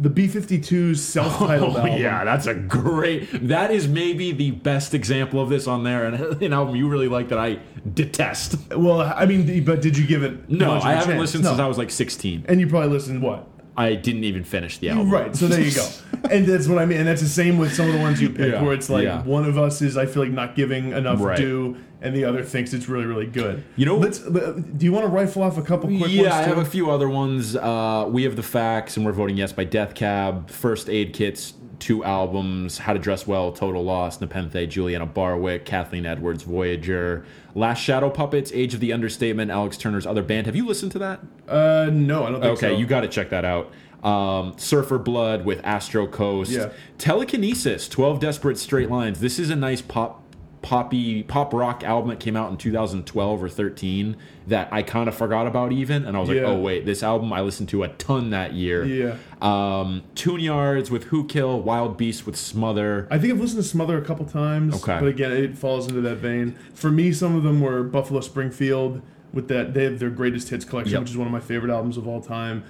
the 0.00 0.10
B-52's 0.10 1.02
self-titled 1.04 1.76
Oh, 1.76 1.80
album. 1.80 2.00
yeah, 2.00 2.24
that's 2.24 2.46
a 2.46 2.54
great. 2.54 3.28
That 3.48 3.70
is 3.70 3.86
maybe 3.88 4.32
the 4.32 4.50
best 4.52 4.94
example 4.94 5.40
of 5.40 5.48
this 5.48 5.66
on 5.66 5.84
there, 5.84 6.06
and 6.06 6.14
an 6.42 6.52
album 6.52 6.76
you 6.76 6.88
really 6.88 7.08
like 7.08 7.28
that 7.28 7.38
I 7.38 7.58
detest. 7.94 8.56
Well, 8.74 9.00
I 9.02 9.26
mean, 9.26 9.64
but 9.64 9.82
did 9.82 9.96
you 9.98 10.06
give 10.06 10.22
it? 10.22 10.48
No, 10.48 10.72
I 10.72 10.92
haven't 10.94 11.10
chance? 11.10 11.20
listened 11.20 11.44
No. 11.44 11.50
since 11.50 11.60
I 11.60 11.66
was 11.66 11.78
like 11.78 11.90
16. 11.90 12.46
And 12.48 12.60
you 12.60 12.66
probably 12.66 12.88
listened 12.90 13.22
what? 13.22 13.46
I 13.76 13.94
didn't 13.94 14.24
even 14.24 14.44
finish 14.44 14.78
the 14.78 14.90
album. 14.90 15.10
Right. 15.10 15.34
So 15.34 15.46
there 15.46 15.60
you 15.60 15.72
go. 15.74 15.86
and 16.30 16.44
that's 16.46 16.66
what 16.68 16.78
I 16.78 16.84
mean. 16.86 16.98
And 16.98 17.08
that's 17.08 17.22
the 17.22 17.28
same 17.28 17.56
with 17.56 17.72
some 17.74 17.86
of 17.86 17.94
the 17.94 18.00
ones 18.00 18.20
you 18.20 18.28
pick, 18.28 18.52
Yeah, 18.52 18.62
where 18.62 18.74
it's 18.74 18.90
like 18.90 19.04
yeah. 19.04 19.22
one 19.22 19.44
of 19.44 19.56
us 19.56 19.80
is 19.80 19.96
I 19.96 20.06
feel 20.06 20.22
like 20.24 20.32
not 20.32 20.54
giving 20.54 20.92
enough 20.92 21.20
Right. 21.20 21.36
due, 21.36 21.76
and 22.02 22.14
the 22.14 22.24
other 22.24 22.42
thinks 22.42 22.72
it's 22.72 22.88
really 22.88 23.06
really 23.06 23.26
good. 23.26 23.64
You 23.76 23.86
know- 23.86 23.96
let's. 23.96 24.18
Do 24.18 24.84
you 24.84 24.92
want 24.92 25.04
to 25.04 25.10
rifle 25.10 25.42
off 25.42 25.58
a 25.58 25.62
couple 25.62 25.88
quick 25.88 26.10
yeah, 26.10 26.22
ones? 26.22 26.34
I 26.34 26.42
have 26.42 26.58
a 26.58 26.64
few 26.64 26.90
other 26.90 27.08
ones. 27.08 27.56
Uh, 27.56 28.06
we 28.08 28.24
have 28.24 28.36
the 28.36 28.42
facts, 28.42 28.96
and 28.96 29.04
we're 29.04 29.12
voting 29.12 29.36
yes 29.36 29.52
by 29.52 29.64
Death 29.64 29.94
Cab, 29.94 30.50
First 30.50 30.88
Aid 30.88 31.12
Kits, 31.12 31.54
two 31.80 32.04
albums, 32.04 32.78
How 32.78 32.92
to 32.92 32.98
Dress 32.98 33.26
Well, 33.26 33.52
Total 33.52 33.82
Loss, 33.82 34.20
Nepenthe, 34.20 34.68
Julianna 34.68 35.06
Barwick, 35.06 35.64
Kathleen 35.64 36.06
Edwards, 36.06 36.44
Voyageur, 36.44 37.24
Last 37.54 37.80
Shadow 37.80 38.10
Puppets, 38.10 38.52
Age 38.52 38.74
of 38.74 38.80
the 38.80 38.92
Understatement, 38.92 39.50
Alex 39.50 39.76
Turner's 39.76 40.06
other 40.06 40.22
band. 40.22 40.46
Have 40.46 40.54
you 40.54 40.66
listened 40.66 40.92
to 40.92 40.98
that? 41.00 41.20
Uh, 41.48 41.90
no, 41.92 42.24
I 42.24 42.30
don't 42.30 42.40
think 42.40 42.58
so. 42.58 42.68
Okay, 42.68 42.78
you 42.78 42.86
got 42.86 43.00
to 43.00 43.08
check 43.08 43.30
that 43.30 43.44
out. 43.44 43.72
Um, 44.04 44.54
Surfer 44.56 44.98
Blood 44.98 45.44
with 45.44 45.60
Astro 45.64 46.06
Coast. 46.06 46.52
Yeah. 46.52 46.70
Telekinesis, 46.98 47.88
12 47.88 48.20
Desperate 48.20 48.58
Straight 48.58 48.90
Lines. 48.90 49.20
This 49.20 49.38
is 49.38 49.50
a 49.50 49.56
nice 49.56 49.82
pop 49.82 50.22
poppy 50.62 51.22
pop 51.22 51.54
rock 51.54 51.82
album 51.82 52.10
that 52.10 52.20
came 52.20 52.36
out 52.36 52.50
in 52.50 52.56
2012 52.58 53.42
or 53.42 53.48
13 53.48 54.14
that 54.46 54.68
I 54.70 54.82
kind 54.82 55.08
of 55.08 55.14
forgot 55.14 55.46
about 55.46 55.72
even 55.72 56.04
and 56.04 56.16
I 56.16 56.20
was 56.20 56.28
like, 56.28 56.38
"Oh 56.38 56.58
wait, 56.60 56.84
this 56.84 57.02
album 57.02 57.32
I 57.32 57.40
listened 57.40 57.68
to 57.70 57.82
a 57.82 57.88
ton 57.88 58.30
that 58.30 58.52
year." 58.52 58.84
Yeah. 58.84 59.16
Um, 59.40 60.02
Tune 60.14 60.40
Yards 60.40 60.90
with 60.90 61.04
Who 61.04 61.26
Kill, 61.26 61.60
Wild 61.62 61.96
Beasts 61.96 62.26
with 62.26 62.36
Smother. 62.36 63.08
I 63.10 63.18
think 63.18 63.32
I've 63.32 63.40
listened 63.40 63.62
to 63.62 63.68
Smother 63.68 63.96
a 63.96 64.02
couple 64.04 64.26
times. 64.26 64.74
Okay. 64.82 64.98
But 65.00 65.08
again, 65.08 65.32
it 65.32 65.56
falls 65.56 65.88
into 65.88 66.00
that 66.02 66.16
vein. 66.16 66.56
For 66.74 66.90
me, 66.90 67.12
some 67.12 67.34
of 67.36 67.42
them 67.42 67.60
were 67.60 67.82
Buffalo 67.82 68.20
Springfield 68.20 69.00
with 69.32 69.48
that. 69.48 69.72
They 69.72 69.84
have 69.84 69.98
their 69.98 70.10
greatest 70.10 70.50
hits 70.50 70.64
collection, 70.66 70.92
Yep. 70.92 71.00
which 71.02 71.10
is 71.10 71.16
one 71.16 71.26
of 71.26 71.32
my 71.32 71.40
favorite 71.40 71.72
albums 71.72 71.96
of 71.96 72.06
all 72.06 72.20
time. 72.20 72.64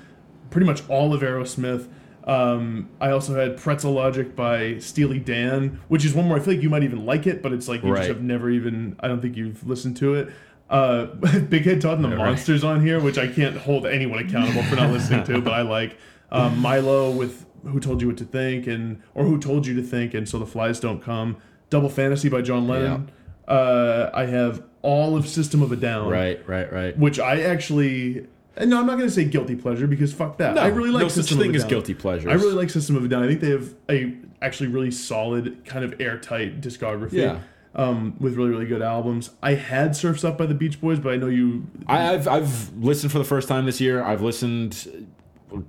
Pretty 0.51 0.67
much 0.67 0.89
all 0.89 1.13
of 1.13 1.23
Aerosmith. 1.23 1.89
Um, 2.25 2.91
I 3.01 3.11
also 3.11 3.35
had 3.35 3.57
Pretzel 3.57 3.93
Logic 3.93 4.37
by 4.37 4.79
Steely 4.79 5.19
Dan, 5.19 5.81
which 5.89 6.05
is 6.05 6.15
one 6.15 6.29
where 6.29 6.39
I 6.39 6.43
feel 6.43 6.55
like 6.55 6.63
you 6.63 6.69
might 6.71 6.83
even 6.85 7.07
like 7.07 7.27
it, 7.27 7.43
but 7.43 7.53
it's 7.53 7.67
like 7.69 7.83
you 7.83 7.91
Right. 7.91 7.99
just 8.01 8.09
have 8.09 8.23
never 8.23 8.51
even. 8.51 8.97
I 9.01 9.09
don't 9.09 9.21
think 9.23 9.37
you've 9.37 9.67
listened 9.67 9.97
to 9.99 10.15
it. 10.15 10.29
Uh, 10.69 11.07
Big 11.49 11.65
Head 11.65 11.81
Todd 11.81 11.99
and 11.99 12.05
the. 12.13 12.17
Monsters 12.17 12.63
on 12.63 12.85
here, 12.85 13.01
which 13.01 13.19
I 13.19 13.27
can't 13.27 13.57
hold 13.57 13.87
anyone 13.87 14.19
accountable 14.25 14.63
for 14.65 14.77
not 14.77 14.91
listening 14.93 15.25
to, 15.25 15.41
but 15.41 15.53
I 15.53 15.63
like. 15.63 15.97
Um, 16.33 16.59
Milo 16.61 17.11
with 17.11 17.45
Who 17.65 17.81
Told 17.81 18.01
You 18.01 18.07
What 18.09 18.17
to 18.19 18.25
Think 18.25 18.69
and 18.69 19.03
or 19.15 19.25
Who 19.25 19.41
Told 19.41 19.67
You 19.67 19.75
to 19.75 19.83
Think 19.83 20.15
and 20.15 20.29
So 20.29 20.39
the 20.39 20.47
Flies 20.47 20.79
Don't 20.79 21.03
Come. 21.03 21.39
Double 21.71 21.89
Fantasy 21.89 22.29
by 22.29 22.41
John 22.43 22.69
Lennon. 22.69 23.11
Uh, 23.49 24.11
I 24.15 24.27
have 24.27 24.63
all 24.83 25.17
of 25.17 25.27
System 25.27 25.61
of 25.63 25.73
a 25.73 25.77
Down, 25.77 26.09
Right, 26.09 26.41
right, 26.49 26.73
right. 26.73 26.97
which 26.99 27.19
I 27.19 27.41
actually. 27.41 28.27
And 28.57 28.71
no, 28.71 28.81
I'm 28.81 28.87
not 28.87 28.97
going 28.97 29.09
to 29.09 29.15
say 29.15 29.25
guilty 29.25 29.57
pleasure 29.57 29.87
because 29.87 30.13
fuck 30.13 30.39
that. 30.39 30.55
No, 30.55 30.63
I 30.63 30.67
really 30.69 30.91
like 30.91 31.03
no 31.03 31.09
such 31.09 31.25
System 31.25 31.39
of 31.39 31.45
thing 31.45 31.53
a 31.53 31.57
as 31.57 31.63
Down. 31.63 31.71
guilty 31.71 31.95
pleasures. 31.95 32.31
I 32.31 32.35
really 32.35 32.55
like 32.55 32.71
System 32.71 32.97
of 32.97 33.05
a 33.05 33.09
Down. 33.09 33.23
I 33.23 33.29
think 33.29 33.41
they 33.41 33.51
have 33.51 33.75
a 33.89 34.15
actually 34.43 34.69
really 34.69 34.91
solid 34.91 35.65
kind 35.65 35.85
of 35.85 36.01
airtight 36.01 36.61
discography. 36.61 37.13
Yeah. 37.13 37.41
Um, 37.73 38.17
with 38.19 38.35
really 38.35 38.51
really 38.51 38.67
good 38.67 38.83
albums. 38.83 39.31
I 39.41 39.55
had 39.55 39.95
Surfs 39.95 40.25
Up 40.25 40.37
by 40.37 40.47
the 40.47 40.55
Beach 40.55 40.81
Boys, 40.81 40.99
but 40.99 41.13
I 41.13 41.17
know 41.17 41.29
you. 41.29 41.69
I, 41.87 42.15
I've 42.15 42.27
I've 42.27 42.77
listened 42.77 43.13
for 43.13 43.19
the 43.19 43.25
first 43.25 43.47
time 43.47 43.65
this 43.65 43.81
year. 43.81 44.03
I've 44.03 44.23
listened 44.23 45.07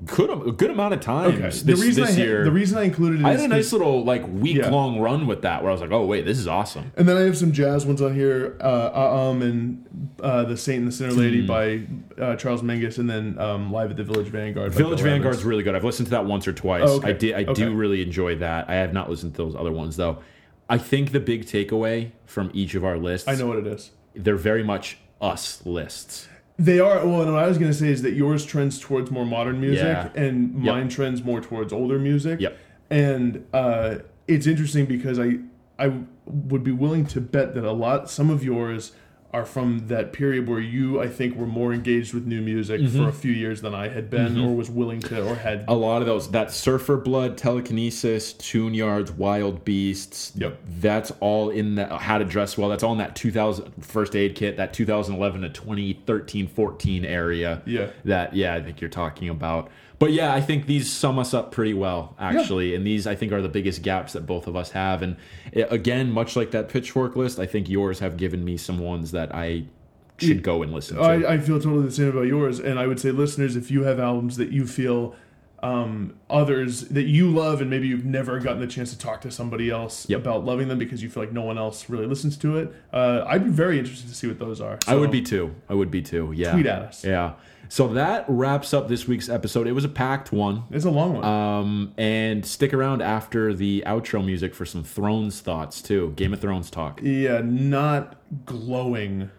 good 0.05 0.29
a 0.29 0.51
good 0.51 0.69
amount 0.71 0.93
of 0.93 0.99
times 1.01 1.33
Okay. 1.35 1.43
this, 1.43 1.61
the 1.63 1.75
reason 1.75 2.03
this 2.05 2.17
I, 2.17 2.21
year. 2.21 2.43
the 2.43 2.51
reason 2.51 2.77
I 2.77 2.83
included 2.83 3.21
it 3.21 3.25
I 3.25 3.33
is 3.33 3.41
had 3.41 3.51
a 3.51 3.53
nice 3.53 3.71
little 3.73 4.03
like 4.03 4.23
week 4.31 4.63
long 4.67 4.99
run 4.99 5.27
with 5.27 5.41
that 5.43 5.61
where 5.61 5.69
I 5.69 5.73
was 5.73 5.81
like, 5.81 5.91
oh 5.91 6.05
wait, 6.05 6.25
this 6.25 6.37
is 6.37 6.47
awesome. 6.47 6.91
And 6.97 7.07
then 7.09 7.17
I 7.17 7.21
have 7.21 7.37
some 7.37 7.51
jazz 7.51 7.85
ones 7.85 8.01
on 8.01 8.13
here, 8.15 8.57
uh, 8.61 8.63
uh, 8.93 9.29
um, 9.29 9.41
and 9.41 10.09
uh, 10.21 10.43
the 10.43 10.55
Saint 10.57 10.79
and 10.79 10.87
the 10.87 10.91
Sinner. 10.91 11.11
Lady 11.13 11.41
by 11.45 11.81
uh, 12.21 12.35
Charles 12.35 12.61
Mingus, 12.61 12.97
and 12.97 13.09
then 13.09 13.37
um, 13.39 13.71
Live 13.71 13.91
at 13.91 13.97
the 13.97 14.03
Village 14.03 14.27
Vanguard. 14.27 14.71
Village 14.73 14.97
Bill 14.99 15.05
Vanguard's 15.11 15.37
Evans. 15.37 15.45
really 15.45 15.63
good. 15.63 15.75
I've 15.75 15.83
listened 15.83 16.07
to 16.07 16.11
that 16.11 16.25
once 16.25 16.47
or 16.47 16.53
twice. 16.53 16.83
Oh, 16.85 16.97
okay. 16.97 17.09
I 17.09 17.13
did. 17.13 17.33
I 17.35 17.43
Okay. 17.51 17.53
do 17.65 17.73
really 17.73 18.01
enjoy 18.01 18.35
that. 18.37 18.69
I 18.69 18.75
have 18.75 18.93
not 18.93 19.09
listened 19.09 19.33
to 19.35 19.43
those 19.43 19.55
other 19.55 19.71
ones 19.71 19.95
though. 19.97 20.19
I 20.69 20.77
think 20.77 21.11
the 21.11 21.19
big 21.19 21.45
takeaway 21.45 22.11
from 22.25 22.49
each 22.53 22.75
of 22.75 22.85
our 22.85 22.97
lists, 22.97 23.27
I 23.27 23.35
know 23.35 23.47
what 23.47 23.57
it 23.57 23.67
is. 23.67 23.91
they're 24.15 24.35
very 24.37 24.63
much 24.63 24.97
us 25.19 25.65
lists. 25.65 26.27
They 26.61 26.79
are. 26.79 27.05
Well, 27.05 27.21
and 27.23 27.33
what 27.33 27.43
I 27.43 27.47
was 27.47 27.57
going 27.57 27.71
to 27.71 27.77
say 27.77 27.87
is 27.89 28.01
that 28.03 28.13
yours 28.13 28.45
trends 28.45 28.79
towards 28.79 29.09
more 29.09 29.25
modern 29.25 29.59
music, 29.59 29.83
Yeah. 29.85 30.09
and 30.15 30.63
Yep. 30.63 30.75
mine 30.75 30.89
trends 30.89 31.23
more 31.23 31.41
towards 31.41 31.73
older 31.73 31.97
music. 31.97 32.39
Yep. 32.39 32.57
And 32.91 33.45
uh, 33.53 33.95
it's 34.27 34.45
interesting 34.47 34.85
because 34.85 35.17
I 35.19 35.39
I 35.79 35.91
would 36.27 36.63
be 36.63 36.71
willing 36.71 37.05
to 37.07 37.19
bet 37.21 37.55
that 37.55 37.63
a 37.65 37.71
lot 37.71 38.09
some 38.09 38.29
of 38.29 38.43
yours 38.43 38.91
are 39.33 39.45
from 39.45 39.87
that 39.87 40.11
period 40.11 40.47
where 40.47 40.59
you 40.59 41.01
I 41.01 41.07
think 41.07 41.35
were 41.35 41.45
more 41.45 41.73
engaged 41.73 42.13
with 42.13 42.25
new 42.25 42.41
music 42.41 42.81
Mm-hmm. 42.81 43.03
for 43.03 43.09
a 43.09 43.13
few 43.13 43.31
years 43.31 43.61
than 43.61 43.73
I 43.73 43.87
had 43.87 44.09
been 44.09 44.37
or 44.39 44.53
was 44.55 44.69
willing 44.69 44.99
to 45.01 45.25
or 45.27 45.35
had 45.35 45.65
A 45.67 45.73
lot 45.73 46.01
of 46.01 46.05
those, 46.05 46.29
that 46.31 46.51
Surfer 46.51 46.97
Blood, 46.97 47.37
Telekinesis, 47.37 48.33
Tune 48.33 48.73
Yards, 48.73 49.11
Wild 49.11 49.63
Beasts. 49.63 50.33
Yep. 50.35 50.57
That's 50.79 51.11
all 51.19 51.49
in 51.49 51.75
that. 51.75 51.91
How 51.91 52.17
to 52.17 52.25
Dress 52.25 52.57
Well. 52.57 52.69
That's 52.69 52.83
all 52.83 52.91
in 52.91 52.97
that 52.97 53.15
2000 53.15 53.71
first 53.83 54.15
aid 54.15 54.35
kit. 54.35 54.57
That 54.57 54.73
2011 54.73 55.41
to 55.41 55.49
2013, 55.49 56.47
14 56.47 57.05
area. 57.05 57.61
Yeah. 57.65 57.91
That 58.05 58.35
yeah, 58.35 58.55
I 58.55 58.61
think 58.61 58.81
you're 58.81 58.89
talking 58.89 59.29
about. 59.29 59.69
But 60.01 60.13
yeah, 60.13 60.33
I 60.33 60.41
think 60.41 60.65
these 60.65 60.91
sum 60.91 61.19
us 61.19 61.31
up 61.31 61.51
pretty 61.51 61.75
well, 61.75 62.15
actually. 62.19 62.73
And 62.73 62.85
these, 62.85 63.05
I 63.05 63.13
think, 63.13 63.31
are 63.31 63.41
the 63.41 63.47
biggest 63.49 63.83
gaps 63.83 64.13
that 64.13 64.25
both 64.25 64.47
of 64.47 64.55
us 64.55 64.71
have. 64.71 65.03
And 65.03 65.15
again, 65.53 66.11
much 66.11 66.35
like 66.35 66.49
that 66.51 66.69
pitchfork 66.69 67.15
list, 67.15 67.37
I 67.37 67.45
think 67.45 67.69
yours 67.69 67.99
have 67.99 68.17
given 68.17 68.43
me 68.43 68.57
some 68.57 68.79
ones 68.79 69.11
that 69.11 69.33
I 69.35 69.65
should 70.17 70.41
go 70.41 70.63
and 70.63 70.73
listen 70.73 70.97
to. 70.97 71.03
I, 71.03 71.33
I 71.33 71.37
feel 71.37 71.59
totally 71.59 71.85
the 71.85 71.91
same 71.91 72.07
about 72.07 72.23
yours, 72.25 72.59
and 72.59 72.79
I 72.79 72.87
would 72.87 72.99
say, 72.99 73.11
listeners, 73.11 73.55
if 73.55 73.69
you 73.69 73.83
have 73.83 73.99
albums 73.99 74.37
that 74.37 74.51
you 74.51 74.65
feel 74.65 75.15
um, 75.63 76.15
others 76.31 76.81
that 76.89 77.03
you 77.03 77.29
love, 77.29 77.61
and 77.61 77.69
maybe 77.69 77.87
you've 77.87 78.03
never 78.05 78.39
gotten 78.39 78.59
the 78.59 78.65
chance 78.67 78.91
to 78.91 78.97
talk 78.97 79.21
to 79.21 79.29
somebody 79.29 79.69
else 79.69 80.09
Yep. 80.09 80.21
about 80.21 80.43
loving 80.45 80.67
them 80.67 80.79
because 80.79 81.03
you 81.03 81.09
feel 81.11 81.21
like 81.21 81.31
no 81.31 81.43
one 81.43 81.59
else 81.59 81.89
really 81.89 82.07
listens 82.07 82.35
to 82.37 82.57
it, 82.57 82.73
uh, 82.91 83.23
I'd 83.27 83.43
be 83.43 83.51
very 83.51 83.77
interested 83.77 84.09
to 84.09 84.15
see 84.15 84.25
what 84.27 84.39
those 84.39 84.59
are. 84.61 84.79
I 84.87 84.95
would 84.95 85.11
be 85.11 85.21
too. 85.21 85.53
I 85.69 85.75
would 85.75 85.91
be 85.91 86.01
too. 86.01 86.33
Yeah. 86.35 86.53
Tweet 86.53 86.65
at 86.65 86.81
us. 86.81 87.05
Yeah. 87.05 87.33
So 87.71 87.87
that 87.93 88.25
wraps 88.27 88.73
up 88.73 88.89
this 88.89 89.07
week's 89.07 89.29
episode. 89.29 89.65
It 89.65 89.71
was 89.71 89.85
a 89.85 89.89
packed 89.89 90.33
one. 90.33 90.63
It's 90.71 90.83
a 90.83 90.89
long 90.89 91.13
one. 91.13 91.23
Um, 91.23 91.93
and 91.97 92.45
stick 92.45 92.73
around 92.73 93.01
after 93.01 93.53
the 93.53 93.81
outro 93.87 94.25
music 94.25 94.53
for 94.53 94.65
some 94.65 94.83
Thrones 94.83 95.39
thoughts 95.39 95.81
too. 95.81 96.11
Game 96.17 96.33
of 96.33 96.41
Thrones 96.41 96.69
talk. 96.69 96.99
yeah, 97.01 97.39
not 97.41 98.17
glowing 98.45 99.31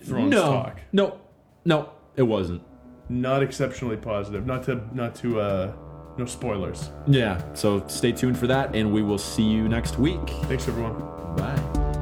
Thrones 0.00 0.30
no, 0.30 0.42
talk. 0.42 0.80
no, 0.92 1.20
no, 1.66 1.90
it 2.16 2.22
wasn't. 2.22 2.62
Not 3.10 3.42
exceptionally 3.42 3.98
positive. 3.98 4.46
Not 4.46 4.62
to 4.64 4.80
not 4.94 5.14
to 5.16 5.38
uh, 5.38 5.72
no 6.16 6.24
spoilers. 6.24 6.88
Yeah. 7.06 7.42
So 7.52 7.86
stay 7.88 8.12
tuned 8.12 8.38
for 8.38 8.46
that, 8.46 8.74
and 8.74 8.90
we 8.90 9.02
will 9.02 9.18
see 9.18 9.44
you 9.44 9.68
next 9.68 9.98
week. 9.98 10.26
Thanks 10.44 10.66
everyone. 10.66 10.98
Bye. 11.36 11.95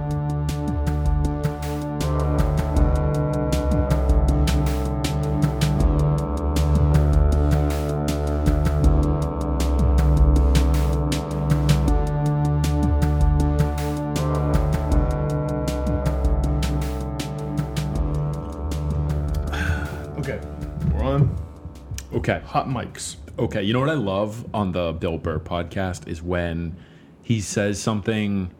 Okay. 22.26 22.40
hot 22.46 22.66
mics. 22.68 23.16
Okay, 23.38 23.62
you 23.62 23.72
know 23.74 23.80
what 23.80 23.90
I 23.90 23.94
love 23.94 24.46
on 24.54 24.72
the 24.72 24.92
Bill 24.92 25.18
Burr 25.18 25.38
podcast 25.40 26.08
is 26.08 26.22
when 26.22 26.76
he 27.22 27.40
says 27.40 27.80
something 27.80 28.50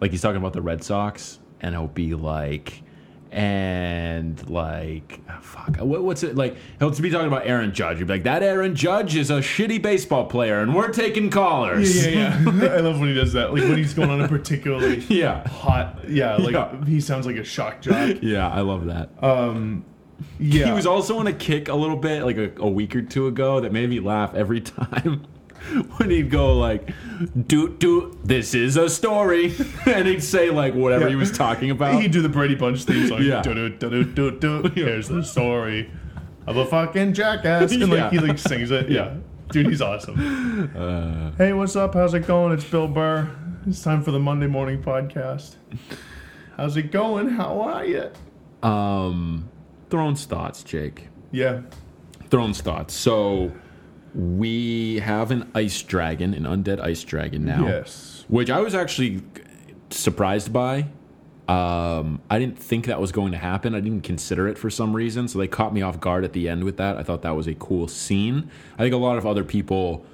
like 0.00 0.10
he's 0.10 0.22
talking 0.22 0.38
about 0.38 0.52
the 0.54 0.62
Red 0.62 0.82
Sox, 0.82 1.38
and 1.60 1.74
he'll 1.74 1.86
be 1.86 2.14
like, 2.14 2.82
and 3.30 4.48
like, 4.48 5.20
ah, 5.28 5.38
fuck, 5.40 5.76
what, 5.76 6.02
what's 6.02 6.22
it 6.22 6.34
like? 6.34 6.56
He'll 6.78 6.90
be 6.90 7.10
talking 7.10 7.26
about 7.28 7.46
Aaron 7.46 7.72
Judge. 7.74 7.98
He'll 7.98 8.06
be 8.06 8.14
like, 8.14 8.22
that 8.24 8.42
Aaron 8.42 8.74
Judge 8.74 9.14
is 9.16 9.30
a 9.30 9.34
shitty 9.40 9.80
baseball 9.82 10.24
player, 10.26 10.60
and 10.60 10.74
we're 10.74 10.88
taking 10.90 11.30
callers. 11.30 12.06
Yeah, 12.06 12.40
yeah. 12.42 12.44
I 12.72 12.80
love 12.80 12.98
when 12.98 13.10
he 13.10 13.14
does 13.14 13.34
that. 13.34 13.52
Like 13.52 13.62
when 13.64 13.76
he's 13.76 13.94
going 13.94 14.10
on 14.10 14.20
a 14.22 14.28
particularly 14.28 14.98
yeah, 15.08 15.46
hot. 15.46 16.08
Yeah, 16.08 16.36
like 16.36 16.54
Yeah. 16.54 16.84
he 16.86 17.00
sounds 17.00 17.26
like 17.26 17.36
a 17.36 17.44
shock 17.44 17.82
jock. 17.82 18.16
yeah, 18.22 18.48
I 18.48 18.62
love 18.62 18.86
that. 18.86 19.10
Yeah, 20.38 20.66
He 20.66 20.72
was 20.72 20.86
also 20.86 21.18
on 21.18 21.26
a 21.26 21.32
kick 21.32 21.68
a 21.68 21.74
little 21.74 21.96
bit, 21.96 22.22
like 22.24 22.36
a, 22.38 22.50
a 22.58 22.68
week 22.68 22.94
or 22.96 23.02
two 23.02 23.26
ago, 23.26 23.60
that 23.60 23.72
made 23.72 23.90
me 23.90 24.00
laugh 24.00 24.34
every 24.34 24.60
time. 24.62 25.26
When 25.96 26.10
he'd 26.10 26.30
go 26.30 26.56
like, 26.56 26.90
"Doot 27.48 27.80
doot, 27.80 28.16
this 28.24 28.54
is 28.54 28.76
a 28.76 28.88
story," 28.88 29.52
and 29.86 30.06
he'd 30.06 30.22
say 30.22 30.48
like 30.50 30.74
whatever 30.74 31.04
Yeah. 31.04 31.10
he 31.10 31.16
was 31.16 31.32
talking 31.36 31.70
about. 31.72 32.00
He'd 32.00 32.12
do 32.12 32.22
the 32.22 32.28
Brady 32.28 32.54
Bunch 32.54 32.84
theme 32.84 33.08
song. 33.08 33.22
Yeah. 33.22 33.42
Do 33.42 33.52
do 33.54 33.68
do 33.70 34.04
do 34.04 34.30
do. 34.38 34.62
Here's 34.74 35.08
the 35.08 35.24
story 35.24 35.90
of 36.46 36.56
a 36.56 36.64
fucking 36.66 37.14
jackass, 37.14 37.72
and 37.72 37.88
like 37.90 37.98
Yeah. 37.98 38.10
he 38.10 38.18
like 38.20 38.38
sings 38.38 38.70
it. 38.70 38.88
Yeah, 38.90 39.14
dude, 39.50 39.66
he's 39.66 39.82
awesome. 39.82 41.34
hey, 41.36 41.52
what's 41.52 41.74
up? 41.74 41.94
How's 41.94 42.14
it 42.14 42.26
going? 42.28 42.52
It's 42.52 42.64
Bill 42.64 42.86
Burr. 42.86 43.28
It's 43.66 43.82
time 43.82 44.02
for 44.04 44.12
the 44.12 44.20
Monday 44.20 44.46
morning 44.46 44.80
podcast. 44.82 45.56
How's 46.56 46.76
it 46.76 46.92
going? 46.92 47.30
How 47.30 47.60
are 47.62 47.84
you? 47.84 48.10
Um, 48.62 49.48
Thrones 49.90 50.24
thoughts, 50.24 50.62
Jake. 50.62 51.08
Yeah, 51.30 51.62
Thrones 52.30 52.60
thoughts. 52.60 52.94
So 52.94 53.52
we 54.14 55.00
have 55.00 55.30
an 55.30 55.50
ice 55.54 55.82
dragon, 55.82 56.34
an 56.34 56.44
undead 56.44 56.80
ice 56.80 57.04
dragon 57.04 57.44
now. 57.44 57.66
Yes. 57.66 58.24
Which 58.28 58.50
I 58.50 58.60
was 58.60 58.74
actually 58.74 59.22
surprised 59.90 60.52
by. 60.52 60.86
Um, 61.48 62.20
I 62.28 62.38
didn't 62.40 62.58
think 62.58 62.86
that 62.86 63.00
was 63.00 63.12
going 63.12 63.32
to 63.32 63.38
happen. 63.38 63.74
I 63.74 63.80
didn't 63.80 64.00
consider 64.00 64.48
it 64.48 64.58
for 64.58 64.68
some 64.68 64.96
reason. 64.96 65.28
So 65.28 65.38
they 65.38 65.46
caught 65.46 65.72
me 65.72 65.82
off 65.82 66.00
guard 66.00 66.24
at 66.24 66.32
the 66.32 66.48
end 66.48 66.64
with 66.64 66.76
that. 66.78 66.96
I 66.96 67.02
thought 67.02 67.22
that 67.22 67.36
was 67.36 67.46
a 67.46 67.54
cool 67.54 67.86
scene. 67.86 68.50
I 68.74 68.82
think 68.82 68.94
a 68.94 68.98
lot 68.98 69.16
of 69.16 69.26
other 69.26 69.44
people 69.44 70.04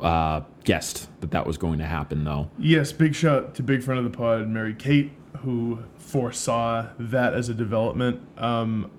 uh, 0.00 0.42
guessed 0.64 1.08
that 1.20 1.30
that 1.30 1.46
was 1.46 1.56
going 1.56 1.78
to 1.78 1.86
happen, 1.86 2.24
though. 2.24 2.50
Yes, 2.58 2.92
big 2.92 3.14
shout 3.14 3.54
to 3.54 3.62
big 3.62 3.82
friend 3.82 4.04
of 4.04 4.10
the 4.10 4.16
pod, 4.16 4.46
Mary 4.48 4.74
Kate, 4.74 5.12
who 5.38 5.84
foresaw 5.96 6.88
that 6.98 7.32
as 7.32 7.48
a 7.48 7.54
development. 7.54 8.20
Um, 8.36 8.90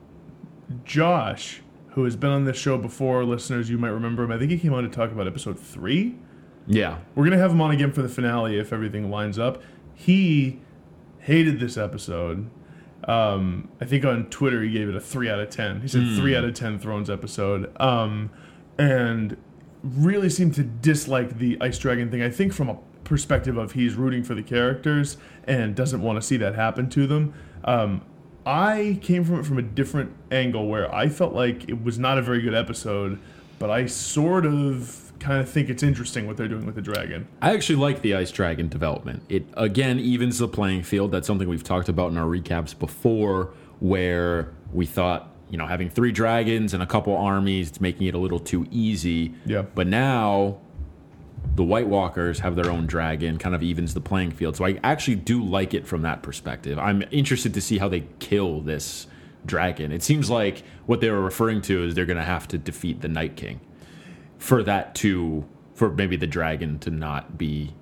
Josh, 0.85 1.61
who 1.89 2.03
has 2.03 2.15
been 2.15 2.29
on 2.29 2.45
this 2.45 2.57
show 2.57 2.77
before, 2.77 3.23
listeners, 3.23 3.69
you 3.69 3.77
might 3.77 3.89
remember 3.89 4.23
him. 4.23 4.31
I 4.31 4.37
think 4.37 4.51
he 4.51 4.59
came 4.59 4.73
on 4.73 4.83
to 4.83 4.89
talk 4.89 5.11
about 5.11 5.27
episode 5.27 5.59
three. 5.59 6.15
Yeah. 6.67 6.99
We're 7.15 7.23
gonna 7.23 7.37
have 7.37 7.51
him 7.51 7.61
on 7.61 7.71
again 7.71 7.91
for 7.91 8.01
the 8.01 8.09
finale 8.09 8.57
if 8.57 8.71
everything 8.71 9.09
lines 9.09 9.39
up. 9.39 9.61
He 9.95 10.59
hated 11.19 11.59
this 11.59 11.77
episode. 11.77 12.49
Um, 13.05 13.69
I 13.81 13.85
think 13.85 14.05
on 14.05 14.25
Twitter 14.29 14.61
he 14.61 14.71
gave 14.71 14.87
it 14.89 14.95
a 14.95 14.99
three 14.99 15.29
out 15.29 15.39
of 15.39 15.49
ten. 15.49 15.81
He 15.81 15.87
said 15.87 16.03
three 16.15 16.35
out 16.35 16.43
of 16.43 16.53
ten 16.53 16.77
Thrones 16.77 17.09
episode, 17.09 17.71
um, 17.81 18.29
and 18.77 19.35
really 19.83 20.29
seemed 20.29 20.53
to 20.55 20.63
dislike 20.63 21.39
the 21.39 21.57
Ice 21.61 21.79
Dragon 21.79 22.11
thing. 22.11 22.21
I 22.21 22.29
think 22.29 22.53
from 22.53 22.69
a 22.69 22.77
perspective 23.03 23.57
of 23.57 23.71
he's 23.71 23.95
rooting 23.95 24.23
for 24.23 24.35
the 24.35 24.43
characters 24.43 25.17
and 25.45 25.75
doesn't 25.75 26.01
want 26.01 26.17
to 26.17 26.21
see 26.21 26.37
that 26.37 26.55
happen 26.55 26.89
to 26.91 27.07
them. 27.07 27.33
Um, 27.63 28.01
I 28.45 28.99
came 29.01 29.23
from 29.23 29.39
it 29.39 29.45
from 29.45 29.57
a 29.57 29.63
different 29.63 30.13
angle 30.31 30.67
where 30.67 30.93
I 30.93 31.09
felt 31.09 31.33
like 31.33 31.69
it 31.69 31.83
was 31.83 31.99
not 31.99 32.17
a 32.17 32.21
very 32.21 32.41
good 32.41 32.53
episode, 32.53 33.19
but 33.59 33.69
I 33.69 33.85
sort 33.85 34.45
of 34.45 35.11
kind 35.19 35.41
of 35.41 35.49
think 35.49 35.69
it's 35.69 35.83
interesting 35.83 36.27
what 36.27 36.37
they're 36.37 36.47
doing 36.47 36.65
with 36.65 36.75
the 36.75 36.81
dragon. 36.81 37.27
I 37.41 37.53
actually 37.53 37.75
like 37.75 38.01
the 38.01 38.15
Ice 38.15 38.31
Dragon 38.31 38.69
development. 38.69 39.23
It 39.29 39.45
again 39.55 39.99
evens 39.99 40.39
the 40.39 40.47
playing 40.47 40.83
field. 40.83 41.11
That's 41.11 41.27
something 41.27 41.47
we've 41.47 41.63
talked 41.63 41.89
about 41.89 42.11
in 42.11 42.17
our 42.17 42.25
recaps 42.25 42.77
before, 42.77 43.51
where 43.79 44.53
we 44.71 44.85
thought, 44.85 45.29
you 45.49 45.57
know, 45.57 45.67
having 45.67 45.89
three 45.89 46.11
dragons 46.11 46.73
and 46.73 46.81
a 46.81 46.85
couple 46.85 47.15
armies, 47.15 47.69
it's 47.69 47.81
making 47.81 48.07
it 48.07 48.13
a 48.13 48.17
little 48.17 48.39
too 48.39 48.65
easy. 48.71 49.33
Yeah. 49.45 49.63
But 49.63 49.87
now 49.87 50.59
the 51.55 51.63
White 51.63 51.87
Walkers 51.87 52.39
have 52.39 52.55
their 52.55 52.71
own 52.71 52.87
dragon, 52.87 53.37
kind 53.37 53.53
of 53.53 53.61
evens 53.61 53.93
the 53.93 54.01
playing 54.01 54.31
field. 54.31 54.55
So 54.55 54.65
I 54.65 54.79
actually 54.83 55.15
do 55.15 55.43
like 55.43 55.73
it 55.73 55.87
from 55.87 56.03
that 56.03 56.23
perspective. 56.23 56.79
I'm 56.79 57.03
interested 57.11 57.53
to 57.53 57.61
see 57.61 57.77
how 57.77 57.89
they 57.89 58.05
kill 58.19 58.61
this 58.61 59.07
dragon. 59.45 59.91
It 59.91 60.03
seems 60.03 60.29
like 60.29 60.63
what 60.85 61.01
they 61.01 61.09
were 61.09 61.21
referring 61.21 61.61
to 61.63 61.83
is 61.83 61.95
they're 61.95 62.05
going 62.05 62.17
to 62.17 62.23
have 62.23 62.47
to 62.49 62.57
defeat 62.57 63.01
the 63.01 63.07
Night 63.07 63.35
King 63.35 63.59
for 64.37 64.63
that 64.63 64.95
to 64.95 65.45
for 65.73 65.89
maybe 65.89 66.15
the 66.15 66.27
dragon 66.27 66.77
to 66.79 66.89
not 66.89 67.37
be 67.37 67.73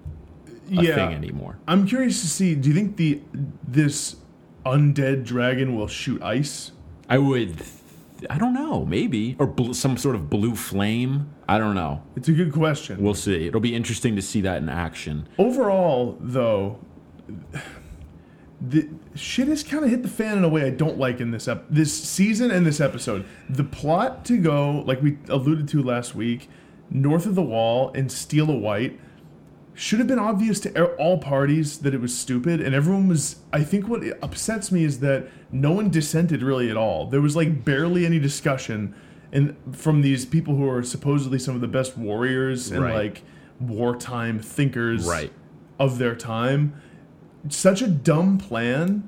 a 0.69 0.83
yeah. 0.83 0.95
thing 0.95 1.13
anymore. 1.13 1.57
I'm 1.67 1.87
curious 1.87 2.21
to 2.21 2.27
see. 2.27 2.55
Do 2.55 2.69
you 2.69 2.75
think 2.75 2.97
the 2.97 3.21
this 3.67 4.17
undead 4.65 5.23
dragon 5.23 5.75
will 5.75 5.87
shoot 5.87 6.21
ice? 6.21 6.71
I 7.09 7.17
would 7.17 7.63
I 8.29 8.37
don't 8.37 8.53
know, 8.53 8.85
maybe 8.85 9.35
or 9.39 9.47
bl- 9.47 9.73
some 9.73 9.97
sort 9.97 10.15
of 10.15 10.29
blue 10.29 10.55
flame. 10.55 11.29
I 11.47 11.57
don't 11.57 11.75
know. 11.75 12.01
It's 12.15 12.27
a 12.29 12.33
good 12.33 12.51
question. 12.53 13.01
We'll 13.01 13.13
see. 13.13 13.47
It'll 13.47 13.59
be 13.61 13.75
interesting 13.75 14.15
to 14.15 14.21
see 14.21 14.41
that 14.41 14.57
in 14.61 14.69
action. 14.69 15.27
Overall, 15.37 16.17
though, 16.19 16.79
the 18.59 18.89
shit 19.15 19.47
has 19.47 19.63
kind 19.63 19.83
of 19.83 19.89
hit 19.91 20.01
the 20.03 20.09
fan 20.09 20.37
in 20.37 20.43
a 20.43 20.49
way 20.49 20.65
I 20.65 20.71
don't 20.71 20.97
like 20.97 21.19
in 21.21 21.31
this 21.31 21.47
ep- 21.47 21.65
this 21.69 21.93
season 21.93 22.49
and 22.51 22.65
this 22.65 22.81
episode. 22.81 23.25
The 23.49 23.63
plot 23.63 24.25
to 24.25 24.37
go, 24.37 24.83
like 24.85 25.01
we 25.01 25.17
alluded 25.29 25.67
to 25.69 25.83
last 25.83 26.15
week, 26.15 26.49
north 26.89 27.25
of 27.25 27.35
the 27.35 27.43
wall 27.43 27.91
and 27.93 28.11
steal 28.11 28.49
a 28.49 28.57
white 28.57 28.99
should 29.79 29.99
have 29.99 30.07
been 30.07 30.17
obvious 30.19 30.59
to 30.59 30.85
all 30.95 31.19
parties 31.19 31.77
that 31.79 31.93
it 31.93 32.01
was 32.01 32.17
stupid 32.17 32.59
and 32.59 32.73
everyone 32.73 33.07
was 33.07 33.35
i 33.53 33.63
think 33.63 33.87
what 33.87 34.01
upsets 34.23 34.71
me 34.71 34.83
is 34.83 34.99
that 35.01 35.27
no 35.51 35.71
one 35.71 35.87
dissented 35.91 36.41
really 36.41 36.69
at 36.71 36.75
all 36.75 37.05
there 37.07 37.21
was 37.21 37.35
like 37.35 37.63
barely 37.63 38.03
any 38.05 38.17
discussion 38.17 38.93
and 39.31 39.55
from 39.71 40.01
these 40.01 40.25
people 40.25 40.55
who 40.55 40.67
are 40.67 40.81
supposedly 40.81 41.37
some 41.37 41.53
of 41.53 41.61
the 41.61 41.67
best 41.67 41.95
warriors 41.97 42.71
and 42.71 42.81
Right. 42.81 42.95
like 42.95 43.23
wartime 43.59 44.39
thinkers 44.39 45.05
Right. 45.07 45.31
of 45.79 45.99
their 45.99 46.15
time 46.15 46.73
such 47.49 47.81
a 47.83 47.87
dumb 47.87 48.37
plan 48.39 49.03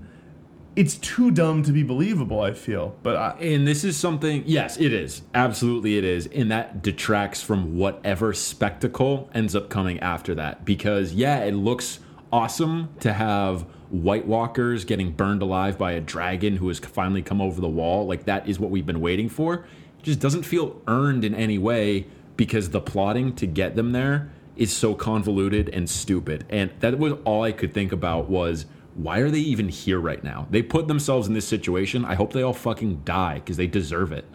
it's 0.79 0.95
too 0.95 1.29
dumb 1.29 1.61
to 1.61 1.73
be 1.73 1.83
believable 1.83 2.39
i 2.39 2.53
feel 2.53 2.95
but 3.03 3.17
I, 3.17 3.29
And 3.39 3.67
this 3.67 3.83
is 3.83 3.97
something, 3.97 4.43
yes, 4.45 4.77
it 4.77 4.93
is. 4.93 5.21
Absolutely, 5.33 5.97
it 5.97 6.03
is. 6.03 6.27
And 6.27 6.51
that 6.51 6.81
detracts 6.81 7.41
from 7.41 7.77
whatever 7.77 8.33
spectacle 8.33 9.29
ends 9.33 9.55
up 9.55 9.69
coming 9.69 9.99
after 9.99 10.35
that. 10.35 10.65
Because, 10.65 11.13
yeah, 11.13 11.39
it 11.39 11.53
looks 11.53 11.99
awesome 12.31 12.89
to 12.99 13.13
have 13.13 13.63
White 13.89 14.27
Walkers 14.27 14.85
getting 14.85 15.11
burned 15.11 15.41
alive 15.41 15.77
by 15.77 15.93
a 15.93 16.01
dragon 16.01 16.57
who 16.57 16.67
has 16.67 16.79
finally 16.79 17.21
come 17.21 17.41
over 17.41 17.59
the 17.59 17.69
wall. 17.69 18.05
Like, 18.05 18.25
that 18.25 18.47
is 18.47 18.59
what 18.59 18.69
we've 18.69 18.85
been 18.85 19.01
waiting 19.01 19.29
for. 19.29 19.65
It 19.99 20.03
just 20.03 20.19
doesn't 20.19 20.43
feel 20.43 20.81
earned 20.87 21.25
in 21.25 21.33
any 21.33 21.57
way 21.57 22.07
because 22.37 22.69
the 22.69 22.81
plotting 22.81 23.35
to 23.35 23.47
get 23.47 23.75
them 23.75 23.91
there 23.91 24.31
is 24.55 24.75
so 24.75 24.93
convoluted 24.93 25.69
and 25.69 25.89
stupid. 25.89 26.45
And 26.49 26.71
that 26.79 26.99
was 26.99 27.13
all 27.25 27.43
I 27.43 27.51
could 27.51 27.73
think 27.73 27.91
about 27.91 28.29
was 28.29 28.65
why 28.95 29.19
are 29.19 29.29
they 29.29 29.39
even 29.39 29.69
here 29.69 29.99
right 29.99 30.23
now? 30.23 30.47
They 30.49 30.61
put 30.61 30.87
themselves 30.87 31.27
in 31.27 31.33
this 31.33 31.47
situation. 31.47 32.03
I 32.05 32.15
hope 32.15 32.33
they 32.33 32.41
all 32.41 32.53
fucking 32.53 33.01
die 33.05 33.35
because 33.35 33.57
they 33.57 33.67
deserve 33.67 34.11
it. 34.11 34.25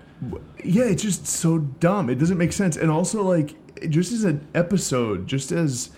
yeah 0.64 0.84
it's 0.84 1.02
just 1.02 1.26
so 1.26 1.58
dumb 1.58 2.08
it 2.08 2.14
doesn't 2.14 2.38
make 2.38 2.52
sense 2.52 2.76
and 2.78 2.90
also 2.90 3.22
like 3.22 3.54
just 3.90 4.10
as 4.12 4.24
an 4.24 4.46
episode 4.54 5.26
just 5.26 5.52
as 5.52 5.90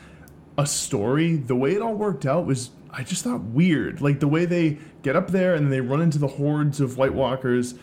a 0.59 0.67
story 0.67 1.37
the 1.37 1.55
way 1.55 1.73
it 1.77 1.83
all 1.83 1.95
worked 1.95 2.27
out 2.27 2.45
was 2.47 2.71
i 2.91 3.05
just 3.05 3.23
thought 3.23 3.43
weird 3.43 4.01
like 4.01 4.19
the 4.19 4.27
way 4.27 4.45
they 4.45 4.79
get 5.03 5.15
up 5.15 5.31
there 5.31 5.55
and 5.55 5.71
they 5.73 5.81
run 5.81 6.01
into 6.01 6.19
the 6.19 6.27
hordes 6.27 6.81
of 6.81 6.97
white 6.97 7.15
walkers 7.15 7.75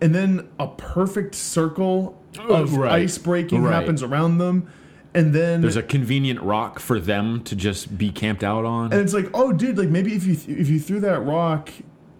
and 0.00 0.14
then 0.14 0.48
a 0.58 0.68
perfect 0.68 1.34
circle 1.34 2.18
oh, 2.38 2.62
of 2.62 2.76
Right. 2.76 2.92
ice 3.02 3.18
breaking 3.18 3.64
Right. 3.64 3.74
happens 3.74 4.02
around 4.02 4.38
them 4.38 4.70
and 5.14 5.32
then 5.32 5.60
There's 5.60 5.76
a 5.76 5.82
convenient 5.82 6.40
rock 6.40 6.80
for 6.80 6.98
them 6.98 7.42
to 7.44 7.54
just 7.56 7.96
be 7.96 8.10
camped 8.10 8.42
out 8.44 8.64
on. 8.64 8.92
and 8.92 9.00
it's 9.00 9.14
like 9.14 9.28
oh 9.34 9.52
dude 9.52 9.78
like 9.78 9.88
maybe 9.88 10.14
if 10.14 10.26
you 10.26 10.32
if 10.54 10.68
you 10.68 10.78
threw 10.80 11.00
that 11.00 11.20
rock 11.20 11.70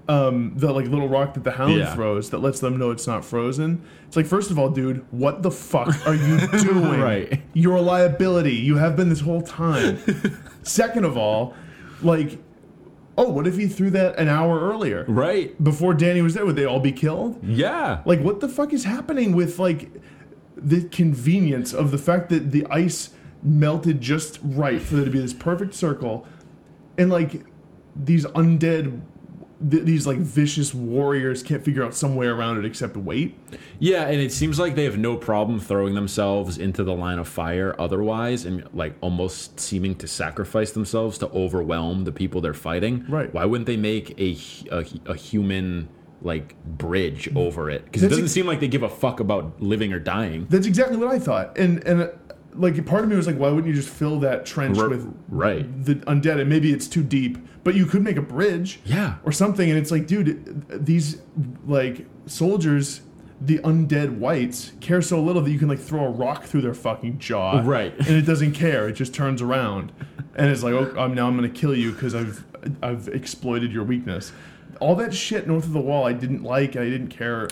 um 0.09 0.53
the 0.57 0.71
like 0.73 0.87
little 0.87 1.09
rock 1.09 1.33
that 1.35 1.45
the 1.45 1.53
hound 1.53 1.75
Yeah. 1.75 1.95
throws 1.95 2.31
that 2.31 2.39
lets 2.39 2.61
them 2.61 2.77
know 2.79 2.91
it's 2.91 3.07
not 3.07 3.25
frozen 3.25 3.83
it's 4.07 4.17
like 4.17 4.27
first 4.27 4.51
of 4.51 4.59
all 4.59 4.69
dude 4.69 5.05
what 5.11 5.43
the 5.43 5.51
fuck 5.51 6.07
are 6.07 6.15
you 6.15 6.39
doing 6.63 7.01
Right. 7.01 7.41
you're 7.55 7.77
a 7.77 7.81
liability 7.83 8.53
you 8.55 8.77
have 8.77 8.97
been 8.97 9.09
this 9.09 9.21
whole 9.21 9.41
time 9.43 9.99
second 10.63 11.05
of 11.05 11.17
all 11.17 11.55
like 12.03 12.39
oh 13.17 13.31
what 13.31 13.47
if 13.47 13.57
he 13.57 13.67
threw 13.67 13.89
that 13.91 14.19
an 14.19 14.29
hour 14.29 14.61
earlier 14.61 15.05
right? 15.09 15.63
before 15.65 15.95
danny 15.95 16.21
was 16.21 16.35
there 16.35 16.45
would 16.45 16.57
they 16.57 16.67
all 16.67 16.81
be 16.81 16.93
killed 16.93 17.39
Yeah. 17.43 18.03
like, 18.05 18.21
what 18.21 18.41
the 18.41 18.49
fuck 18.49 18.73
is 18.75 18.85
happening 18.85 19.35
with 19.35 19.59
like 19.59 19.91
the 20.65 20.89
convenience 20.89 21.73
of 21.73 21.91
the 21.91 21.99
fact 21.99 22.31
that 22.31 22.51
the 22.51 22.67
ice 22.67 23.11
melted 23.43 24.01
just 24.01 24.41
right 24.43 24.81
for 24.81 24.97
there 24.97 25.05
to 25.05 25.11
be 25.11 25.19
this 25.19 25.35
perfect 25.35 25.75
circle, 25.75 26.27
and 26.97 27.11
like 27.11 27.45
these 27.95 28.25
undead, 28.27 29.03
th- 29.71 29.85
these 29.85 30.07
like 30.07 30.19
vicious 30.19 30.73
warriors 30.73 31.43
can't 31.43 31.63
figure 31.63 31.85
out 31.85 31.95
some 31.95 32.17
way 32.17 32.27
around 32.27 32.59
it 32.59 32.65
except 32.65 32.97
wait. 32.97 33.39
Yeah, 33.79 34.07
and 34.07 34.21
it 34.21 34.33
seems 34.33 34.59
like 34.59 34.75
they 34.75 34.85
have 34.85 34.97
no 34.97 35.17
problem 35.17 35.61
throwing 35.61 35.95
themselves 35.95 36.57
into 36.57 36.83
the 36.83 36.95
line 36.95 37.19
of 37.19 37.29
fire 37.29 37.75
otherwise 37.79 38.47
and 38.47 38.67
like 38.73 38.95
almost 39.03 39.61
seeming 39.61 39.95
to 39.97 40.09
sacrifice 40.09 40.73
themselves 40.73 41.19
to 41.19 41.29
overwhelm 41.29 42.05
the 42.05 42.13
people 42.13 42.41
they're 42.41 42.55
fighting. 42.55 43.05
Right. 43.09 43.33
Why 43.35 43.45
wouldn't 43.45 43.67
they 43.67 43.77
make 43.77 44.19
a, 44.19 44.39
a, 44.73 44.87
a 45.13 45.15
human 45.15 45.89
like 46.25 46.57
bridge 46.65 47.29
over 47.37 47.71
it? 47.71 47.85
Because 47.85 48.03
it 48.03 48.09
doesn't 48.09 48.25
ex- 48.25 48.33
seem 48.33 48.47
like 48.47 48.59
they 48.59 48.67
give 48.69 48.83
a 48.83 48.89
fuck 48.89 49.21
about 49.21 49.63
living 49.63 49.93
or 49.93 50.01
dying. 50.01 50.47
That's 50.51 50.67
exactly 50.67 50.97
what 50.97 51.09
I 51.09 51.19
thought, 51.21 51.57
and 51.57 51.83
and. 51.85 52.03
uh, 52.03 52.09
like 52.57 52.87
part 52.87 53.03
of 53.03 53.11
me 53.11 53.17
was 53.17 53.27
like, 53.27 53.37
why 53.37 53.49
wouldn't 53.49 53.67
you 53.67 53.75
just 53.75 53.89
fill 53.93 54.21
that 54.21 54.47
trench 54.47 54.79
R- 54.79 54.89
with 54.89 55.13
right. 55.29 55.67
the 55.85 55.97
undead? 55.97 56.39
And 56.41 56.49
maybe 56.49 56.73
it's 56.73 56.87
too 56.87 57.03
deep, 57.03 57.37
but 57.65 57.75
you 57.75 57.85
could 57.85 58.01
make 58.01 58.17
a 58.17 58.23
bridge. 58.23 58.79
Yeah. 58.85 59.17
or 59.25 59.33
something 59.33 59.69
and 59.69 59.77
it's 59.77 59.91
like 59.91 60.07
dude 60.07 60.65
these 60.87 61.21
like 61.67 62.07
soldiers 62.27 63.01
the 63.41 63.59
undead 63.59 64.19
whites 64.19 64.71
care 64.81 65.03
so 65.03 65.21
little 65.21 65.43
that 65.43 65.51
you 65.51 65.59
can 65.59 65.67
like 65.69 65.81
throw 65.81 66.05
a 66.05 66.11
rock 66.11 66.45
through 66.45 66.61
their 66.63 66.75
fucking 66.75 67.19
jaw 67.19 67.61
Right. 67.65 67.93
and 67.99 68.11
it 68.17 68.23
doesn't 68.23 68.53
care 68.53 68.89
it 68.89 68.93
just 68.93 69.13
turns 69.13 69.43
around 69.43 69.91
and 70.37 70.49
it's 70.49 70.63
like 70.63 70.75
oh 70.75 70.95
I'm, 70.97 71.13
now 71.13 71.27
i'm 71.27 71.35
gonna 71.35 71.49
kill 71.49 71.75
you 71.77 71.91
because 71.91 72.15
i've 72.15 72.45
i've 72.85 73.09
exploited 73.09 73.73
your 73.73 73.83
weakness 73.83 74.31
all 74.81 74.95
that 74.97 75.15
shit 75.15 75.47
north 75.47 75.65
of 75.65 75.73
the 75.73 75.81
wall 75.81 76.05
i 76.05 76.13
didn't 76.13 76.43
like 76.43 76.77
i 76.77 76.85
didn't 76.85 77.09
care 77.09 77.49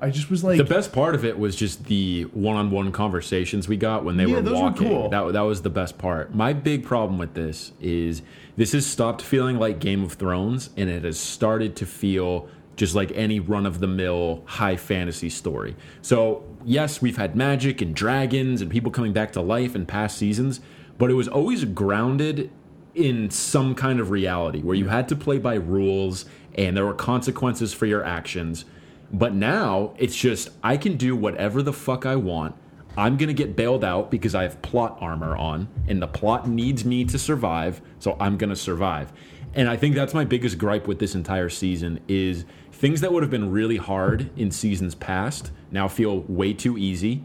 i 0.00 0.10
just 0.10 0.30
was 0.30 0.44
like 0.44 0.58
The 0.58 0.64
best 0.64 0.92
part 0.92 1.14
of 1.14 1.24
it 1.24 1.38
was 1.38 1.56
just 1.56 1.84
the 1.86 2.22
one-on-one 2.32 2.92
conversations 2.92 3.66
we 3.68 3.76
got 3.76 4.04
when 4.04 4.16
they 4.16 4.26
Yeah, 4.26 4.36
were 4.36 4.42
those 4.42 4.54
were 4.54 4.60
walking. 4.70 4.88
cool. 4.88 5.08
That 5.08 5.32
that 5.32 5.40
was 5.40 5.62
the 5.62 5.70
best 5.70 5.98
part. 5.98 6.34
My 6.34 6.52
big 6.52 6.84
problem 6.84 7.18
with 7.18 7.34
this 7.34 7.72
is 7.80 8.22
this 8.56 8.72
has 8.72 8.86
stopped 8.86 9.22
feeling 9.22 9.58
like 9.58 9.80
Game 9.80 10.04
of 10.04 10.12
Thrones 10.12 10.70
and 10.76 10.88
it 10.88 11.02
has 11.02 11.18
started 11.18 11.74
to 11.76 11.86
feel 11.86 12.48
just 12.76 12.94
like 12.94 13.10
any 13.16 13.40
run-of-the-mill 13.40 14.44
high 14.46 14.76
fantasy 14.76 15.28
story. 15.28 15.74
So, 16.00 16.44
yes, 16.64 17.02
we've 17.02 17.16
had 17.16 17.34
magic 17.34 17.80
and 17.82 17.92
dragons 17.92 18.62
and 18.62 18.70
people 18.70 18.92
coming 18.92 19.12
back 19.12 19.32
to 19.32 19.40
life 19.40 19.74
in 19.74 19.84
past 19.84 20.16
seasons, 20.16 20.60
but 20.96 21.10
it 21.10 21.14
was 21.14 21.26
always 21.26 21.64
grounded 21.64 22.52
in 22.98 23.30
some 23.30 23.76
kind 23.76 24.00
of 24.00 24.10
reality 24.10 24.60
where 24.60 24.74
you 24.74 24.88
had 24.88 25.08
to 25.08 25.16
play 25.16 25.38
by 25.38 25.54
rules 25.54 26.24
and 26.56 26.76
there 26.76 26.84
were 26.84 26.94
consequences 26.94 27.72
for 27.72 27.86
your 27.86 28.04
actions. 28.04 28.64
But 29.12 29.32
now 29.32 29.94
it's 29.96 30.16
just 30.16 30.50
I 30.62 30.76
can 30.76 30.96
do 30.96 31.14
whatever 31.14 31.62
the 31.62 31.72
fuck 31.72 32.04
I 32.04 32.16
want. 32.16 32.56
I'm 32.96 33.16
going 33.16 33.28
to 33.28 33.34
get 33.34 33.54
bailed 33.54 33.84
out 33.84 34.10
because 34.10 34.34
I 34.34 34.42
have 34.42 34.60
plot 34.60 34.98
armor 35.00 35.36
on 35.36 35.68
and 35.86 36.02
the 36.02 36.08
plot 36.08 36.48
needs 36.48 36.84
me 36.84 37.04
to 37.04 37.18
survive, 37.18 37.80
so 38.00 38.16
I'm 38.18 38.36
going 38.36 38.50
to 38.50 38.56
survive. 38.56 39.12
And 39.54 39.68
I 39.68 39.76
think 39.76 39.94
that's 39.94 40.12
my 40.12 40.24
biggest 40.24 40.58
gripe 40.58 40.88
with 40.88 40.98
this 40.98 41.14
entire 41.14 41.48
season 41.48 42.00
is 42.08 42.44
things 42.72 43.00
that 43.00 43.12
would 43.12 43.22
have 43.22 43.30
been 43.30 43.52
really 43.52 43.76
hard 43.76 44.28
in 44.36 44.50
seasons 44.50 44.96
past 44.96 45.52
now 45.70 45.86
feel 45.86 46.22
way 46.22 46.52
too 46.52 46.76
easy. 46.76 47.24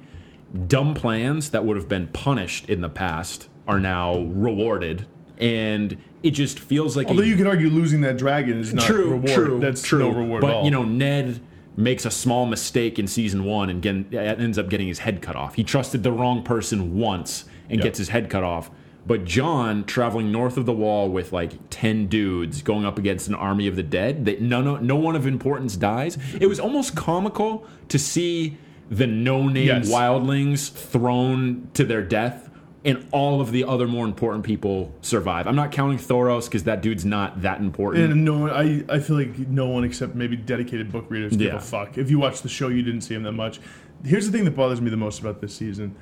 Dumb 0.68 0.94
plans 0.94 1.50
that 1.50 1.66
would 1.66 1.78
have 1.78 1.90
been 1.90 2.08
punished 2.10 2.70
in 2.70 2.82
the 2.82 2.90
past 2.90 3.50
are 3.68 3.80
now 3.80 4.20
rewarded 4.20 5.08
and 5.38 5.98
it 6.22 6.32
just 6.32 6.60
feels 6.60 6.96
like 6.96 7.08
a 7.08 7.10
although 7.10 7.24
you 7.24 7.36
could 7.36 7.48
argue 7.48 7.70
losing 7.70 8.02
that 8.02 8.18
dragon 8.18 8.60
is 8.60 8.74
not 8.74 8.86
true, 8.86 9.12
reward 9.12 9.30
true, 9.34 9.60
that's 9.60 9.82
true. 9.82 10.00
no 10.00 10.10
reward 10.10 10.42
but 10.42 10.50
at 10.52 10.56
all 10.58 10.66
you 10.66 10.72
know, 10.72 10.84
Ned 10.84 11.42
makes 11.76 12.06
a 12.06 12.12
small 12.12 12.46
mistake 12.46 13.00
in 13.00 13.08
season 13.08 13.44
one 13.46 13.70
and 13.70 13.82
get, 13.82 14.14
ends 14.14 14.58
up 14.60 14.70
getting 14.70 14.88
his 14.88 15.00
head 15.00 15.22
cut 15.24 15.36
off. 15.36 15.56
He 15.56 15.64
trusted 15.64 16.04
the 16.04 16.12
wrong 16.12 16.44
person 16.44 16.96
once 16.98 17.46
and 17.68 17.78
Yep. 17.80 17.84
gets 17.84 17.98
his 17.98 18.10
head 18.10 18.30
cut 18.30 18.44
off. 18.44 18.70
But 19.08 19.26
Jon 19.26 19.84
traveling 19.84 20.32
north 20.32 20.56
of 20.56 20.66
the 20.68 20.72
wall 20.72 21.10
with 21.10 21.34
like 21.34 21.54
ten 21.72 22.06
dudes 22.08 22.62
going 22.62 22.86
up 22.86 23.00
against 23.00 23.28
an 23.28 23.34
army 23.36 23.68
of 23.68 23.76
the 23.76 23.82
dead, 23.84 24.26
that 24.26 24.40
none, 24.40 24.86
no 24.86 24.96
one 24.96 25.16
of 25.16 25.26
importance 25.26 25.76
dies. 25.76 26.18
It 26.40 26.46
was 26.46 26.60
almost 26.60 26.96
comical 26.96 27.66
to 27.90 27.98
see 27.98 28.58
the 28.92 29.08
no-name 29.08 29.66
Yes. 29.68 29.90
wildlings 29.92 30.72
thrown 30.72 31.68
to 31.74 31.84
their 31.84 32.04
death 32.04 32.50
and 32.86 33.08
all 33.12 33.40
of 33.40 33.52
the 33.52 33.64
other 33.64 33.88
more 33.88 34.06
important 34.06 34.44
people 34.44 34.94
survive. 35.02 35.48
I'm 35.48 35.56
not 35.56 35.72
counting 35.72 35.98
Thoros 35.98 36.46
because 36.46 36.64
that 36.66 36.82
dude's 36.82 37.06
not 37.06 37.42
that 37.42 37.60
important. 37.62 38.12
And 38.12 38.26
no 38.26 38.38
one, 38.40 38.50
I, 38.50 38.84
I 38.94 39.00
feel 39.00 39.16
like 39.18 39.38
no 39.48 39.68
one 39.68 39.84
except 39.86 40.16
maybe 40.16 40.36
dedicated 40.36 40.92
book 40.92 41.06
readers 41.10 41.32
give 41.38 41.54
Yeah. 41.54 41.58
a 41.58 41.62
fuck. 41.62 41.98
If 41.98 42.10
you 42.12 42.20
watch 42.20 42.42
the 42.42 42.50
show, 42.50 42.68
you 42.68 42.82
didn't 42.82 43.02
see 43.02 43.16
him 43.16 43.24
that 43.24 43.32
much. 43.32 43.60
Here's 44.04 44.26
the 44.26 44.32
thing 44.34 44.44
that 44.46 44.56
bothers 44.56 44.82
me 44.82 44.90
the 44.90 44.98
most 44.98 45.20
about 45.22 45.40
this 45.40 45.56
season 45.56 45.96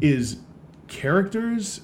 is 0.00 0.38
characters. 0.88 1.82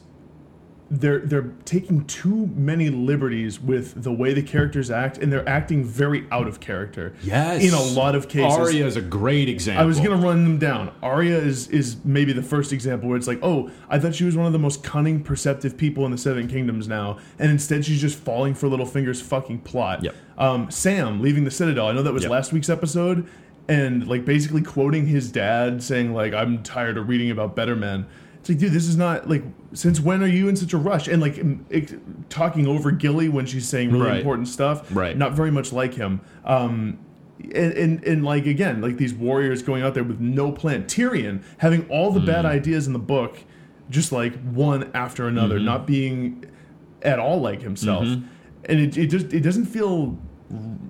They're 0.90 1.18
they're 1.18 1.52
taking 1.66 2.06
too 2.06 2.46
many 2.56 2.88
liberties 2.88 3.60
with 3.60 4.02
the 4.02 4.10
way 4.10 4.32
the 4.32 4.42
characters 4.42 4.90
act, 4.90 5.18
and 5.18 5.30
they're 5.30 5.46
acting 5.46 5.84
very 5.84 6.26
out 6.32 6.48
of 6.48 6.60
character. 6.60 7.12
Yes. 7.22 7.62
in 7.62 7.74
a 7.74 7.82
lot 7.98 8.14
of 8.14 8.28
cases. 8.30 8.56
Arya 8.56 8.86
is 8.86 8.96
a 8.96 9.02
great 9.02 9.50
example. 9.50 9.82
I 9.82 9.86
was 9.86 10.00
gonna 10.00 10.16
run 10.16 10.44
them 10.44 10.58
down. 10.58 10.90
Arya 11.02 11.36
is 11.36 11.68
is 11.68 11.96
maybe 12.06 12.32
the 12.32 12.42
first 12.42 12.72
example 12.72 13.06
where 13.10 13.18
it's 13.18 13.26
like, 13.26 13.40
oh, 13.42 13.70
I 13.90 13.98
thought 13.98 14.14
she 14.14 14.24
was 14.24 14.34
one 14.34 14.46
of 14.46 14.52
the 14.54 14.58
most 14.58 14.82
cunning, 14.82 15.22
perceptive 15.22 15.76
people 15.76 16.06
in 16.06 16.10
the 16.10 16.16
Seven 16.18 16.48
Kingdoms 16.48 16.88
now, 16.88 17.18
and 17.38 17.50
instead 17.50 17.84
she's 17.84 18.00
just 18.00 18.16
falling 18.18 18.54
for 18.54 18.66
Littlefinger's 18.68 19.20
fucking 19.20 19.58
plot. 19.60 20.02
Yep. 20.02 20.14
Um, 20.38 20.70
Sam 20.70 21.20
leaving 21.20 21.44
the 21.44 21.50
Citadel. 21.50 21.88
I 21.88 21.92
know 21.92 22.02
that 22.02 22.14
was 22.14 22.22
Yep. 22.22 22.32
last 22.32 22.52
week's 22.54 22.70
episode. 22.70 23.26
and 23.70 24.08
like 24.08 24.24
basically 24.24 24.62
quoting 24.62 25.06
his 25.06 25.30
dad 25.30 25.82
saying 25.82 26.14
like 26.14 26.32
I'm 26.32 26.62
tired 26.62 26.96
of 26.96 27.06
reading 27.10 27.30
about 27.30 27.54
better 27.54 27.76
men. 27.76 28.06
It's 28.48 28.54
like, 28.54 28.58
dude, 28.60 28.72
this 28.72 28.88
is 28.88 28.96
not 28.96 29.28
like 29.28 29.42
since 29.74 30.00
when 30.00 30.22
are 30.22 30.26
you 30.26 30.48
in 30.48 30.56
such 30.56 30.72
a 30.72 30.78
rush? 30.78 31.06
And 31.06 31.20
like 31.20 31.36
it, 31.68 32.30
talking 32.30 32.66
over 32.66 32.90
Gilly 32.90 33.28
when 33.28 33.44
she's 33.44 33.68
saying 33.68 33.90
really 33.92 34.06
Right. 34.06 34.16
important 34.18 34.48
stuff. 34.48 34.88
Right. 34.94 35.14
Not 35.18 35.32
very 35.34 35.50
much 35.50 35.70
like 35.70 35.92
him. 35.92 36.22
Um, 36.46 36.98
and, 37.42 37.72
and 37.74 38.04
and 38.04 38.24
like 38.24 38.46
again, 38.46 38.80
like 38.80 38.96
these 38.96 39.12
warriors 39.12 39.60
going 39.62 39.82
out 39.82 39.92
there 39.92 40.02
with 40.02 40.18
no 40.18 40.50
plan. 40.50 40.84
Tyrion 40.84 41.42
having 41.58 41.86
all 41.90 42.10
the 42.10 42.20
Hmm. 42.20 42.26
bad 42.26 42.46
ideas 42.46 42.86
in 42.86 42.94
the 42.94 42.98
book, 42.98 43.36
just 43.90 44.12
like 44.12 44.32
one 44.44 44.90
after 44.94 45.26
another, 45.28 45.56
Mm-hmm. 45.56 45.64
not 45.66 45.86
being 45.86 46.46
at 47.02 47.18
all 47.18 47.40
like 47.42 47.60
himself. 47.60 48.04
And 48.64 48.80
it, 48.80 48.96
it 48.96 49.06
just 49.08 49.32
it 49.34 49.40
doesn't 49.40 49.66
feel 49.66 50.16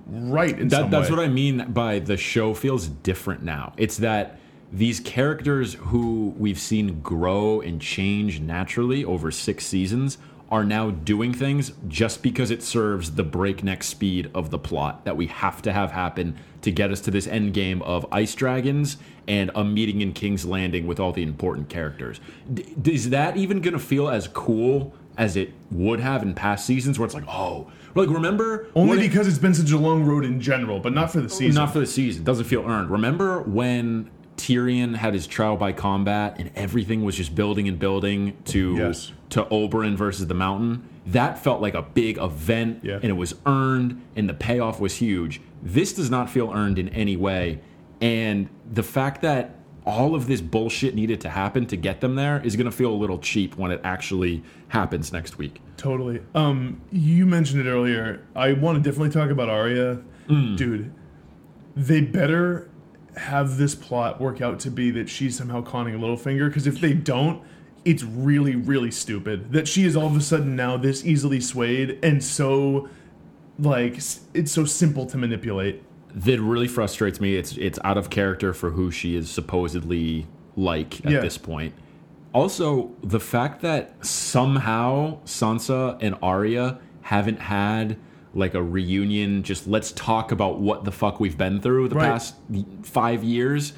right 0.07 0.57
in 0.57 0.69
That, 0.69 0.89
that's 0.89 1.09
way. 1.09 1.17
what 1.17 1.25
I 1.25 1.27
mean 1.27 1.65
by 1.73 1.99
the 1.99 2.15
show 2.15 2.53
feels 2.53 2.87
different 2.87 3.43
now. 3.43 3.73
It's 3.75 3.97
that 3.97 4.38
these 4.71 4.99
characters 4.99 5.73
who 5.75 6.33
we've 6.37 6.59
seen 6.59 7.01
grow 7.01 7.59
and 7.61 7.81
change 7.81 8.39
naturally 8.39 9.03
over 9.03 9.31
six 9.31 9.65
seasons 9.65 10.17
are 10.51 10.63
now 10.63 10.89
doing 10.89 11.31
things 11.31 11.71
just 11.87 12.23
because 12.23 12.49
it 12.49 12.63
serves 12.63 13.11
the 13.11 13.23
breakneck 13.23 13.83
speed 13.83 14.29
of 14.33 14.49
the 14.49 14.57
plot 14.57 15.05
that 15.05 15.15
we 15.15 15.27
have 15.27 15.61
to 15.61 15.71
have 15.71 15.91
happen 15.91 16.35
to 16.61 16.71
get 16.71 16.91
us 16.91 16.99
to 17.01 17.11
this 17.11 17.27
end 17.27 17.53
game 17.53 17.81
of 17.83 18.05
ice 18.11 18.33
dragons 18.33 18.97
and 19.27 19.51
a 19.53 19.63
meeting 19.63 20.01
in 20.01 20.11
King's 20.11 20.45
Landing 20.45 20.87
with 20.87 20.99
all 20.99 21.11
the 21.11 21.21
important 21.21 21.69
characters. 21.69 22.19
D- 22.51 22.65
is 22.91 23.11
that 23.11 23.37
even 23.37 23.61
going 23.61 23.73
to 23.75 23.79
feel 23.79 24.09
as 24.09 24.27
cool 24.27 24.91
as 25.19 25.35
it 25.35 25.51
would 25.69 25.99
have 25.99 26.23
in 26.23 26.33
past 26.33 26.65
seasons 26.65 26.97
where 26.97 27.05
it's 27.05 27.13
like, 27.13 27.27
oh, 27.27 27.69
like 27.93 28.09
remember 28.09 28.67
Only 28.73 28.89
when 28.89 28.99
it- 28.99 29.07
because 29.09 29.27
it's 29.27 29.37
been 29.37 29.53
such 29.53 29.71
a 29.71 29.77
long 29.77 30.03
road 30.03 30.25
in 30.25 30.41
general, 30.41 30.79
but 30.79 30.93
not 30.93 31.11
for 31.11 31.21
the 31.21 31.29
season. 31.29 31.61
not 31.61 31.73
for 31.73 31.79
the 31.79 31.85
season. 31.85 32.23
Doesn't 32.23 32.45
feel 32.45 32.63
earned. 32.65 32.89
Remember 32.89 33.41
when 33.43 34.09
Tyrion 34.39 34.95
had 34.95 35.13
his 35.13 35.27
trial 35.27 35.57
by 35.57 35.71
combat 35.73 36.37
and 36.39 36.49
everything 36.55 37.03
was 37.03 37.15
just 37.15 37.35
building 37.35 37.67
and 37.67 37.77
building 37.77 38.37
to 38.45 38.75
Yes. 38.77 39.11
to 39.31 39.43
Oberyn 39.45 39.95
versus 39.95 40.27
the 40.27 40.33
Mountain? 40.33 40.83
That 41.05 41.37
felt 41.43 41.61
like 41.61 41.73
a 41.73 41.81
big 41.81 42.17
event 42.17 42.79
Yeah. 42.83 42.95
and 42.95 43.05
it 43.05 43.17
was 43.17 43.35
earned 43.45 44.01
and 44.15 44.29
the 44.29 44.33
payoff 44.33 44.79
was 44.79 44.95
huge. 44.95 45.41
This 45.61 45.93
does 45.93 46.09
not 46.09 46.29
feel 46.29 46.51
earned 46.53 46.79
in 46.79 46.89
any 46.89 47.17
way. 47.17 47.59
And 48.01 48.47
the 48.71 48.83
fact 48.83 49.21
that 49.23 49.55
all 49.85 50.13
of 50.15 50.27
this 50.27 50.39
bullshit 50.39 50.93
needed 50.95 51.19
to 51.21 51.29
happen 51.29 51.65
to 51.65 51.75
get 51.75 51.99
them 51.99 52.15
there 52.15 52.39
is 52.45 52.55
going 52.55 52.65
to 52.65 52.71
feel 52.71 52.91
a 52.91 52.95
little 52.95 53.17
cheap 53.17 53.57
when 53.57 53.71
it 53.71 53.81
actually 53.83 54.43
happens 54.69 55.11
next 55.11 55.37
week. 55.37 55.61
Totally. 55.77 56.21
Um, 56.35 56.79
you 56.91 57.25
mentioned 57.25 57.65
it 57.65 57.69
earlier. 57.69 58.21
I 58.35 58.53
want 58.53 58.81
to 58.81 58.87
definitely 58.89 59.09
talk 59.11 59.31
about 59.31 59.49
Arya, 59.49 59.99
Mm. 60.29 60.55
dude. 60.57 60.91
They 61.75 62.01
better 62.01 62.68
have 63.19 63.57
this 63.57 63.75
plot 63.75 64.19
work 64.19 64.41
out 64.41 64.59
to 64.61 64.71
be 64.71 64.91
that 64.91 65.09
she's 65.09 65.37
somehow 65.37 65.61
conning 65.61 65.95
Littlefinger, 65.99 66.47
because 66.47 66.67
if 66.67 66.79
they 66.79 66.93
don't, 66.93 67.41
it's 67.85 68.03
really, 68.03 68.55
really 68.55 68.91
stupid 68.91 69.51
that 69.53 69.67
she 69.67 69.85
is 69.85 69.95
all 69.95 70.07
of 70.07 70.15
a 70.15 70.21
sudden 70.21 70.55
now 70.55 70.75
this 70.77 71.05
easily 71.05 71.39
swayed 71.39 71.97
and 72.03 72.23
so, 72.23 72.89
like, 73.57 73.95
it's 74.33 74.51
so 74.51 74.65
simple 74.65 75.05
to 75.05 75.17
manipulate. 75.17 75.83
that 76.15 76.39
really 76.41 76.67
frustrates 76.67 77.19
me. 77.21 77.35
It's 77.35 77.55
it's 77.57 77.77
out 77.83 77.97
of 77.97 78.09
character 78.09 78.51
for 78.53 78.71
who 78.71 78.89
she 78.89 79.15
is 79.15 79.29
supposedly 79.29 80.25
like 80.55 81.05
at 81.05 81.11
Yeah. 81.11 81.19
this 81.19 81.37
point. 81.37 81.73
Also, 82.33 82.91
the 83.03 83.19
fact 83.19 83.61
that 83.61 83.93
somehow 84.05 85.19
Sansa 85.25 85.97
and 86.01 86.15
Arya 86.21 86.79
haven't 87.01 87.39
had 87.39 87.97
like 88.33 88.53
a 88.53 88.61
reunion, 88.61 89.43
just 89.43 89.67
let's 89.67 89.91
talk 89.93 90.31
about 90.31 90.59
what 90.59 90.83
the 90.85 90.91
fuck 90.91 91.19
we've 91.19 91.37
been 91.37 91.59
through 91.59 91.87
the 91.89 91.95
Right. 91.95 92.11
past 92.11 92.35
five 92.83 93.23
years. 93.23 93.73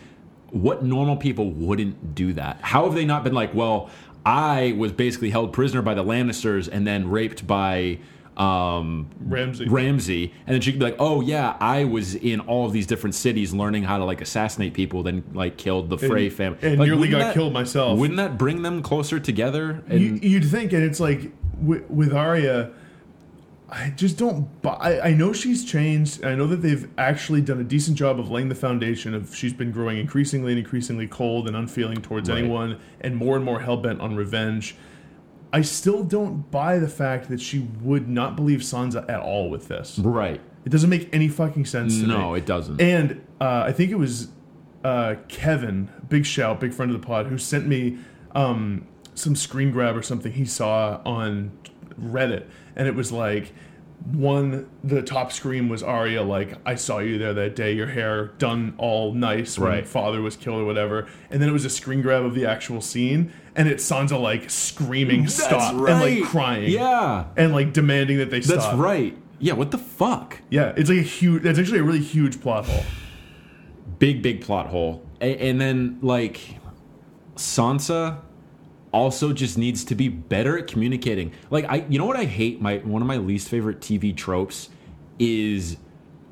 What 0.51 0.83
normal 0.83 1.15
people 1.15 1.51
wouldn't 1.51 2.13
do 2.15 2.33
that? 2.33 2.57
How 2.61 2.83
have 2.85 2.93
they 2.93 3.05
not 3.05 3.23
been 3.23 3.33
like, 3.33 3.53
well, 3.53 3.89
I 4.25 4.75
was 4.77 4.91
basically 4.91 5.29
held 5.29 5.53
prisoner 5.53 5.81
by 5.81 5.93
the 5.93 6.03
Lannisters 6.03 6.67
and 6.71 6.85
then 6.85 7.09
raped 7.09 7.47
by 7.47 7.99
um, 8.37 9.09
Ramsay. 9.19 9.67
Ramsay, 9.67 10.33
and 10.47 10.53
then 10.53 10.61
she 10.61 10.71
could 10.71 10.79
be 10.79 10.85
like, 10.85 10.95
"Oh 10.99 11.19
yeah, 11.21 11.57
I 11.59 11.83
was 11.83 12.15
in 12.15 12.39
all 12.39 12.65
of 12.65 12.71
these 12.71 12.87
different 12.87 13.13
cities 13.13 13.53
learning 13.53 13.83
how 13.83 13.97
to 13.97 14.05
like 14.05 14.21
assassinate 14.21 14.73
people, 14.73 15.03
then 15.03 15.23
like 15.33 15.57
killed 15.57 15.89
the 15.89 15.97
Frey 15.97 16.29
family, 16.29 16.57
and 16.61 16.79
like, 16.79 16.87
nearly 16.87 17.09
got 17.09 17.19
that- 17.19 17.33
killed 17.33 17.51
myself. 17.53 17.99
Wouldn't 17.99 18.17
that 18.17 18.37
bring 18.37 18.61
them 18.61 18.81
closer 18.81 19.19
together? 19.19 19.83
And 19.89 19.99
You, 20.23 20.29
you'd 20.29 20.45
think, 20.45 20.71
and 20.71 20.81
it's 20.81 20.99
like 20.99 21.31
with, 21.61 21.87
with 21.89 22.13
Arya, 22.13 22.71
I 23.71 23.91
just 23.91 24.17
don't 24.17 24.61
buy. 24.61 24.73
I, 24.73 25.07
I 25.09 25.13
know 25.13 25.31
she's 25.31 25.63
changed. 25.63 26.25
I 26.25 26.35
know 26.35 26.45
that 26.47 26.57
they've 26.57 26.89
actually 26.97 27.39
done 27.41 27.59
a 27.61 27.63
decent 27.63 27.97
job 27.97 28.19
of 28.19 28.29
laying 28.29 28.49
the 28.49 28.55
foundation 28.55 29.13
of 29.13 29.33
she's 29.33 29.53
been 29.53 29.71
growing 29.71 29.97
increasingly 29.97 30.51
and 30.51 30.59
increasingly 30.59 31.07
cold 31.07 31.47
and 31.47 31.55
unfeeling 31.55 32.01
towards 32.01 32.29
Right. 32.29 32.39
anyone, 32.39 32.79
and 32.99 33.15
more 33.15 33.35
and 33.37 33.45
more 33.45 33.61
hell 33.61 33.77
bent 33.77 34.01
on 34.01 34.15
revenge. 34.15 34.75
I 35.53 35.61
still 35.61 36.03
don't 36.03 36.51
buy 36.51 36.79
the 36.79 36.87
fact 36.89 37.29
that 37.29 37.39
she 37.39 37.59
would 37.81 38.09
not 38.09 38.35
believe 38.35 38.59
Sansa 38.59 39.09
at 39.09 39.19
all 39.21 39.49
with 39.49 39.67
this. 39.69 39.97
right? 39.99 40.41
It 40.65 40.69
doesn't 40.69 40.89
make 40.89 41.09
any 41.13 41.27
fucking 41.29 41.65
sense 41.65 41.95
to 41.99 42.03
me. 42.07 42.13
No, 42.13 42.33
it 42.35 42.45
doesn't. 42.45 42.79
And 42.79 43.21
uh, 43.39 43.63
I 43.67 43.71
think 43.71 43.91
it 43.91 43.97
was 43.97 44.27
uh, 44.83 45.15
Kevin, 45.27 45.89
big 46.09 46.25
shout, 46.25 46.59
big 46.59 46.73
friend 46.73 46.93
of 46.93 46.99
the 47.01 47.05
pod, 47.05 47.27
who 47.27 47.37
sent 47.37 47.67
me 47.67 47.97
um, 48.35 48.85
some 49.15 49.35
screen 49.35 49.71
grab 49.71 49.95
or 49.97 50.01
something 50.03 50.31
he 50.33 50.45
saw 50.45 51.01
on 51.05 51.51
Reddit, 52.01 52.45
and 52.75 52.87
it 52.87 52.95
was 52.95 53.11
like 53.11 53.53
one 54.13 54.67
the 54.83 55.01
top 55.03 55.31
screen 55.31 55.69
was 55.69 55.83
Arya 55.83 56.23
like 56.23 56.55
I 56.65 56.73
saw 56.73 56.97
you 56.97 57.19
there 57.19 57.33
that 57.35 57.55
day, 57.55 57.73
your 57.73 57.85
hair 57.87 58.27
done 58.39 58.73
all 58.79 59.13
nice 59.13 59.59
when 59.59 59.69
Right. 59.69 59.87
father 59.87 60.21
was 60.21 60.35
killed 60.35 60.61
or 60.61 60.65
whatever, 60.65 61.07
and 61.29 61.39
then 61.41 61.49
it 61.49 61.51
was 61.51 61.65
a 61.65 61.69
screen 61.69 62.01
grab 62.01 62.23
of 62.25 62.33
the 62.33 62.45
actual 62.47 62.81
scene, 62.81 63.31
and 63.55 63.67
it's 63.67 63.87
Sansa 63.87 64.19
like 64.19 64.49
screaming 64.49 65.23
That's 65.23 65.35
stop 65.43 65.73
and 65.73 65.99
like 66.01 66.23
crying, 66.23 66.71
Yeah, 66.71 67.25
and 67.37 67.53
like 67.53 67.73
demanding 67.73 68.17
that 68.17 68.31
they 68.31 68.39
that's 68.39 68.63
stop. 68.63 68.79
right. 68.79 69.15
Yeah, 69.37 69.53
what 69.53 69.69
the 69.71 69.77
fuck? 69.77 70.39
Yeah, 70.49 70.73
it's 70.75 70.89
like 70.89 70.99
a 70.99 71.03
huge. 71.03 71.43
That's 71.43 71.59
actually 71.59 71.79
a 71.79 71.83
really 71.83 71.99
huge 72.01 72.41
plot 72.41 72.65
hole. 72.65 72.83
big 73.99 74.23
big 74.23 74.41
plot 74.41 74.65
hole 74.67 75.03
A- 75.21 75.37
and 75.49 75.61
then 75.61 75.99
like 76.01 76.55
sansa 77.35 78.17
also 78.91 79.31
just 79.33 79.57
needs 79.57 79.83
to 79.85 79.95
be 79.95 80.07
better 80.09 80.57
at 80.57 80.67
communicating 80.67 81.31
like 81.49 81.65
i 81.69 81.85
you 81.89 81.97
know 81.97 82.05
what 82.05 82.17
i 82.17 82.25
hate 82.25 82.61
my 82.61 82.77
one 82.79 83.01
of 83.01 83.07
my 83.07 83.17
least 83.17 83.47
favorite 83.47 83.79
tv 83.79 84.15
tropes 84.15 84.69
is 85.19 85.77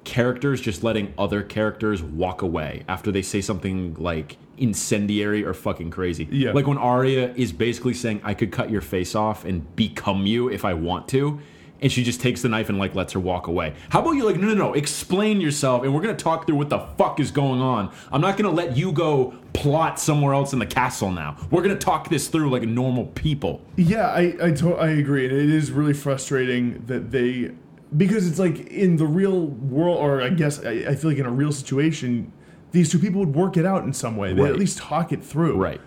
characters 0.03 0.59
just 0.59 0.83
letting 0.83 1.13
other 1.17 1.43
characters 1.43 2.01
walk 2.01 2.41
away 2.41 2.83
after 2.87 3.11
they 3.11 3.21
say 3.21 3.41
something 3.41 3.93
like 3.95 4.37
incendiary 4.57 5.45
or 5.45 5.53
fucking 5.53 5.89
crazy 5.91 6.27
Yeah. 6.31 6.51
like 6.51 6.67
when 6.67 6.77
Arya 6.77 7.33
is 7.35 7.51
basically 7.51 7.93
saying 7.93 8.21
i 8.23 8.33
could 8.33 8.51
cut 8.51 8.69
your 8.69 8.81
face 8.81 9.15
off 9.15 9.45
and 9.45 9.75
become 9.75 10.25
you 10.25 10.49
if 10.49 10.65
i 10.65 10.73
want 10.73 11.07
to 11.09 11.39
and 11.81 11.89
she 11.89 12.03
just 12.03 12.19
takes 12.19 12.41
the 12.41 12.49
knife 12.49 12.67
and 12.67 12.77
like 12.77 12.93
lets 12.93 13.13
her 13.13 13.21
walk 13.21 13.47
away. 13.47 13.73
How 13.87 14.01
about 14.01 14.11
you 14.11 14.25
like 14.25 14.35
no 14.35 14.47
no 14.47 14.53
no 14.53 14.73
explain 14.73 15.39
yourself 15.39 15.83
and 15.83 15.95
we're 15.95 16.01
gonna 16.01 16.13
talk 16.13 16.45
through 16.45 16.57
what 16.57 16.67
the 16.67 16.79
fuck 16.97 17.21
is 17.21 17.31
going 17.31 17.61
on. 17.61 17.89
I'm 18.11 18.19
not 18.19 18.35
gonna 18.35 18.49
let 18.53 18.75
you 18.75 18.91
go 18.91 19.33
plot 19.53 19.99
somewhere 19.99 20.33
else 20.33 20.53
in 20.53 20.59
the 20.59 20.65
castle 20.65 21.11
now. 21.11 21.35
We're 21.51 21.61
gonna 21.61 21.75
talk 21.75 22.09
this 22.09 22.27
through 22.27 22.49
like 22.49 22.63
normal 22.63 23.07
people. 23.07 23.61
Yeah, 23.75 24.07
I 24.07 24.35
I, 24.41 24.51
to- 24.51 24.75
I 24.75 24.89
agree. 24.89 25.25
And 25.27 25.35
it 25.35 25.49
is 25.49 25.71
really 25.71 25.93
frustrating 25.93 26.83
that 26.87 27.11
they 27.11 27.51
because 27.97 28.27
it's 28.27 28.37
like 28.39 28.67
in 28.67 28.97
the 28.97 29.05
real 29.07 29.47
world, 29.47 29.97
or 29.97 30.21
I 30.21 30.29
guess 30.29 30.63
I, 30.63 30.71
I 30.89 30.95
feel 30.95 31.09
like 31.11 31.19
in 31.19 31.25
a 31.25 31.31
real 31.31 31.51
situation, 31.51 32.31
these 32.71 32.91
two 32.91 32.99
people 32.99 33.19
would 33.21 33.33
work 33.35 33.57
it 33.57 33.65
out 33.65 33.83
in 33.83 33.93
some 33.93 34.15
way. 34.15 34.33
They 34.33 34.41
Right. 34.43 34.51
at 34.51 34.59
least 34.59 34.77
talk 34.77 35.11
it 35.11 35.23
through. 35.23 35.55
Right. 35.57 35.81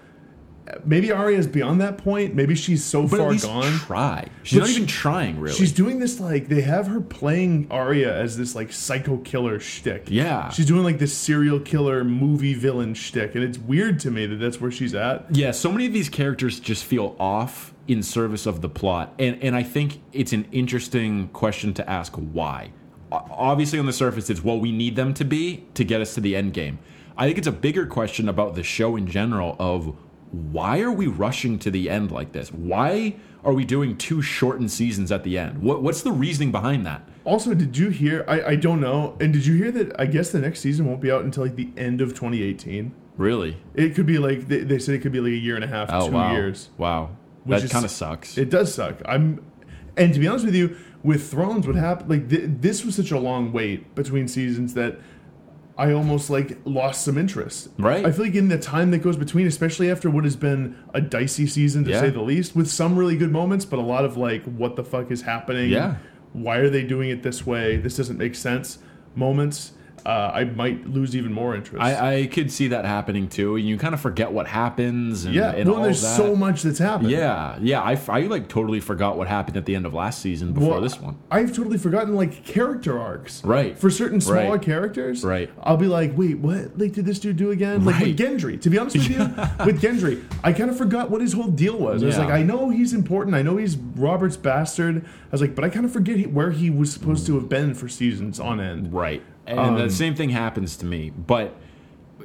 Maybe 0.85 1.11
Arya's 1.11 1.49
beyond 1.49 1.81
that 1.81 1.99
point. 1.99 2.35
Maybe 2.37 2.55
she's 2.55 2.85
so 2.85 3.07
But 3.09 3.19
far 3.19 3.35
gone. 3.35 3.73
try. 3.81 4.29
She's 4.45 4.59
But 4.59 4.61
not 4.67 4.69
she- 4.71 4.77
even 4.77 4.87
trying 4.87 5.41
really. 5.41 5.57
She's 5.57 5.73
doing 5.73 5.99
this 5.99 6.21
like 6.21 6.49
they 6.49 6.61
have 6.61 6.87
her 6.87 7.01
playing 7.01 7.67
Arya 7.71 8.15
as 8.15 8.37
this 8.37 8.55
like 8.55 8.73
psycho 8.73 9.17
killer 9.19 9.59
shtick. 9.59 10.05
Yeah. 10.09 10.51
she's 10.51 10.67
doing 10.67 10.85
like 10.85 10.99
this 11.01 11.13
serial 11.13 11.59
killer 11.59 12.05
movie 12.05 12.55
villain 12.55 12.95
shtick, 12.95 13.35
and 13.35 13.43
it's 13.43 13.59
weird 13.59 13.99
to 14.01 14.11
me 14.13 14.25
that 14.27 14.37
that's 14.37 14.61
where 14.61 14.71
she's 14.71 14.95
at. 14.95 15.27
Yeah, 15.35 15.51
so 15.51 15.73
many 15.73 15.87
of 15.87 15.93
these 15.93 16.09
characters 16.09 16.61
just 16.61 16.85
feel 16.85 17.17
off 17.19 17.75
in 17.89 18.01
service 18.03 18.47
of 18.47 18.61
the 18.61 18.69
plot, 18.69 19.13
and 19.19 19.37
and 19.43 19.57
I 19.57 19.65
think 19.65 20.01
it's 20.13 20.33
an 20.33 20.47
interesting 20.53 21.29
question 21.33 21.75
to 21.75 21.91
ask 21.91 22.15
why. 22.15 22.71
Obviously, 23.11 23.79
on 23.79 23.87
the 23.87 23.93
surface, 23.93 24.31
it's 24.31 24.43
what 24.45 24.61
we 24.61 24.73
need 24.73 24.97
them 24.97 25.13
to 25.15 25.25
be 25.25 25.65
to 25.75 25.85
get 25.85 26.01
us 26.01 26.15
to 26.15 26.21
the 26.21 26.35
end 26.37 26.53
game. 26.55 26.79
I 27.17 27.27
think 27.27 27.37
it's 27.37 27.47
a 27.49 27.53
bigger 27.53 27.85
question 27.85 28.29
about 28.29 28.55
the 28.55 28.63
show 28.63 28.97
in 28.97 29.07
general 29.07 29.55
of 29.59 29.95
why 30.33 30.81
are 30.81 30.91
we 30.91 31.07
rushing 31.07 31.59
to 31.61 31.71
the 31.71 31.89
end 31.89 32.11
like 32.11 32.33
this? 32.33 32.51
Why 32.53 33.17
are 33.45 33.53
we 33.53 33.65
doing 33.65 33.97
two 33.97 34.23
shortened 34.23 34.71
seasons 34.71 35.13
at 35.13 35.25
the 35.25 35.39
end? 35.39 35.63
What 35.63 35.83
what's 35.83 36.03
the 36.03 36.13
reasoning 36.13 36.51
behind 36.51 36.87
that? 36.87 37.07
Also, 37.25 37.55
did 37.55 37.77
you 37.77 37.91
hear? 37.91 38.25
I, 38.27 38.43
I 38.43 38.57
don't 38.57 38.81
know. 38.81 39.17
And 39.21 39.33
did 39.33 39.47
you 39.47 39.55
hear 39.55 39.71
that? 39.73 40.01
I 40.01 40.07
guess 40.07 40.33
the 40.33 40.41
next 40.41 40.61
season 40.61 40.87
won't 40.87 41.01
be 41.01 41.11
out 41.11 41.23
until 41.23 41.45
like 41.45 41.57
the 41.57 41.71
end 41.77 42.01
of 42.01 42.11
2018. 42.11 42.95
Really? 43.17 43.59
It 43.75 43.95
could 43.95 44.07
be 44.07 44.19
like 44.19 44.49
they, 44.49 44.61
they 44.61 44.79
said 44.79 44.95
it 44.95 45.01
could 45.01 45.13
be 45.13 45.21
like 45.21 45.33
a 45.33 45.37
year 45.37 45.55
and 45.55 45.65
a 45.65 45.69
half, 45.69 45.91
Oh 45.93 46.09
two 46.09 46.15
wow! 46.15 46.33
years. 46.33 46.71
Wow, 46.79 47.11
Which 47.45 47.63
that 47.63 47.71
kind 47.71 47.85
of 47.85 47.91
sucks. 47.91 48.39
It 48.39 48.49
does 48.49 48.75
suck. 48.75 49.03
I'm, 49.05 49.45
and 49.97 50.15
to 50.15 50.21
be 50.21 50.27
honest 50.27 50.47
with 50.47 50.55
you, 50.55 50.77
with 51.03 51.31
Thrones, 51.31 51.67
what 51.67 51.77
happened? 51.77 52.09
Like 52.09 52.29
th- 52.31 52.45
this 52.61 52.85
was 52.85 52.95
such 52.95 53.11
a 53.11 53.19
long 53.19 53.53
wait 53.53 53.95
between 53.95 54.29
seasons 54.29 54.73
that 54.75 54.99
I 55.79 55.93
almost 55.93 56.29
like 56.29 56.59
lost 56.65 57.05
some 57.05 57.17
interest. 57.17 57.69
Right. 57.79 58.05
I 58.05 58.13
feel 58.13 58.27
like 58.27 58.35
in 58.35 58.49
the 58.49 58.59
time 58.59 58.91
that 58.91 58.99
goes 58.99 59.17
between, 59.17 59.47
especially 59.47 59.91
after 59.91 60.11
what 60.11 60.25
has 60.25 60.37
been 60.37 60.77
a 60.93 61.01
dicey 61.01 61.47
season 61.47 61.85
to 61.85 61.91
Yeah. 61.91 62.01
say 62.01 62.11
the 62.11 62.21
least, 62.23 62.55
with 62.55 62.69
some 62.69 62.97
really 62.97 63.17
good 63.17 63.33
moments, 63.33 63.65
but 63.65 63.79
a 63.79 63.83
lot 63.83 64.05
of 64.05 64.17
like, 64.17 64.45
what 64.45 64.77
the 64.77 64.85
fuck 64.85 65.11
is 65.11 65.23
happening? 65.23 65.71
Yeah. 65.71 65.97
Why 66.35 66.57
are 66.59 66.69
they 66.71 66.83
doing 66.83 67.11
it 67.11 67.23
this 67.23 67.47
way? 67.47 67.77
This 67.79 67.97
doesn't 67.97 68.19
make 68.19 68.35
sense. 68.35 68.79
Moments. 69.15 69.73
Uh, 70.05 70.31
I 70.35 70.45
might 70.45 70.87
lose 70.87 71.15
even 71.17 71.33
more 71.33 71.55
interest. 71.55 71.83
I, 71.83 72.19
I 72.21 72.27
could 72.27 72.51
see 72.51 72.69
that 72.69 72.85
happening 72.85 73.29
too. 73.29 73.57
You 73.57 73.79
kind 73.79 73.95
of 73.95 74.01
forget 74.01 74.33
what 74.33 74.47
happens. 74.47 75.25
And, 75.25 75.35
yeah. 75.35 75.53
and 75.53 75.71
well, 75.71 75.83
there's 75.83 76.03
that. 76.03 76.17
so 76.17 76.35
much 76.35 76.63
that's 76.63 76.79
happened. 76.79 77.11
Yeah, 77.11 77.59
yeah. 77.61 77.81
I, 77.83 77.99
I 78.09 78.21
like 78.23 78.49
totally 78.49 78.81
forgot 78.81 79.17
what 79.17 79.29
happened 79.29 79.57
at 79.57 79.65
the 79.67 79.75
end 79.75 79.87
of 79.87 79.95
last 79.95 80.21
season 80.21 80.53
before 80.53 80.71
Well, 80.71 80.81
this 80.81 80.99
one. 81.01 81.19
I've 81.31 81.55
totally 81.55 81.79
forgotten 81.79 82.15
like 82.15 82.45
character 82.45 82.99
arcs. 82.99 83.45
Right. 83.45 83.79
For 83.79 83.91
certain 83.91 84.21
smaller 84.21 84.53
Right. 84.53 84.63
characters. 84.63 85.25
Right. 85.25 85.51
I'll 85.63 85.77
be 85.77 85.87
like, 85.89 86.17
wait, 86.17 86.39
what 86.39 86.79
like 86.79 86.93
did 86.93 87.05
this 87.07 87.19
dude 87.19 87.37
do 87.37 87.51
again? 87.51 87.85
Like 87.85 87.97
Right. 87.97 88.07
with 88.09 88.19
Gendry. 88.19 88.61
To 88.61 88.71
be 88.71 88.79
honest 88.79 88.97
with 88.97 89.11
you, 89.11 89.19
with 89.65 89.81
Gendry, 89.81 90.23
I 90.43 90.53
kind 90.53 90.71
of 90.71 90.77
forgot 90.77 91.11
what 91.11 91.21
his 91.21 91.33
whole 91.33 91.49
deal 91.49 91.79
was. 91.79 92.03
I 92.03 92.07
was 92.07 92.19
like, 92.19 92.31
I 92.31 92.43
know 92.43 92.71
he's 92.71 92.93
important. 92.93 93.37
I 93.37 93.43
know 93.43 93.57
he's 93.57 93.77
Robert's 93.77 94.37
bastard. 94.37 95.05
I 95.05 95.29
was 95.31 95.41
like, 95.41 95.55
but 95.55 95.65
I 95.65 95.69
kind 95.69 95.85
of 95.85 95.93
forget 95.93 96.17
he, 96.17 96.27
where 96.27 96.51
he 96.51 96.71
was 96.71 96.93
supposed 96.93 97.27
to 97.27 97.35
have 97.37 97.49
been 97.49 97.75
for 97.75 97.89
seasons 97.89 98.41
on 98.41 98.61
end. 98.61 98.93
Right. 98.93 99.23
And 99.47 99.59
Um, 99.59 99.79
the 99.79 99.91
same 99.91 100.15
thing 100.15 100.31
happens 100.31 100.77
to 100.79 100.87
me. 100.87 101.11
But 101.11 101.57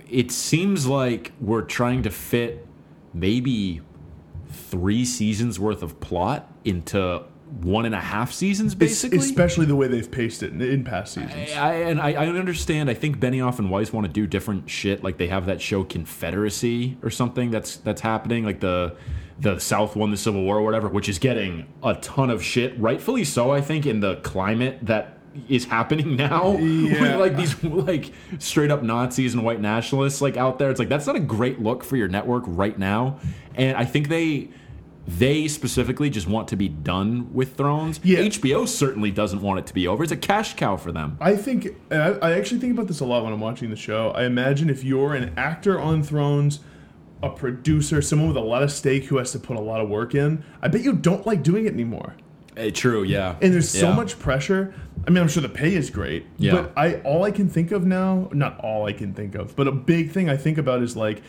it 0.09 0.31
seems 0.31 0.87
like 0.87 1.31
we're 1.41 1.61
trying 1.63 2.03
to 2.03 2.09
fit 2.09 2.65
maybe 3.13 3.81
three 4.49 5.05
seasons 5.05 5.59
worth 5.59 5.83
of 5.83 5.99
plot 5.99 6.51
into 6.63 7.23
one 7.61 7.85
and 7.85 7.95
a 7.95 7.99
half 7.99 8.31
seasons, 8.33 8.75
basically. 8.75 9.17
Especially 9.19 9.65
the 9.65 9.75
way 9.75 9.87
they've 9.87 10.11
paced 10.11 10.43
it 10.43 10.51
in, 10.51 10.61
in 10.61 10.83
past 10.83 11.13
seasons. 11.13 11.51
I, 11.53 11.75
and 11.75 11.99
I, 12.01 12.11
I 12.11 12.27
understand. 12.27 12.89
I 12.89 12.93
think 12.93 13.19
Benioff 13.19 13.57
and 13.59 13.71
Weiss 13.71 13.93
want 13.93 14.05
to 14.05 14.11
do 14.11 14.27
different 14.27 14.69
shit. 14.69 15.03
Like 15.03 15.17
they 15.17 15.27
have 15.27 15.45
that 15.45 15.61
show 15.61 15.83
Confederacy 15.83 16.97
or 17.01 17.09
something 17.09 17.49
that's 17.51 17.77
that's 17.77 18.01
happening. 18.01 18.43
Like 18.43 18.59
the 18.59 18.95
the 19.39 19.59
South 19.59 19.95
won 19.95 20.11
the 20.11 20.17
Civil 20.17 20.43
War 20.43 20.57
or 20.57 20.61
whatever, 20.61 20.89
which 20.89 21.07
is 21.07 21.19
getting 21.19 21.67
a 21.83 21.95
ton 21.95 22.29
of 22.29 22.43
shit, 22.43 22.77
rightfully 22.79 23.23
so. 23.23 23.51
I 23.51 23.61
think 23.61 23.85
in 23.85 24.01
the 24.01 24.15
climate 24.17 24.79
that 24.81 25.16
is 25.49 25.65
happening 25.65 26.15
now, 26.15 26.51
Yeah. 26.57 27.01
with 27.01 27.19
like 27.19 27.35
these 27.37 27.63
like 27.63 28.11
straight 28.39 28.71
up 28.71 28.83
Nazis 28.83 29.33
and 29.33 29.43
white 29.43 29.61
nationalists 29.61 30.21
like 30.21 30.37
out 30.37 30.59
there. 30.59 30.69
It's 30.71 30.79
like 30.79 30.89
that's 30.89 31.07
not 31.07 31.15
a 31.15 31.19
great 31.21 31.61
look 31.61 31.83
for 31.83 31.95
your 31.97 32.07
network 32.07 32.43
right 32.47 32.77
now. 32.77 33.19
And 33.55 33.77
I 33.77 33.85
think 33.85 34.09
they. 34.09 34.49
They 35.09 35.47
specifically 35.47 36.09
just 36.09 36.27
want 36.27 36.49
to 36.49 36.57
be 36.57 36.67
done 36.67 37.33
with 37.33 37.55
Thrones. 37.55 38.01
Yeah. 38.03 38.19
HBO 38.19 38.67
certainly 38.67 39.09
doesn't 39.09 39.41
want 39.41 39.57
it 39.59 39.65
to 39.67 39.73
be 39.73 39.87
over. 39.87 40.03
It's 40.03 40.11
a 40.11 40.17
cash 40.17 40.55
cow 40.55 40.75
for 40.75 40.91
them. 40.91 41.17
I 41.21 41.37
think 41.37 41.69
I, 41.89 41.95
I 42.21 42.31
actually 42.33 42.59
think 42.59 42.73
about 42.73 42.87
this 42.87 42.99
a 42.99 43.05
lot 43.05 43.23
when 43.23 43.31
I'm 43.31 43.39
watching 43.39 43.69
the 43.69 43.77
show. 43.77 44.09
I 44.11 44.25
imagine 44.25 44.69
if 44.69 44.83
you're 44.83 45.13
an 45.13 45.31
actor 45.37 45.79
on 45.79 46.03
Thrones, 46.03 46.59
a 47.23 47.29
producer, 47.29 48.01
someone 48.01 48.27
with 48.27 48.35
a 48.35 48.41
lot 48.41 48.63
of 48.63 48.69
stake 48.71 49.05
who 49.05 49.15
has 49.15 49.31
to 49.31 49.39
put 49.39 49.55
a 49.55 49.61
lot 49.61 49.79
of 49.79 49.87
work 49.87 50.13
in, 50.13 50.43
I 50.61 50.67
bet 50.67 50.81
you 50.81 50.91
don't 50.91 51.25
like 51.25 51.41
doing 51.41 51.65
it 51.67 51.73
anymore. 51.73 52.17
Eh, 52.57 52.71
true, 52.71 53.03
yeah. 53.03 53.37
And 53.41 53.53
there's 53.53 53.69
so 53.69 53.87
Yeah. 53.87 53.95
much 53.95 54.19
pressure. 54.19 54.73
I 55.07 55.09
mean, 55.09 55.23
I'm 55.23 55.29
sure 55.29 55.41
the 55.41 55.47
pay 55.49 55.73
is 55.73 55.89
great, 55.89 56.25
Yeah. 56.37 56.51
but 56.51 56.73
I 56.75 56.95
all 57.05 57.23
I 57.23 57.31
can 57.31 57.47
think 57.49 57.71
of 57.71 57.85
now, 57.85 58.29
not 58.33 58.59
all 58.59 58.85
I 58.85 58.91
can 58.93 59.13
think 59.13 59.35
of, 59.35 59.55
but 59.55 59.65
a 59.67 59.71
big 59.71 60.11
thing 60.11 60.29
I 60.29 60.35
think 60.37 60.57
about 60.57 60.83
is 60.83 60.97
like 60.97 61.21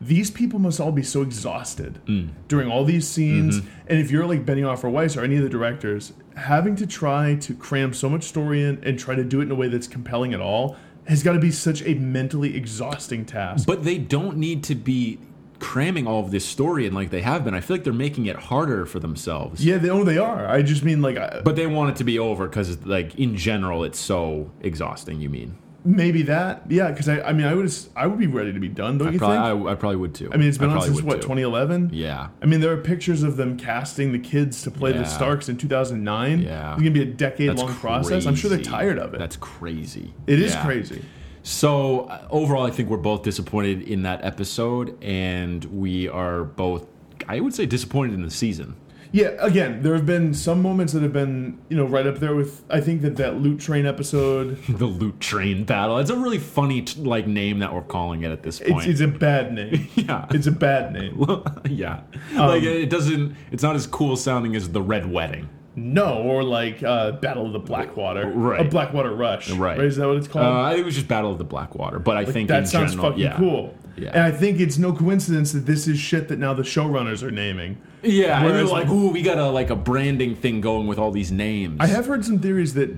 these 0.00 0.28
people 0.32 0.58
must 0.58 0.80
all 0.80 0.90
be 0.90 1.04
so 1.04 1.22
exhausted 1.22 2.00
Mm. 2.08 2.30
during 2.48 2.68
all 2.68 2.84
these 2.84 3.06
scenes. 3.06 3.60
Mm-hmm. 3.60 3.68
And 3.86 3.98
if 4.00 4.10
you're 4.10 4.26
like 4.26 4.44
Benioff 4.44 4.82
or 4.82 4.90
Weiss 4.90 5.16
or 5.16 5.22
any 5.22 5.36
of 5.36 5.44
the 5.44 5.48
directors, 5.48 6.12
having 6.34 6.74
to 6.76 6.86
try 6.88 7.36
to 7.36 7.54
cram 7.54 7.92
so 7.92 8.08
much 8.08 8.24
story 8.24 8.64
in 8.64 8.82
and 8.82 8.98
try 8.98 9.14
to 9.14 9.22
do 9.22 9.38
it 9.40 9.44
in 9.44 9.52
a 9.52 9.54
way 9.54 9.68
that's 9.68 9.86
compelling 9.86 10.34
at 10.34 10.40
all 10.40 10.76
has 11.06 11.22
got 11.22 11.32
to 11.34 11.38
be 11.38 11.50
such 11.52 11.82
a 11.84 11.94
mentally 11.94 12.56
exhausting 12.56 13.24
task. 13.24 13.66
But 13.66 13.84
they 13.84 13.98
don't 13.98 14.36
need 14.38 14.64
to 14.64 14.74
be 14.74 15.18
cramming 15.62 16.06
all 16.06 16.20
of 16.20 16.30
this 16.30 16.44
story 16.44 16.86
in 16.86 16.92
like 16.92 17.10
they 17.10 17.22
have 17.22 17.44
been. 17.44 17.54
I 17.54 17.60
feel 17.60 17.76
like 17.76 17.84
they're 17.84 17.92
making 17.92 18.26
it 18.26 18.36
harder 18.36 18.84
for 18.86 18.98
themselves. 18.98 19.64
yeah, 19.64 19.78
they, 19.78 19.88
oh, 19.90 20.04
they 20.04 20.18
are. 20.18 20.46
I 20.48 20.62
just 20.62 20.82
mean 20.84 21.00
like 21.02 21.16
I- 21.16 21.40
But 21.44 21.56
they 21.56 21.66
want 21.66 21.90
it 21.90 21.96
to 21.96 22.04
be 22.04 22.18
over 22.18 22.48
because, 22.48 22.84
like, 22.84 23.14
in 23.16 23.36
general, 23.36 23.84
it's 23.84 23.98
so 23.98 24.50
exhausting. 24.60 25.20
You 25.20 25.28
mean? 25.30 25.56
maybe 25.84 26.22
that. 26.22 26.62
Yeah, 26.68 26.92
because 26.92 27.08
I, 27.08 27.20
I 27.22 27.32
mean, 27.32 27.44
I 27.44 27.54
would, 27.54 27.68
I 27.96 28.06
would 28.06 28.18
be 28.18 28.28
ready 28.28 28.52
to 28.52 28.60
be 28.60 28.68
done. 28.68 28.98
Don't 28.98 29.12
you 29.12 29.18
Probably, 29.18 29.36
think? 29.58 29.66
I, 29.68 29.72
I 29.72 29.74
probably 29.74 29.96
would 29.96 30.14
too. 30.14 30.30
I 30.32 30.36
mean, 30.36 30.48
it's 30.48 30.56
been 30.56 30.70
on 30.70 30.80
since 30.80 31.02
what 31.02 31.16
2011. 31.22 31.90
Yeah. 31.92 32.28
I 32.40 32.46
mean, 32.46 32.60
there 32.60 32.72
are 32.72 32.76
pictures 32.76 33.24
of 33.24 33.36
them 33.36 33.56
casting 33.58 34.12
the 34.12 34.20
kids 34.20 34.62
to 34.62 34.70
play 34.70 34.92
Yeah. 34.92 34.98
the 34.98 35.06
Starks 35.06 35.48
in 35.48 35.56
2009. 35.56 36.42
Yeah. 36.42 36.72
it's 36.74 36.78
gonna 36.82 36.90
be 36.92 37.02
a 37.02 37.06
decade-long 37.06 37.66
That's 37.66 37.78
process. 37.80 38.26
I'm 38.26 38.36
sure 38.36 38.48
they're 38.48 38.60
tired 38.60 38.96
of 39.00 39.12
it. 39.14 39.18
That's 39.18 39.34
crazy. 39.36 40.14
it 40.28 40.38
is 40.40 40.52
Yeah. 40.54 40.64
crazy. 40.64 41.02
So 41.42 42.00
uh, 42.06 42.26
overall, 42.30 42.64
I 42.66 42.70
think 42.70 42.88
we're 42.88 42.96
both 42.98 43.22
disappointed 43.22 43.82
in 43.82 44.02
that 44.02 44.24
episode, 44.24 44.96
and 45.02 45.64
we 45.66 46.08
are 46.08 46.44
both, 46.44 46.86
I 47.28 47.40
would 47.40 47.54
say, 47.54 47.66
disappointed 47.66 48.14
in 48.14 48.22
the 48.22 48.30
season. 48.30 48.76
Yeah. 49.14 49.34
Again, 49.40 49.82
there 49.82 49.94
have 49.94 50.06
been 50.06 50.32
some 50.32 50.62
moments 50.62 50.94
that 50.94 51.02
have 51.02 51.12
been, 51.12 51.58
you 51.68 51.76
know, 51.76 51.84
right 51.84 52.06
up 52.06 52.18
there 52.18 52.34
with. 52.34 52.64
I 52.70 52.80
think 52.80 53.02
that 53.02 53.16
that 53.16 53.36
loot 53.40 53.60
train 53.60 53.84
episode. 53.84 54.56
the 54.68 54.86
loot 54.86 55.20
train 55.20 55.64
battle. 55.64 55.98
It's 55.98 56.08
a 56.10 56.16
really 56.16 56.38
funny 56.38 56.80
t- 56.82 57.00
like 57.02 57.26
name 57.26 57.58
that 57.58 57.74
we're 57.74 57.82
calling 57.82 58.22
it 58.22 58.30
at 58.30 58.42
this 58.42 58.60
It's, 58.62 58.70
point. 58.70 58.86
it's 58.86 59.00
a 59.00 59.08
bad 59.08 59.52
name. 59.52 59.88
yeah. 59.96 60.26
It's 60.30 60.46
a 60.46 60.52
bad 60.52 60.92
name. 60.94 61.22
yeah. 61.68 62.00
Um, 62.30 62.36
like 62.38 62.62
it 62.62 62.88
doesn't 62.88 63.36
it's 63.50 63.62
not 63.62 63.76
as 63.76 63.86
cool 63.86 64.16
sounding 64.16 64.56
as 64.56 64.70
the 64.70 64.80
Red 64.80 65.10
Wedding. 65.10 65.48
No, 65.74 66.18
or 66.22 66.42
like 66.44 66.82
uh, 66.82 67.12
Battle 67.12 67.46
of 67.46 67.52
the 67.52 67.58
Blackwater, 67.58 68.26
Right. 68.28 68.60
A 68.60 68.68
Blackwater 68.68 69.14
Rush, 69.14 69.50
Right. 69.50 69.78
Is 69.80 69.96
that 69.96 70.06
what 70.06 70.16
it's 70.18 70.28
Uh, 70.28 70.32
called? 70.32 70.46
I 70.46 70.70
think 70.72 70.82
it 70.82 70.84
was 70.84 70.94
just 70.94 71.08
Battle 71.08 71.30
of 71.32 71.38
the 71.38 71.44
Blackwater, 71.44 71.98
but 71.98 72.16
I 72.16 72.24
think 72.24 72.48
that 72.48 72.68
sounds 72.68 72.92
general, 72.92 73.10
fucking 73.10 73.24
yeah. 73.24 73.36
cool. 73.36 73.74
Yeah. 73.96 74.10
And 74.14 74.22
I 74.22 74.30
think 74.30 74.58
it's 74.60 74.78
no 74.78 74.92
coincidence 74.92 75.52
that 75.52 75.66
this 75.66 75.86
is 75.86 75.98
shit 75.98 76.28
that 76.28 76.38
now 76.38 76.54
the 76.54 76.62
showrunners 76.62 77.22
are 77.22 77.30
naming. 77.30 77.76
Yeah, 78.02 78.40
and 78.40 78.50
they're 78.54 78.64
like, 78.64 78.84
like- 78.86 78.88
ooh, 78.88 79.10
we 79.10 79.22
got 79.22 79.38
a 79.38 79.48
like 79.50 79.70
a 79.70 79.76
branding 79.76 80.34
thing 80.34 80.60
going 80.60 80.86
with 80.86 80.98
all 80.98 81.10
these 81.10 81.30
names. 81.30 81.76
I 81.78 81.86
have 81.86 82.06
heard 82.06 82.24
some 82.24 82.38
theories 82.38 82.74
that 82.74 82.90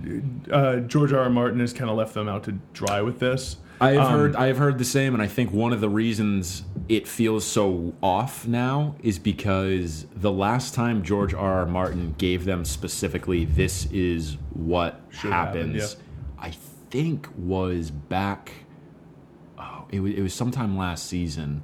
uh, 0.50 0.76
George 0.76 1.12
R. 1.12 1.20
R. 1.20 1.30
Martin 1.30 1.60
has 1.60 1.72
kind 1.72 1.90
of 1.90 1.96
left 1.96 2.14
them 2.14 2.28
out 2.28 2.44
to 2.44 2.52
dry 2.72 3.02
with 3.02 3.18
this. 3.18 3.56
I 3.80 3.90
have 3.92 4.06
Um, 4.06 4.12
heard 4.12 4.36
I 4.36 4.46
have 4.46 4.58
heard 4.58 4.78
the 4.78 4.84
same, 4.84 5.14
and 5.14 5.22
I 5.22 5.26
think 5.26 5.52
one 5.52 5.72
of 5.72 5.80
the 5.80 5.88
reasons 5.88 6.64
it 6.88 7.08
feels 7.08 7.44
so 7.44 7.94
off 8.02 8.46
now 8.46 8.94
is 9.02 9.18
because 9.18 10.06
the 10.14 10.30
last 10.30 10.74
time 10.74 11.02
George 11.02 11.34
R. 11.34 11.60
R. 11.60 11.66
Martin 11.66 12.14
gave 12.18 12.44
them 12.44 12.64
specifically 12.64 13.44
this 13.44 13.86
is 13.86 14.36
what 14.52 15.00
Should 15.10 15.30
happen, 15.32 15.74
happens, 15.74 15.96
I 16.38 16.50
think 16.90 17.28
was 17.36 17.90
back. 17.90 18.52
Oh, 19.58 19.86
it 19.90 20.00
was 20.00 20.12
it 20.12 20.22
was 20.22 20.34
sometime 20.34 20.76
last 20.76 21.06
season. 21.06 21.62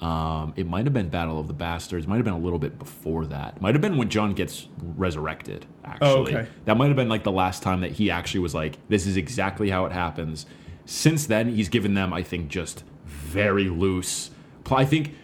Um, 0.00 0.54
it 0.56 0.66
might 0.66 0.86
have 0.86 0.94
been 0.94 1.10
Battle 1.10 1.38
of 1.38 1.46
the 1.46 1.52
Bastards. 1.52 2.06
Might 2.06 2.16
have 2.16 2.24
been 2.24 2.32
a 2.32 2.38
little 2.38 2.58
bit 2.58 2.78
before 2.78 3.26
that. 3.26 3.60
Might 3.60 3.74
have 3.74 3.82
been 3.82 3.98
when 3.98 4.08
Jon 4.08 4.32
gets 4.32 4.66
resurrected. 4.96 5.66
Actually, 5.84 6.34
okay. 6.34 6.48
that 6.64 6.78
might 6.78 6.86
have 6.86 6.96
been 6.96 7.10
like 7.10 7.22
the 7.22 7.30
last 7.32 7.62
time 7.62 7.82
that 7.82 7.92
he 7.92 8.10
actually 8.10 8.40
was 8.40 8.54
like, 8.54 8.78
"This 8.88 9.06
is 9.06 9.18
exactly 9.18 9.68
how 9.68 9.84
it 9.84 9.92
happens." 9.92 10.46
Since 10.92 11.26
then, 11.26 11.54
he's 11.54 11.68
given 11.68 11.94
them, 11.94 12.12
I 12.12 12.24
think, 12.24 12.48
just 12.48 12.82
very 13.06 13.68
loose. 13.68 14.32
I 14.72 14.84
think, 14.84 15.14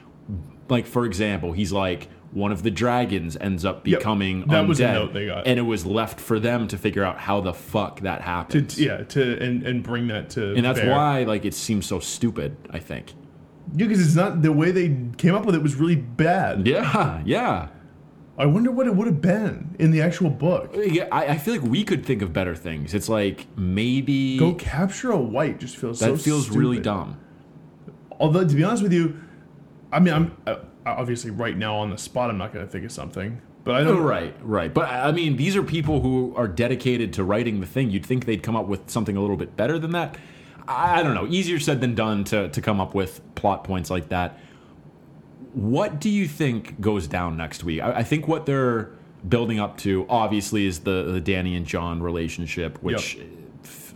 like 0.69 0.87
for 0.87 1.05
example, 1.05 1.51
he's 1.53 1.73
like 1.73 2.09
one 2.31 2.53
of 2.53 2.63
the 2.63 2.71
dragons 2.71 3.37
ends 3.41 3.65
up 3.65 3.85
Yep. 3.87 3.99
becoming 3.99 4.41
That 4.47 4.65
undead, 4.65 4.69
was 4.69 4.81
a 4.81 4.93
note 4.93 5.13
they 5.13 5.27
got. 5.27 5.45
and 5.47 5.59
it 5.59 5.63
was 5.63 5.85
left 5.85 6.21
for 6.21 6.39
them 6.39 6.69
to 6.69 6.79
figure 6.79 7.03
out 7.03 7.19
how 7.19 7.41
the 7.41 7.53
fuck 7.53 8.01
that 8.03 8.21
happened. 8.21 8.79
Yeah, 8.79 8.99
to 9.05 9.43
and, 9.43 9.65
and 9.65 9.83
bring 9.83 10.07
that 10.09 10.31
to 10.31 10.55
and 10.55 10.65
that's 10.65 10.79
bear. 10.79 10.91
why 10.91 11.25
like 11.25 11.45
it 11.45 11.55
seems 11.55 11.85
so 11.87 11.99
stupid. 11.99 12.57
I 12.71 12.79
think. 12.79 13.15
Yeah, 13.75 13.87
because 13.89 14.07
it's 14.07 14.15
not 14.15 14.43
the 14.43 14.53
way 14.53 14.71
they 14.71 14.97
came 15.17 15.35
up 15.35 15.45
with 15.47 15.57
it 15.57 15.63
was 15.63 15.75
really 15.75 15.97
bad. 15.97 16.65
Yeah, 16.67 17.23
yeah. 17.25 17.69
I 18.39 18.47
wonder 18.47 18.71
what 18.71 18.87
it 18.87 18.95
would 18.95 19.07
have 19.07 19.23
been 19.23 19.75
in 19.79 19.93
the 19.93 20.03
actual 20.03 20.29
book. 20.29 20.75
Yeah, 20.75 21.09
I, 21.11 21.29
I 21.29 21.39
feel 21.39 21.55
like 21.55 21.63
we 21.63 21.85
could 21.85 22.05
think 22.05 22.21
of 22.21 22.33
better 22.33 22.55
things. 22.55 22.93
It's 22.93 23.09
like 23.09 23.47
maybe 23.57 24.39
Go 24.39 24.55
capture 24.55 25.11
a 25.11 25.19
white 25.19 25.59
just 25.59 25.77
feels 25.77 26.01
that 26.01 26.07
so 26.07 26.17
feels 26.17 26.51
really 26.51 26.79
dumb. 26.79 27.19
Although 28.21 28.47
to 28.47 28.55
be 28.55 28.63
honest 28.63 28.83
with 28.83 28.93
you, 28.93 29.19
I 29.91 30.01
mean, 30.01 30.13
I'm 30.13 30.37
uh, 30.47 30.57
obviously 30.85 31.31
right 31.31 31.57
now 31.57 31.77
on 31.77 31.91
the 31.91 31.99
spot. 31.99 32.29
I'm 32.29 32.39
not 32.39 32.53
going 32.53 32.67
to 32.67 32.71
think 32.71 32.85
of 32.85 32.93
something, 32.93 33.41
but 33.65 33.75
I 33.75 33.85
don't. 33.85 33.99
Oh, 33.99 34.03
right, 34.03 34.35
right. 34.43 34.73
But 34.73 34.91
I 34.91 35.13
mean, 35.13 35.37
these 35.37 35.57
are 35.57 35.63
people 35.63 36.01
who 36.01 36.35
are 36.37 36.49
dedicated 36.49 37.15
to 37.15 37.25
writing 37.25 37.61
the 37.61 37.67
thing. 37.67 37.91
You'd 37.91 38.05
think 38.05 38.27
they'd 38.27 38.43
come 38.43 38.57
up 38.57 38.67
with 38.67 38.91
something 38.91 39.17
a 39.17 39.21
little 39.21 39.37
bit 39.37 39.57
better 39.57 39.79
than 39.79 39.93
that. 39.93 40.19
I 40.69 41.01
I 41.01 41.03
don't 41.03 41.15
know. 41.15 41.27
Easier 41.27 41.59
said 41.59 41.81
than 41.81 41.95
done 41.95 42.25
to, 42.25 42.49
to 42.51 42.61
come 42.61 42.81
up 42.81 42.95
with 42.95 43.21
plot 43.35 43.65
points 43.65 43.89
like 43.89 44.11
that. 44.11 44.39
What 45.57 46.01
do 46.03 46.11
you 46.11 46.29
think 46.29 46.83
goes 46.83 47.07
down 47.07 47.39
next 47.39 47.65
week? 47.65 47.81
I, 47.81 47.93
I 48.01 48.03
think 48.03 48.29
what 48.29 48.45
they're 48.45 48.91
building 49.27 49.59
up 49.59 49.79
to, 49.79 50.05
obviously, 50.11 50.67
is 50.67 50.81
the, 50.81 51.05
the 51.05 51.21
Danny 51.21 51.57
and 51.57 51.65
Jon 51.67 52.03
relationship, 52.03 52.77
which 52.83 53.17
f- 53.65 53.95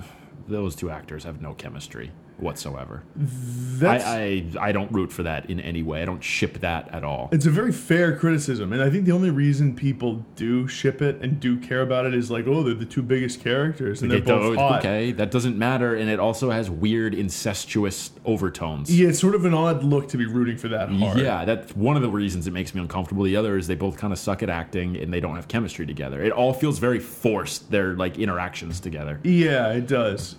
those 0.49 0.74
two 0.74 0.91
actors 0.91 1.23
have 1.24 1.43
no 1.43 1.53
chemistry. 1.53 2.12
Whatsoever. 2.43 3.03
That's 3.17 4.05
I, 4.05 4.45
I 4.61 4.69
I 4.69 4.73
don't 4.73 4.91
root 4.93 5.12
for 5.12 5.23
that 5.23 5.49
in 5.51 5.61
any 5.61 5.83
way. 5.83 6.03
I 6.03 6.05
don't 6.05 6.23
ship 6.23 6.59
that 6.61 6.89
at 6.93 7.05
all. 7.05 7.29
It's 7.33 7.47
a 7.47 7.51
very 7.51 7.73
fair 7.73 8.17
criticism, 8.17 8.73
and 8.73 8.83
I 8.83 8.91
think 8.91 9.05
the 9.05 9.12
only 9.12 9.31
reason 9.31 9.75
people 9.75 10.25
do 10.37 10.67
ship 10.69 11.01
it 11.03 11.21
and 11.23 11.41
do 11.41 11.59
care 11.59 11.83
about 11.83 12.07
it 12.07 12.15
is 12.15 12.31
like, 12.31 12.47
oh, 12.47 12.62
they're 12.62 12.75
the 12.75 12.85
two 12.85 13.03
biggest 13.03 13.43
characters, 13.43 14.03
and 14.03 14.11
they're 14.11 14.21
both 14.21 14.57
hot. 14.57 14.81
okay, 14.81 15.12
that 15.12 15.31
doesn't 15.31 15.57
matter, 15.59 15.95
and 15.95 16.11
it 16.11 16.19
also 16.21 16.51
has 16.51 16.71
weird 16.71 17.15
incestuous 17.15 18.11
overtones. 18.25 18.97
Yeah, 18.97 19.09
it's 19.09 19.19
sort 19.21 19.35
of 19.35 19.45
an 19.45 19.55
odd 19.55 19.83
look 19.83 20.09
to 20.09 20.17
be 20.17 20.27
rooting 20.27 20.57
for 20.57 20.69
that 20.69 20.89
hard. 20.91 21.19
Yeah, 21.19 21.45
that's 21.45 21.75
one 21.75 21.97
of 21.97 22.03
the 22.03 22.11
reasons 22.11 22.47
it 22.47 22.53
makes 22.53 22.75
me 22.75 22.81
uncomfortable. 22.81 23.25
The 23.25 23.37
other 23.37 23.57
is 23.57 23.67
they 23.67 23.75
both 23.75 23.97
kind 23.97 24.12
of 24.12 24.19
suck 24.19 24.43
at 24.43 24.51
acting 24.51 24.97
and 24.97 25.12
they 25.12 25.21
don't 25.21 25.37
have 25.37 25.49
chemistry 25.49 25.87
together. 25.87 26.23
It 26.23 26.33
all 26.33 26.53
feels 26.53 26.79
very 26.79 26.99
forced. 27.01 27.71
Their 27.71 27.95
like 27.95 28.19
interactions 28.19 28.81
together. 28.81 29.21
yeah, 29.25 29.73
it 29.73 29.87
does. 29.87 30.37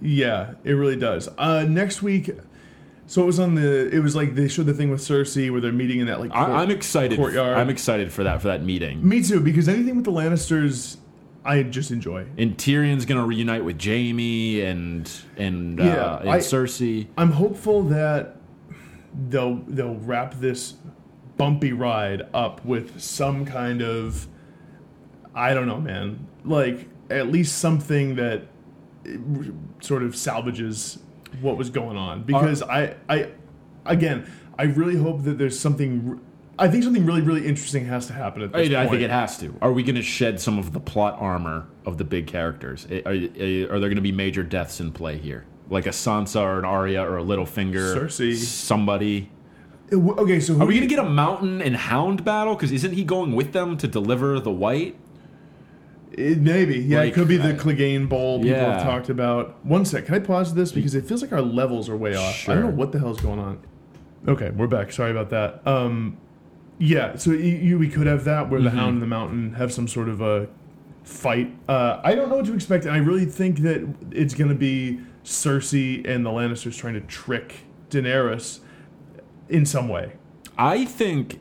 Yeah, 0.00 0.54
it 0.64 0.72
really 0.72 0.96
does. 0.96 1.28
Uh, 1.38 1.64
next 1.68 2.02
week, 2.02 2.30
so 3.06 3.22
it 3.22 3.26
was 3.26 3.38
on 3.38 3.54
the. 3.54 3.88
It 3.94 4.00
was 4.02 4.14
like 4.16 4.34
they 4.34 4.48
showed 4.48 4.66
the 4.66 4.74
thing 4.74 4.90
with 4.90 5.00
Cersei 5.00 5.50
where 5.50 5.60
they're 5.60 5.72
meeting 5.72 6.00
in 6.00 6.06
that 6.06 6.20
like. 6.20 6.30
court- 6.30 6.48
I, 6.48 6.62
I'm 6.62 6.70
excited. 6.70 7.18
Courtyard. 7.18 7.56
I'm 7.58 7.68
excited 7.70 8.12
for 8.12 8.24
that 8.24 8.40
for 8.40 8.48
that 8.48 8.62
meeting. 8.62 9.06
Me 9.06 9.22
too, 9.22 9.40
because 9.40 9.68
anything 9.68 9.96
with 9.96 10.04
the 10.04 10.12
Lannisters, 10.12 10.96
I 11.44 11.62
just 11.64 11.90
enjoy. 11.90 12.26
And 12.38 12.56
Tyrion's 12.56 13.04
gonna 13.04 13.26
reunite 13.26 13.64
with 13.64 13.82
Jaime 13.82 14.60
and 14.62 15.10
and 15.36 15.80
uh, 15.80 16.18
and 16.20 16.30
I- 16.30 16.38
Cersei. 16.38 17.08
I'm 17.18 17.32
hopeful 17.32 17.82
that 17.84 18.36
they'll 19.28 19.56
they'll 19.66 19.96
wrap 19.96 20.34
this 20.40 20.74
bumpy 21.36 21.72
ride 21.72 22.22
up 22.34 22.64
with 22.64 23.00
some 23.00 23.44
kind 23.44 23.82
of 23.82 24.28
I 25.34 25.52
don't 25.54 25.66
know, 25.66 25.80
man. 25.80 26.26
Like 26.44 26.88
at 27.10 27.28
least 27.28 27.58
something 27.58 28.14
that 28.16 28.42
sort 29.80 30.02
of 30.02 30.14
salvages 30.14 30.98
what 31.40 31.56
was 31.56 31.70
going 31.70 31.96
on 31.96 32.22
because 32.22 32.62
I 32.62 32.96
I 33.08 33.30
again, 33.86 34.30
I 34.58 34.64
really 34.64 34.96
hope 34.96 35.24
that 35.24 35.38
there's 35.38 35.58
something 35.58 36.20
I 36.58 36.68
think 36.68 36.84
something 36.84 37.06
really 37.06 37.22
really 37.22 37.46
interesting 37.46 37.86
has 37.86 38.06
to 38.08 38.12
happen 38.12 38.42
at 38.42 38.54
I, 38.54 38.64
this 38.64 38.74
I 38.74 38.80
point. 38.80 38.90
think 38.90 39.02
it 39.02 39.10
has 39.10 39.38
to. 39.38 39.56
Are 39.62 39.72
we 39.72 39.82
going 39.82 39.94
to 39.94 40.02
shed 40.02 40.40
some 40.40 40.58
of 40.58 40.72
the 40.72 40.80
plot 40.80 41.16
armor 41.18 41.66
of 41.86 41.96
the 41.98 42.04
big 42.04 42.26
characters? 42.26 42.86
Are, 42.90 43.10
are, 43.10 43.12
are 43.12 43.80
there 43.80 43.88
going 43.88 43.94
to 43.96 44.02
be 44.02 44.12
major 44.12 44.42
deaths 44.42 44.80
in 44.80 44.92
play 44.92 45.16
here, 45.16 45.46
like 45.70 45.86
a 45.86 45.90
Sansa 45.90 46.40
or 46.42 46.58
an 46.58 46.64
Arya 46.66 47.02
or 47.02 47.18
a 47.18 47.22
Littlefinger? 47.22 47.96
Cersei. 47.96 48.36
Somebody. 48.36 49.30
Eh, 49.90 49.96
Okay, 49.96 50.38
so 50.40 50.54
who 50.54 50.62
Are 50.62 50.66
we 50.66 50.74
gonna 50.74 50.86
get 50.86 50.98
a 50.98 51.08
Mountain 51.08 51.62
and 51.62 51.74
Hound 51.74 52.24
battle? 52.24 52.54
Because 52.54 52.72
isn't 52.72 52.92
he 52.92 53.04
going 53.04 53.34
with 53.34 53.52
them 53.52 53.76
to 53.78 53.88
deliver 53.88 54.38
the 54.38 54.52
White? 54.52 54.96
It, 56.12 56.38
maybe, 56.38 56.78
yeah. 56.78 56.98
Like, 57.00 57.08
it 57.12 57.14
could 57.14 57.28
be 57.28 57.36
the 57.36 57.50
I- 57.50 57.52
Clegane 57.52 58.08
Bowl 58.08 58.38
people 58.38 58.50
Yeah. 58.56 58.74
have 58.74 58.82
talked 58.82 59.08
about. 59.08 59.64
One 59.64 59.84
sec, 59.84 60.06
can 60.06 60.14
I 60.14 60.18
pause 60.18 60.54
this 60.54 60.72
because 60.72 60.94
it 60.94 61.06
feels 61.06 61.22
like 61.22 61.32
our 61.32 61.40
levels 61.42 61.88
are 61.88 61.96
way 61.96 62.14
off. 62.16 62.28
I 62.30 62.32
Sure. 62.32 62.54
don't 62.56 62.64
know 62.64 62.70
what 62.70 62.92
the 62.92 62.98
hell's 62.98 63.20
going 63.20 63.38
on. 63.38 63.58
Okay, 64.28 64.50
we're 64.50 64.66
back. 64.66 64.92
Sorry 64.92 65.10
about 65.10 65.30
that. 65.30 65.66
Um, 65.66 66.16
yeah, 66.78 67.16
so 67.16 67.30
you, 67.30 67.38
you, 67.56 67.78
we 67.78 67.88
could 67.88 68.06
have 68.06 68.24
that 68.24 68.50
where 68.50 68.60
the 68.60 68.70
Hound 68.70 68.94
and 68.94 69.02
the 69.02 69.06
Mountain 69.06 69.54
have 69.54 69.72
some 69.72 69.86
sort 69.88 70.08
of 70.08 70.20
a 70.20 70.48
fight. 71.04 71.54
Uh, 71.68 72.00
I 72.02 72.14
don't 72.14 72.28
know 72.28 72.36
what 72.36 72.46
to 72.46 72.54
expect, 72.54 72.84
and 72.84 72.94
I 72.94 72.98
really 72.98 73.24
think 73.24 73.60
that 73.60 73.86
it's 74.10 74.34
going 74.34 74.48
to 74.50 74.54
be 74.56 75.00
Cersei 75.24 76.06
and 76.08 76.24
the 76.26 76.30
Lannisters 76.30 76.76
trying 76.76 76.94
to 76.94 77.00
trick 77.02 77.60
Daenerys 77.88 78.60
in 79.48 79.64
some 79.64 79.88
way. 79.88 80.12
I 80.58 80.84
think 80.84 81.40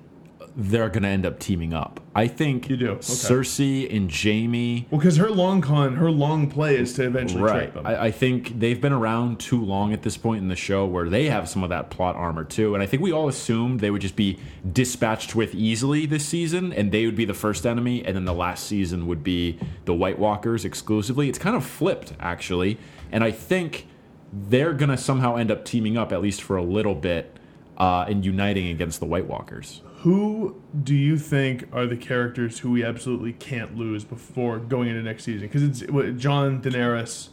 they're 0.61 0.90
going 0.90 1.03
to 1.03 1.10
end 1.10 1.26
up 1.26 1.40
teaming 1.40 1.73
up. 1.73 2.02
I 2.14 2.27
think 2.27 2.69
You 2.69 2.76
do? 2.76 2.90
Okay. 2.90 2.99
Cersei 2.99 3.95
and 3.95 4.11
Jaime. 4.14 4.88
Well, 4.91 4.99
because 4.99 5.15
her 5.15 5.30
long 5.30 5.61
con, 5.61 5.95
her 5.95 6.11
long 6.11 6.49
play 6.52 6.76
is 6.77 6.91
to 6.95 7.06
eventually 7.06 7.41
Right. 7.44 7.73
them. 7.73 7.86
I, 7.88 8.07
I 8.07 8.11
think 8.11 8.60
they've 8.60 8.80
been 8.81 8.91
around 8.91 9.40
too 9.40 9.64
long 9.64 9.94
at 9.94 10.02
this 10.02 10.18
point 10.18 10.41
in 10.41 10.49
the 10.49 10.57
show 10.57 10.86
where 10.86 11.07
they 11.07 11.27
have 11.27 11.48
some 11.48 11.64
of 11.64 11.69
that 11.69 11.90
plot 11.90 12.18
armor 12.18 12.44
too. 12.44 12.73
And 12.73 12.84
I 12.84 12.88
think 12.88 13.02
we 13.02 13.14
all 13.14 13.30
assumed 13.30 13.80
they 13.80 13.90
would 13.90 14.02
just 14.02 14.18
be 14.18 14.38
dispatched 14.69 15.34
with 15.34 15.56
easily 15.56 16.06
this 16.06 16.26
season 16.26 16.73
and 16.73 16.91
they 16.91 17.06
would 17.06 17.15
be 17.15 17.23
the 17.26 17.34
first 17.34 17.65
enemy. 17.65 18.03
And 18.03 18.18
then 18.18 18.26
the 18.26 18.34
last 18.34 18.65
season 18.68 19.07
would 19.07 19.23
be 19.23 19.57
the 19.86 19.94
White 19.94 20.19
Walkers 20.19 20.65
exclusively. 20.65 21.30
It's 21.30 21.40
kind 21.40 21.56
of 21.56 21.65
flipped, 21.65 22.11
actually. 22.19 22.77
And 23.14 23.23
I 23.23 23.31
think 23.31 23.88
they're 24.34 24.73
going 24.73 24.90
to 24.90 24.98
somehow 24.98 25.38
end 25.38 25.52
up 25.52 25.64
teaming 25.64 25.98
up, 25.98 26.11
at 26.11 26.22
least 26.22 26.41
for 26.41 26.57
a 26.57 26.64
little 26.64 26.95
bit, 26.95 27.38
uh, 27.77 28.06
and 28.10 28.26
uniting 28.26 28.68
against 28.68 28.99
the 28.99 29.06
White 29.06 29.26
Walkers. 29.26 29.81
Who 30.01 30.61
do 30.81 30.95
you 30.95 31.17
think 31.17 31.67
are 31.73 31.85
the 31.85 31.97
characters 31.97 32.59
who 32.59 32.71
we 32.71 32.85
absolutely 32.85 33.34
can't 33.34 33.76
lose 33.77 34.05
before 34.05 34.57
going 34.57 34.88
into 34.88 35.01
next 35.01 35.26
season? 35.26 35.47
Because 35.47 35.63
it's 35.63 35.91
what, 35.91 36.17
Jon, 36.17 36.61
Daenerys, 36.61 37.30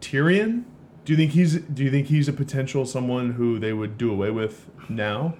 Tyrion. 0.00 0.64
Do 1.04 1.12
you 1.12 1.16
think 1.16 1.32
he's 1.32 1.56
Do 1.56 1.84
you 1.84 1.90
think 1.90 2.06
he's 2.06 2.26
a 2.26 2.32
potential 2.32 2.86
someone 2.86 3.32
who 3.32 3.58
they 3.58 3.74
would 3.74 3.98
do 3.98 4.10
away 4.10 4.30
with 4.30 4.70
now? 4.88 5.34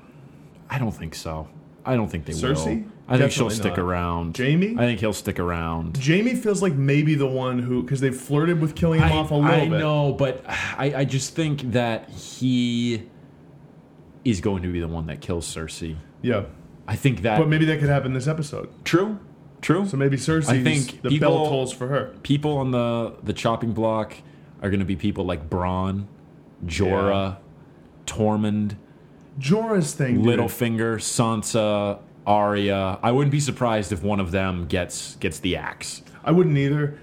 I 0.69 0.78
don't 0.78 0.93
think 0.93 1.15
so. 1.15 1.49
I 1.85 1.97
don't 1.97 2.11
think 2.11 2.27
they 2.27 2.35
would. 2.35 2.57
Cersei? 2.57 2.85
will. 2.85 2.93
I 3.09 3.19
think 3.19 3.32
she'll 3.32 3.51
stick 3.51 3.77
not. 3.77 3.78
around. 3.78 4.37
Jaime? 4.37 4.77
I 4.78 4.82
think 4.82 5.01
he'll 5.01 5.12
stick 5.12 5.41
around. 5.41 5.97
Jaime 5.97 6.35
feels 6.37 6.62
like 6.62 6.74
maybe 6.74 7.15
the 7.15 7.27
one 7.27 7.59
who 7.59 7.82
because 7.82 8.01
they've 8.01 8.15
flirted 8.15 8.61
with 8.61 8.77
killing 8.77 9.01
him 9.01 9.11
I, 9.11 9.16
off 9.16 9.31
a 9.31 9.35
little 9.35 9.51
I 9.51 9.69
bit. 9.69 9.78
know, 9.78 10.12
but 10.12 10.45
I, 10.47 10.93
I 10.95 11.05
just 11.07 11.35
think 11.35 11.73
that 11.73 12.09
he 12.11 13.09
is 14.24 14.41
going 14.41 14.62
to 14.62 14.70
be 14.70 14.78
the 14.78 14.89
one 14.89 15.07
that 15.07 15.20
kills 15.20 15.47
Cersei. 15.53 15.97
Yeah, 16.23 16.45
I 16.87 16.97
think 16.97 17.23
that 17.23 17.39
but 17.39 17.49
maybe 17.49 17.65
that 17.67 17.81
could 17.81 17.89
happen 17.89 18.13
this 18.13 18.27
episode. 18.29 18.69
true, 18.85 19.19
true. 19.61 19.87
So 19.87 19.97
maybe 19.97 20.17
Cersei. 20.17 20.49
I 20.49 20.63
think 20.63 21.03
the 21.03 21.09
people- 21.11 21.29
bell 21.31 21.49
tolls 21.49 21.73
for 21.73 21.89
her. 21.89 22.15
people 22.23 22.59
on 22.59 22.71
the 22.71 23.15
the 23.23 23.33
chopping 23.33 23.73
block 23.73 24.15
are 24.63 24.69
going 24.71 24.81
to 24.81 24.87
be 24.87 24.97
people 24.97 25.25
like 25.25 25.49
Bronn, 25.49 26.05
Jorah, 26.67 27.39
Tormund, 28.07 28.77
Jorah's 29.39 29.95
thing. 29.95 30.23
dude. 30.23 30.27
Littlefinger, 30.39 30.97
Sansa, 30.97 31.99
Arya. 32.27 32.99
I 33.03 33.11
wouldn't 33.13 33.33
be 33.33 33.41
surprised 33.41 33.93
if 33.93 34.03
one 34.03 34.21
of 34.21 34.31
them 34.31 34.67
gets 34.67 35.17
gets 35.17 35.39
the 35.41 35.57
axe. 35.57 36.03
I 36.25 36.33
wouldn't 36.33 36.57
either. 36.59 36.99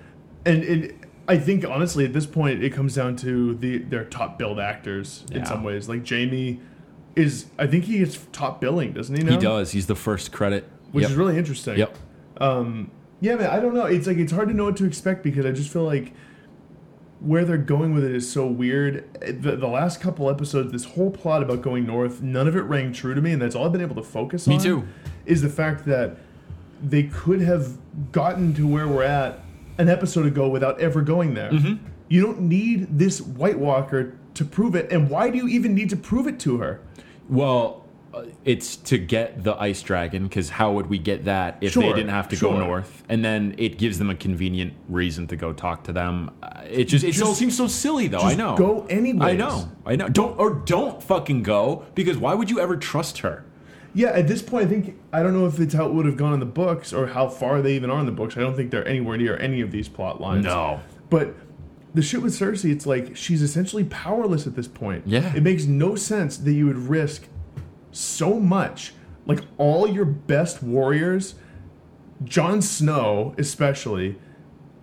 And 0.45 0.63
it, 0.63 0.95
I 1.27 1.37
think 1.37 1.65
honestly, 1.65 2.05
at 2.05 2.13
this 2.13 2.25
point, 2.25 2.63
it 2.63 2.71
comes 2.71 2.95
down 2.95 3.15
to 3.17 3.55
the 3.55 3.79
their 3.79 4.05
top 4.05 4.37
billed 4.37 4.59
actors 4.59 5.25
in 5.31 5.45
some 5.45 5.63
ways. 5.63 5.89
Like 5.89 6.07
Jaime 6.07 6.59
is, 7.17 7.47
I 7.57 7.67
think 7.67 7.85
he 7.85 7.99
gets 7.99 8.17
top 8.31 8.61
billing, 8.61 8.93
doesn't 8.93 9.15
he? 9.15 9.23
Now? 9.23 9.31
He 9.31 9.37
does. 9.37 9.71
He's 9.71 9.87
the 9.87 9.95
first 9.95 10.31
credit. 10.31 10.69
which 10.91 11.01
Yep. 11.03 11.11
is 11.11 11.17
really 11.17 11.37
interesting. 11.37 11.77
Yep. 11.77 11.97
Yeah, 13.19 13.35
man. 13.35 13.49
I 13.49 13.59
don't 13.59 13.73
know. 13.73 13.85
It's 13.85 14.05
like 14.07 14.17
it's 14.17 14.31
hard 14.31 14.47
to 14.49 14.53
know 14.53 14.65
what 14.65 14.77
to 14.77 14.85
expect 14.85 15.23
because 15.23 15.45
I 15.45 15.51
just 15.51 15.69
feel 15.71 15.83
like 15.83 16.13
where 17.19 17.43
they're 17.45 17.57
going 17.57 17.95
with 17.95 18.03
it 18.03 18.13
is 18.13 18.31
so 18.31 18.45
weird. 18.45 19.05
The, 19.41 19.55
the 19.55 19.67
last 19.67 19.99
couple 19.99 20.29
episodes, 20.29 20.71
this 20.71 20.85
whole 20.85 21.09
plot 21.09 21.41
about 21.41 21.63
going 21.63 21.85
north, 21.87 22.21
none 22.21 22.47
of 22.47 22.55
it 22.55 22.61
rang 22.61 22.93
true 22.93 23.15
to 23.15 23.21
me, 23.21 23.31
and 23.31 23.41
that's 23.41 23.55
all 23.55 23.65
I've 23.65 23.71
been 23.71 23.81
able 23.81 23.95
to 23.95 24.03
focus 24.03 24.47
Me 24.47 24.55
on. 24.55 24.61
Me 24.61 24.63
too. 24.63 24.87
Is 25.25 25.41
the 25.41 25.49
fact 25.49 25.85
that 25.85 26.17
they 26.81 27.03
could 27.03 27.41
have 27.41 27.77
gotten 28.11 28.53
to 28.53 28.67
where 28.67 28.87
we're 28.87 29.01
at 29.03 29.39
an 29.79 29.89
episode 29.89 30.27
ago 30.27 30.47
without 30.47 30.79
ever 30.79 31.01
going 31.01 31.33
there. 31.33 31.51
Mm-hmm. 31.51 31.83
You 32.07 32.21
don't 32.21 32.41
need 32.41 32.99
this 32.99 33.19
White 33.19 33.57
Walker 33.57 34.15
to 34.35 34.45
prove 34.45 34.75
it, 34.75 34.91
and 34.91 35.09
why 35.09 35.31
do 35.31 35.37
you 35.37 35.47
even 35.47 35.73
need 35.73 35.89
to 35.89 35.95
prove 35.97 36.27
it 36.27 36.39
to 36.41 36.57
her? 36.57 36.81
Well, 37.29 37.83
uh, 38.13 38.23
it's 38.45 38.77
to 38.77 38.97
get 38.97 39.43
the 39.43 39.55
ice 39.61 39.81
dragon 39.81 40.23
because 40.23 40.49
how 40.49 40.71
would 40.73 40.87
we 40.87 40.97
get 40.97 41.25
that 41.25 41.57
if 41.61 41.73
they 41.73 41.81
didn't 41.93 42.09
have 42.09 42.29
to 42.29 42.35
go 42.37 42.57
north? 42.57 43.03
And 43.09 43.23
then 43.23 43.53
it 43.57 43.77
gives 43.77 43.99
them 43.99 44.09
a 44.09 44.15
convenient 44.15 44.73
reason 44.89 45.27
to 45.27 45.35
go 45.35 45.51
talk 45.53 45.83
to 45.85 45.93
them. 45.93 46.31
Uh, 46.41 46.61
it 46.69 46.85
just 46.85 47.03
it 47.03 47.11
Just- 47.11 47.37
seems 47.37 47.55
so 47.55 47.67
silly 47.67 48.07
though. 48.07 48.19
I 48.19 48.35
know. 48.35 48.55
go 48.55 48.85
anyways. 48.89 49.21
I 49.21 49.33
know. 49.35 49.69
I 49.85 49.95
know. 49.95 50.07
Don't 50.07 50.37
or 50.39 50.51
don't 50.51 51.03
fucking 51.03 51.43
go 51.43 51.85
because 51.95 52.17
why 52.17 52.33
would 52.33 52.49
you 52.49 52.59
ever 52.59 52.77
trust 52.77 53.19
her? 53.19 53.43
Yeah, 53.93 54.09
at 54.09 54.27
this 54.27 54.41
point, 54.43 54.65
I 54.67 54.69
think 54.69 54.99
I 55.11 55.23
don't 55.23 55.33
know 55.33 55.47
if 55.47 55.59
it's 55.59 55.73
how 55.73 55.87
it 55.87 55.93
would 55.93 56.05
have 56.05 56.17
gone 56.17 56.33
in 56.33 56.39
the 56.39 56.45
books 56.45 56.93
or 56.93 57.07
how 57.07 57.27
far 57.29 57.61
they 57.61 57.75
even 57.75 57.89
are 57.89 57.99
in 57.99 58.05
the 58.05 58.11
books. 58.11 58.37
I 58.37 58.41
don't 58.41 58.55
think 58.55 58.69
they're 58.71 58.87
anywhere 58.87 59.17
near 59.17 59.37
any 59.37 59.61
of 59.61 59.71
these 59.71 59.89
plot 59.89 60.21
lines. 60.21 60.45
No. 60.45 60.79
but 61.09 61.33
the 61.97 62.01
shit 62.01 62.21
with 62.21 62.33
Cersei, 62.33 62.71
it's 62.71 62.85
like 62.85 63.15
she's 63.17 63.41
essentially 63.41 63.83
powerless 63.83 64.47
at 64.47 64.55
this 64.55 64.67
point. 64.67 65.03
Yeah. 65.05 65.35
it 65.35 65.43
makes 65.43 65.65
no 65.65 65.95
sense 65.95 66.37
that 66.37 66.53
you 66.53 66.65
would 66.67 66.77
risk 66.77 67.23
so 67.91 68.39
much, 68.39 68.93
like 69.25 69.41
all 69.57 69.87
your 69.89 70.05
best 70.05 70.63
warriors, 70.63 71.35
Jon 72.23 72.61
Snow 72.61 73.35
especially, 73.37 74.17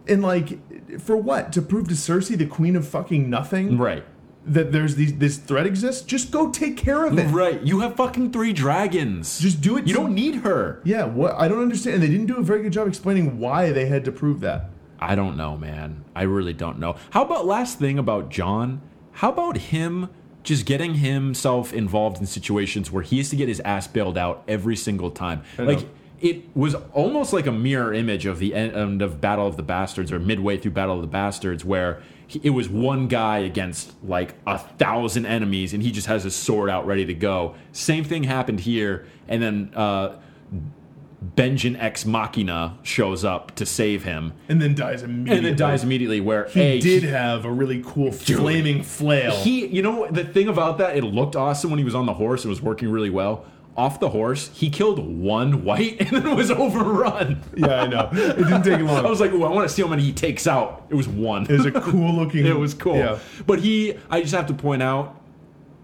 and 0.07 0.23
like 0.23 0.59
for 1.01 1.17
what 1.17 1.53
to 1.55 1.63
prove 1.63 1.89
to 1.89 1.95
Cersei, 1.95 2.37
the 2.37 2.47
queen 2.47 2.77
of 2.77 2.87
fucking 2.87 3.31
nothing, 3.31 3.79
Right. 3.79 4.05
that 4.47 4.73
there's 4.73 4.97
these 4.97 5.15
this 5.15 5.39
threat 5.39 5.67
exists. 5.67 6.03
Just 6.03 6.31
go 6.31 6.51
take 6.51 6.77
care 6.77 7.07
of 7.07 7.19
it. 7.19 7.29
Right. 7.31 7.63
You 7.63 7.81
have 7.81 7.97
fucking 7.97 8.33
three 8.33 8.53
dragons. 8.53 9.39
Just 9.39 9.61
do 9.61 9.77
it 9.79 9.87
You 9.87 9.95
to- 9.95 10.01
don't 10.01 10.15
need 10.15 10.37
her. 10.37 10.81
Yeah, 10.85 11.05
what 11.07 11.35
I 11.39 11.49
don't 11.49 11.63
understand. 11.63 11.95
And 11.95 12.03
they 12.03 12.09
didn't 12.09 12.27
do 12.27 12.37
a 12.37 12.43
very 12.43 12.63
good 12.63 12.73
job 12.73 12.87
explaining 12.89 13.39
why 13.39 13.73
they 13.73 13.87
had 13.87 14.05
to 14.05 14.13
prove 14.13 14.41
that. 14.41 14.71
I 15.05 15.15
don't 15.15 15.37
know, 15.37 15.57
man. 15.59 16.05
I 16.17 16.23
really 16.23 16.55
don't 16.55 16.79
know. 16.79 16.97
How 17.11 17.23
about 17.23 17.45
last 17.45 17.79
thing 17.79 17.99
about 17.99 18.31
Jon? 18.31 18.81
How 19.13 19.31
about 19.31 19.59
him 19.59 20.09
just 20.43 20.65
getting 20.65 20.95
himself 20.95 21.73
involved 21.73 22.21
in 22.21 22.27
situations 22.27 22.91
where 22.91 23.03
he 23.03 23.19
has 23.19 23.29
to 23.31 23.37
get 23.37 23.49
his 23.49 23.61
ass 23.61 23.87
bailed 23.87 24.17
out 24.17 24.43
every 24.49 24.77
single 24.77 25.11
time? 25.11 25.43
Like 25.59 25.87
it 26.21 26.57
was 26.57 26.75
almost 26.95 27.35
like 27.35 27.47
a 27.47 27.53
mirror 27.53 27.93
image 27.93 28.25
of 28.25 28.39
the 28.39 28.55
end 28.55 29.03
of 29.03 29.21
Battle 29.21 29.47
of 29.47 29.59
the 29.59 29.63
Bastards 29.63 30.11
or 30.11 30.19
midway 30.19 30.57
through 30.57 30.71
Battle 30.71 30.97
of 30.97 31.03
the 31.03 31.07
Bastards, 31.07 31.67
where 31.67 32.03
he, 32.27 32.41
it 32.43 32.51
was 32.51 32.67
one 32.69 33.07
guy 33.09 33.39
against 33.39 33.93
like 34.03 34.35
a 34.47 34.59
thousand 34.59 35.27
enemies, 35.27 35.75
and 35.75 35.83
he 35.83 35.93
just 35.93 36.07
has 36.07 36.25
his 36.25 36.35
sword 36.35 36.71
out 36.71 36.87
ready 36.87 37.05
to 37.05 37.15
go. 37.15 37.57
Same 37.73 38.05
thing 38.05 38.25
happened 38.25 38.61
here, 38.61 39.07
and 39.29 39.43
then 39.43 39.71
uh, 39.75 40.17
Benjen 41.37 41.77
Ex 41.81 42.05
Machina 42.05 42.77
shows 42.83 43.25
up 43.25 43.55
to 43.57 43.65
save 43.65 44.05
him, 44.05 44.33
and 44.49 44.61
then 44.61 44.75
dies 44.75 45.03
immediately. 45.03 45.37
and 45.37 45.47
then 45.47 45.57
dies 45.57 45.83
immediately. 45.83 46.21
Where 46.21 46.47
He 46.49 46.61
A, 46.61 46.81
did 46.81 47.03
have 47.05 47.45
a 47.45 47.51
really 47.51 47.83
cool 47.85 48.13
flaming 48.13 48.83
flail. 48.83 49.33
he, 49.37 49.67
you 49.67 49.83
know, 49.83 50.07
the 50.11 50.25
thing 50.25 50.49
about 50.49 50.79
that, 50.79 50.97
it 50.97 51.05
looked 51.05 51.37
awesome 51.37 51.71
when 51.71 51.79
he 51.79 51.85
was 51.85 51.95
on 51.95 52.07
the 52.07 52.15
horse. 52.15 52.45
It 52.45 52.49
was 52.49 52.61
working 52.61 52.89
really 52.91 53.11
well. 53.11 53.45
Off 53.77 53.99
the 53.99 54.11
horse, 54.11 54.51
he 54.55 54.71
killed 54.71 55.01
one 55.01 55.65
white 55.65 55.97
and 56.01 56.11
then 56.11 56.37
was 56.37 56.51
overrun. 56.51 57.43
yeah, 57.57 57.83
I 57.83 57.87
know. 57.89 58.09
It 58.13 58.37
didn't 58.37 58.63
take 58.63 58.81
long. 58.81 59.05
I 59.05 59.09
was 59.11 59.21
like, 59.21 59.33
"Ooh, 59.33 59.43
I 59.45 59.51
want 59.51 59.69
to 59.69 59.75
see 59.75 59.83
how 59.83 59.89
many 59.89 60.03
he 60.05 60.13
takes 60.13 60.47
out." 60.47 60.87
It 60.91 60.95
was 60.95 61.09
one. 61.09 61.45
it 61.45 61.51
was 61.51 61.67
a 61.67 61.73
cool 61.73 62.15
looking. 62.21 62.47
It 62.47 62.57
was 62.57 62.73
cool. 62.75 62.97
Yeah. 62.97 63.19
But 63.47 63.59
he, 63.61 63.99
I 64.11 64.21
just 64.21 64.33
have 64.35 64.47
to 64.47 64.55
point 64.55 64.81
out, 64.83 65.21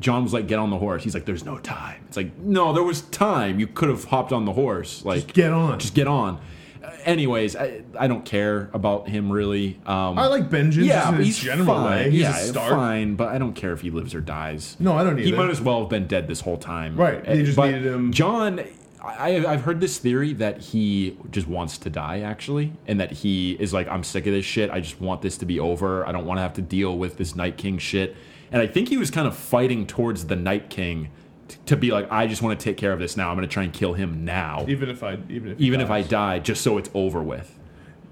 Jon 0.01 0.23
was 0.25 0.33
like, 0.33 0.49
"Get 0.49 0.59
on 0.59 0.71
the 0.71 0.79
horse." 0.79 1.05
He's 1.05 1.15
like, 1.15 1.27
"There's 1.27 1.45
no 1.45 1.59
time." 1.59 2.03
It's 2.09 2.17
like, 2.17 2.37
no, 2.39 2.73
there 2.73 2.83
was 2.83 3.03
time. 3.03 3.61
You 3.61 3.67
could 3.69 3.89
have 3.89 4.05
hopped 4.05 4.33
on 4.33 4.45
the 4.47 4.53
horse. 4.53 5.05
Like, 5.05 5.33
Get 5.33 5.53
on. 5.53 5.79
just 5.79 5.95
get 5.95 6.09
on. 6.09 6.41
Uh, 6.83 6.91
anyways, 7.05 7.55
I, 7.57 7.83
I 7.99 8.07
don't 8.09 8.25
care 8.25 8.71
about 8.73 9.09
him 9.09 9.31
really. 9.31 9.79
Um, 9.87 10.19
I 10.19 10.27
like 10.27 10.49
Benjen. 10.49 10.85
yeah, 10.87 11.15
in 11.15 11.23
he's 11.23 11.39
general 11.39 11.67
fine. 11.67 11.85
way. 11.85 12.11
He's 12.11 12.23
yeah, 12.23 12.39
a 12.39 12.43
star. 12.47 12.71
fine, 12.71 13.15
but 13.17 13.29
I 13.29 13.39
don't 13.39 13.53
care 13.53 13.73
if 13.75 13.83
he 13.83 13.91
lives 13.91 14.15
or 14.15 14.21
dies. 14.23 14.77
No, 14.81 14.95
I 14.97 15.05
don't 15.05 15.19
either. 15.19 15.29
He 15.29 15.33
might 15.33 15.51
as 15.51 15.61
well 15.61 15.81
have 15.81 15.91
been 15.91 16.07
dead 16.07 16.27
this 16.27 16.41
whole 16.41 16.57
time. 16.57 16.97
Right, 16.97 17.23
they 17.25 17.43
just 17.45 17.57
but 17.57 17.67
needed 17.67 17.85
him- 17.87 18.13
Jon, 18.13 18.61
I, 19.03 19.45
I've 19.47 19.63
heard 19.63 19.81
this 19.81 19.99
theory 19.99 20.33
that 20.35 20.59
he 20.61 21.17
just 21.31 21.47
wants 21.47 21.77
to 21.79 21.91
die, 21.91 22.21
actually, 22.21 22.73
and 22.87 22.99
that 23.01 23.11
he 23.13 23.53
is 23.61 23.73
like, 23.75 23.87
I'm 23.89 24.03
sick 24.05 24.27
of 24.27 24.33
this 24.33 24.45
shit. 24.47 24.71
I 24.71 24.81
just 24.81 25.01
want 25.01 25.21
this 25.23 25.37
to 25.39 25.47
be 25.47 25.61
over. 25.61 26.07
I 26.07 26.13
don't 26.13 26.25
want 26.27 26.39
to 26.39 26.43
have 26.43 26.55
to 26.55 26.63
deal 26.63 26.97
with 26.99 27.17
this 27.19 27.37
Night 27.37 27.57
King 27.59 27.77
shit. 27.79 28.17
And 28.53 28.61
I 28.61 28.67
think 28.67 28.89
he 28.89 28.97
was 28.97 29.11
kind 29.11 29.27
of 29.29 29.37
fighting 29.37 29.87
towards 29.87 30.27
the 30.27 30.37
Night 30.37 30.71
King 30.71 31.11
t- 31.49 31.57
to 31.67 31.77
be 31.77 31.91
like, 31.93 32.11
I 32.11 32.27
just 32.27 32.43
want 32.43 32.59
to 32.59 32.65
take 32.65 32.77
care 32.77 32.93
of 32.93 32.99
this 32.99 33.17
now. 33.17 33.31
I'm 33.31 33.37
going 33.37 33.47
to 33.49 33.53
try 33.53 33.63
and 33.63 33.73
kill 33.73 33.93
him 33.95 34.25
now, 34.25 34.65
even 34.69 34.89
if 34.89 35.03
I, 35.03 35.19
even 35.29 35.53
if, 35.53 35.61
even 35.61 35.81
if 35.81 35.91
I 35.91 36.03
die, 36.03 36.39
just 36.41 36.63
so 36.63 36.77
it's 36.79 36.91
over 36.95 37.23
with. 37.23 37.57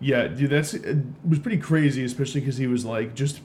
Yeah, 0.00 0.28
dude, 0.28 0.50
that's 0.50 0.74
it 0.74 0.96
was 1.28 1.40
pretty 1.40 1.58
crazy, 1.58 2.04
especially 2.04 2.40
because 2.40 2.56
he 2.56 2.68
was 2.68 2.84
like 2.84 3.14
just 3.16 3.40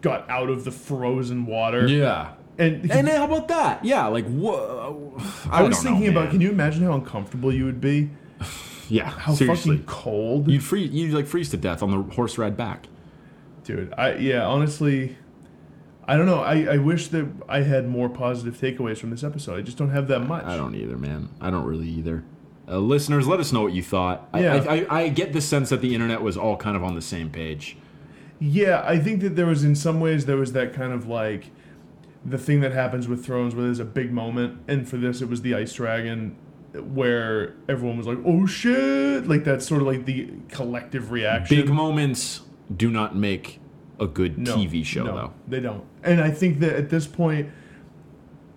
got 0.00 0.28
out 0.28 0.48
of 0.50 0.64
the 0.64 0.72
frozen 0.72 1.46
water. 1.46 1.86
Yeah. 1.86 2.32
and, 2.58 2.90
And 2.90 3.08
uh, 3.08 3.16
how 3.18 3.24
about 3.26 3.46
that? 3.48 3.84
Yeah, 3.84 4.06
like 4.08 4.26
whoa. 4.26 5.14
Uh, 5.16 5.48
I 5.50 5.62
was 5.62 5.76
don't 5.76 5.84
know, 5.84 5.90
thinking 5.90 6.08
about. 6.10 6.30
Can 6.30 6.40
you 6.40 6.50
imagine 6.50 6.82
how 6.82 6.94
uncomfortable 6.94 7.54
you 7.54 7.66
would 7.66 7.80
be? 7.80 8.10
yeah, 8.88 9.10
How 9.10 9.32
seriously. 9.34 9.76
fucking 9.76 9.86
cold, 9.86 10.50
You'd 10.50 10.64
freeze. 10.64 10.90
You'd 10.90 11.12
like 11.14 11.28
freeze 11.28 11.50
to 11.50 11.56
death 11.56 11.84
on 11.84 11.90
the 11.92 12.14
horse 12.14 12.36
ride 12.36 12.56
back. 12.56 12.88
dude. 13.62 13.94
I 13.96 14.14
yeah, 14.16 14.44
honestly, 14.46 15.16
I 16.10 16.16
don't 16.16 16.26
know. 16.26 16.40
I, 16.40 16.62
I 16.64 16.76
wish 16.78 17.06
that 17.08 17.28
I 17.48 17.60
had 17.60 17.86
more 17.86 18.08
positive 18.08 18.56
takeaways 18.56 18.98
from 18.98 19.10
this 19.10 19.22
episode. 19.22 19.56
I 19.56 19.62
just 19.62 19.78
don't 19.78 19.90
have 19.90 20.08
that 20.08 20.18
much. 20.18 20.44
I 20.44 20.56
don't 20.56 20.74
either, 20.74 20.98
man. 20.98 21.28
I 21.40 21.50
don't 21.50 21.64
really 21.64 21.88
either. 21.88 22.24
Uh, 22.66 22.78
listeners, 22.78 23.28
let 23.28 23.38
us 23.38 23.52
know 23.52 23.62
what 23.62 23.74
you 23.74 23.82
thought. 23.84 24.28
Yeah. 24.34 24.56
I, 24.56 24.78
I, 24.78 25.00
I 25.02 25.08
get 25.08 25.32
the 25.32 25.40
sense 25.40 25.68
that 25.68 25.80
the 25.80 25.94
internet 25.94 26.20
was 26.20 26.36
all 26.36 26.56
kind 26.56 26.76
of 26.76 26.82
on 26.82 26.96
the 26.96 27.00
same 27.00 27.30
page. 27.30 27.76
Yeah, 28.40 28.82
I 28.84 28.98
think 28.98 29.20
that 29.20 29.36
there 29.36 29.46
was 29.46 29.62
in 29.62 29.76
some 29.76 30.00
ways 30.00 30.26
there 30.26 30.36
was 30.36 30.50
that 30.50 30.74
kind 30.74 30.92
of 30.92 31.06
like 31.06 31.52
the 32.24 32.38
thing 32.38 32.60
that 32.62 32.72
happens 32.72 33.06
with 33.06 33.24
Thrones 33.24 33.54
where 33.54 33.66
there's 33.66 33.78
a 33.78 33.84
big 33.84 34.10
moment, 34.10 34.58
and 34.66 34.88
for 34.88 34.96
this 34.96 35.22
it 35.22 35.28
was 35.28 35.42
the 35.42 35.54
Ice 35.54 35.74
Dragon, 35.74 36.34
where 36.72 37.54
everyone 37.68 37.96
was 37.96 38.08
like, 38.08 38.18
"Oh 38.26 38.46
shit!" 38.46 39.28
Like 39.28 39.44
that's 39.44 39.64
sort 39.64 39.80
of 39.80 39.86
like 39.86 40.06
the 40.06 40.28
collective 40.48 41.12
reaction. 41.12 41.56
Big 41.56 41.68
moments 41.72 42.40
do 42.76 42.90
not 42.90 43.14
make 43.14 43.59
a 44.00 44.06
good 44.06 44.38
No, 44.38 44.56
TV 44.56 44.84
show, 44.84 45.04
no, 45.04 45.14
though. 45.14 45.32
They 45.46 45.60
don't. 45.60 45.84
And 46.02 46.20
I 46.20 46.30
think 46.30 46.58
that 46.60 46.74
at 46.74 46.90
this 46.90 47.06
point, 47.06 47.50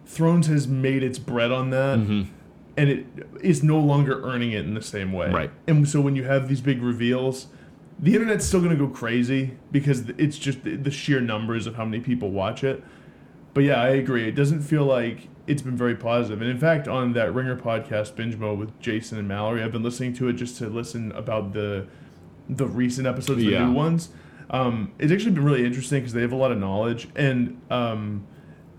Thrones 0.05 0.47
has 0.47 0.67
made 0.67 1.03
its 1.03 1.19
bread 1.19 1.51
on 1.51 1.69
that, 1.71 1.99
mm-hmm. 1.99 2.31
and 2.77 2.89
it 2.89 3.05
is 3.41 3.63
no 3.63 3.79
longer 3.79 4.23
earning 4.23 4.51
it 4.51 4.65
in 4.65 4.73
the 4.73 4.81
same 4.81 5.11
way. 5.11 5.29
Right. 5.29 5.51
And 5.67 5.87
so 5.87 6.01
when 6.01 6.15
you 6.15 6.23
have 6.23 6.47
these 6.47 6.61
big 6.61 6.81
reveals, 6.81 7.47
the 7.99 8.13
internet's 8.15 8.45
still 8.45 8.59
going 8.59 8.77
to 8.77 8.87
go 8.87 8.91
crazy 8.91 9.57
because 9.71 10.09
it's 10.17 10.37
just 10.37 10.63
the, 10.63 10.75
the 10.75 10.91
sheer 10.91 11.19
numbers 11.19 11.67
of 11.67 11.75
how 11.75 11.85
many 11.85 12.01
people 12.01 12.31
watch 12.31 12.63
it. 12.63 12.83
But 13.53 13.63
yeah, 13.65 13.81
I 13.81 13.89
agree. 13.89 14.27
It 14.27 14.35
doesn't 14.35 14.61
feel 14.61 14.83
like 14.85 15.27
it's 15.45 15.61
been 15.61 15.77
very 15.77 15.95
positive. 15.95 16.41
And 16.41 16.49
in 16.49 16.57
fact, 16.57 16.87
on 16.87 17.13
that 17.13 17.33
Ringer 17.33 17.55
podcast, 17.55 18.15
Binge 18.15 18.35
Mode 18.35 18.57
with 18.59 18.79
Jason 18.79 19.17
and 19.19 19.27
Mallory, 19.27 19.61
I've 19.61 19.71
been 19.71 19.83
listening 19.83 20.13
to 20.15 20.27
it 20.27 20.33
just 20.33 20.57
to 20.57 20.69
listen 20.69 21.11
about 21.13 21.53
the 21.53 21.87
the 22.49 22.67
recent 22.67 23.07
episodes, 23.07 23.39
the 23.39 23.51
Yeah. 23.51 23.67
new 23.67 23.73
ones. 23.73 24.09
Um, 24.53 24.91
it's 24.99 25.11
actually 25.11 25.31
been 25.31 25.43
really 25.43 25.65
interesting 25.65 25.99
because 26.01 26.13
they 26.13 26.21
have 26.21 26.31
a 26.31 26.35
lot 26.37 26.51
of 26.51 26.57
knowledge, 26.59 27.07
and 27.15 27.59
um, 27.71 28.25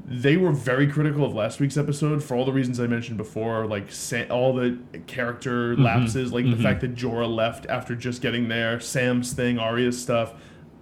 they 0.07 0.37
were 0.37 0.53
very 0.53 0.87
critical 0.87 1.25
of 1.25 1.35
last 1.35 1.59
week's 1.61 1.77
episode 1.77 2.23
for 2.23 2.37
all 2.37 2.45
the 2.45 2.53
reasons 2.53 2.79
I 2.79 2.87
mentioned 2.87 3.17
before, 3.17 3.67
like 3.67 3.91
sa- 3.91 4.23
all 4.31 4.55
the 4.55 4.79
character 5.07 5.77
lapses, 5.77 6.33
like 6.33 6.45
the 6.49 6.57
fact 6.57 6.81
that 6.83 6.95
Jorah 6.95 7.29
left 7.35 7.67
after 7.67 7.95
just 7.97 8.23
getting 8.23 8.49
there, 8.49 8.79
Sam's 8.81 9.33
thing, 9.33 9.59
Arya's 9.59 10.01
stuff. 10.01 10.35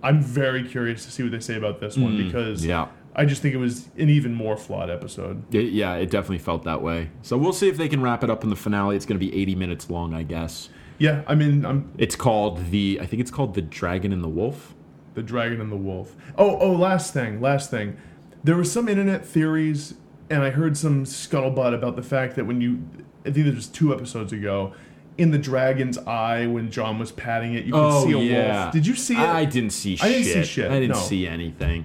I'm 0.03 0.21
very 0.21 0.63
curious 0.69 1.05
to 1.07 1.11
see 1.13 1.23
what 1.23 1.33
they 1.33 1.41
say 1.41 1.57
about 1.57 1.81
this 1.81 1.97
one 1.97 2.17
because 2.17 2.65
Yeah. 2.67 2.89
I 3.15 3.25
just 3.25 3.41
think 3.43 3.55
it 3.55 3.59
was 3.59 3.89
an 3.97 4.09
even 4.09 4.35
more 4.35 4.57
flawed 4.57 4.91
episode. 4.91 5.43
It- 5.55 5.73
yeah, 5.73 5.95
it 5.95 6.11
definitely 6.11 6.39
felt 6.39 6.65
that 6.65 6.83
way. 6.83 7.11
So 7.23 7.39
we'll 7.39 7.53
see 7.53 7.69
if 7.69 7.77
they 7.77 7.89
can 7.89 8.03
wrap 8.03 8.25
it 8.25 8.31
up 8.31 8.43
in 8.43 8.51
the 8.51 8.57
finale. 8.57 8.97
It's 8.97 9.07
going 9.07 9.21
to 9.21 9.25
be 9.25 9.35
80 9.41 9.55
minutes 9.55 9.89
long, 9.91 10.13
I 10.15 10.23
guess. 10.25 10.69
Yeah, 10.99 11.23
I 11.29 11.35
mean, 11.37 11.65
I'm 11.65 11.93
It's 11.99 12.17
called 12.17 12.71
the, 12.71 12.99
I 13.01 13.07
think 13.07 13.21
it's 13.21 13.31
called 13.31 13.55
The 13.55 13.63
Dragon 13.63 14.13
and 14.13 14.25
the 14.25 14.29
Wolf. 14.29 14.75
The 15.15 15.23
Dragon 15.23 15.61
and 15.61 15.71
the 15.71 15.77
Wolf. 15.77 16.15
Oh, 16.39 16.57
oh, 16.59 16.73
last 16.73 17.13
thing, 17.13 17.41
last 17.41 17.71
thing. 17.71 17.97
There 18.45 18.57
were 18.57 18.65
some 18.65 18.89
internet 18.89 19.25
theories, 19.25 19.95
and 20.31 20.43
I 20.43 20.51
heard 20.51 20.77
some 20.77 21.05
scuttlebutt 21.05 21.75
about 21.75 21.97
the 21.97 22.03
fact 22.03 22.37
that 22.37 22.47
when 22.47 22.61
you, 22.61 22.83
I 23.27 23.31
think 23.31 23.47
it 23.47 23.55
was 23.55 23.69
two 23.69 23.93
episodes 23.95 24.33
ago, 24.33 24.73
in 25.19 25.31
the 25.31 25.39
dragon's 25.39 25.99
eye 25.99 26.47
when 26.47 26.71
Jon 26.71 26.99
was 26.99 27.13
patting 27.13 27.55
it, 27.55 27.65
you 27.67 27.73
could 27.73 27.79
Oh, 27.83 28.05
see 28.07 28.13
a 28.13 28.19
yeah. 28.19 28.63
wolf. 28.63 28.73
Did 28.73 28.87
you 28.87 28.95
see 28.95 29.15
it? 29.15 29.21
I 29.21 29.45
didn't 29.45 29.71
see 29.71 29.97
shit. 29.97 30.07
I 30.07 30.09
didn't 30.13 30.25
see 30.25 30.45
shit, 30.45 30.71
I 30.71 30.81
didn't 30.81 30.97
no. 30.97 31.03
see 31.03 31.27
anything. 31.27 31.85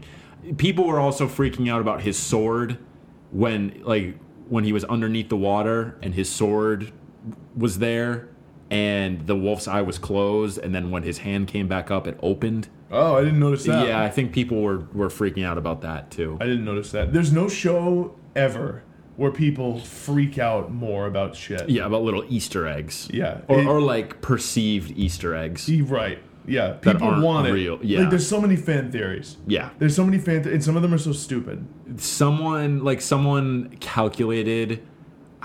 People 0.58 0.86
were 0.86 1.00
also 1.00 1.28
freaking 1.28 1.70
out 1.70 1.82
about 1.82 2.02
his 2.02 2.18
sword 2.18 2.78
when 3.32 3.82
like 3.84 4.18
when 4.48 4.64
he 4.64 4.72
was 4.72 4.86
underneath 4.86 5.28
the 5.28 5.36
water 5.36 5.98
and 6.02 6.16
his 6.16 6.30
sword 6.30 6.94
was 7.54 7.80
there 7.80 8.30
and 8.72 9.28
the 9.28 9.36
wolf's 9.36 9.68
eye 9.68 9.82
was 9.82 9.98
closed 10.00 10.58
and 10.58 10.74
then 10.74 10.90
when 10.90 11.04
his 11.04 11.18
hand 11.20 11.50
came 11.50 11.68
back 11.68 11.92
up 11.92 12.08
it 12.08 12.18
opened. 12.24 12.70
Oh, 12.92 13.16
I 13.16 13.24
didn't 13.24 13.40
notice 13.40 13.64
that. 13.66 13.88
Yeah, 13.88 14.02
I 14.02 14.10
think 14.10 14.32
people 14.34 14.62
were 14.62 14.80
were 14.94 15.10
freaking 15.10 15.46
out 15.46 15.58
about 15.58 15.82
that 15.82 16.12
too. 16.12 16.38
I 16.42 16.46
didn't 16.46 16.66
notice 16.66 16.92
that. 16.92 17.14
There's 17.14 17.32
no 17.32 17.48
show 17.48 18.16
ever 18.36 18.84
where 19.16 19.32
people 19.32 19.80
freak 19.80 20.38
out 20.38 20.72
more 20.72 21.08
about 21.08 21.36
shit. 21.36 21.68
yeah, 21.70 21.86
about 21.86 22.04
little 22.04 22.24
Easter 22.30 22.68
eggs. 22.68 23.08
Yeah. 23.12 23.40
Or, 23.48 23.60
It- 23.60 23.66
or 23.66 23.82
like 23.82 24.22
perceived 24.22 24.92
Easter 24.96 25.34
eggs. 25.36 25.68
Right. 25.70 26.20
Yeah. 26.46 26.74
People 26.74 27.20
want 27.22 27.48
it. 27.48 27.52
real. 27.52 27.80
Yeah. 27.82 28.02
Like, 28.02 28.10
there's 28.12 28.28
so 28.30 28.40
many 28.40 28.56
fan 28.56 28.92
theories. 28.92 29.36
Yeah. 29.48 29.72
There's 29.80 29.96
so 29.96 30.06
many 30.06 30.18
fan, 30.20 30.44
th- 30.44 30.54
and 30.54 30.64
some 30.64 30.76
of 30.78 30.82
them 30.84 30.94
are 30.94 30.98
so 31.00 31.12
stupid. 31.14 31.66
someone 32.00 32.84
like 32.84 33.02
someone 33.02 33.76
calculated 33.80 34.82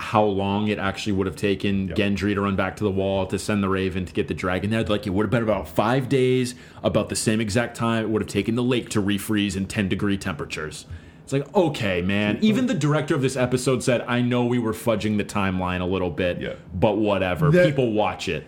how 0.03 0.23
long 0.23 0.67
it 0.67 0.77
actually 0.79 1.13
would 1.13 1.27
have 1.27 1.35
taken 1.35 1.87
Yep. 1.89 1.97
Gendry 1.97 2.33
to 2.35 2.41
run 2.41 2.55
back 2.55 2.75
to 2.77 2.83
the 2.83 2.91
wall 2.91 3.25
to 3.27 3.39
send 3.39 3.63
the 3.63 3.69
Raven 3.69 4.05
to 4.05 4.13
get 4.13 4.27
the 4.27 4.33
dragon 4.33 4.69
there. 4.69 4.83
Like 4.83 5.07
it 5.07 5.11
would 5.11 5.23
have 5.23 5.31
been 5.31 5.43
about 5.43 5.67
five 5.67 6.09
days, 6.09 6.55
about 6.83 7.09
the 7.09 7.15
same 7.15 7.39
exact 7.41 7.75
time 7.77 8.05
it 8.05 8.09
would 8.09 8.21
have 8.21 8.29
taken 8.29 8.55
the 8.55 8.63
lake 8.63 8.89
to 8.89 9.01
refreeze 9.01 9.55
in 9.55 9.65
10 9.65 9.87
degree 9.89 10.17
temperatures. 10.17 10.85
It's 11.23 11.31
like, 11.31 11.55
okay, 11.55 12.01
man. 12.01 12.37
Even 12.41 12.65
the 12.67 12.73
director 12.73 13.15
of 13.15 13.21
this 13.21 13.37
episode 13.37 13.81
said, 13.81 14.01
I 14.09 14.19
know 14.21 14.43
we 14.43 14.59
were 14.59 14.73
fudging 14.73 15.15
the 15.17 15.23
timeline 15.23 15.79
a 15.79 15.85
little 15.85 16.09
bit, 16.09 16.41
Yeah. 16.41 16.55
but 16.73 16.97
whatever. 16.97 17.49
That- 17.49 17.65
People 17.65 17.93
watch 17.93 18.27
it. 18.27 18.43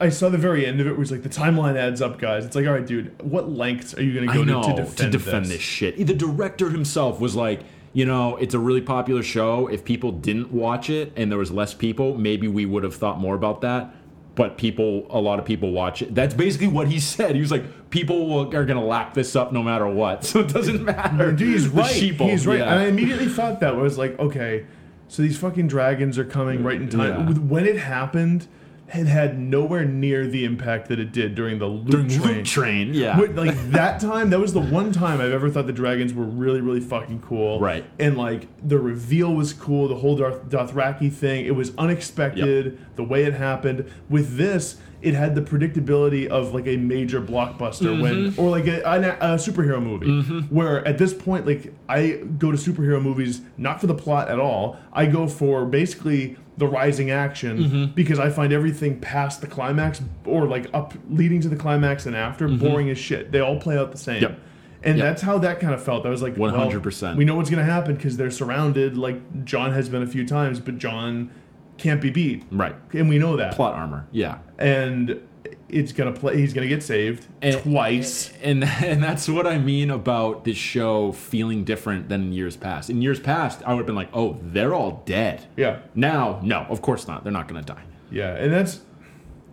I 0.00 0.08
saw 0.08 0.28
the 0.28 0.36
very 0.36 0.66
end 0.66 0.80
of 0.80 0.88
it 0.88 0.98
where 0.98 1.06
like 1.06 1.22
the 1.22 1.28
timeline 1.28 1.76
adds 1.76 2.02
up, 2.02 2.18
guys. 2.18 2.44
It's 2.44 2.56
like, 2.56 2.66
all 2.66 2.72
right, 2.72 2.84
dude, 2.84 3.12
what 3.22 3.48
lengths 3.52 3.94
are 3.96 4.02
you 4.02 4.12
going 4.12 4.26
to 4.26 4.34
go 4.34 4.42
I 4.42 4.44
know, 4.44 4.76
to, 4.84 4.94
to 4.96 5.08
defend, 5.10 5.46
this. 5.46 5.60
shit. 5.60 6.04
The 6.04 6.14
director 6.14 6.68
himself 6.70 7.20
was 7.20 7.36
like, 7.36 7.60
you 7.96 8.04
know, 8.04 8.36
it's 8.36 8.52
a 8.52 8.58
really 8.58 8.82
popular 8.82 9.22
show. 9.22 9.68
If 9.68 9.82
people 9.82 10.12
didn't 10.12 10.52
watch 10.52 10.90
it 10.90 11.14
and 11.16 11.30
there 11.30 11.38
was 11.38 11.50
less 11.50 11.72
people, 11.72 12.14
maybe 12.14 12.46
we 12.46 12.66
would 12.66 12.84
have 12.84 12.94
thought 12.94 13.18
more 13.18 13.34
about 13.34 13.62
that. 13.62 13.94
But 14.34 14.58
people, 14.58 15.06
a 15.08 15.18
lot 15.18 15.38
of 15.38 15.46
people 15.46 15.70
watch 15.70 16.02
it. 16.02 16.14
That's 16.14 16.34
basically 16.34 16.66
what 16.66 16.88
he 16.88 17.00
said. 17.16 17.34
He 17.34 17.40
was 17.40 17.50
like, 17.50 17.88
people 17.88 18.28
will, 18.28 18.54
are 18.54 18.66
going 18.66 18.78
to 18.78 18.84
lap 18.84 19.14
this 19.14 19.34
up 19.34 19.50
no 19.50 19.62
matter 19.62 19.86
what. 19.86 20.24
So 20.24 20.40
it 20.40 20.48
doesn't 20.48 20.84
matter. 20.84 21.32
Dude, 21.32 21.54
he's 21.54 21.68
right. 21.68 21.90
sheeple, 21.90 22.28
He's 22.28 22.46
right. 22.46 22.58
yeah. 22.58 22.70
And 22.70 22.80
I 22.80 22.84
immediately 22.84 23.28
thought 23.28 23.60
that 23.60 23.72
I 23.72 23.78
was 23.78 23.96
like, 23.96 24.18
okay, 24.18 24.66
so 25.08 25.22
these 25.22 25.38
fucking 25.38 25.66
dragons 25.66 26.18
are 26.18 26.24
coming 26.26 26.58
mm, 26.58 26.64
right 26.66 26.82
in 26.82 26.90
time. 26.90 27.28
Yeah. 27.28 27.38
When 27.38 27.66
it 27.66 27.78
happened, 27.78 28.46
had 28.88 29.06
had 29.08 29.38
nowhere 29.38 29.84
near 29.84 30.26
the 30.26 30.44
impact 30.44 30.88
that 30.88 31.00
it 31.00 31.10
did 31.10 31.34
during 31.34 31.58
the 31.58 31.66
loot 31.66 31.90
During 31.90 32.08
train. 32.08 32.36
Loot 32.36 32.46
Train, 32.46 32.94
yeah. 32.94 33.18
Like 33.18 33.56
that 33.72 34.00
time, 34.00 34.30
that 34.30 34.38
was 34.38 34.52
the 34.52 34.60
one 34.60 34.92
time 34.92 35.20
I've 35.20 35.32
ever 35.32 35.50
thought 35.50 35.66
the 35.66 35.72
dragons 35.72 36.14
were 36.14 36.24
really, 36.24 36.60
really 36.60 36.80
fucking 36.80 37.20
cool. 37.22 37.58
Right. 37.58 37.84
And 37.98 38.16
like 38.16 38.46
the 38.66 38.78
reveal 38.78 39.34
was 39.34 39.52
cool, 39.52 39.88
the 39.88 39.96
whole 39.96 40.16
Darth, 40.16 40.48
Dothraki 40.48 41.12
thing. 41.12 41.46
It 41.46 41.56
was 41.56 41.72
unexpected, 41.76 42.78
the 42.96 43.02
way 43.04 43.24
it 43.24 43.34
happened. 43.34 43.90
With 44.08 44.36
this, 44.36 44.76
it 45.02 45.14
had 45.14 45.34
the 45.34 45.42
predictability 45.42 46.26
of 46.26 46.54
like 46.54 46.66
a 46.66 46.76
major 46.76 47.20
blockbuster 47.20 48.00
when, 48.00 48.14
Mm-hmm. 48.30 48.40
or 48.40 48.50
like 48.50 48.66
a, 48.66 48.80
a, 48.82 49.34
a 49.34 49.34
superhero 49.36 49.82
movie, 49.82 50.22
where 50.48 50.86
at 50.86 50.96
this 50.98 51.12
point, 51.12 51.46
like 51.46 51.72
I 51.88 52.20
go 52.38 52.50
to 52.50 52.56
superhero 52.56 53.02
movies 53.02 53.40
not 53.56 53.80
for 53.80 53.88
the 53.88 53.94
plot 53.94 54.28
at 54.28 54.38
all. 54.38 54.78
I 54.92 55.06
go 55.06 55.26
for 55.28 55.66
basically 55.66 56.36
the 56.58 56.66
rising 56.66 57.10
action 57.10 57.58
Mm-hmm. 57.58 57.84
because 57.94 58.18
I 58.18 58.30
find 58.30 58.52
everything 58.52 58.98
past 59.00 59.40
the 59.40 59.46
climax 59.46 60.00
or 60.24 60.46
like 60.46 60.68
up 60.72 60.94
leading 61.10 61.40
to 61.42 61.48
the 61.48 61.56
climax 61.56 62.06
and 62.06 62.16
after 62.16 62.48
boring 62.48 62.88
as 62.90 62.98
shit. 62.98 63.30
They 63.32 63.40
all 63.40 63.60
play 63.60 63.76
out 63.76 63.92
the 63.92 63.98
same. 63.98 64.22
Mm-hmm. 64.22 64.32
Yep. 64.32 64.40
And 64.82 64.98
Yep. 64.98 65.04
that's 65.06 65.22
how 65.22 65.38
that 65.38 65.58
kind 65.60 65.74
of 65.74 65.82
felt. 65.82 66.06
I 66.06 66.10
was 66.10 66.22
like, 66.22 66.34
100%. 66.36 67.02
Well, 67.02 67.16
we 67.16 67.24
know 67.24 67.34
what's 67.34 67.50
going 67.50 67.64
to 67.64 67.70
happen 67.70 67.96
because 67.96 68.16
they're 68.16 68.30
surrounded, 68.30 68.96
like 68.96 69.44
Jon 69.44 69.72
has 69.72 69.88
been 69.88 70.02
a 70.02 70.06
few 70.06 70.24
times, 70.26 70.60
but 70.60 70.78
Jon 70.78 71.30
can't 71.76 72.00
be 72.00 72.08
beat, 72.10 72.44
Right. 72.50 72.74
and 72.94 73.08
we 73.08 73.18
know 73.18 73.36
that. 73.36 73.52
Plot 73.54 73.74
armor. 73.74 74.06
Yeah. 74.12 74.38
And 74.58 75.20
it's 75.68 75.92
gonna 75.92 76.12
play. 76.12 76.36
He's 76.38 76.52
gonna 76.54 76.68
get 76.68 76.82
saved 76.82 77.26
And- 77.42 77.56
twice. 77.62 78.32
And 78.42 78.64
and 78.64 79.02
that's 79.02 79.28
what 79.28 79.46
I 79.46 79.58
mean 79.58 79.90
about 79.90 80.44
this 80.44 80.56
show 80.56 81.12
feeling 81.12 81.64
different 81.64 82.08
than 82.08 82.22
in 82.22 82.32
years 82.32 82.56
past. 82.56 82.88
In 82.90 83.02
years 83.02 83.18
past, 83.20 83.62
I 83.66 83.72
would 83.72 83.80
have 83.80 83.86
been 83.86 83.96
like, 83.96 84.10
"Oh, 84.14 84.38
they're 84.42 84.74
all 84.74 85.02
dead." 85.06 85.46
yeah, 85.56 85.78
Now, 85.94 86.40
no, 86.42 86.66
of 86.68 86.82
course 86.82 87.08
not. 87.08 87.24
They're 87.24 87.32
not 87.32 87.48
to 87.48 87.60
die. 87.62 87.82
yeah, 88.10 88.34
and 88.36 88.52
that's 88.52 88.80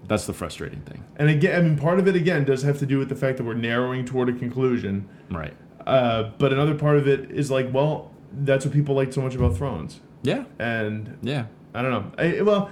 That's 0.07 0.25
the 0.27 0.33
frustrating 0.33 0.81
thing. 0.81 1.03
and 1.17 1.29
again, 1.29 1.57
I 1.57 1.61
mean, 1.63 1.77
part 1.77 1.97
of 1.97 2.07
it 2.07 2.15
again 2.15 2.43
does 2.43 2.61
have 2.63 2.77
to 2.79 2.85
do 2.85 2.97
with 2.99 3.07
the 3.09 3.15
fact 3.15 3.37
that 3.37 3.45
we're 3.45 3.53
narrowing 3.53 4.03
toward 4.05 4.27
a 4.29 4.33
conclusion. 4.33 5.07
Right. 5.31 5.53
Uh, 5.87 6.29
but 6.37 6.51
another 6.53 6.75
part 6.75 6.97
of 6.97 7.07
it 7.07 7.31
is 7.31 7.49
like, 7.49 7.73
well, 7.73 8.11
that's 8.31 8.65
what 8.65 8.73
people 8.73 8.95
like 8.95 9.13
so 9.13 9.21
much 9.21 9.33
about 9.35 9.55
Thrones, 9.57 10.01
Yeah. 10.21 10.43
and 10.59 11.17
Yeah. 11.21 11.45
I 11.73 11.81
don't 11.81 11.91
know. 11.91 12.11
I, 12.17 12.41
well, 12.41 12.69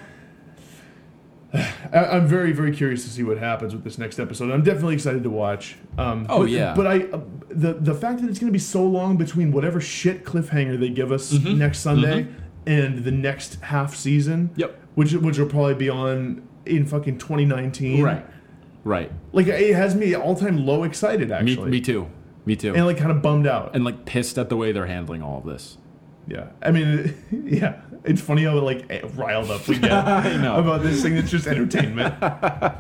I'm 1.93 2.27
very, 2.27 2.51
very 2.53 2.71
curious 2.75 3.03
to 3.03 3.09
see 3.09 3.23
what 3.23 3.37
happens 3.37 3.73
with 3.73 3.83
this 3.83 3.97
next 3.97 4.19
episode. 4.19 4.51
I'm 4.51 4.63
definitely 4.63 4.95
excited 4.95 5.23
to 5.23 5.29
watch. 5.29 5.75
Um, 5.97 6.25
Oh, 6.29 6.39
but, 6.39 6.49
yeah. 6.49 6.73
But 6.75 6.87
I, 6.87 6.99
uh, 7.03 7.19
the 7.49 7.73
the 7.73 7.93
fact 7.93 8.21
that 8.21 8.29
it's 8.29 8.39
going 8.39 8.47
to 8.49 8.53
be 8.53 8.59
so 8.59 8.83
long 8.85 9.17
between 9.17 9.51
whatever 9.51 9.81
shit 9.81 10.23
cliffhanger 10.23 10.79
they 10.79 10.89
give 10.89 11.11
us 11.11 11.33
Mm-hmm. 11.33 11.57
next 11.57 11.79
Sunday 11.79 12.27
and 12.65 13.03
the 13.03 13.11
next 13.11 13.55
half 13.61 13.95
season, 13.95 14.51
Yep. 14.55 14.79
which 14.95 15.13
which 15.13 15.37
will 15.39 15.47
probably 15.49 15.73
be 15.75 15.89
on 15.89 16.47
in 16.65 16.85
fucking 16.85 17.17
2019. 17.17 18.01
Right. 18.03 18.25
Right. 18.83 19.11
Like 19.33 19.47
it 19.47 19.75
has 19.75 19.93
me 19.95 20.15
all 20.15 20.35
time 20.35 20.65
low 20.65 20.83
excited 20.83 21.29
Me, 21.29 21.35
actually, 21.35 21.69
me 21.69 21.81
too. 21.81 22.07
Me 22.45 22.55
too. 22.55 22.73
and 22.73 22.85
like 22.87 22.97
kind 22.97 23.11
of 23.11 23.21
bummed 23.21 23.45
out. 23.45 23.75
and 23.75 23.83
like 23.83 24.05
pissed 24.05 24.37
at 24.37 24.49
the 24.49 24.55
way 24.57 24.71
they're 24.71 24.87
handling 24.87 25.21
all 25.21 25.39
of 25.39 25.45
this. 25.45 25.77
Yeah, 26.27 26.47
I 26.61 26.71
mean, 26.71 27.15
yeah, 27.45 27.81
it's 28.03 28.21
funny 28.21 28.43
how 28.43 28.57
like 28.59 28.85
eh, 28.89 29.01
riled 29.15 29.51
up 29.51 29.67
we 29.67 29.77
get 29.79 29.91
about 29.91 30.83
this 30.83 31.01
thing 31.01 31.15
that's 31.15 31.31
just 31.31 31.47
entertainment. 31.47 32.15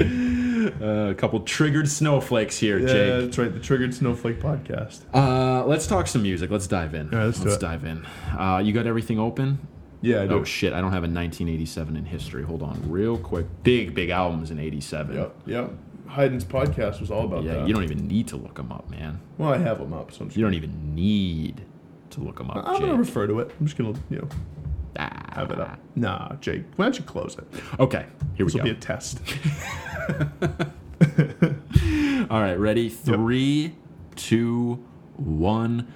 Uh, 0.00 1.10
a 1.10 1.14
couple 1.14 1.40
triggered 1.40 1.88
snowflakes 1.88 2.56
here, 2.56 2.78
Yeah, 2.78 2.86
Jake. 2.86 3.24
that's 3.24 3.38
right. 3.38 3.52
The 3.52 3.60
Triggered 3.60 3.92
Snowflake 3.92 4.40
podcast. 4.40 5.02
Uh, 5.12 5.66
let's 5.66 5.86
talk 5.86 6.06
some 6.06 6.22
music. 6.22 6.50
Let's 6.50 6.66
dive 6.66 6.94
in. 6.94 7.12
All 7.12 7.18
right, 7.18 7.24
let's 7.26 7.40
it. 7.40 7.60
dive 7.60 7.84
in. 7.84 8.06
Uh, 8.38 8.62
you 8.64 8.72
got 8.72 8.86
everything 8.86 9.18
open? 9.18 9.66
Yeah, 10.00 10.22
I 10.22 10.26
do. 10.26 10.34
Oh 10.34 10.44
shit! 10.44 10.72
I 10.72 10.80
don't 10.80 10.92
have 10.92 11.04
a 11.04 11.10
1987 11.10 11.96
in 11.96 12.04
history. 12.04 12.42
Hold 12.42 12.62
on, 12.62 12.80
real 12.90 13.18
quick. 13.18 13.46
Big, 13.62 13.94
big 13.94 14.10
albums 14.10 14.50
in 14.50 14.58
'87. 14.58 15.16
Yep, 15.16 15.34
yep. 15.46 15.70
Hyden's 16.08 16.44
podcast 16.44 17.00
was 17.00 17.10
all 17.10 17.24
about 17.24 17.44
that. 17.44 17.50
Yeah, 17.50 17.58
that. 17.60 17.68
you 17.68 17.74
don't 17.74 17.84
even 17.84 18.06
need 18.08 18.28
to 18.28 18.36
look 18.36 18.56
them 18.56 18.72
up, 18.72 18.90
man. 18.90 19.20
Well, 19.38 19.52
I 19.52 19.58
have 19.58 19.78
them 19.78 19.92
up, 19.92 20.12
so 20.12 20.28
You 20.30 20.42
don't 20.42 20.54
even 20.54 20.94
need 20.94 21.62
to 22.12 22.20
look 22.20 22.38
them 22.38 22.50
up, 22.50 22.64
I'm 22.66 22.80
gonna 22.80 22.94
refer 22.96 23.26
to 23.26 23.40
it. 23.40 23.50
I'm 23.60 23.66
just 23.66 23.76
gonna, 23.78 23.94
you 24.10 24.18
know, 24.18 24.28
Ah. 24.98 25.10
have 25.34 25.50
it 25.50 25.58
up. 25.60 25.78
Nah, 25.96 26.34
Jake, 26.36 26.64
why 26.76 26.84
don't 26.84 26.98
you 26.98 27.04
close 27.04 27.36
it? 27.38 27.44
Okay, 27.80 28.06
here 28.36 28.44
we 28.46 28.52
This 28.52 28.54
will 28.54 28.60
go. 28.60 28.64
be 28.64 28.70
a 28.70 28.74
test. 28.74 29.20
All 32.30 32.40
right, 32.40 32.54
ready? 32.58 32.88
Three, 32.88 33.74
two, 34.16 34.82
one. 35.16 35.86